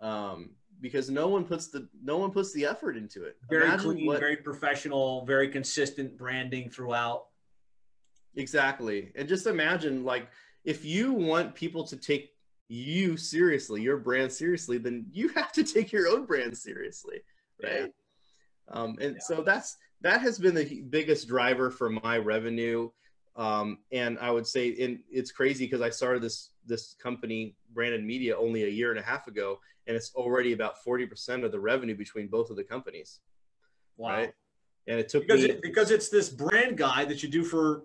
Um, 0.00 0.50
because 0.80 1.08
no 1.08 1.28
one 1.28 1.44
puts 1.44 1.68
the 1.68 1.88
no 2.02 2.18
one 2.18 2.30
puts 2.30 2.52
the 2.52 2.66
effort 2.66 2.96
into 2.96 3.24
it. 3.24 3.36
Very 3.48 3.66
Imagine 3.66 3.92
clean, 3.92 4.06
what, 4.06 4.20
very 4.20 4.36
professional, 4.36 5.24
very 5.24 5.48
consistent 5.48 6.18
branding 6.18 6.68
throughout. 6.70 7.26
Exactly. 8.34 9.12
And 9.14 9.28
just 9.28 9.46
imagine 9.46 10.04
like 10.04 10.28
if 10.64 10.84
you 10.84 11.12
want 11.12 11.54
people 11.54 11.84
to 11.86 11.96
take 11.96 12.32
you 12.68 13.16
seriously, 13.16 13.82
your 13.82 13.98
brand 13.98 14.32
seriously, 14.32 14.78
then 14.78 15.06
you 15.12 15.28
have 15.28 15.52
to 15.52 15.62
take 15.62 15.92
your 15.92 16.08
own 16.08 16.24
brand 16.24 16.56
seriously, 16.56 17.20
right? 17.62 17.80
Yeah. 17.80 17.86
Um, 18.68 18.96
and 19.00 19.14
yeah. 19.14 19.20
so 19.20 19.42
that's 19.42 19.76
that 20.00 20.20
has 20.20 20.38
been 20.38 20.54
the 20.54 20.80
biggest 20.82 21.28
driver 21.28 21.70
for 21.70 21.90
my 21.90 22.18
revenue. 22.18 22.90
Um, 23.36 23.78
and 23.92 24.18
I 24.18 24.30
would 24.30 24.46
say, 24.46 24.68
in, 24.68 25.00
it's 25.10 25.30
crazy 25.30 25.64
because 25.64 25.80
I 25.80 25.90
started 25.90 26.22
this 26.22 26.50
this 26.66 26.94
company, 26.94 27.56
Branded 27.72 28.04
Media, 28.04 28.36
only 28.36 28.64
a 28.64 28.68
year 28.68 28.90
and 28.90 28.98
a 28.98 29.02
half 29.02 29.26
ago, 29.26 29.58
and 29.86 29.96
it's 29.96 30.14
already 30.14 30.52
about 30.52 30.82
forty 30.82 31.06
percent 31.06 31.44
of 31.44 31.52
the 31.52 31.60
revenue 31.60 31.96
between 31.96 32.28
both 32.28 32.50
of 32.50 32.56
the 32.56 32.64
companies. 32.64 33.20
Wow! 33.96 34.10
Right? 34.10 34.32
And 34.86 34.98
it 34.98 35.08
took 35.08 35.26
because 35.26 35.42
me 35.42 35.50
it, 35.50 35.62
because 35.62 35.90
it's 35.90 36.08
this 36.08 36.28
brand 36.28 36.76
guide 36.76 37.08
that 37.08 37.22
you 37.22 37.28
do 37.28 37.44
for 37.44 37.84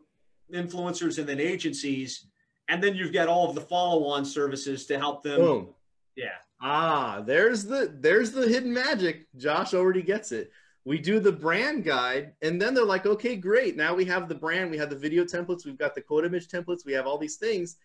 influencers 0.51 1.19
and 1.19 1.27
then 1.27 1.39
agencies 1.39 2.27
and 2.69 2.83
then 2.83 2.95
you've 2.95 3.13
got 3.13 3.27
all 3.27 3.49
of 3.49 3.55
the 3.55 3.61
follow-on 3.61 4.25
services 4.25 4.85
to 4.87 4.97
help 4.97 5.23
them. 5.23 5.39
Boom. 5.39 5.69
Yeah. 6.15 6.35
Ah, 6.61 7.21
there's 7.25 7.63
the 7.63 7.93
there's 7.99 8.31
the 8.31 8.47
hidden 8.47 8.73
magic. 8.73 9.27
Josh 9.37 9.73
already 9.73 10.01
gets 10.01 10.31
it. 10.31 10.51
We 10.85 10.97
do 10.97 11.19
the 11.19 11.31
brand 11.31 11.83
guide, 11.83 12.33
and 12.41 12.61
then 12.61 12.73
they're 12.73 12.85
like, 12.85 13.05
okay, 13.05 13.35
great. 13.35 13.75
Now 13.75 13.93
we 13.93 14.05
have 14.05 14.29
the 14.29 14.35
brand, 14.35 14.71
we 14.71 14.77
have 14.77 14.89
the 14.89 14.95
video 14.95 15.23
templates, 15.23 15.65
we've 15.65 15.77
got 15.77 15.93
the 15.93 16.01
quote 16.01 16.25
image 16.25 16.47
templates, 16.47 16.85
we 16.85 16.93
have 16.93 17.05
all 17.05 17.17
these 17.17 17.35
things. 17.35 17.75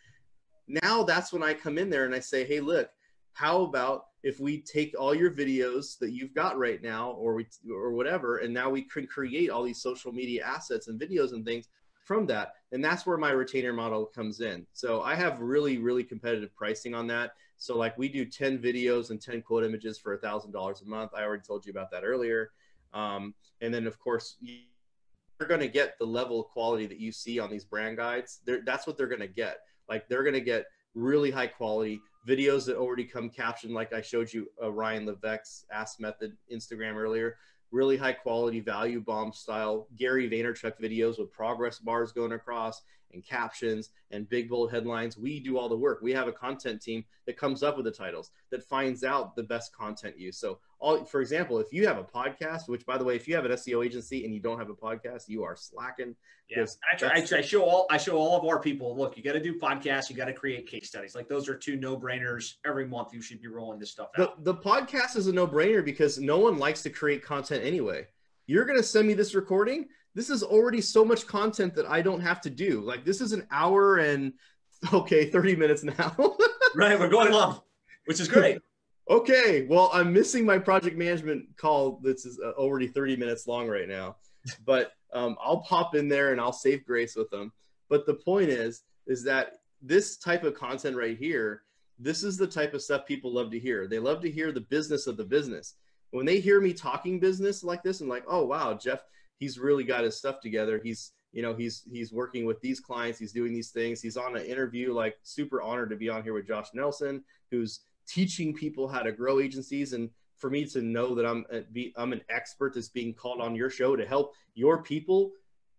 Now 0.82 1.02
that's 1.02 1.32
when 1.32 1.42
I 1.42 1.52
come 1.52 1.76
in 1.76 1.90
there 1.90 2.06
and 2.06 2.14
I 2.14 2.20
say, 2.20 2.44
hey, 2.44 2.60
look, 2.60 2.88
how 3.34 3.62
about 3.62 4.06
if 4.22 4.40
we 4.40 4.60
take 4.62 4.94
all 4.98 5.14
your 5.14 5.30
videos 5.30 5.98
that 5.98 6.12
you've 6.12 6.34
got 6.34 6.58
right 6.58 6.82
now, 6.82 7.10
or 7.12 7.34
we 7.34 7.46
or 7.70 7.92
whatever, 7.92 8.38
and 8.38 8.54
now 8.54 8.70
we 8.70 8.82
can 8.82 9.06
create 9.06 9.50
all 9.50 9.62
these 9.62 9.82
social 9.82 10.12
media 10.12 10.44
assets 10.44 10.88
and 10.88 11.00
videos 11.00 11.32
and 11.32 11.44
things 11.44 11.68
from 12.04 12.26
that. 12.26 12.54
And 12.72 12.84
that's 12.84 13.06
where 13.06 13.18
my 13.18 13.30
retainer 13.30 13.72
model 13.72 14.06
comes 14.06 14.40
in. 14.40 14.66
So 14.72 15.02
I 15.02 15.14
have 15.14 15.40
really, 15.40 15.78
really 15.78 16.04
competitive 16.04 16.54
pricing 16.54 16.94
on 16.94 17.06
that. 17.08 17.32
So 17.58 17.76
like 17.76 17.96
we 17.98 18.08
do 18.08 18.24
10 18.24 18.58
videos 18.58 19.10
and 19.10 19.20
10 19.20 19.42
quote 19.42 19.64
images 19.64 19.98
for 19.98 20.14
a 20.14 20.18
thousand 20.18 20.52
dollars 20.52 20.82
a 20.82 20.88
month. 20.88 21.12
I 21.14 21.22
already 21.22 21.42
told 21.46 21.64
you 21.64 21.70
about 21.70 21.90
that 21.92 22.02
earlier. 22.04 22.50
Um, 22.92 23.34
and 23.60 23.72
then 23.72 23.86
of 23.86 23.98
course 23.98 24.36
you're 24.40 25.48
going 25.48 25.60
to 25.60 25.68
get 25.68 25.98
the 25.98 26.04
level 26.04 26.40
of 26.40 26.46
quality 26.46 26.86
that 26.86 26.98
you 26.98 27.12
see 27.12 27.38
on 27.38 27.50
these 27.50 27.64
brand 27.64 27.96
guides. 27.96 28.40
They're, 28.44 28.62
that's 28.64 28.86
what 28.86 28.96
they're 28.96 29.06
going 29.06 29.20
to 29.20 29.28
get. 29.28 29.58
Like 29.88 30.08
they're 30.08 30.22
going 30.22 30.34
to 30.34 30.40
get 30.40 30.66
really 30.94 31.30
high 31.30 31.46
quality 31.46 32.00
videos 32.28 32.66
that 32.66 32.76
already 32.76 33.04
come 33.04 33.30
captioned. 33.30 33.74
Like 33.74 33.92
I 33.92 34.02
showed 34.02 34.32
you 34.32 34.48
uh, 34.62 34.72
Ryan 34.72 35.06
Levesque's 35.06 35.64
Ask 35.72 36.00
Method 36.00 36.36
Instagram 36.52 36.94
earlier 36.94 37.36
really 37.72 37.96
high 37.96 38.12
quality 38.12 38.60
value 38.60 39.00
bomb 39.00 39.32
style 39.32 39.88
Gary 39.96 40.30
Vaynerchuk 40.30 40.78
videos 40.80 41.18
with 41.18 41.32
progress 41.32 41.78
bars 41.78 42.12
going 42.12 42.32
across 42.32 42.82
and 43.12 43.24
captions 43.24 43.90
and 44.10 44.28
big 44.28 44.48
bold 44.48 44.70
headlines. 44.70 45.16
We 45.16 45.40
do 45.40 45.58
all 45.58 45.68
the 45.68 45.76
work. 45.76 46.00
We 46.02 46.12
have 46.12 46.28
a 46.28 46.32
content 46.32 46.80
team 46.82 47.04
that 47.26 47.36
comes 47.36 47.62
up 47.62 47.76
with 47.76 47.84
the 47.84 47.90
titles 47.90 48.30
that 48.50 48.62
finds 48.64 49.04
out 49.04 49.36
the 49.36 49.42
best 49.42 49.74
content 49.74 50.18
use. 50.18 50.38
So 50.38 50.58
all, 50.78 51.04
for 51.04 51.20
example, 51.20 51.58
if 51.58 51.72
you 51.72 51.86
have 51.86 51.98
a 51.98 52.04
podcast, 52.04 52.68
which 52.68 52.84
by 52.84 52.98
the 52.98 53.04
way, 53.04 53.14
if 53.14 53.28
you 53.28 53.34
have 53.36 53.44
an 53.44 53.52
SEO 53.52 53.84
agency 53.84 54.24
and 54.24 54.34
you 54.34 54.40
don't 54.40 54.58
have 54.58 54.68
a 54.68 54.74
podcast, 54.74 55.28
you 55.28 55.44
are 55.44 55.56
slacking. 55.56 56.16
Yes, 56.48 56.76
yeah. 57.00 57.08
I, 57.08 57.20
I, 57.20 57.38
I, 57.38 57.40
show 57.40 57.62
all 57.62 57.86
I 57.88 57.96
show 57.96 58.16
all 58.16 58.36
of 58.36 58.44
our 58.44 58.60
people. 58.60 58.96
Look, 58.96 59.16
you 59.16 59.22
got 59.22 59.32
to 59.32 59.40
do 59.40 59.58
podcasts. 59.58 60.10
You 60.10 60.16
got 60.16 60.26
to 60.26 60.34
create 60.34 60.66
case 60.66 60.88
studies. 60.88 61.14
Like 61.14 61.28
those 61.28 61.48
are 61.48 61.54
two 61.54 61.76
no 61.76 61.96
brainers. 61.96 62.54
Every 62.66 62.86
month, 62.86 63.14
you 63.14 63.22
should 63.22 63.40
be 63.40 63.48
rolling 63.48 63.78
this 63.78 63.90
stuff 63.90 64.08
out. 64.18 64.44
The, 64.44 64.52
the 64.52 64.58
podcast 64.60 65.16
is 65.16 65.28
a 65.28 65.32
no 65.32 65.46
brainer 65.46 65.84
because 65.84 66.18
no 66.18 66.38
one 66.38 66.58
likes 66.58 66.82
to 66.82 66.90
create 66.90 67.22
content 67.22 67.64
anyway. 67.64 68.06
You're 68.46 68.64
going 68.64 68.78
to 68.78 68.84
send 68.84 69.06
me 69.06 69.14
this 69.14 69.34
recording. 69.34 69.86
This 70.14 70.30
is 70.30 70.42
already 70.42 70.80
so 70.80 71.04
much 71.04 71.26
content 71.26 71.74
that 71.74 71.86
I 71.86 72.02
don't 72.02 72.20
have 72.20 72.40
to 72.42 72.50
do. 72.50 72.80
Like 72.80 73.04
this 73.04 73.20
is 73.20 73.32
an 73.32 73.46
hour 73.50 73.98
and 73.98 74.32
okay, 74.92 75.30
30 75.30 75.56
minutes 75.56 75.82
now. 75.84 76.14
right, 76.74 76.98
we're 76.98 77.08
going 77.08 77.32
long, 77.32 77.60
which 78.06 78.20
is 78.20 78.28
great 78.28 78.58
okay, 79.10 79.66
well, 79.68 79.90
I'm 79.92 80.12
missing 80.12 80.44
my 80.44 80.58
project 80.58 80.96
management 80.96 81.46
call. 81.56 82.00
This 82.02 82.24
is 82.24 82.40
uh, 82.42 82.50
already 82.52 82.86
30 82.86 83.16
minutes 83.16 83.46
long 83.46 83.68
right 83.68 83.88
now, 83.88 84.16
but 84.64 84.92
um, 85.12 85.36
I'll 85.42 85.60
pop 85.60 85.94
in 85.94 86.08
there 86.08 86.32
and 86.32 86.40
I'll 86.40 86.52
save 86.52 86.84
grace 86.84 87.16
with 87.16 87.30
them. 87.30 87.52
But 87.88 88.06
the 88.06 88.14
point 88.14 88.48
is, 88.48 88.82
is 89.06 89.22
that 89.24 89.58
this 89.82 90.16
type 90.16 90.44
of 90.44 90.54
content 90.54 90.96
right 90.96 91.18
here, 91.18 91.62
this 91.98 92.22
is 92.22 92.36
the 92.36 92.46
type 92.46 92.74
of 92.74 92.82
stuff 92.82 93.06
people 93.06 93.32
love 93.32 93.50
to 93.50 93.58
hear. 93.58 93.86
They 93.86 93.98
love 93.98 94.22
to 94.22 94.30
hear 94.30 94.52
the 94.52 94.60
business 94.60 95.06
of 95.06 95.16
the 95.16 95.24
business. 95.24 95.74
When 96.10 96.26
they 96.26 96.40
hear 96.40 96.60
me 96.60 96.72
talking 96.72 97.18
business 97.18 97.64
like 97.64 97.82
this 97.82 98.00
and 98.00 98.08
like, 98.08 98.24
oh 98.28 98.44
wow, 98.44 98.74
Jeff, 98.74 99.00
he's 99.42 99.58
really 99.58 99.84
got 99.84 100.04
his 100.04 100.16
stuff 100.16 100.40
together. 100.40 100.80
He's 100.82 101.12
you 101.32 101.42
know 101.42 101.54
he's 101.54 101.82
he's 101.90 102.12
working 102.12 102.44
with 102.44 102.60
these 102.60 102.78
clients 102.78 103.18
he's 103.18 103.32
doing 103.32 103.54
these 103.54 103.70
things 103.70 104.02
he's 104.02 104.18
on 104.18 104.36
an 104.36 104.44
interview 104.44 104.92
like 104.92 105.16
super 105.22 105.62
honored 105.62 105.88
to 105.88 105.96
be 105.96 106.10
on 106.10 106.22
here 106.22 106.34
with 106.34 106.46
josh 106.46 106.66
nelson 106.74 107.24
who's 107.50 107.80
teaching 108.06 108.52
people 108.52 108.86
how 108.86 109.00
to 109.00 109.12
grow 109.12 109.40
agencies 109.40 109.94
and 109.94 110.10
for 110.42 110.50
me 110.50 110.66
to 110.66 110.82
know 110.82 111.14
that 111.14 111.24
I'm 111.24 111.46
a, 111.50 111.60
be, 111.60 111.94
I'm 111.96 112.12
an 112.12 112.20
expert 112.28 112.74
that's 112.74 112.88
being 112.88 113.14
called 113.14 113.40
on 113.40 113.54
your 113.54 113.70
show 113.70 113.94
to 113.94 114.04
help 114.04 114.34
your 114.54 114.82
people. 114.82 115.30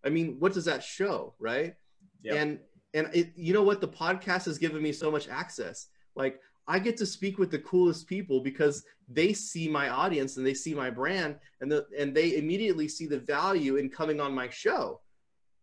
I 0.04 0.08
mean, 0.08 0.36
what 0.38 0.54
does 0.54 0.64
that 0.64 0.82
show, 0.82 1.34
right? 1.38 1.74
Yep. 2.22 2.34
And 2.34 2.58
and 2.94 3.10
it, 3.12 3.32
you 3.36 3.52
know 3.52 3.62
what? 3.62 3.82
The 3.82 3.88
podcast 3.88 4.46
has 4.46 4.56
given 4.56 4.82
me 4.82 4.90
so 4.90 5.10
much 5.10 5.28
access. 5.28 5.88
Like 6.16 6.40
I 6.66 6.78
get 6.78 6.96
to 6.98 7.06
speak 7.06 7.38
with 7.38 7.50
the 7.50 7.58
coolest 7.58 8.06
people 8.06 8.40
because 8.40 8.84
they 9.08 9.32
see 9.32 9.68
my 9.68 9.90
audience 9.90 10.36
and 10.36 10.46
they 10.46 10.54
see 10.54 10.74
my 10.74 10.90
brand 10.90 11.36
and 11.60 11.70
the 11.70 11.86
and 11.98 12.14
they 12.14 12.36
immediately 12.36 12.88
see 12.88 13.06
the 13.06 13.18
value 13.18 13.76
in 13.76 13.90
coming 13.90 14.20
on 14.20 14.34
my 14.34 14.48
show, 14.48 15.00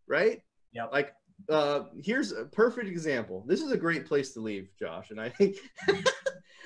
right? 0.08 0.42
Yeah. 0.74 0.86
Like 0.86 1.14
uh, 1.50 1.86
here's 2.04 2.32
a 2.32 2.46
perfect 2.46 2.88
example. 2.88 3.44
This 3.48 3.62
is 3.62 3.72
a 3.72 3.78
great 3.78 4.06
place 4.06 4.34
to 4.34 4.42
leave, 4.42 4.70
Josh, 4.80 5.10
and 5.12 5.20
I 5.20 5.30
think 5.30 5.58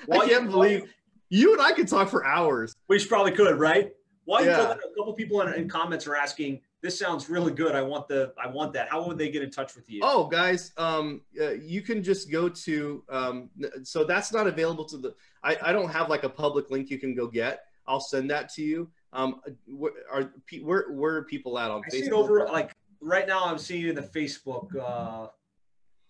well, 0.06 0.22
I 0.22 0.28
can't 0.28 0.50
believe 0.50 0.92
you 1.28 1.52
and 1.52 1.62
I 1.62 1.72
could 1.72 1.88
talk 1.88 2.08
for 2.08 2.24
hours. 2.24 2.74
We 2.88 3.04
probably 3.04 3.32
could, 3.32 3.58
right? 3.58 3.92
Why 4.24 4.42
yeah. 4.42 4.72
a 4.72 4.76
couple 4.96 5.12
people 5.14 5.40
in, 5.42 5.54
in, 5.54 5.68
comments 5.68 6.06
are 6.06 6.16
asking, 6.16 6.60
"This 6.82 6.98
sounds 6.98 7.28
really 7.28 7.52
good. 7.52 7.74
I 7.74 7.82
want 7.82 8.08
the, 8.08 8.32
I 8.42 8.48
want 8.48 8.72
that." 8.74 8.88
How 8.88 9.06
would 9.06 9.18
they 9.18 9.30
get 9.30 9.42
in 9.42 9.50
touch 9.50 9.74
with 9.74 9.88
you? 9.90 10.00
Oh, 10.02 10.26
guys, 10.26 10.72
um, 10.76 11.22
uh, 11.40 11.52
you 11.52 11.82
can 11.82 12.02
just 12.02 12.30
go 12.30 12.48
to. 12.48 13.04
Um, 13.08 13.50
so 13.82 14.04
that's 14.04 14.32
not 14.32 14.46
available 14.46 14.84
to 14.86 14.98
the. 14.98 15.14
I, 15.42 15.56
I 15.62 15.72
don't 15.72 15.90
have 15.90 16.08
like 16.08 16.24
a 16.24 16.28
public 16.28 16.70
link 16.70 16.90
you 16.90 16.98
can 16.98 17.14
go 17.14 17.26
get. 17.26 17.64
I'll 17.86 18.00
send 18.00 18.30
that 18.30 18.52
to 18.54 18.62
you. 18.62 18.90
Um, 19.12 19.40
where 19.66 19.92
are 20.12 20.32
where 20.62 20.92
where 20.92 21.14
are 21.16 21.22
people 21.22 21.58
at 21.58 21.70
on 21.70 21.82
I 21.84 21.88
Facebook? 21.88 22.00
See 22.00 22.06
it 22.06 22.12
over 22.12 22.46
like 22.46 22.72
right 23.00 23.26
now. 23.26 23.44
I'm 23.44 23.58
seeing 23.58 23.84
it 23.84 23.90
in 23.90 23.94
the 23.94 24.02
Facebook 24.02 24.74
uh, 24.76 25.28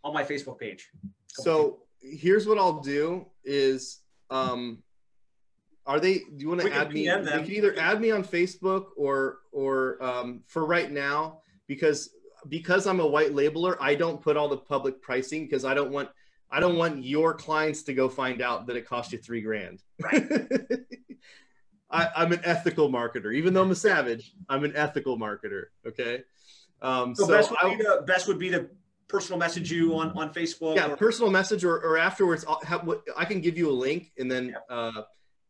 on 0.03 0.15
my 0.15 0.25
Facebook 0.25 0.59
page. 0.59 0.89
So 1.29 1.81
here's 2.01 2.47
what 2.47 2.59
I'll 2.59 2.81
do 2.81 3.27
is 3.45 4.01
um 4.31 4.83
are 5.87 6.01
they 6.01 6.19
do 6.19 6.27
you 6.39 6.49
want 6.49 6.61
to 6.61 6.73
add 6.73 6.93
me 6.93 7.07
them. 7.07 7.25
they 7.25 7.31
can 7.31 7.53
either 7.53 7.79
add 7.79 8.01
me 8.01 8.11
on 8.11 8.25
Facebook 8.25 8.87
or 8.97 9.39
or 9.53 10.03
um 10.03 10.43
for 10.47 10.67
right 10.67 10.91
now 10.91 11.41
because 11.67 12.11
because 12.49 12.87
I'm 12.87 13.01
a 13.01 13.07
white 13.07 13.33
labeler, 13.33 13.77
I 13.81 13.95
don't 13.95 14.21
put 14.21 14.37
all 14.37 14.49
the 14.49 14.57
public 14.57 15.03
pricing 15.03 15.45
because 15.45 15.65
I 15.65 15.75
don't 15.75 15.91
want 15.91 16.09
I 16.51 16.61
don't 16.61 16.77
want 16.77 17.05
your 17.05 17.35
clients 17.35 17.83
to 17.85 17.95
go 17.95 18.09
find 18.09 18.41
out 18.41 18.67
that 18.67 18.77
it 18.77 18.87
cost 18.87 19.13
you 19.13 19.19
three 19.19 19.41
grand. 19.41 19.83
Right. 20.01 20.25
I, 21.91 22.25
am 22.25 22.33
an 22.33 22.41
ethical 22.45 22.91
marketer, 22.91 23.35
even 23.35 23.55
though 23.55 23.63
I'm 23.63 23.71
a 23.71 23.77
savage. 23.77 24.33
I'm 24.49 24.65
an 24.65 24.75
ethical 24.77 25.19
marketer. 25.19 25.67
Okay. 25.87 26.23
Um, 26.83 27.15
so, 27.15 27.27
so 27.27 27.33
best, 27.33 27.51
would 27.51 27.59
I, 27.63 27.77
the, 27.77 28.05
best 28.07 28.29
would 28.29 28.39
be 28.39 28.51
to 28.51 28.69
personal 29.09 29.39
message 29.39 29.71
you 29.71 29.97
on, 29.97 30.11
on 30.11 30.33
Facebook? 30.33 30.77
Yeah, 30.77 30.93
or? 30.93 30.97
personal 30.97 31.31
message 31.31 31.65
or, 31.65 31.77
or 31.77 31.97
afterwards, 31.97 32.45
I'll 32.47 32.61
have, 32.65 32.89
I 33.17 33.25
can 33.25 33.41
give 33.41 33.57
you 33.57 33.71
a 33.71 33.73
link 33.73 34.13
and 34.19 34.31
then 34.31 34.49
yeah. 34.49 34.75
uh, 34.77 35.03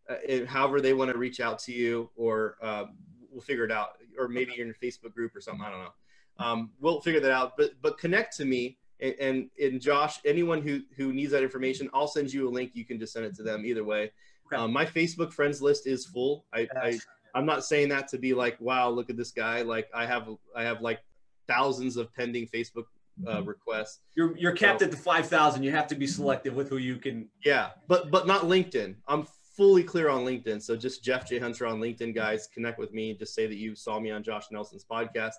uh 0.09 0.45
however 0.47 0.81
they 0.81 0.95
want 0.95 1.11
to 1.11 1.19
reach 1.19 1.41
out 1.41 1.59
to 1.61 1.73
you 1.73 2.11
or 2.17 2.57
uh, 2.63 2.85
we'll 3.31 3.43
figure 3.43 3.65
it 3.65 3.73
out. 3.73 3.91
Or 4.19 4.29
maybe 4.29 4.53
you're 4.57 4.67
in 4.67 4.73
a 4.73 4.85
Facebook 4.85 5.13
group 5.13 5.37
or 5.37 5.41
something. 5.41 5.65
I 5.65 5.71
don't 5.71 5.81
know. 5.81 5.93
Um, 6.39 6.71
we'll 6.81 7.01
figure 7.01 7.21
that 7.21 7.33
out. 7.33 7.57
But 7.57 7.73
but 7.83 7.99
connect 7.99 8.37
to 8.39 8.45
me 8.45 8.79
and, 9.01 9.15
and, 9.21 9.51
and 9.61 9.81
Josh, 9.81 10.21
anyone 10.25 10.63
who 10.63 10.81
who 10.97 11.13
needs 11.13 11.33
that 11.33 11.43
information, 11.43 11.91
I'll 11.93 12.09
send 12.09 12.33
you 12.33 12.49
a 12.49 12.51
link. 12.51 12.73
You 12.75 12.85
can 12.85 12.99
just 12.99 13.13
send 13.13 13.27
it 13.27 13.35
to 13.37 13.43
them 13.43 13.65
either 13.67 13.85
way. 13.85 14.13
Okay. 14.47 14.57
Um, 14.57 14.73
my 14.73 14.87
Facebook 14.87 15.33
friends 15.33 15.61
list 15.61 15.87
is 15.87 16.07
full. 16.07 16.47
I, 16.55 16.69
I 16.77 16.99
I'm 17.35 17.45
not 17.45 17.65
saying 17.65 17.91
that 17.91 18.09
to 18.09 18.19
be 18.19 18.33
like, 18.33 18.59
wow, 18.61 18.89
look 18.89 19.11
at 19.11 19.17
this 19.17 19.33
guy. 19.33 19.63
Like 19.63 19.89
I 19.95 20.07
have 20.07 20.29
I 20.55 20.63
have 20.63 20.81
like 20.81 21.01
thousands 21.47 21.97
of 21.97 22.13
pending 22.15 22.47
Facebook 22.49 22.85
uh, 23.27 23.37
mm-hmm. 23.37 23.49
requests. 23.49 24.01
You're 24.15 24.37
you're 24.39 24.53
capped 24.53 24.81
so, 24.81 24.87
at 24.87 24.91
the 24.91 24.97
five 24.97 25.27
thousand. 25.27 25.63
You 25.63 25.73
have 25.73 25.89
to 25.89 25.95
be 25.95 26.07
selective 26.07 26.55
with 26.55 26.69
who 26.71 26.79
you 26.79 26.97
can. 26.97 27.29
Yeah, 27.45 27.71
but 27.89 28.11
but 28.11 28.27
not 28.27 28.43
LinkedIn. 28.43 28.95
I'm 29.07 29.27
fully 29.57 29.83
clear 29.83 30.09
on 30.09 30.25
LinkedIn. 30.25 30.63
So 30.63 30.77
just 30.77 31.03
Jeff 31.03 31.27
J 31.29 31.39
Hunter 31.39 31.67
on 31.67 31.81
LinkedIn, 31.81 32.15
guys, 32.15 32.47
connect 32.47 32.79
with 32.79 32.93
me. 32.93 33.15
Just 33.15 33.35
say 33.35 33.47
that 33.47 33.57
you 33.57 33.75
saw 33.75 33.99
me 33.99 34.11
on 34.11 34.23
Josh 34.23 34.47
Nelson's 34.51 34.85
podcast. 34.85 35.35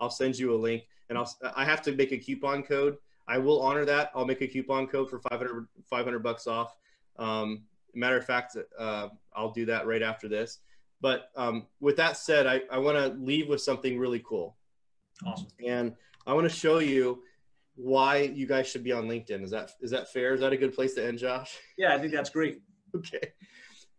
I'll 0.00 0.10
send 0.10 0.38
you 0.38 0.54
a 0.54 0.56
link, 0.56 0.82
and 1.08 1.18
I'll 1.18 1.32
I 1.56 1.64
have 1.64 1.82
to 1.82 1.92
make 1.92 2.12
a 2.12 2.18
coupon 2.18 2.62
code. 2.62 2.96
I 3.28 3.38
will 3.38 3.62
honor 3.62 3.84
that. 3.84 4.10
I'll 4.14 4.26
make 4.26 4.40
a 4.40 4.48
coupon 4.48 4.86
code 4.88 5.08
for 5.08 5.20
500, 5.20 5.66
500 5.88 6.18
bucks 6.22 6.46
off. 6.46 6.76
Um, 7.18 7.62
matter 7.94 8.16
of 8.16 8.24
fact, 8.24 8.56
uh, 8.78 9.08
I'll 9.34 9.52
do 9.52 9.64
that 9.66 9.86
right 9.86 10.02
after 10.02 10.28
this. 10.28 10.58
But 11.00 11.30
um, 11.36 11.66
with 11.80 11.96
that 11.96 12.16
said, 12.16 12.46
I, 12.46 12.62
I 12.70 12.78
want 12.78 12.96
to 12.96 13.18
leave 13.20 13.48
with 13.48 13.60
something 13.60 13.98
really 13.98 14.22
cool. 14.26 14.56
Awesome. 15.24 15.48
And 15.64 15.94
I 16.26 16.34
want 16.34 16.48
to 16.48 16.54
show 16.54 16.78
you 16.78 17.22
why 17.74 18.18
you 18.18 18.46
guys 18.46 18.68
should 18.68 18.84
be 18.84 18.92
on 18.92 19.04
LinkedIn. 19.04 19.42
Is 19.42 19.50
that 19.50 19.72
is 19.80 19.90
that 19.92 20.12
fair? 20.12 20.34
Is 20.34 20.40
that 20.40 20.52
a 20.52 20.56
good 20.56 20.74
place 20.74 20.94
to 20.94 21.04
end, 21.06 21.18
Josh? 21.18 21.58
Yeah, 21.76 21.94
I 21.94 21.98
think 21.98 22.12
that's 22.12 22.30
great. 22.30 22.60
Okay. 22.94 23.32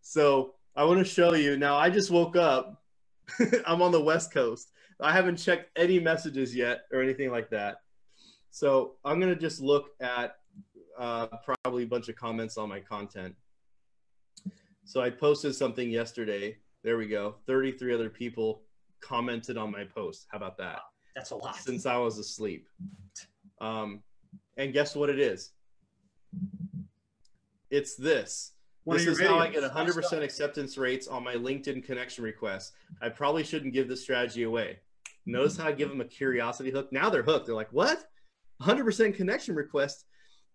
So 0.06 0.52
I 0.76 0.84
want 0.84 0.98
to 0.98 1.04
show 1.04 1.32
you 1.32 1.56
now. 1.56 1.76
I 1.76 1.88
just 1.88 2.10
woke 2.10 2.36
up. 2.36 2.82
I'm 3.66 3.80
on 3.80 3.90
the 3.90 4.00
West 4.00 4.32
Coast. 4.32 4.70
I 5.00 5.12
haven't 5.12 5.36
checked 5.36 5.70
any 5.76 5.98
messages 5.98 6.54
yet 6.54 6.82
or 6.92 7.02
anything 7.02 7.30
like 7.30 7.48
that. 7.50 7.78
So 8.50 8.96
I'm 9.04 9.18
gonna 9.18 9.34
just 9.34 9.60
look 9.62 9.88
at 10.00 10.36
uh, 10.98 11.26
probably 11.42 11.84
a 11.84 11.86
bunch 11.86 12.10
of 12.10 12.16
comments 12.16 12.58
on 12.58 12.68
my 12.68 12.80
content. 12.80 13.34
So 14.84 15.00
I 15.00 15.08
posted 15.08 15.54
something 15.54 15.90
yesterday. 15.90 16.58
There 16.84 16.98
we 16.98 17.08
go. 17.08 17.36
33 17.46 17.94
other 17.94 18.10
people 18.10 18.60
commented 19.00 19.56
on 19.56 19.72
my 19.72 19.84
post. 19.84 20.26
How 20.30 20.36
about 20.36 20.58
that? 20.58 20.80
That's 21.16 21.30
a 21.30 21.36
lot. 21.36 21.56
Since 21.56 21.86
I 21.86 21.96
was 21.96 22.18
asleep. 22.18 22.68
Um, 23.62 24.02
and 24.58 24.74
guess 24.74 24.94
what 24.94 25.08
it 25.08 25.18
is? 25.18 25.52
It's 27.70 27.96
this. 27.96 28.53
One 28.84 28.98
this 28.98 29.06
is 29.06 29.18
your 29.18 29.28
how 29.28 29.38
I 29.38 29.48
get 29.48 29.62
100% 29.62 30.22
acceptance 30.22 30.76
rates 30.76 31.08
on 31.08 31.24
my 31.24 31.34
LinkedIn 31.34 31.84
connection 31.84 32.22
requests. 32.22 32.72
I 33.00 33.08
probably 33.08 33.42
shouldn't 33.42 33.72
give 33.72 33.88
this 33.88 34.02
strategy 34.02 34.42
away. 34.42 34.78
Notice 35.26 35.56
how 35.56 35.68
I 35.68 35.72
give 35.72 35.88
them 35.88 36.02
a 36.02 36.04
curiosity 36.04 36.70
hook. 36.70 36.92
Now 36.92 37.08
they're 37.08 37.22
hooked. 37.22 37.46
They're 37.46 37.54
like, 37.54 37.72
what? 37.72 38.04
100% 38.60 39.14
connection 39.14 39.54
request. 39.54 40.04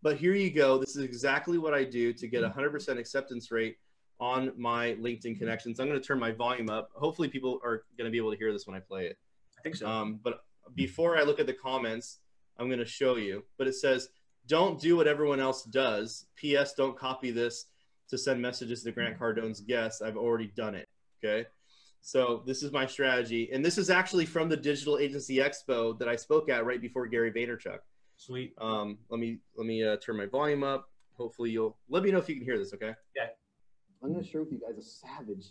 But 0.01 0.17
here 0.17 0.35
you 0.35 0.51
go. 0.51 0.77
This 0.77 0.95
is 0.95 1.03
exactly 1.03 1.57
what 1.57 1.73
I 1.73 1.83
do 1.83 2.13
to 2.13 2.27
get 2.27 2.43
100% 2.43 2.99
acceptance 2.99 3.51
rate 3.51 3.77
on 4.19 4.51
my 4.57 4.95
LinkedIn 5.01 5.37
connections. 5.37 5.79
I'm 5.79 5.87
going 5.87 5.99
to 5.99 6.05
turn 6.05 6.19
my 6.19 6.31
volume 6.31 6.69
up. 6.69 6.91
Hopefully, 6.93 7.29
people 7.29 7.59
are 7.63 7.83
going 7.97 8.05
to 8.05 8.11
be 8.11 8.17
able 8.17 8.31
to 8.31 8.37
hear 8.37 8.53
this 8.53 8.67
when 8.67 8.75
I 8.75 8.79
play 8.79 9.07
it. 9.07 9.17
I 9.57 9.61
think 9.61 9.75
so. 9.75 9.87
Um, 9.87 10.19
but 10.23 10.43
before 10.75 11.17
I 11.17 11.23
look 11.23 11.39
at 11.39 11.47
the 11.47 11.53
comments, 11.53 12.19
I'm 12.57 12.67
going 12.67 12.79
to 12.79 12.85
show 12.85 13.15
you. 13.15 13.43
But 13.57 13.67
it 13.67 13.75
says, 13.75 14.09
don't 14.47 14.79
do 14.79 14.95
what 14.95 15.07
everyone 15.07 15.39
else 15.39 15.63
does. 15.63 16.27
P.S. 16.35 16.73
Don't 16.75 16.97
copy 16.97 17.31
this 17.31 17.65
to 18.09 18.17
send 18.17 18.41
messages 18.41 18.83
to 18.83 18.91
Grant 18.91 19.17
Cardone's 19.17 19.61
guests. 19.61 20.01
I've 20.01 20.17
already 20.17 20.51
done 20.55 20.75
it. 20.75 20.87
Okay. 21.23 21.47
So 22.01 22.43
this 22.45 22.63
is 22.63 22.71
my 22.71 22.85
strategy. 22.85 23.49
And 23.51 23.63
this 23.63 23.77
is 23.77 23.89
actually 23.89 24.25
from 24.25 24.49
the 24.49 24.57
Digital 24.57 24.97
Agency 24.97 25.37
Expo 25.37 25.97
that 25.99 26.07
I 26.07 26.15
spoke 26.15 26.49
at 26.49 26.65
right 26.65 26.81
before 26.81 27.07
Gary 27.07 27.31
Vaynerchuk. 27.31 27.79
Sweet. 28.17 28.53
Um, 28.59 28.97
let 29.09 29.19
me 29.19 29.39
let 29.55 29.65
me 29.65 29.83
uh, 29.83 29.97
turn 29.97 30.17
my 30.17 30.25
volume 30.25 30.63
up. 30.63 30.89
Hopefully 31.13 31.51
you'll 31.51 31.77
let 31.89 32.03
me 32.03 32.11
know 32.11 32.17
if 32.17 32.29
you 32.29 32.35
can 32.35 32.43
hear 32.43 32.57
this. 32.57 32.73
Okay. 32.73 32.93
Yeah. 33.15 33.27
I'm 34.01 34.13
going 34.13 34.23
to 34.23 34.29
share 34.29 34.41
with 34.41 34.51
you 34.51 34.59
guys 34.59 34.77
a 34.77 34.81
savage 34.81 35.47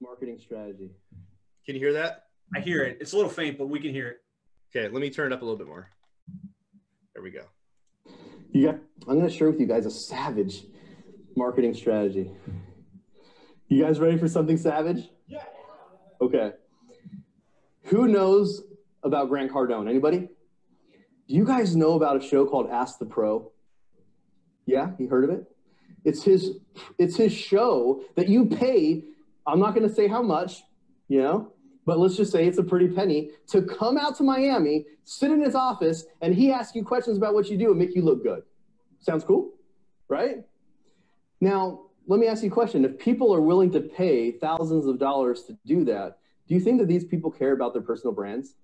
marketing 0.00 0.38
strategy. 0.38 0.90
Can 1.64 1.74
you 1.74 1.80
hear 1.80 1.94
that? 1.94 2.24
I 2.54 2.60
hear 2.60 2.84
it. 2.84 2.98
It's 3.00 3.12
a 3.12 3.16
little 3.16 3.30
faint, 3.30 3.56
but 3.56 3.68
we 3.68 3.80
can 3.80 3.92
hear 3.92 4.08
it. 4.08 4.16
Okay. 4.74 4.92
Let 4.92 5.00
me 5.00 5.10
turn 5.10 5.32
it 5.32 5.34
up 5.34 5.42
a 5.42 5.44
little 5.44 5.58
bit 5.58 5.66
more. 5.66 5.88
There 7.14 7.22
we 7.22 7.30
go. 7.30 7.44
Yeah. 8.52 8.72
I'm 9.08 9.18
going 9.18 9.28
to 9.28 9.34
share 9.34 9.50
with 9.50 9.60
you 9.60 9.66
guys 9.66 9.86
a 9.86 9.90
savage 9.90 10.64
marketing 11.36 11.74
strategy. 11.74 12.30
You 13.68 13.82
guys 13.82 14.00
ready 14.00 14.18
for 14.18 14.28
something 14.28 14.56
savage? 14.56 15.08
Yeah. 15.26 15.44
Okay. 16.20 16.52
Who 17.84 18.08
knows 18.08 18.62
about 19.02 19.28
Grant 19.28 19.50
Cardone? 19.50 19.88
Anybody? 19.88 20.28
Do 21.28 21.34
you 21.34 21.44
guys 21.44 21.74
know 21.74 21.94
about 21.94 22.22
a 22.22 22.26
show 22.26 22.46
called 22.46 22.68
Ask 22.70 22.98
the 22.98 23.06
Pro? 23.06 23.50
Yeah, 24.66 24.90
you 24.98 25.08
heard 25.08 25.24
of 25.24 25.30
it? 25.30 25.44
It's 26.04 26.22
his 26.22 26.58
it's 26.98 27.16
his 27.16 27.32
show 27.32 28.02
that 28.16 28.28
you 28.28 28.46
pay, 28.46 29.04
I'm 29.46 29.60
not 29.60 29.74
going 29.74 29.88
to 29.88 29.94
say 29.94 30.06
how 30.06 30.22
much, 30.22 30.62
you 31.08 31.22
know, 31.22 31.52
but 31.84 31.98
let's 31.98 32.16
just 32.16 32.32
say 32.32 32.46
it's 32.46 32.58
a 32.58 32.62
pretty 32.62 32.88
penny 32.88 33.30
to 33.48 33.62
come 33.62 33.98
out 33.98 34.16
to 34.18 34.22
Miami, 34.22 34.86
sit 35.04 35.30
in 35.30 35.40
his 35.40 35.54
office, 35.54 36.04
and 36.20 36.34
he 36.34 36.52
asks 36.52 36.76
you 36.76 36.84
questions 36.84 37.16
about 37.16 37.34
what 37.34 37.48
you 37.48 37.56
do 37.56 37.70
and 37.70 37.78
make 37.78 37.94
you 37.94 38.02
look 38.02 38.22
good. 38.22 38.42
Sounds 39.00 39.24
cool, 39.24 39.52
right? 40.08 40.44
Now, 41.42 41.86
let 42.06 42.20
me 42.20 42.28
ask 42.28 42.44
you 42.44 42.50
a 42.50 42.52
question. 42.52 42.84
If 42.84 43.00
people 43.00 43.34
are 43.34 43.40
willing 43.40 43.72
to 43.72 43.80
pay 43.80 44.30
thousands 44.30 44.86
of 44.86 45.00
dollars 45.00 45.42
to 45.48 45.58
do 45.66 45.84
that, 45.86 46.18
do 46.46 46.54
you 46.54 46.60
think 46.60 46.78
that 46.78 46.86
these 46.86 47.04
people 47.04 47.32
care 47.32 47.50
about 47.50 47.72
their 47.72 47.82
personal 47.82 48.14
brands? 48.14 48.54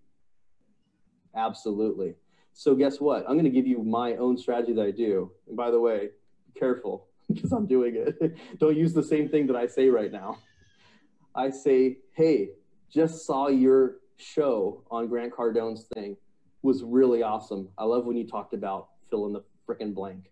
Absolutely. 1.35 2.15
So, 2.53 2.77
guess 2.77 3.01
what? 3.01 3.25
I'm 3.27 3.33
going 3.33 3.43
to 3.43 3.51
give 3.51 3.67
you 3.67 3.83
my 3.83 4.15
own 4.15 4.39
strategy 4.39 4.73
that 4.75 4.87
I 4.87 4.93
do. 4.93 5.33
And 5.49 5.57
by 5.57 5.73
the 5.73 5.81
way, 5.81 6.11
careful 6.57 7.09
because 7.29 7.51
I'm 7.51 7.67
doing 7.67 7.97
it. 7.97 8.39
Don't 8.61 8.77
use 8.77 8.95
the 8.95 9.03
same 9.03 9.29
thing 9.29 9.49
that 9.49 9.57
I 9.57 9.67
say 9.67 9.89
right 9.89 10.13
now. 10.13 10.39
I 11.35 11.51
say, 11.51 11.97
hey, 12.13 12.51
just 12.89 13.27
saw 13.27 13.49
your 13.49 13.97
show 14.19 14.85
on 14.89 15.09
Grant 15.09 15.35
Cardone's 15.35 15.87
thing. 15.95 16.17
Was 16.63 16.85
really 16.85 17.25
awesome. 17.25 17.71
I 17.77 17.83
love 17.83 18.07
when 18.07 18.17
you 18.17 18.29
talked 18.29 18.55
about 18.55 18.91
fill 19.11 19.27
in 19.27 19.33
the 19.33 19.43
freaking 19.69 19.93
blank. 19.93 20.31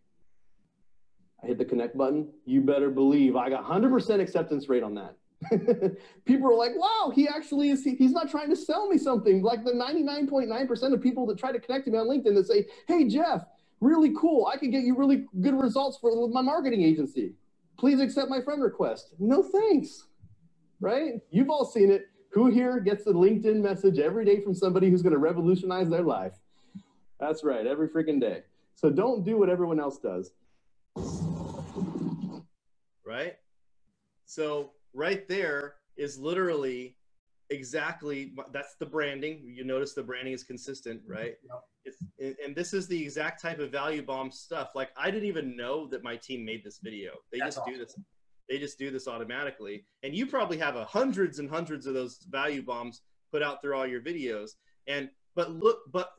I 1.43 1.47
hit 1.47 1.59
the 1.59 1.65
connect 1.65 1.97
button. 1.97 2.29
You 2.45 2.61
better 2.61 2.91
believe 2.91 3.37
I 3.37 3.51
got 3.51 3.65
100% 3.65 4.21
acceptance 4.21 4.69
rate 4.69 4.83
on 4.83 4.95
that. 4.95 5.17
people 6.25 6.51
are 6.51 6.57
like, 6.57 6.73
wow, 6.77 7.13
he 7.15 7.29
actually 7.29 7.71
is, 7.71 7.85
he's 7.85 8.13
not 8.13 8.31
trying 8.31 8.49
to 8.49 8.57
sell 8.57 8.89
me 8.89 8.97
something. 8.97 9.43
Like 9.43 9.65
the 9.65 9.73
99.9% 9.73 10.93
of 10.93 11.03
people 11.03 11.27
that 11.27 11.39
try 11.39 11.53
to 11.53 11.61
connect 11.61 11.85
to 11.85 11.91
me 11.91 11.99
on 11.99 12.09
LinkedIn 12.09 12.35
that 12.35 12.47
say, 12.47 12.67
hey, 12.89 13.07
Jeff, 13.07 13.45
really 13.81 14.13
cool. 14.19 14.47
I 14.47 14.57
can 14.57 14.71
get 14.71 14.83
you 14.83 14.97
really 14.97 15.27
good 15.41 15.55
results 15.61 15.99
for 16.01 16.29
my 16.29 16.41
marketing 16.41 16.83
agency. 16.83 17.35
Please 17.79 18.01
accept 18.01 18.31
my 18.31 18.41
friend 18.41 18.63
request. 18.63 19.15
No 19.19 19.43
thanks. 19.43 20.07
Right? 20.81 21.21
You've 21.31 21.51
all 21.51 21.65
seen 21.65 21.91
it. 21.91 22.07
Who 22.33 22.51
here 22.51 22.81
gets 22.81 23.07
a 23.07 23.13
LinkedIn 23.13 23.63
message 23.63 23.99
every 23.99 24.25
day 24.25 24.41
from 24.41 24.55
somebody 24.55 24.91
who's 24.91 25.03
going 25.03 25.15
to 25.15 25.19
revolutionize 25.19 25.89
their 25.89 26.03
life? 26.03 26.35
That's 27.19 27.45
right, 27.45 27.67
every 27.67 27.89
freaking 27.89 28.21
day. 28.21 28.43
So 28.75 28.91
don't 28.91 29.25
do 29.25 29.39
what 29.39 29.49
everyone 29.49 29.81
else 29.81 29.99
does. 29.99 30.33
Right? 33.07 33.35
So 34.25 34.73
right 34.93 35.29
there 35.29 35.75
is 35.97 36.19
literally 36.19 36.97
exactly 37.51 38.35
that's 38.53 38.75
the 38.77 38.87
branding. 38.87 39.43
You 39.45 39.65
notice 39.65 39.95
the 39.95 40.03
branding 40.03 40.35
is 40.35 40.43
consistent, 40.43 41.03
mm-hmm. 41.03 41.13
right? 41.13 41.35
Yep. 41.45 41.63
It's, 41.85 42.39
and- 42.45 42.57
this 42.57 42.75
is 42.75 42.89
the 42.89 43.01
exact 43.01 43.41
type 43.41 43.61
of 43.61 43.71
value 43.71 44.03
bomb 44.03 44.31
stuff. 44.31 44.73
Like 44.75 44.91
I 44.97 45.11
didn't 45.11 45.29
even 45.29 45.57
know 45.57 45.87
that 45.89 46.03
my 46.03 46.17
team 46.17 46.45
made 46.45 46.65
this 46.65 46.81
video. 46.83 47.13
They 47.33 47.39
That's 47.39 47.57
just 47.57 47.67
do 47.67 47.79
this. 47.79 47.97
They 48.49 48.59
just 48.59 48.79
do 48.79 48.91
this 48.91 49.09
automatically. 49.09 49.85
And 50.03 50.15
you 50.15 50.27
probably 50.27 50.59
have 50.59 50.77
a 50.77 50.85
hundreds 50.85 51.39
and 51.39 51.51
hundreds 51.51 51.87
of 51.87 51.95
those 51.95 52.19
value 52.31 52.63
bombs 52.63 53.03
put 53.33 53.43
out 53.43 53.61
through 53.61 53.77
all 53.77 53.87
your 53.87 54.01
videos. 54.01 54.53
And 54.87 55.11
but 55.35 55.51
look, 55.51 55.81
but 55.93 56.13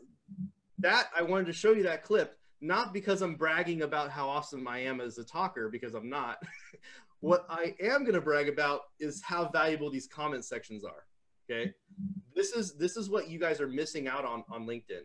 that 0.79 1.07
I 1.17 1.23
wanted 1.23 1.47
to 1.47 1.53
show 1.53 1.71
you 1.71 1.83
that 1.83 2.03
clip 2.03 2.37
not 2.61 2.93
because 2.93 3.21
I'm 3.21 3.35
bragging 3.35 3.83
about 3.83 4.11
how 4.11 4.27
awesome 4.27 4.67
I 4.67 4.79
am 4.79 5.01
as 5.01 5.17
a 5.17 5.23
talker 5.23 5.69
because 5.69 5.93
I'm 5.93 6.09
not. 6.09 6.41
what 7.19 7.45
I 7.49 7.75
am 7.79 8.01
going 8.01 8.13
to 8.13 8.21
brag 8.21 8.49
about 8.49 8.81
is 8.99 9.21
how 9.21 9.49
valuable 9.49 9.89
these 9.89 10.07
comment 10.07 10.45
sections 10.45 10.83
are. 10.83 11.05
Okay, 11.49 11.73
this 12.35 12.51
is 12.51 12.75
this 12.77 12.97
is 12.97 13.09
what 13.09 13.29
you 13.29 13.39
guys 13.39 13.61
are 13.61 13.67
missing 13.67 14.07
out 14.07 14.25
on 14.25 14.43
on 14.49 14.65
LinkedIn. 14.65 15.03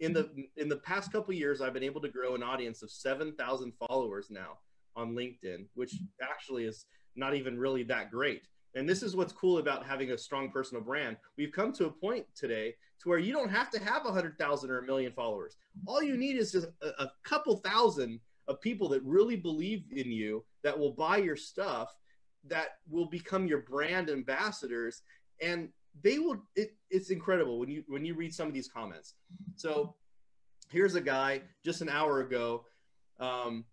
In 0.00 0.12
the 0.12 0.30
in 0.56 0.68
the 0.68 0.78
past 0.78 1.12
couple 1.12 1.34
years, 1.34 1.60
I've 1.60 1.74
been 1.74 1.82
able 1.82 2.00
to 2.00 2.08
grow 2.08 2.34
an 2.34 2.42
audience 2.42 2.82
of 2.82 2.90
seven 2.90 3.34
thousand 3.34 3.72
followers 3.86 4.28
now 4.30 4.58
on 4.96 5.14
LinkedIn, 5.14 5.66
which 5.74 5.94
actually 6.22 6.64
is 6.64 6.86
not 7.14 7.34
even 7.34 7.58
really 7.58 7.82
that 7.84 8.10
great. 8.10 8.42
And 8.74 8.88
this 8.88 9.02
is 9.02 9.14
what's 9.14 9.34
cool 9.34 9.58
about 9.58 9.84
having 9.84 10.12
a 10.12 10.18
strong 10.18 10.50
personal 10.50 10.82
brand. 10.82 11.18
We've 11.36 11.52
come 11.52 11.72
to 11.74 11.86
a 11.86 11.90
point 11.90 12.24
today 12.34 12.74
to 13.02 13.08
where 13.08 13.18
you 13.18 13.32
don't 13.32 13.50
have 13.50 13.70
to 13.70 13.82
have 13.82 14.06
a 14.06 14.12
hundred 14.12 14.38
thousand 14.38 14.70
or 14.70 14.78
a 14.78 14.86
million 14.86 15.12
followers. 15.12 15.56
All 15.86 16.02
you 16.02 16.16
need 16.16 16.36
is 16.36 16.52
just 16.52 16.68
a, 16.82 17.02
a 17.02 17.12
couple 17.24 17.56
thousand 17.56 18.20
of 18.48 18.60
people 18.60 18.88
that 18.90 19.02
really 19.02 19.36
believe 19.36 19.84
in 19.90 20.10
you, 20.10 20.44
that 20.62 20.78
will 20.78 20.92
buy 20.92 21.18
your 21.18 21.36
stuff, 21.36 21.94
that 22.48 22.78
will 22.90 23.06
become 23.06 23.46
your 23.46 23.60
brand 23.60 24.10
ambassadors, 24.10 25.02
and 25.40 25.68
they 26.02 26.18
will. 26.18 26.42
It, 26.56 26.74
it's 26.90 27.10
incredible 27.10 27.58
when 27.58 27.68
you 27.68 27.84
when 27.88 28.04
you 28.04 28.14
read 28.14 28.34
some 28.34 28.48
of 28.48 28.54
these 28.54 28.68
comments. 28.68 29.14
So 29.56 29.94
here's 30.70 30.94
a 30.94 31.00
guy 31.00 31.42
just 31.64 31.82
an 31.82 31.88
hour 31.88 32.20
ago. 32.20 32.64
Um, 33.20 33.64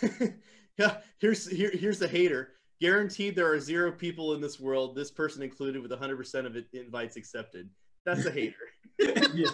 yeah, 0.78 0.96
here's 1.18 1.48
here, 1.48 1.70
here's 1.72 1.98
the 1.98 2.08
hater. 2.08 2.52
Guaranteed 2.80 3.36
there 3.36 3.52
are 3.52 3.60
zero 3.60 3.92
people 3.92 4.34
in 4.34 4.40
this 4.40 4.58
world, 4.58 4.96
this 4.96 5.10
person 5.10 5.40
included, 5.40 5.80
with 5.80 5.92
100% 5.92 6.46
of 6.46 6.56
it 6.56 6.66
invites 6.72 7.16
accepted. 7.16 7.68
That's 8.04 8.24
a 8.26 8.30
hater. 8.30 8.56
Yeah. 9.34 9.48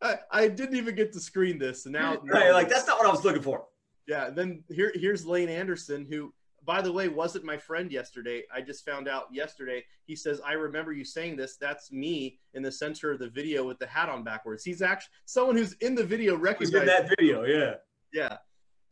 I, 0.00 0.16
I 0.30 0.48
didn't 0.48 0.76
even 0.76 0.94
get 0.94 1.12
to 1.12 1.20
screen 1.20 1.58
this. 1.58 1.86
and 1.86 1.92
now, 1.92 2.16
right, 2.24 2.52
like 2.52 2.68
that's 2.68 2.86
not 2.86 2.98
what 2.98 3.06
I 3.06 3.10
was 3.10 3.24
looking 3.24 3.42
for. 3.42 3.64
yeah. 4.06 4.30
Then 4.30 4.62
here, 4.70 4.92
here's 4.94 5.24
Lane 5.26 5.48
Anderson, 5.48 6.06
who, 6.08 6.32
by 6.64 6.80
the 6.82 6.92
way, 6.92 7.08
wasn't 7.08 7.44
my 7.44 7.56
friend 7.56 7.90
yesterday. 7.92 8.42
I 8.54 8.60
just 8.60 8.84
found 8.84 9.08
out 9.08 9.24
yesterday. 9.32 9.84
He 10.06 10.14
says, 10.16 10.40
I 10.46 10.52
remember 10.52 10.92
you 10.92 11.04
saying 11.04 11.36
this. 11.36 11.56
That's 11.56 11.90
me 11.92 12.38
in 12.54 12.62
the 12.62 12.72
center 12.72 13.10
of 13.12 13.18
the 13.18 13.28
video 13.28 13.66
with 13.66 13.78
the 13.78 13.86
hat 13.86 14.08
on 14.08 14.24
backwards. 14.24 14.64
He's 14.64 14.82
actually 14.82 15.10
someone 15.26 15.56
who's 15.56 15.74
in 15.74 15.94
the 15.94 16.04
video 16.04 16.36
recognized 16.36 16.74
in 16.74 16.86
that 16.86 17.08
video. 17.08 17.44
Yeah. 17.44 17.74
Yeah. 18.12 18.36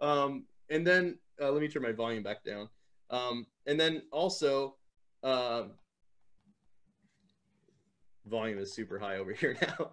Um, 0.00 0.44
and 0.70 0.86
then 0.86 1.18
uh, 1.40 1.50
let 1.50 1.60
me 1.62 1.68
turn 1.68 1.82
my 1.82 1.92
volume 1.92 2.22
back 2.22 2.42
down. 2.44 2.68
Um, 3.10 3.46
and 3.66 3.78
then 3.78 4.02
also, 4.10 4.76
uh, 5.22 5.64
volume 8.26 8.58
is 8.58 8.72
super 8.72 8.98
high 8.98 9.16
over 9.16 9.32
here 9.42 9.56
now. 9.62 9.90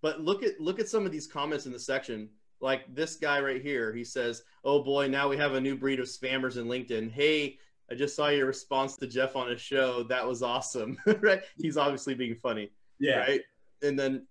But 0.00 0.20
look 0.20 0.42
at 0.42 0.60
look 0.60 0.80
at 0.80 0.88
some 0.88 1.06
of 1.06 1.12
these 1.12 1.26
comments 1.26 1.66
in 1.66 1.72
the 1.72 1.78
section. 1.78 2.28
Like 2.60 2.92
this 2.94 3.16
guy 3.16 3.40
right 3.40 3.60
here, 3.62 3.92
he 3.92 4.04
says, 4.04 4.42
"Oh 4.64 4.82
boy, 4.82 5.08
now 5.08 5.28
we 5.28 5.36
have 5.36 5.54
a 5.54 5.60
new 5.60 5.76
breed 5.76 6.00
of 6.00 6.06
spammers 6.06 6.56
in 6.56 6.66
LinkedIn." 6.66 7.10
Hey, 7.10 7.58
I 7.90 7.94
just 7.94 8.14
saw 8.16 8.28
your 8.28 8.46
response 8.46 8.96
to 8.98 9.06
Jeff 9.06 9.36
on 9.36 9.50
his 9.50 9.60
show. 9.60 10.02
That 10.04 10.26
was 10.26 10.42
awesome, 10.42 10.96
right? 11.20 11.42
He's 11.56 11.76
obviously 11.76 12.14
being 12.14 12.36
funny, 12.36 12.70
Yeah. 12.98 13.18
right? 13.18 13.40
And 13.82 13.98
then 13.98 14.26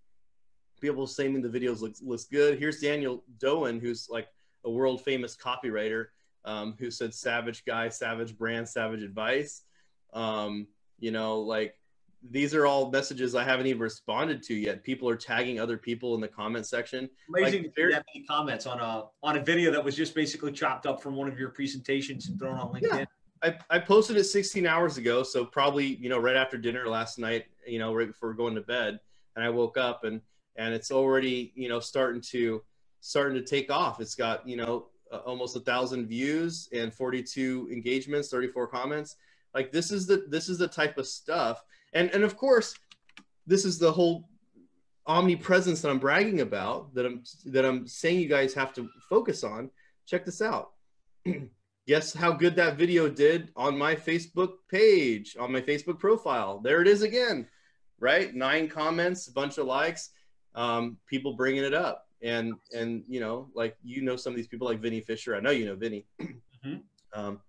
people 0.80 1.06
saying 1.08 1.42
the 1.42 1.50
videos 1.50 1.82
looks 1.82 2.02
looks 2.02 2.26
good. 2.26 2.58
Here's 2.58 2.80
Daniel 2.80 3.24
Doan, 3.40 3.80
who's 3.80 4.08
like 4.10 4.28
a 4.66 4.70
world 4.70 5.04
famous 5.04 5.36
copywriter, 5.38 6.08
um, 6.46 6.76
who 6.80 6.90
said 6.90 7.14
"Savage 7.14 7.66
guy, 7.66 7.90
savage 7.90 8.38
brand, 8.38 8.68
savage 8.68 9.04
advice." 9.04 9.64
Um, 10.14 10.68
you 11.00 11.12
know, 11.12 11.40
like 11.42 11.76
these 12.30 12.54
are 12.54 12.66
all 12.66 12.92
messages 12.92 13.34
I 13.34 13.44
haven't 13.44 13.68
even 13.68 13.82
responded 13.82 14.44
to 14.44 14.54
yet. 14.54 14.84
People 14.84 15.10
are 15.10 15.16
tagging 15.16 15.60
other 15.60 15.78
people 15.78 16.14
in 16.14 16.22
the 16.22 16.28
comment 16.28 16.68
section. 16.68 17.10
Amazing 17.30 17.64
Like, 17.64 17.76
that 17.76 18.06
many 18.14 18.26
comments 18.28 18.66
on 18.68 18.80
a 18.80 19.06
on 19.24 19.38
a 19.38 19.42
video 19.42 19.72
that 19.72 19.84
was 19.84 19.96
just 19.96 20.14
basically 20.14 20.52
chopped 20.52 20.86
up 20.86 21.02
from 21.02 21.16
one 21.16 21.28
of 21.28 21.40
your 21.40 21.50
presentations 21.50 22.30
and 22.30 22.38
thrown 22.38 22.58
on 22.58 22.74
LinkedIn. 22.74 23.08
I, 23.44 23.58
I 23.72 23.80
posted 23.80 24.18
it 24.18 24.26
16 24.26 24.68
hours 24.68 24.98
ago, 24.98 25.24
so 25.24 25.44
probably 25.44 25.96
you 25.96 26.10
know 26.10 26.20
right 26.20 26.36
after 26.36 26.58
dinner 26.58 26.88
last 26.88 27.18
night, 27.18 27.46
you 27.66 27.80
know 27.80 27.94
right 27.94 28.08
before 28.08 28.34
going 28.34 28.56
to 28.56 28.62
bed, 28.62 29.00
and 29.36 29.44
I 29.44 29.50
woke 29.50 29.78
up 29.78 30.04
and 30.04 30.22
and 30.58 30.74
it's 30.74 30.92
already 30.92 31.52
you 31.56 31.70
know 31.70 31.80
starting 31.80 32.22
to 32.22 32.62
starting 33.00 33.36
to 33.36 33.44
take 33.44 33.72
off. 33.72 34.00
It's 34.00 34.16
got 34.16 34.48
you 34.48 34.58
know 34.58 34.88
uh, 35.12 35.18
almost 35.18 35.56
a 35.56 35.60
thousand 35.60 36.08
views 36.08 36.70
and 36.72 36.94
42 36.94 37.70
engagements, 37.72 38.30
34 38.30 38.68
comments. 38.68 39.16
Like 39.54 39.72
this 39.72 39.92
is 39.92 40.06
the 40.06 40.26
this 40.30 40.48
is 40.48 40.58
the 40.58 40.68
type 40.68 40.98
of 40.98 41.08
stuff, 41.08 41.64
and 41.94 42.10
and 42.12 42.24
of 42.24 42.38
course, 42.38 42.76
this 43.48 43.66
is 43.66 43.78
the 43.78 43.92
whole 43.92 44.30
omnipresence 45.08 45.82
that 45.82 45.90
I'm 45.90 46.00
bragging 46.00 46.42
about 46.42 46.94
that 46.94 47.06
I'm 47.06 47.24
that 47.46 47.66
I'm 47.66 47.88
saying 47.88 48.20
you 48.20 48.30
guys 48.30 48.54
have 48.54 48.74
to 48.74 48.90
focus 49.10 49.44
on. 49.44 49.70
Check 50.06 50.26
this 50.26 50.42
out. 50.42 50.72
Guess 51.88 52.14
how 52.14 52.32
good 52.32 52.56
that 52.56 52.78
video 52.78 53.10
did 53.10 53.50
on 53.56 53.78
my 53.78 53.96
Facebook 53.96 54.54
page, 54.70 55.36
on 55.40 55.52
my 55.52 55.62
Facebook 55.62 56.00
profile. 56.00 56.60
There 56.60 56.82
it 56.82 56.88
is 56.88 57.02
again, 57.02 57.48
right? 58.00 58.34
Nine 58.34 58.70
comments, 58.70 59.28
a 59.28 59.34
bunch 59.34 59.58
of 59.58 59.66
likes, 59.66 60.12
um, 60.54 60.98
people 61.08 61.34
bringing 61.34 61.64
it 61.64 61.74
up, 61.74 62.08
and 62.22 62.54
and 62.74 63.04
you 63.08 63.20
know, 63.20 63.50
like 63.56 63.76
you 63.84 64.02
know, 64.02 64.16
some 64.16 64.32
of 64.32 64.38
these 64.38 64.48
people 64.48 64.68
like 64.68 64.80
Vinnie 64.80 65.02
Fisher. 65.02 65.36
I 65.36 65.40
know 65.40 65.52
you 65.52 65.66
know 65.66 65.76
Vinnie. 65.76 66.06
Mhm. 66.64 66.82
Um, 67.14 67.42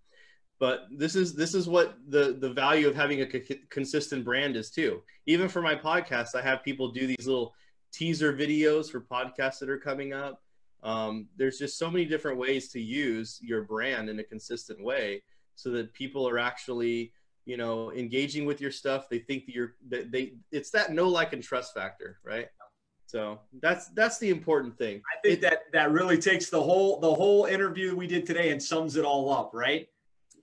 but 0.62 0.86
this 0.92 1.16
is 1.16 1.34
this 1.34 1.54
is 1.54 1.64
what 1.68 1.96
the 2.08 2.24
the 2.44 2.52
value 2.64 2.86
of 2.86 2.94
having 2.94 3.22
a 3.22 3.26
co- 3.26 3.62
consistent 3.68 4.24
brand 4.24 4.54
is 4.56 4.70
too. 4.70 5.02
Even 5.26 5.48
for 5.48 5.60
my 5.60 5.74
podcast, 5.74 6.36
I 6.36 6.42
have 6.42 6.62
people 6.62 6.92
do 7.00 7.04
these 7.06 7.26
little 7.26 7.52
teaser 7.92 8.32
videos 8.32 8.90
for 8.90 9.00
podcasts 9.00 9.58
that 9.58 9.68
are 9.68 9.82
coming 9.90 10.12
up 10.12 10.40
um, 10.82 11.28
there's 11.36 11.58
just 11.58 11.78
so 11.78 11.90
many 11.90 12.04
different 12.04 12.38
ways 12.38 12.68
to 12.70 12.80
use 12.80 13.38
your 13.40 13.62
brand 13.62 14.08
in 14.08 14.18
a 14.18 14.24
consistent 14.24 14.82
way 14.82 15.22
so 15.54 15.70
that 15.70 15.92
people 15.92 16.28
are 16.28 16.38
actually 16.38 17.12
you 17.44 17.56
know 17.56 17.92
engaging 17.92 18.44
with 18.46 18.60
your 18.60 18.70
stuff 18.70 19.08
they 19.08 19.18
think 19.18 19.46
that 19.46 19.54
you're 19.54 19.74
that 19.88 20.10
they 20.12 20.34
it's 20.50 20.70
that 20.70 20.92
no 20.92 21.08
like 21.08 21.32
and 21.32 21.42
trust 21.42 21.74
factor 21.74 22.18
right 22.24 22.48
so 23.06 23.40
that's 23.60 23.88
that's 23.88 24.18
the 24.18 24.30
important 24.30 24.76
thing 24.78 25.02
I 25.12 25.20
think 25.20 25.40
that 25.42 25.64
that 25.72 25.90
really 25.90 26.18
takes 26.18 26.50
the 26.50 26.62
whole 26.62 27.00
the 27.00 27.12
whole 27.12 27.44
interview 27.46 27.94
we 27.94 28.06
did 28.06 28.26
today 28.26 28.50
and 28.50 28.62
sums 28.62 28.96
it 28.96 29.04
all 29.04 29.30
up, 29.30 29.50
right? 29.52 29.86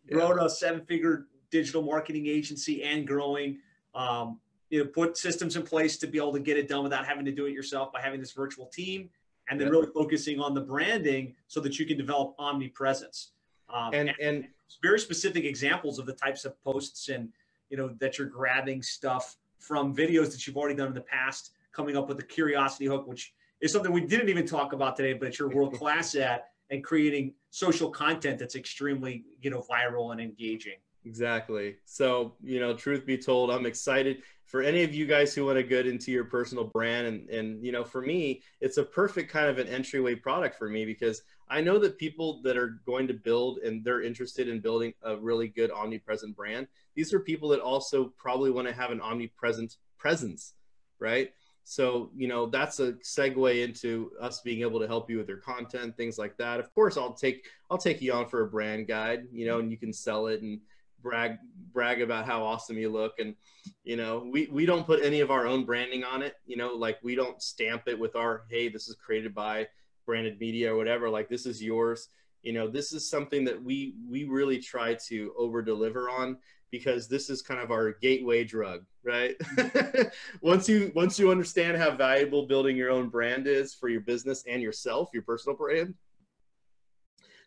Yeah. 0.10 0.46
A 0.46 0.50
seven-figure 0.50 1.28
digital 1.52 1.82
marketing 1.82 2.28
agency 2.28 2.84
and 2.84 3.08
growing. 3.08 3.60
Um, 3.96 4.40
you 4.70 4.84
know, 4.84 4.90
put 4.90 5.18
systems 5.18 5.56
in 5.56 5.64
place 5.64 5.98
to 5.98 6.08
be 6.08 6.18
able 6.20 6.34
to 6.34 6.40
get 6.40 6.58
it 6.58 6.68
done 6.68 6.84
without 6.84 7.06
having 7.06 7.26
to 7.26 7.32
do 7.32 7.46
it 7.48 7.54
yourself 7.54 7.92
by 7.92 8.02
having 8.02 8.20
this 8.20 8.34
virtual 8.34 8.68
team, 8.68 9.10
and 9.50 9.60
then 9.60 9.68
Yeah. 9.68 9.72
really 9.72 9.92
focusing 9.94 10.40
on 10.40 10.54
the 10.54 10.62
branding 10.62 11.36
so 11.48 11.60
that 11.62 11.80
you 11.80 11.86
can 11.86 11.98
develop 11.98 12.36
omnipresence. 12.38 13.32
Um, 13.70 13.94
and 13.94 14.14
and 14.22 14.48
very 14.82 15.00
specific 15.00 15.44
examples 15.44 15.98
of 15.98 16.06
the 16.06 16.14
types 16.14 16.46
of 16.46 16.60
posts 16.64 17.10
and 17.10 17.32
you 17.70 17.78
know 17.78 17.90
that 18.00 18.18
you're 18.18 18.28
grabbing 18.28 18.82
stuff 18.84 19.38
from 19.58 19.96
videos 19.96 20.32
that 20.32 20.46
you've 20.46 20.58
already 20.58 20.76
done 20.76 20.88
in 20.88 20.94
the 20.94 21.02
past 21.02 21.52
coming 21.72 21.98
up 21.98 22.08
with 22.08 22.20
a 22.20 22.24
curiosity 22.24 22.86
hook 22.86 23.08
which 23.08 23.34
is 23.62 23.72
something 23.72 23.92
we 23.92 24.02
didn't 24.02 24.30
even 24.30 24.46
talk 24.46 24.74
about 24.74 24.96
today 24.96 25.14
but 25.14 25.38
you're 25.38 25.50
world 25.50 25.74
class 25.80 26.16
at 26.16 26.50
and 26.72 26.84
creating 26.84 27.34
social 27.50 27.90
content 27.90 28.38
that's 28.40 28.56
extremely 28.56 29.24
you 29.42 29.50
know 29.50 29.64
viral 29.70 30.12
and 30.12 30.22
engaging 30.22 30.78
Exactly. 31.06 31.78
So, 31.86 32.36
you 32.44 32.60
know, 32.60 32.76
truth 32.76 33.06
be 33.06 33.18
told, 33.18 33.52
I'm 33.52 33.66
excited 33.66 34.22
for 34.46 34.62
any 34.62 34.84
of 34.84 34.94
you 34.94 35.06
guys 35.06 35.34
who 35.34 35.46
want 35.46 35.58
to 35.58 35.64
get 35.64 35.88
into 35.88 36.12
your 36.12 36.26
personal 36.26 36.66
brand. 36.66 37.08
And, 37.08 37.30
and, 37.30 37.66
you 37.66 37.72
know, 37.72 37.84
for 37.84 38.02
me, 38.02 38.42
it's 38.62 38.78
a 38.78 38.84
perfect 38.84 39.32
kind 39.32 39.48
of 39.48 39.60
an 39.60 39.68
entryway 39.68 40.16
product 40.16 40.58
for 40.58 40.70
me 40.70 40.86
because 40.86 41.22
I 41.50 41.62
know 41.62 41.80
that 41.80 41.98
people 41.98 42.42
that 42.44 42.58
are 42.58 42.82
going 42.86 43.08
to 43.08 43.14
build 43.14 43.60
and 43.60 43.84
they're 43.84 44.02
interested 44.02 44.48
in 44.48 44.60
building 44.60 44.94
a 45.04 45.16
really 45.18 45.48
good 45.48 45.72
omnipresent 45.72 46.36
brand, 46.36 46.68
these 46.96 47.14
are 47.14 47.20
people 47.20 47.50
that 47.50 47.60
also 47.60 48.14
probably 48.18 48.52
want 48.52 48.68
to 48.68 48.74
have 48.74 48.92
an 48.92 49.02
omnipresent 49.02 49.78
presence, 49.98 50.54
right? 51.00 51.32
So, 51.70 52.10
you 52.16 52.28
know, 52.28 52.48
that's 52.48 52.80
a 52.80 52.94
segue 52.94 53.64
into 53.64 54.10
us 54.20 54.42
being 54.42 54.62
able 54.62 54.80
to 54.80 54.88
help 54.88 55.08
you 55.08 55.20
with 55.20 55.28
your 55.28 55.38
content, 55.38 55.96
things 55.96 56.18
like 56.18 56.36
that. 56.38 56.60
Of 56.60 56.74
course, 56.74 56.98
I'll 56.98 57.14
take 57.14 57.46
I'll 57.70 57.78
take 57.78 58.02
you 58.02 58.12
on 58.12 58.28
for 58.28 58.42
a 58.42 58.48
brand 58.48 58.88
guide, 58.88 59.28
you 59.32 59.46
know, 59.46 59.60
and 59.60 59.70
you 59.70 59.78
can 59.78 59.94
sell 59.94 60.26
it 60.26 60.42
and 60.42 60.60
brag 61.04 61.38
brag 61.72 62.02
about 62.02 62.26
how 62.26 62.44
awesome 62.44 62.76
you 62.76 62.90
look. 62.90 63.20
And 63.20 63.36
you 63.84 63.98
know 63.98 64.28
we 64.32 64.48
we 64.52 64.66
don't 64.66 64.88
put 64.88 65.04
any 65.04 65.20
of 65.20 65.30
our 65.30 65.46
own 65.46 65.64
branding 65.64 66.04
on 66.04 66.24
it. 66.24 66.38
You 66.48 66.58
know 66.58 66.74
like 66.74 66.98
we 67.04 67.14
don't 67.14 67.40
stamp 67.40 67.84
it 67.86 68.00
with 68.00 68.16
our 68.16 68.46
hey 68.50 68.68
this 68.70 68.88
is 68.88 68.96
created 68.96 69.36
by 69.36 69.68
branded 70.08 70.40
media 70.40 70.74
or 70.74 70.76
whatever. 70.76 71.08
Like 71.08 71.30
this 71.30 71.46
is 71.46 71.62
yours. 71.62 72.08
You 72.42 72.54
know 72.54 72.68
this 72.68 72.94
is 72.94 73.08
something 73.08 73.46
that 73.46 73.64
we 73.64 73.94
we 74.10 74.24
really 74.24 74.58
try 74.58 74.96
to 75.08 75.36
over 75.38 75.62
deliver 75.62 76.10
on 76.10 76.38
because 76.72 77.08
this 77.08 77.30
is 77.30 77.42
kind 77.42 77.60
of 77.60 77.72
our 77.72 77.94
gateway 78.02 78.44
drug 78.44 78.86
right 79.04 79.36
once 80.42 80.68
you 80.70 80.92
once 80.96 81.18
you 81.20 81.32
understand 81.32 81.78
how 81.78 81.90
valuable 81.96 82.46
building 82.48 82.76
your 82.78 82.90
own 82.92 83.10
brand 83.10 83.48
is 83.48 83.74
for 83.74 83.90
your 83.90 84.02
business 84.02 84.44
and 84.48 84.62
yourself 84.62 85.10
your 85.14 85.24
personal 85.24 85.58
brand 85.58 85.94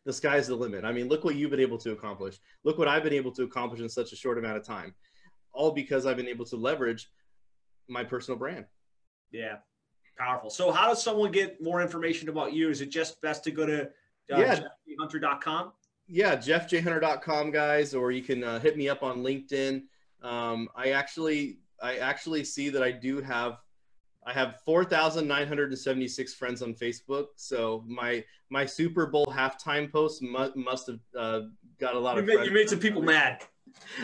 the 0.04 0.12
sky's 0.12 0.48
the 0.48 0.56
limit. 0.56 0.84
I 0.84 0.90
mean, 0.90 1.06
look 1.08 1.22
what 1.24 1.36
you've 1.36 1.52
been 1.52 1.60
able 1.60 1.78
to 1.78 1.92
accomplish. 1.92 2.36
Look 2.64 2.76
what 2.76 2.88
I've 2.88 3.04
been 3.04 3.12
able 3.12 3.30
to 3.34 3.44
accomplish 3.44 3.80
in 3.80 3.88
such 3.88 4.12
a 4.12 4.16
short 4.16 4.36
amount 4.36 4.56
of 4.56 4.66
time, 4.66 4.96
all 5.52 5.70
because 5.70 6.06
I've 6.06 6.16
been 6.16 6.26
able 6.26 6.44
to 6.46 6.56
leverage 6.56 7.08
my 7.88 8.02
personal 8.02 8.36
brand. 8.36 8.64
yeah 9.30 9.58
powerful 10.18 10.50
so 10.50 10.70
how 10.72 10.88
does 10.88 11.02
someone 11.02 11.30
get 11.32 11.62
more 11.62 11.80
information 11.80 12.28
about 12.28 12.52
you 12.52 12.68
is 12.68 12.80
it 12.80 12.90
just 12.90 13.20
best 13.22 13.42
to 13.44 13.50
go 13.52 13.64
to 13.64 13.82
uh, 13.84 13.88
Yeah. 14.28 14.60
jeffhunter.com 15.00 15.72
Yeah, 16.14 16.36
jeffjhunter.com, 16.36 17.52
guys, 17.52 17.94
or 17.94 18.10
you 18.10 18.22
can 18.22 18.44
uh, 18.44 18.60
hit 18.60 18.76
me 18.76 18.86
up 18.86 19.02
on 19.02 19.22
LinkedIn. 19.22 19.84
Um, 20.20 20.68
I 20.76 20.90
actually, 20.90 21.60
I 21.82 21.96
actually 21.96 22.44
see 22.44 22.68
that 22.68 22.82
I 22.82 22.92
do 22.92 23.22
have, 23.22 23.56
I 24.26 24.34
have 24.34 24.60
4,976 24.66 26.34
friends 26.34 26.60
on 26.60 26.74
Facebook. 26.74 27.28
So 27.36 27.82
my 27.88 28.22
my 28.50 28.66
Super 28.66 29.06
Bowl 29.06 29.24
halftime 29.26 29.90
post 29.90 30.20
mu- 30.20 30.52
must 30.54 30.88
have 30.88 31.00
uh, 31.18 31.40
got 31.80 31.94
a 31.94 31.98
lot 31.98 32.16
you 32.16 32.20
of. 32.20 32.26
made, 32.26 32.44
you 32.44 32.52
made 32.52 32.68
some 32.68 32.78
people 32.78 33.00
mad 33.00 33.42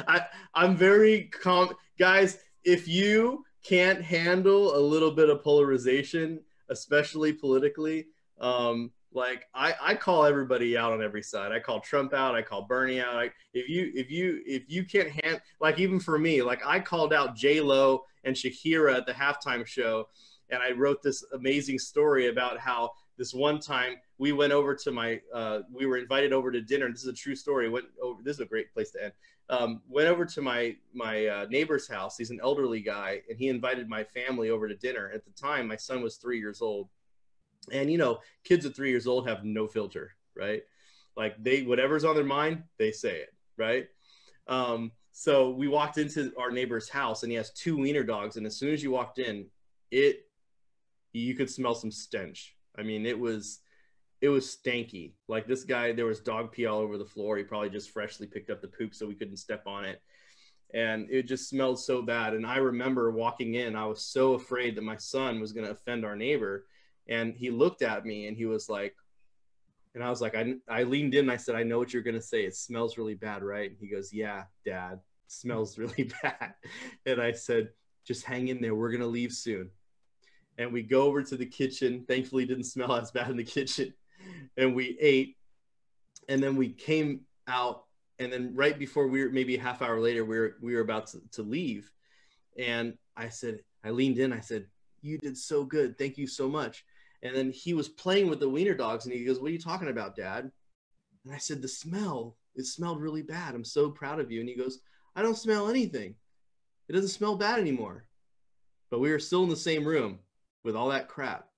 I, 0.06 0.22
I'm 0.54 0.76
very 0.76 1.24
calm. 1.24 1.74
Guys, 1.98 2.38
if 2.64 2.88
you 2.88 3.44
can't 3.62 4.02
handle 4.02 4.76
a 4.76 4.80
little 4.80 5.10
bit 5.10 5.28
of 5.28 5.42
polarization, 5.42 6.40
especially 6.70 7.34
politically, 7.34 8.06
um, 8.40 8.92
like 9.12 9.46
I, 9.54 9.74
I 9.80 9.94
call 9.94 10.24
everybody 10.24 10.76
out 10.76 10.92
on 10.92 11.02
every 11.02 11.22
side. 11.22 11.52
I 11.52 11.60
call 11.60 11.80
Trump 11.80 12.12
out. 12.12 12.34
I 12.34 12.42
call 12.42 12.62
Bernie 12.62 13.00
out. 13.00 13.14
Like 13.14 13.34
if 13.54 13.68
you 13.68 13.90
if 13.94 14.10
you 14.10 14.42
if 14.46 14.64
you 14.68 14.84
can't 14.84 15.10
hand 15.22 15.40
like 15.60 15.78
even 15.78 16.00
for 16.00 16.18
me, 16.18 16.42
like 16.42 16.64
I 16.66 16.80
called 16.80 17.12
out 17.12 17.36
J 17.36 17.60
Lo 17.60 18.04
and 18.24 18.34
Shakira 18.34 18.96
at 18.96 19.06
the 19.06 19.12
halftime 19.12 19.66
show, 19.66 20.08
and 20.50 20.62
I 20.62 20.72
wrote 20.72 21.02
this 21.02 21.24
amazing 21.32 21.78
story 21.78 22.28
about 22.28 22.58
how 22.58 22.90
this 23.16 23.34
one 23.34 23.58
time 23.58 23.94
we 24.18 24.32
went 24.32 24.52
over 24.52 24.74
to 24.74 24.90
my 24.92 25.20
uh, 25.34 25.60
we 25.72 25.86
were 25.86 25.96
invited 25.96 26.32
over 26.32 26.50
to 26.50 26.60
dinner. 26.60 26.90
This 26.90 27.02
is 27.02 27.08
a 27.08 27.12
true 27.12 27.34
story. 27.36 27.68
Went 27.68 27.86
over. 28.02 28.22
This 28.22 28.36
is 28.36 28.40
a 28.40 28.46
great 28.46 28.72
place 28.72 28.90
to 28.92 29.04
end 29.04 29.12
um, 29.50 29.80
went 29.88 30.08
over 30.08 30.24
to 30.24 30.42
my 30.42 30.76
my 30.92 31.26
uh, 31.26 31.46
neighbor's 31.48 31.88
house. 31.88 32.16
He's 32.16 32.30
an 32.30 32.40
elderly 32.42 32.80
guy, 32.80 33.22
and 33.28 33.38
he 33.38 33.48
invited 33.48 33.88
my 33.88 34.04
family 34.04 34.50
over 34.50 34.68
to 34.68 34.74
dinner. 34.74 35.10
At 35.14 35.24
the 35.24 35.30
time, 35.30 35.68
my 35.68 35.76
son 35.76 36.02
was 36.02 36.16
three 36.16 36.38
years 36.38 36.60
old, 36.60 36.88
and 37.72 37.90
you 37.90 37.98
know, 37.98 38.18
kids 38.44 38.66
at 38.66 38.74
three 38.74 38.90
years 38.90 39.06
old 39.06 39.28
have 39.28 39.44
no 39.44 39.66
filter, 39.66 40.14
right? 40.36 40.62
Like 41.16 41.42
they 41.42 41.62
whatever's 41.62 42.04
on 42.04 42.14
their 42.14 42.24
mind, 42.24 42.62
they 42.78 42.92
say 42.92 43.18
it, 43.18 43.34
right? 43.56 43.88
Um, 44.46 44.92
so 45.12 45.50
we 45.50 45.66
walked 45.66 45.98
into 45.98 46.32
our 46.38 46.52
neighbor's 46.52 46.88
house 46.88 47.24
and 47.24 47.32
he 47.32 47.36
has 47.36 47.50
two 47.50 47.76
wiener 47.76 48.04
dogs. 48.04 48.36
And 48.36 48.46
as 48.46 48.56
soon 48.56 48.72
as 48.72 48.82
you 48.84 48.92
walked 48.92 49.18
in, 49.18 49.46
it, 49.90 50.28
you 51.12 51.34
could 51.34 51.50
smell 51.50 51.74
some 51.74 51.90
stench. 51.90 52.54
I 52.78 52.82
mean, 52.84 53.04
it 53.04 53.18
was, 53.18 53.58
it 54.20 54.28
was 54.28 54.46
stanky. 54.46 55.14
Like 55.26 55.48
this 55.48 55.64
guy, 55.64 55.90
there 55.90 56.06
was 56.06 56.20
dog 56.20 56.52
pee 56.52 56.66
all 56.66 56.78
over 56.78 56.96
the 56.96 57.04
floor. 57.04 57.36
He 57.36 57.42
probably 57.42 57.70
just 57.70 57.90
freshly 57.90 58.28
picked 58.28 58.48
up 58.48 58.62
the 58.62 58.68
poop 58.68 58.94
so 58.94 59.06
we 59.06 59.16
couldn't 59.16 59.38
step 59.38 59.66
on 59.66 59.84
it. 59.84 60.00
And 60.72 61.08
it 61.10 61.24
just 61.24 61.48
smelled 61.48 61.80
so 61.80 62.00
bad. 62.00 62.34
And 62.34 62.46
I 62.46 62.58
remember 62.58 63.10
walking 63.10 63.54
in, 63.54 63.74
I 63.74 63.86
was 63.86 64.02
so 64.02 64.34
afraid 64.34 64.76
that 64.76 64.84
my 64.84 64.98
son 64.98 65.40
was 65.40 65.52
going 65.52 65.66
to 65.66 65.72
offend 65.72 66.04
our 66.04 66.14
neighbor. 66.14 66.66
And 67.08 67.34
he 67.34 67.50
looked 67.50 67.82
at 67.82 68.04
me 68.04 68.26
and 68.26 68.36
he 68.36 68.46
was 68.46 68.68
like, 68.68 68.94
and 69.94 70.04
I 70.04 70.10
was 70.10 70.20
like, 70.20 70.36
I, 70.36 70.54
I 70.68 70.82
leaned 70.82 71.14
in. 71.14 71.30
I 71.30 71.36
said, 71.36 71.54
I 71.54 71.62
know 71.62 71.78
what 71.78 71.92
you're 71.92 72.02
going 72.02 72.14
to 72.14 72.22
say. 72.22 72.44
It 72.44 72.54
smells 72.54 72.98
really 72.98 73.14
bad, 73.14 73.42
right? 73.42 73.70
And 73.70 73.78
he 73.80 73.88
goes, 73.88 74.12
Yeah, 74.12 74.44
dad, 74.64 75.00
smells 75.26 75.78
really 75.78 76.10
bad. 76.22 76.54
And 77.06 77.20
I 77.20 77.32
said, 77.32 77.70
Just 78.06 78.24
hang 78.24 78.48
in 78.48 78.60
there. 78.60 78.74
We're 78.74 78.90
going 78.90 79.00
to 79.00 79.06
leave 79.06 79.32
soon. 79.32 79.70
And 80.58 80.72
we 80.72 80.82
go 80.82 81.02
over 81.02 81.22
to 81.22 81.36
the 81.36 81.46
kitchen. 81.46 82.04
Thankfully, 82.06 82.44
didn't 82.44 82.64
smell 82.64 82.94
as 82.94 83.10
bad 83.10 83.30
in 83.30 83.36
the 83.36 83.44
kitchen 83.44 83.94
and 84.56 84.74
we 84.74 84.96
ate 85.00 85.36
and 86.28 86.42
then 86.42 86.56
we 86.56 86.68
came 86.68 87.20
out 87.46 87.84
and 88.18 88.32
then 88.32 88.52
right 88.54 88.78
before 88.78 89.06
we 89.06 89.22
were 89.22 89.30
maybe 89.30 89.56
a 89.56 89.60
half 89.60 89.82
hour 89.82 90.00
later 90.00 90.24
we 90.24 90.38
were 90.38 90.56
we 90.60 90.74
were 90.74 90.80
about 90.80 91.06
to, 91.06 91.20
to 91.32 91.42
leave 91.42 91.90
and 92.58 92.94
i 93.16 93.28
said 93.28 93.60
i 93.84 93.90
leaned 93.90 94.18
in 94.18 94.32
i 94.32 94.40
said 94.40 94.66
you 95.00 95.18
did 95.18 95.36
so 95.36 95.64
good 95.64 95.96
thank 95.96 96.18
you 96.18 96.26
so 96.26 96.48
much 96.48 96.84
and 97.22 97.34
then 97.34 97.50
he 97.50 97.74
was 97.74 97.88
playing 97.88 98.28
with 98.28 98.40
the 98.40 98.48
wiener 98.48 98.74
dogs 98.74 99.04
and 99.04 99.14
he 99.14 99.24
goes 99.24 99.40
what 99.40 99.48
are 99.48 99.52
you 99.52 99.58
talking 99.58 99.88
about 99.88 100.16
dad? 100.16 100.50
And 101.24 101.34
i 101.34 101.38
said 101.38 101.62
the 101.62 101.68
smell. 101.68 102.36
It 102.54 102.66
smelled 102.66 103.00
really 103.00 103.22
bad. 103.22 103.54
I'm 103.54 103.64
so 103.64 103.90
proud 103.90 104.20
of 104.20 104.30
you. 104.30 104.40
And 104.40 104.48
he 104.48 104.54
goes 104.54 104.80
i 105.16 105.22
don't 105.22 105.36
smell 105.36 105.68
anything. 105.68 106.14
It 106.88 106.92
doesn't 106.92 107.08
smell 107.08 107.36
bad 107.36 107.58
anymore. 107.58 108.04
But 108.90 109.00
we 109.00 109.10
were 109.10 109.18
still 109.18 109.42
in 109.42 109.50
the 109.50 109.56
same 109.56 109.84
room 109.84 110.20
with 110.64 110.76
all 110.76 110.88
that 110.88 111.08
crap. 111.08 111.48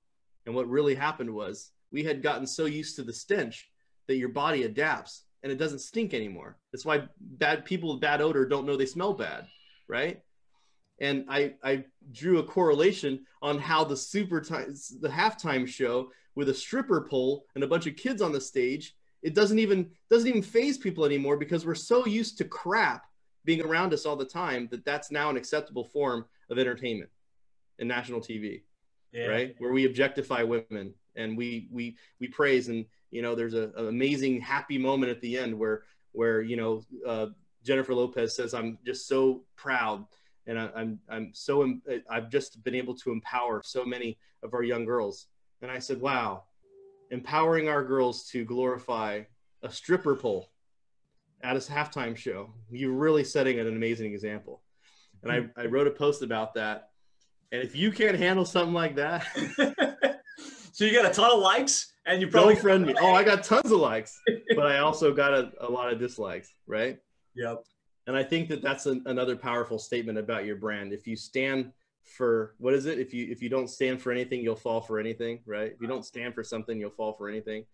And 0.47 0.55
what 0.55 0.69
really 0.69 0.95
happened 0.95 1.33
was 1.33 1.71
we 1.93 2.03
had 2.03 2.23
gotten 2.23 2.47
so 2.47 2.65
used 2.65 2.97
to 2.97 3.03
the 3.03 3.13
stench 3.13 3.69
that 4.09 4.17
your 4.17 4.29
body 4.29 4.65
adapts 4.65 5.25
and 5.43 5.53
it 5.53 5.59
doesn't 5.59 5.81
stink 5.81 6.15
anymore. 6.15 6.59
That's 6.73 6.85
why 6.85 7.05
bad 7.21 7.65
people 7.65 7.93
with 7.93 8.01
bad 8.01 8.21
odor 8.21 8.47
don't 8.47 8.67
know 8.67 8.77
they 8.77 8.87
smell 8.87 9.13
bad, 9.13 9.47
right? 9.89 10.23
And 11.01 11.25
I, 11.29 11.55
I 11.65 11.85
drew 12.13 12.39
a 12.39 12.43
correlation 12.43 13.25
on 13.41 13.59
how 13.59 13.85
the 13.85 13.97
super 13.97 14.41
time, 14.41 14.75
the 15.01 15.09
halftime 15.09 15.67
show 15.67 16.11
with 16.35 16.49
a 16.49 16.55
stripper 16.55 17.07
pole 17.09 17.47
and 17.55 17.65
a 17.65 17.67
bunch 17.67 17.87
of 17.87 17.97
kids 17.97 18.21
on 18.21 18.33
the 18.33 18.41
stage, 18.41 18.95
it 19.23 19.35
doesn't 19.35 19.59
even 19.59 19.91
doesn't 20.11 20.29
even 20.29 20.43
phase 20.43 20.79
people 20.79 21.05
anymore 21.05 21.37
because 21.37 21.67
we're 21.67 21.75
so 21.75 22.07
used 22.07 22.39
to 22.39 22.45
crap 22.45 23.05
being 23.45 23.63
around 23.63 23.93
us 23.93 24.07
all 24.07 24.17
the 24.17 24.25
time 24.25 24.69
that 24.71 24.85
that's 24.85 25.11
now 25.11 25.31
an 25.31 25.37
acceptable 25.37 25.85
form 25.85 26.25
of 26.51 26.59
entertainment 26.59 27.11
in 27.79 27.89
national 27.89 28.21
TV, 28.21 28.63
yeah. 29.13 29.27
right? 29.27 29.55
Where 29.59 29.73
we 29.73 29.87
objectify 29.87 30.43
women 30.43 30.95
and 31.17 31.37
we 31.37 31.69
we 31.71 31.97
we 32.21 32.29
praise 32.29 32.69
and 32.69 32.85
you 33.11 33.23
know 33.23 33.35
there's 33.35 33.55
a, 33.55 33.71
an 33.77 33.89
amazing 33.89 34.41
happy 34.41 34.79
moment 34.79 35.11
at 35.11 35.21
the 35.21 35.39
end 35.39 35.59
where 35.59 35.83
where 36.13 36.43
you 36.43 36.57
know 36.57 36.85
uh, 37.07 37.27
Jennifer 37.65 37.95
Lopez 37.95 38.35
says 38.35 38.55
I'm 38.55 38.79
just 38.85 39.09
so 39.09 39.43
proud 39.57 40.05
and 40.51 40.59
I, 40.59 40.65
am 40.65 40.71
I'm, 40.77 40.99
I'm 41.09 41.31
so 41.33 41.79
I've 42.11 42.31
just 42.31 42.63
been 42.63 42.75
able 42.75 42.95
to 42.97 43.13
empower 43.13 43.63
so 43.65 43.85
many 43.85 44.19
of 44.43 44.53
our 44.53 44.63
young 44.63 44.85
girls 44.85 45.27
and 45.63 45.71
I 45.71 45.79
said 45.79 46.01
wow 46.01 46.45
empowering 47.11 47.69
our 47.69 47.85
girls 47.85 48.25
to 48.31 48.45
glorify 48.45 49.23
a 49.63 49.71
stripper 49.71 50.15
pole 50.15 50.51
at 51.43 51.57
a 51.57 51.61
halftime 51.61 52.17
show 52.17 52.51
you're 52.71 52.93
really 52.93 53.25
setting 53.25 53.59
an 53.59 53.69
amazing 53.69 54.13
example 54.13 54.63
and 55.23 55.33
I, 55.33 55.47
I 55.61 55.67
wrote 55.67 55.87
a 55.87 55.91
post 55.91 56.23
about 56.23 56.55
that 56.55 56.91
and 57.53 57.63
if 57.63 57.75
you 57.75 57.91
can't 57.91 58.17
handle 58.17 58.45
something 58.45 58.75
like 58.75 58.97
that 58.97 59.27
So 60.81 60.87
you 60.87 60.95
got 60.95 61.05
a 61.05 61.13
ton 61.13 61.31
of 61.31 61.41
likes, 61.41 61.93
and 62.07 62.23
you 62.23 62.29
probably 62.29 62.55
don't 62.55 62.63
friend 62.63 62.87
me. 62.87 62.95
Oh, 62.99 63.13
I 63.13 63.23
got 63.23 63.45
tons 63.45 63.71
of 63.71 63.79
likes, 63.81 64.19
but 64.57 64.67
I 64.67 64.79
also 64.79 65.13
got 65.13 65.35
a, 65.35 65.53
a 65.61 65.69
lot 65.71 65.93
of 65.93 65.99
dislikes, 65.99 66.55
right? 66.67 66.99
Yep. 67.35 67.65
And 68.11 68.19
I 68.19 68.25
think 68.25 68.49
that 68.49 68.61
that's 68.61 68.87
an, 68.87 69.05
another 69.07 69.37
powerful 69.37 69.79
statement 69.79 70.19
about 70.19 70.45
your 70.45 70.57
brand. 70.57 70.93
If 70.93 71.07
you 71.07 71.15
stand 71.15 71.71
for 72.03 72.57
what 72.59 72.75
is 72.75 72.87
it? 72.87 72.99
If 72.99 73.15
you 73.15 73.31
if 73.31 73.41
you 73.41 73.49
don't 73.49 73.71
stand 73.71 74.03
for 74.03 74.11
anything, 74.11 74.41
you'll 74.41 74.57
fall 74.57 74.81
for 74.81 74.99
anything, 74.99 75.39
right? 75.47 75.71
If 75.71 75.81
you 75.81 75.87
don't 75.87 76.05
stand 76.05 76.35
for 76.35 76.43
something, 76.43 76.81
you'll 76.81 76.91
fall 76.91 77.13
for 77.13 77.29
anything. 77.29 77.67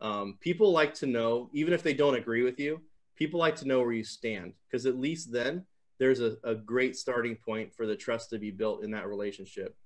Um, 0.00 0.38
people 0.40 0.72
like 0.72 0.94
to 0.94 1.06
know, 1.06 1.50
even 1.52 1.74
if 1.74 1.82
they 1.82 1.92
don't 1.92 2.14
agree 2.14 2.42
with 2.42 2.58
you, 2.58 2.80
people 3.16 3.38
like 3.38 3.54
to 3.56 3.68
know 3.68 3.80
where 3.80 3.92
you 3.92 4.02
stand 4.02 4.54
because 4.66 4.86
at 4.86 4.98
least 4.98 5.30
then 5.30 5.66
there's 5.98 6.20
a, 6.20 6.38
a 6.42 6.54
great 6.54 6.96
starting 6.96 7.36
point 7.36 7.74
for 7.74 7.86
the 7.86 7.94
trust 7.94 8.30
to 8.30 8.38
be 8.38 8.50
built 8.50 8.84
in 8.84 8.92
that 8.92 9.08
relationship. 9.08 9.76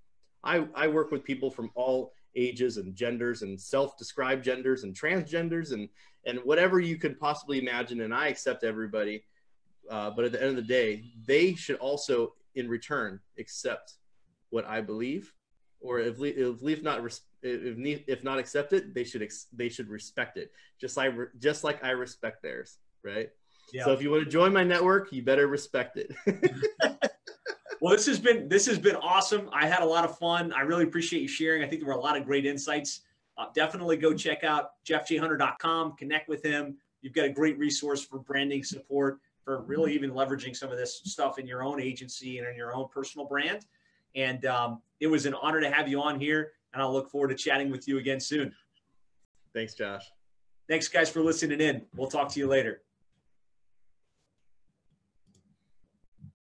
I, 0.44 0.68
I 0.76 0.86
work 0.86 1.10
with 1.10 1.24
people 1.24 1.50
from 1.50 1.72
all 1.74 2.12
ages 2.36 2.76
and 2.76 2.94
genders 2.94 3.42
and 3.42 3.60
self-described 3.60 4.44
genders 4.44 4.84
and 4.84 4.94
transgenders 4.94 5.72
and 5.72 5.88
and 6.26 6.38
whatever 6.44 6.78
you 6.78 6.96
could 6.96 7.18
possibly 7.18 7.58
imagine 7.58 8.02
and 8.02 8.14
i 8.14 8.28
accept 8.28 8.62
everybody 8.62 9.24
uh, 9.90 10.10
but 10.10 10.24
at 10.24 10.32
the 10.32 10.40
end 10.40 10.50
of 10.50 10.56
the 10.56 10.62
day 10.62 11.04
they 11.26 11.54
should 11.54 11.76
also 11.76 12.34
in 12.54 12.68
return 12.68 13.20
accept 13.38 13.94
what 14.50 14.66
i 14.66 14.80
believe 14.80 15.32
or 15.80 16.00
if, 16.00 16.16
if 16.20 16.82
not 16.82 17.00
if, 17.42 18.02
if 18.06 18.24
not 18.24 18.38
accept 18.38 18.72
it 18.72 18.94
they 18.94 19.04
should 19.04 19.28
they 19.52 19.68
should 19.68 19.88
respect 19.88 20.36
it 20.36 20.50
just 20.80 20.96
like 20.96 21.12
just 21.38 21.64
like 21.64 21.82
i 21.84 21.90
respect 21.90 22.42
theirs 22.42 22.78
right 23.02 23.30
yeah. 23.72 23.84
so 23.84 23.92
if 23.92 24.00
you 24.00 24.10
want 24.10 24.24
to 24.24 24.30
join 24.30 24.52
my 24.52 24.64
network 24.64 25.12
you 25.12 25.22
better 25.22 25.46
respect 25.46 25.96
it 25.96 26.14
Well, 27.80 27.94
this 27.94 28.06
has 28.06 28.18
been 28.18 28.48
this 28.48 28.66
has 28.66 28.78
been 28.78 28.96
awesome. 28.96 29.50
I 29.52 29.66
had 29.66 29.82
a 29.82 29.86
lot 29.86 30.04
of 30.04 30.18
fun. 30.18 30.52
I 30.52 30.62
really 30.62 30.84
appreciate 30.84 31.22
you 31.22 31.28
sharing. 31.28 31.62
I 31.62 31.68
think 31.68 31.82
there 31.82 31.88
were 31.88 31.98
a 31.98 32.00
lot 32.00 32.16
of 32.16 32.24
great 32.24 32.46
insights. 32.46 33.02
Uh, 33.38 33.46
definitely 33.54 33.96
go 33.98 34.14
check 34.14 34.44
out 34.44 34.70
jeffjhunter.com, 34.86 35.96
connect 35.96 36.28
with 36.28 36.42
him. 36.42 36.76
You've 37.02 37.12
got 37.12 37.26
a 37.26 37.30
great 37.30 37.58
resource 37.58 38.02
for 38.02 38.18
branding 38.18 38.64
support, 38.64 39.18
for 39.46 39.62
really 39.62 39.94
even 39.94 40.10
leveraging 40.10 40.56
some 40.56 40.72
of 40.72 40.76
this 40.76 41.00
stuff 41.04 41.38
in 41.38 41.46
your 41.46 41.62
own 41.62 41.80
agency 41.80 42.38
and 42.38 42.48
in 42.48 42.56
your 42.56 42.74
own 42.74 42.88
personal 42.92 43.28
brand. 43.28 43.64
And 44.16 44.44
um, 44.44 44.82
it 44.98 45.06
was 45.06 45.24
an 45.24 45.34
honor 45.34 45.60
to 45.60 45.70
have 45.70 45.88
you 45.88 46.02
on 46.02 46.18
here, 46.18 46.50
and 46.74 46.82
I'll 46.82 46.92
look 46.92 47.08
forward 47.08 47.28
to 47.28 47.36
chatting 47.36 47.70
with 47.70 47.86
you 47.86 47.98
again 47.98 48.18
soon. 48.18 48.52
Thanks, 49.54 49.74
Josh. 49.74 50.02
Thanks, 50.68 50.88
guys, 50.88 51.08
for 51.08 51.20
listening 51.20 51.60
in. 51.60 51.82
We'll 51.94 52.08
talk 52.08 52.28
to 52.30 52.40
you 52.40 52.48
later. 52.48 52.82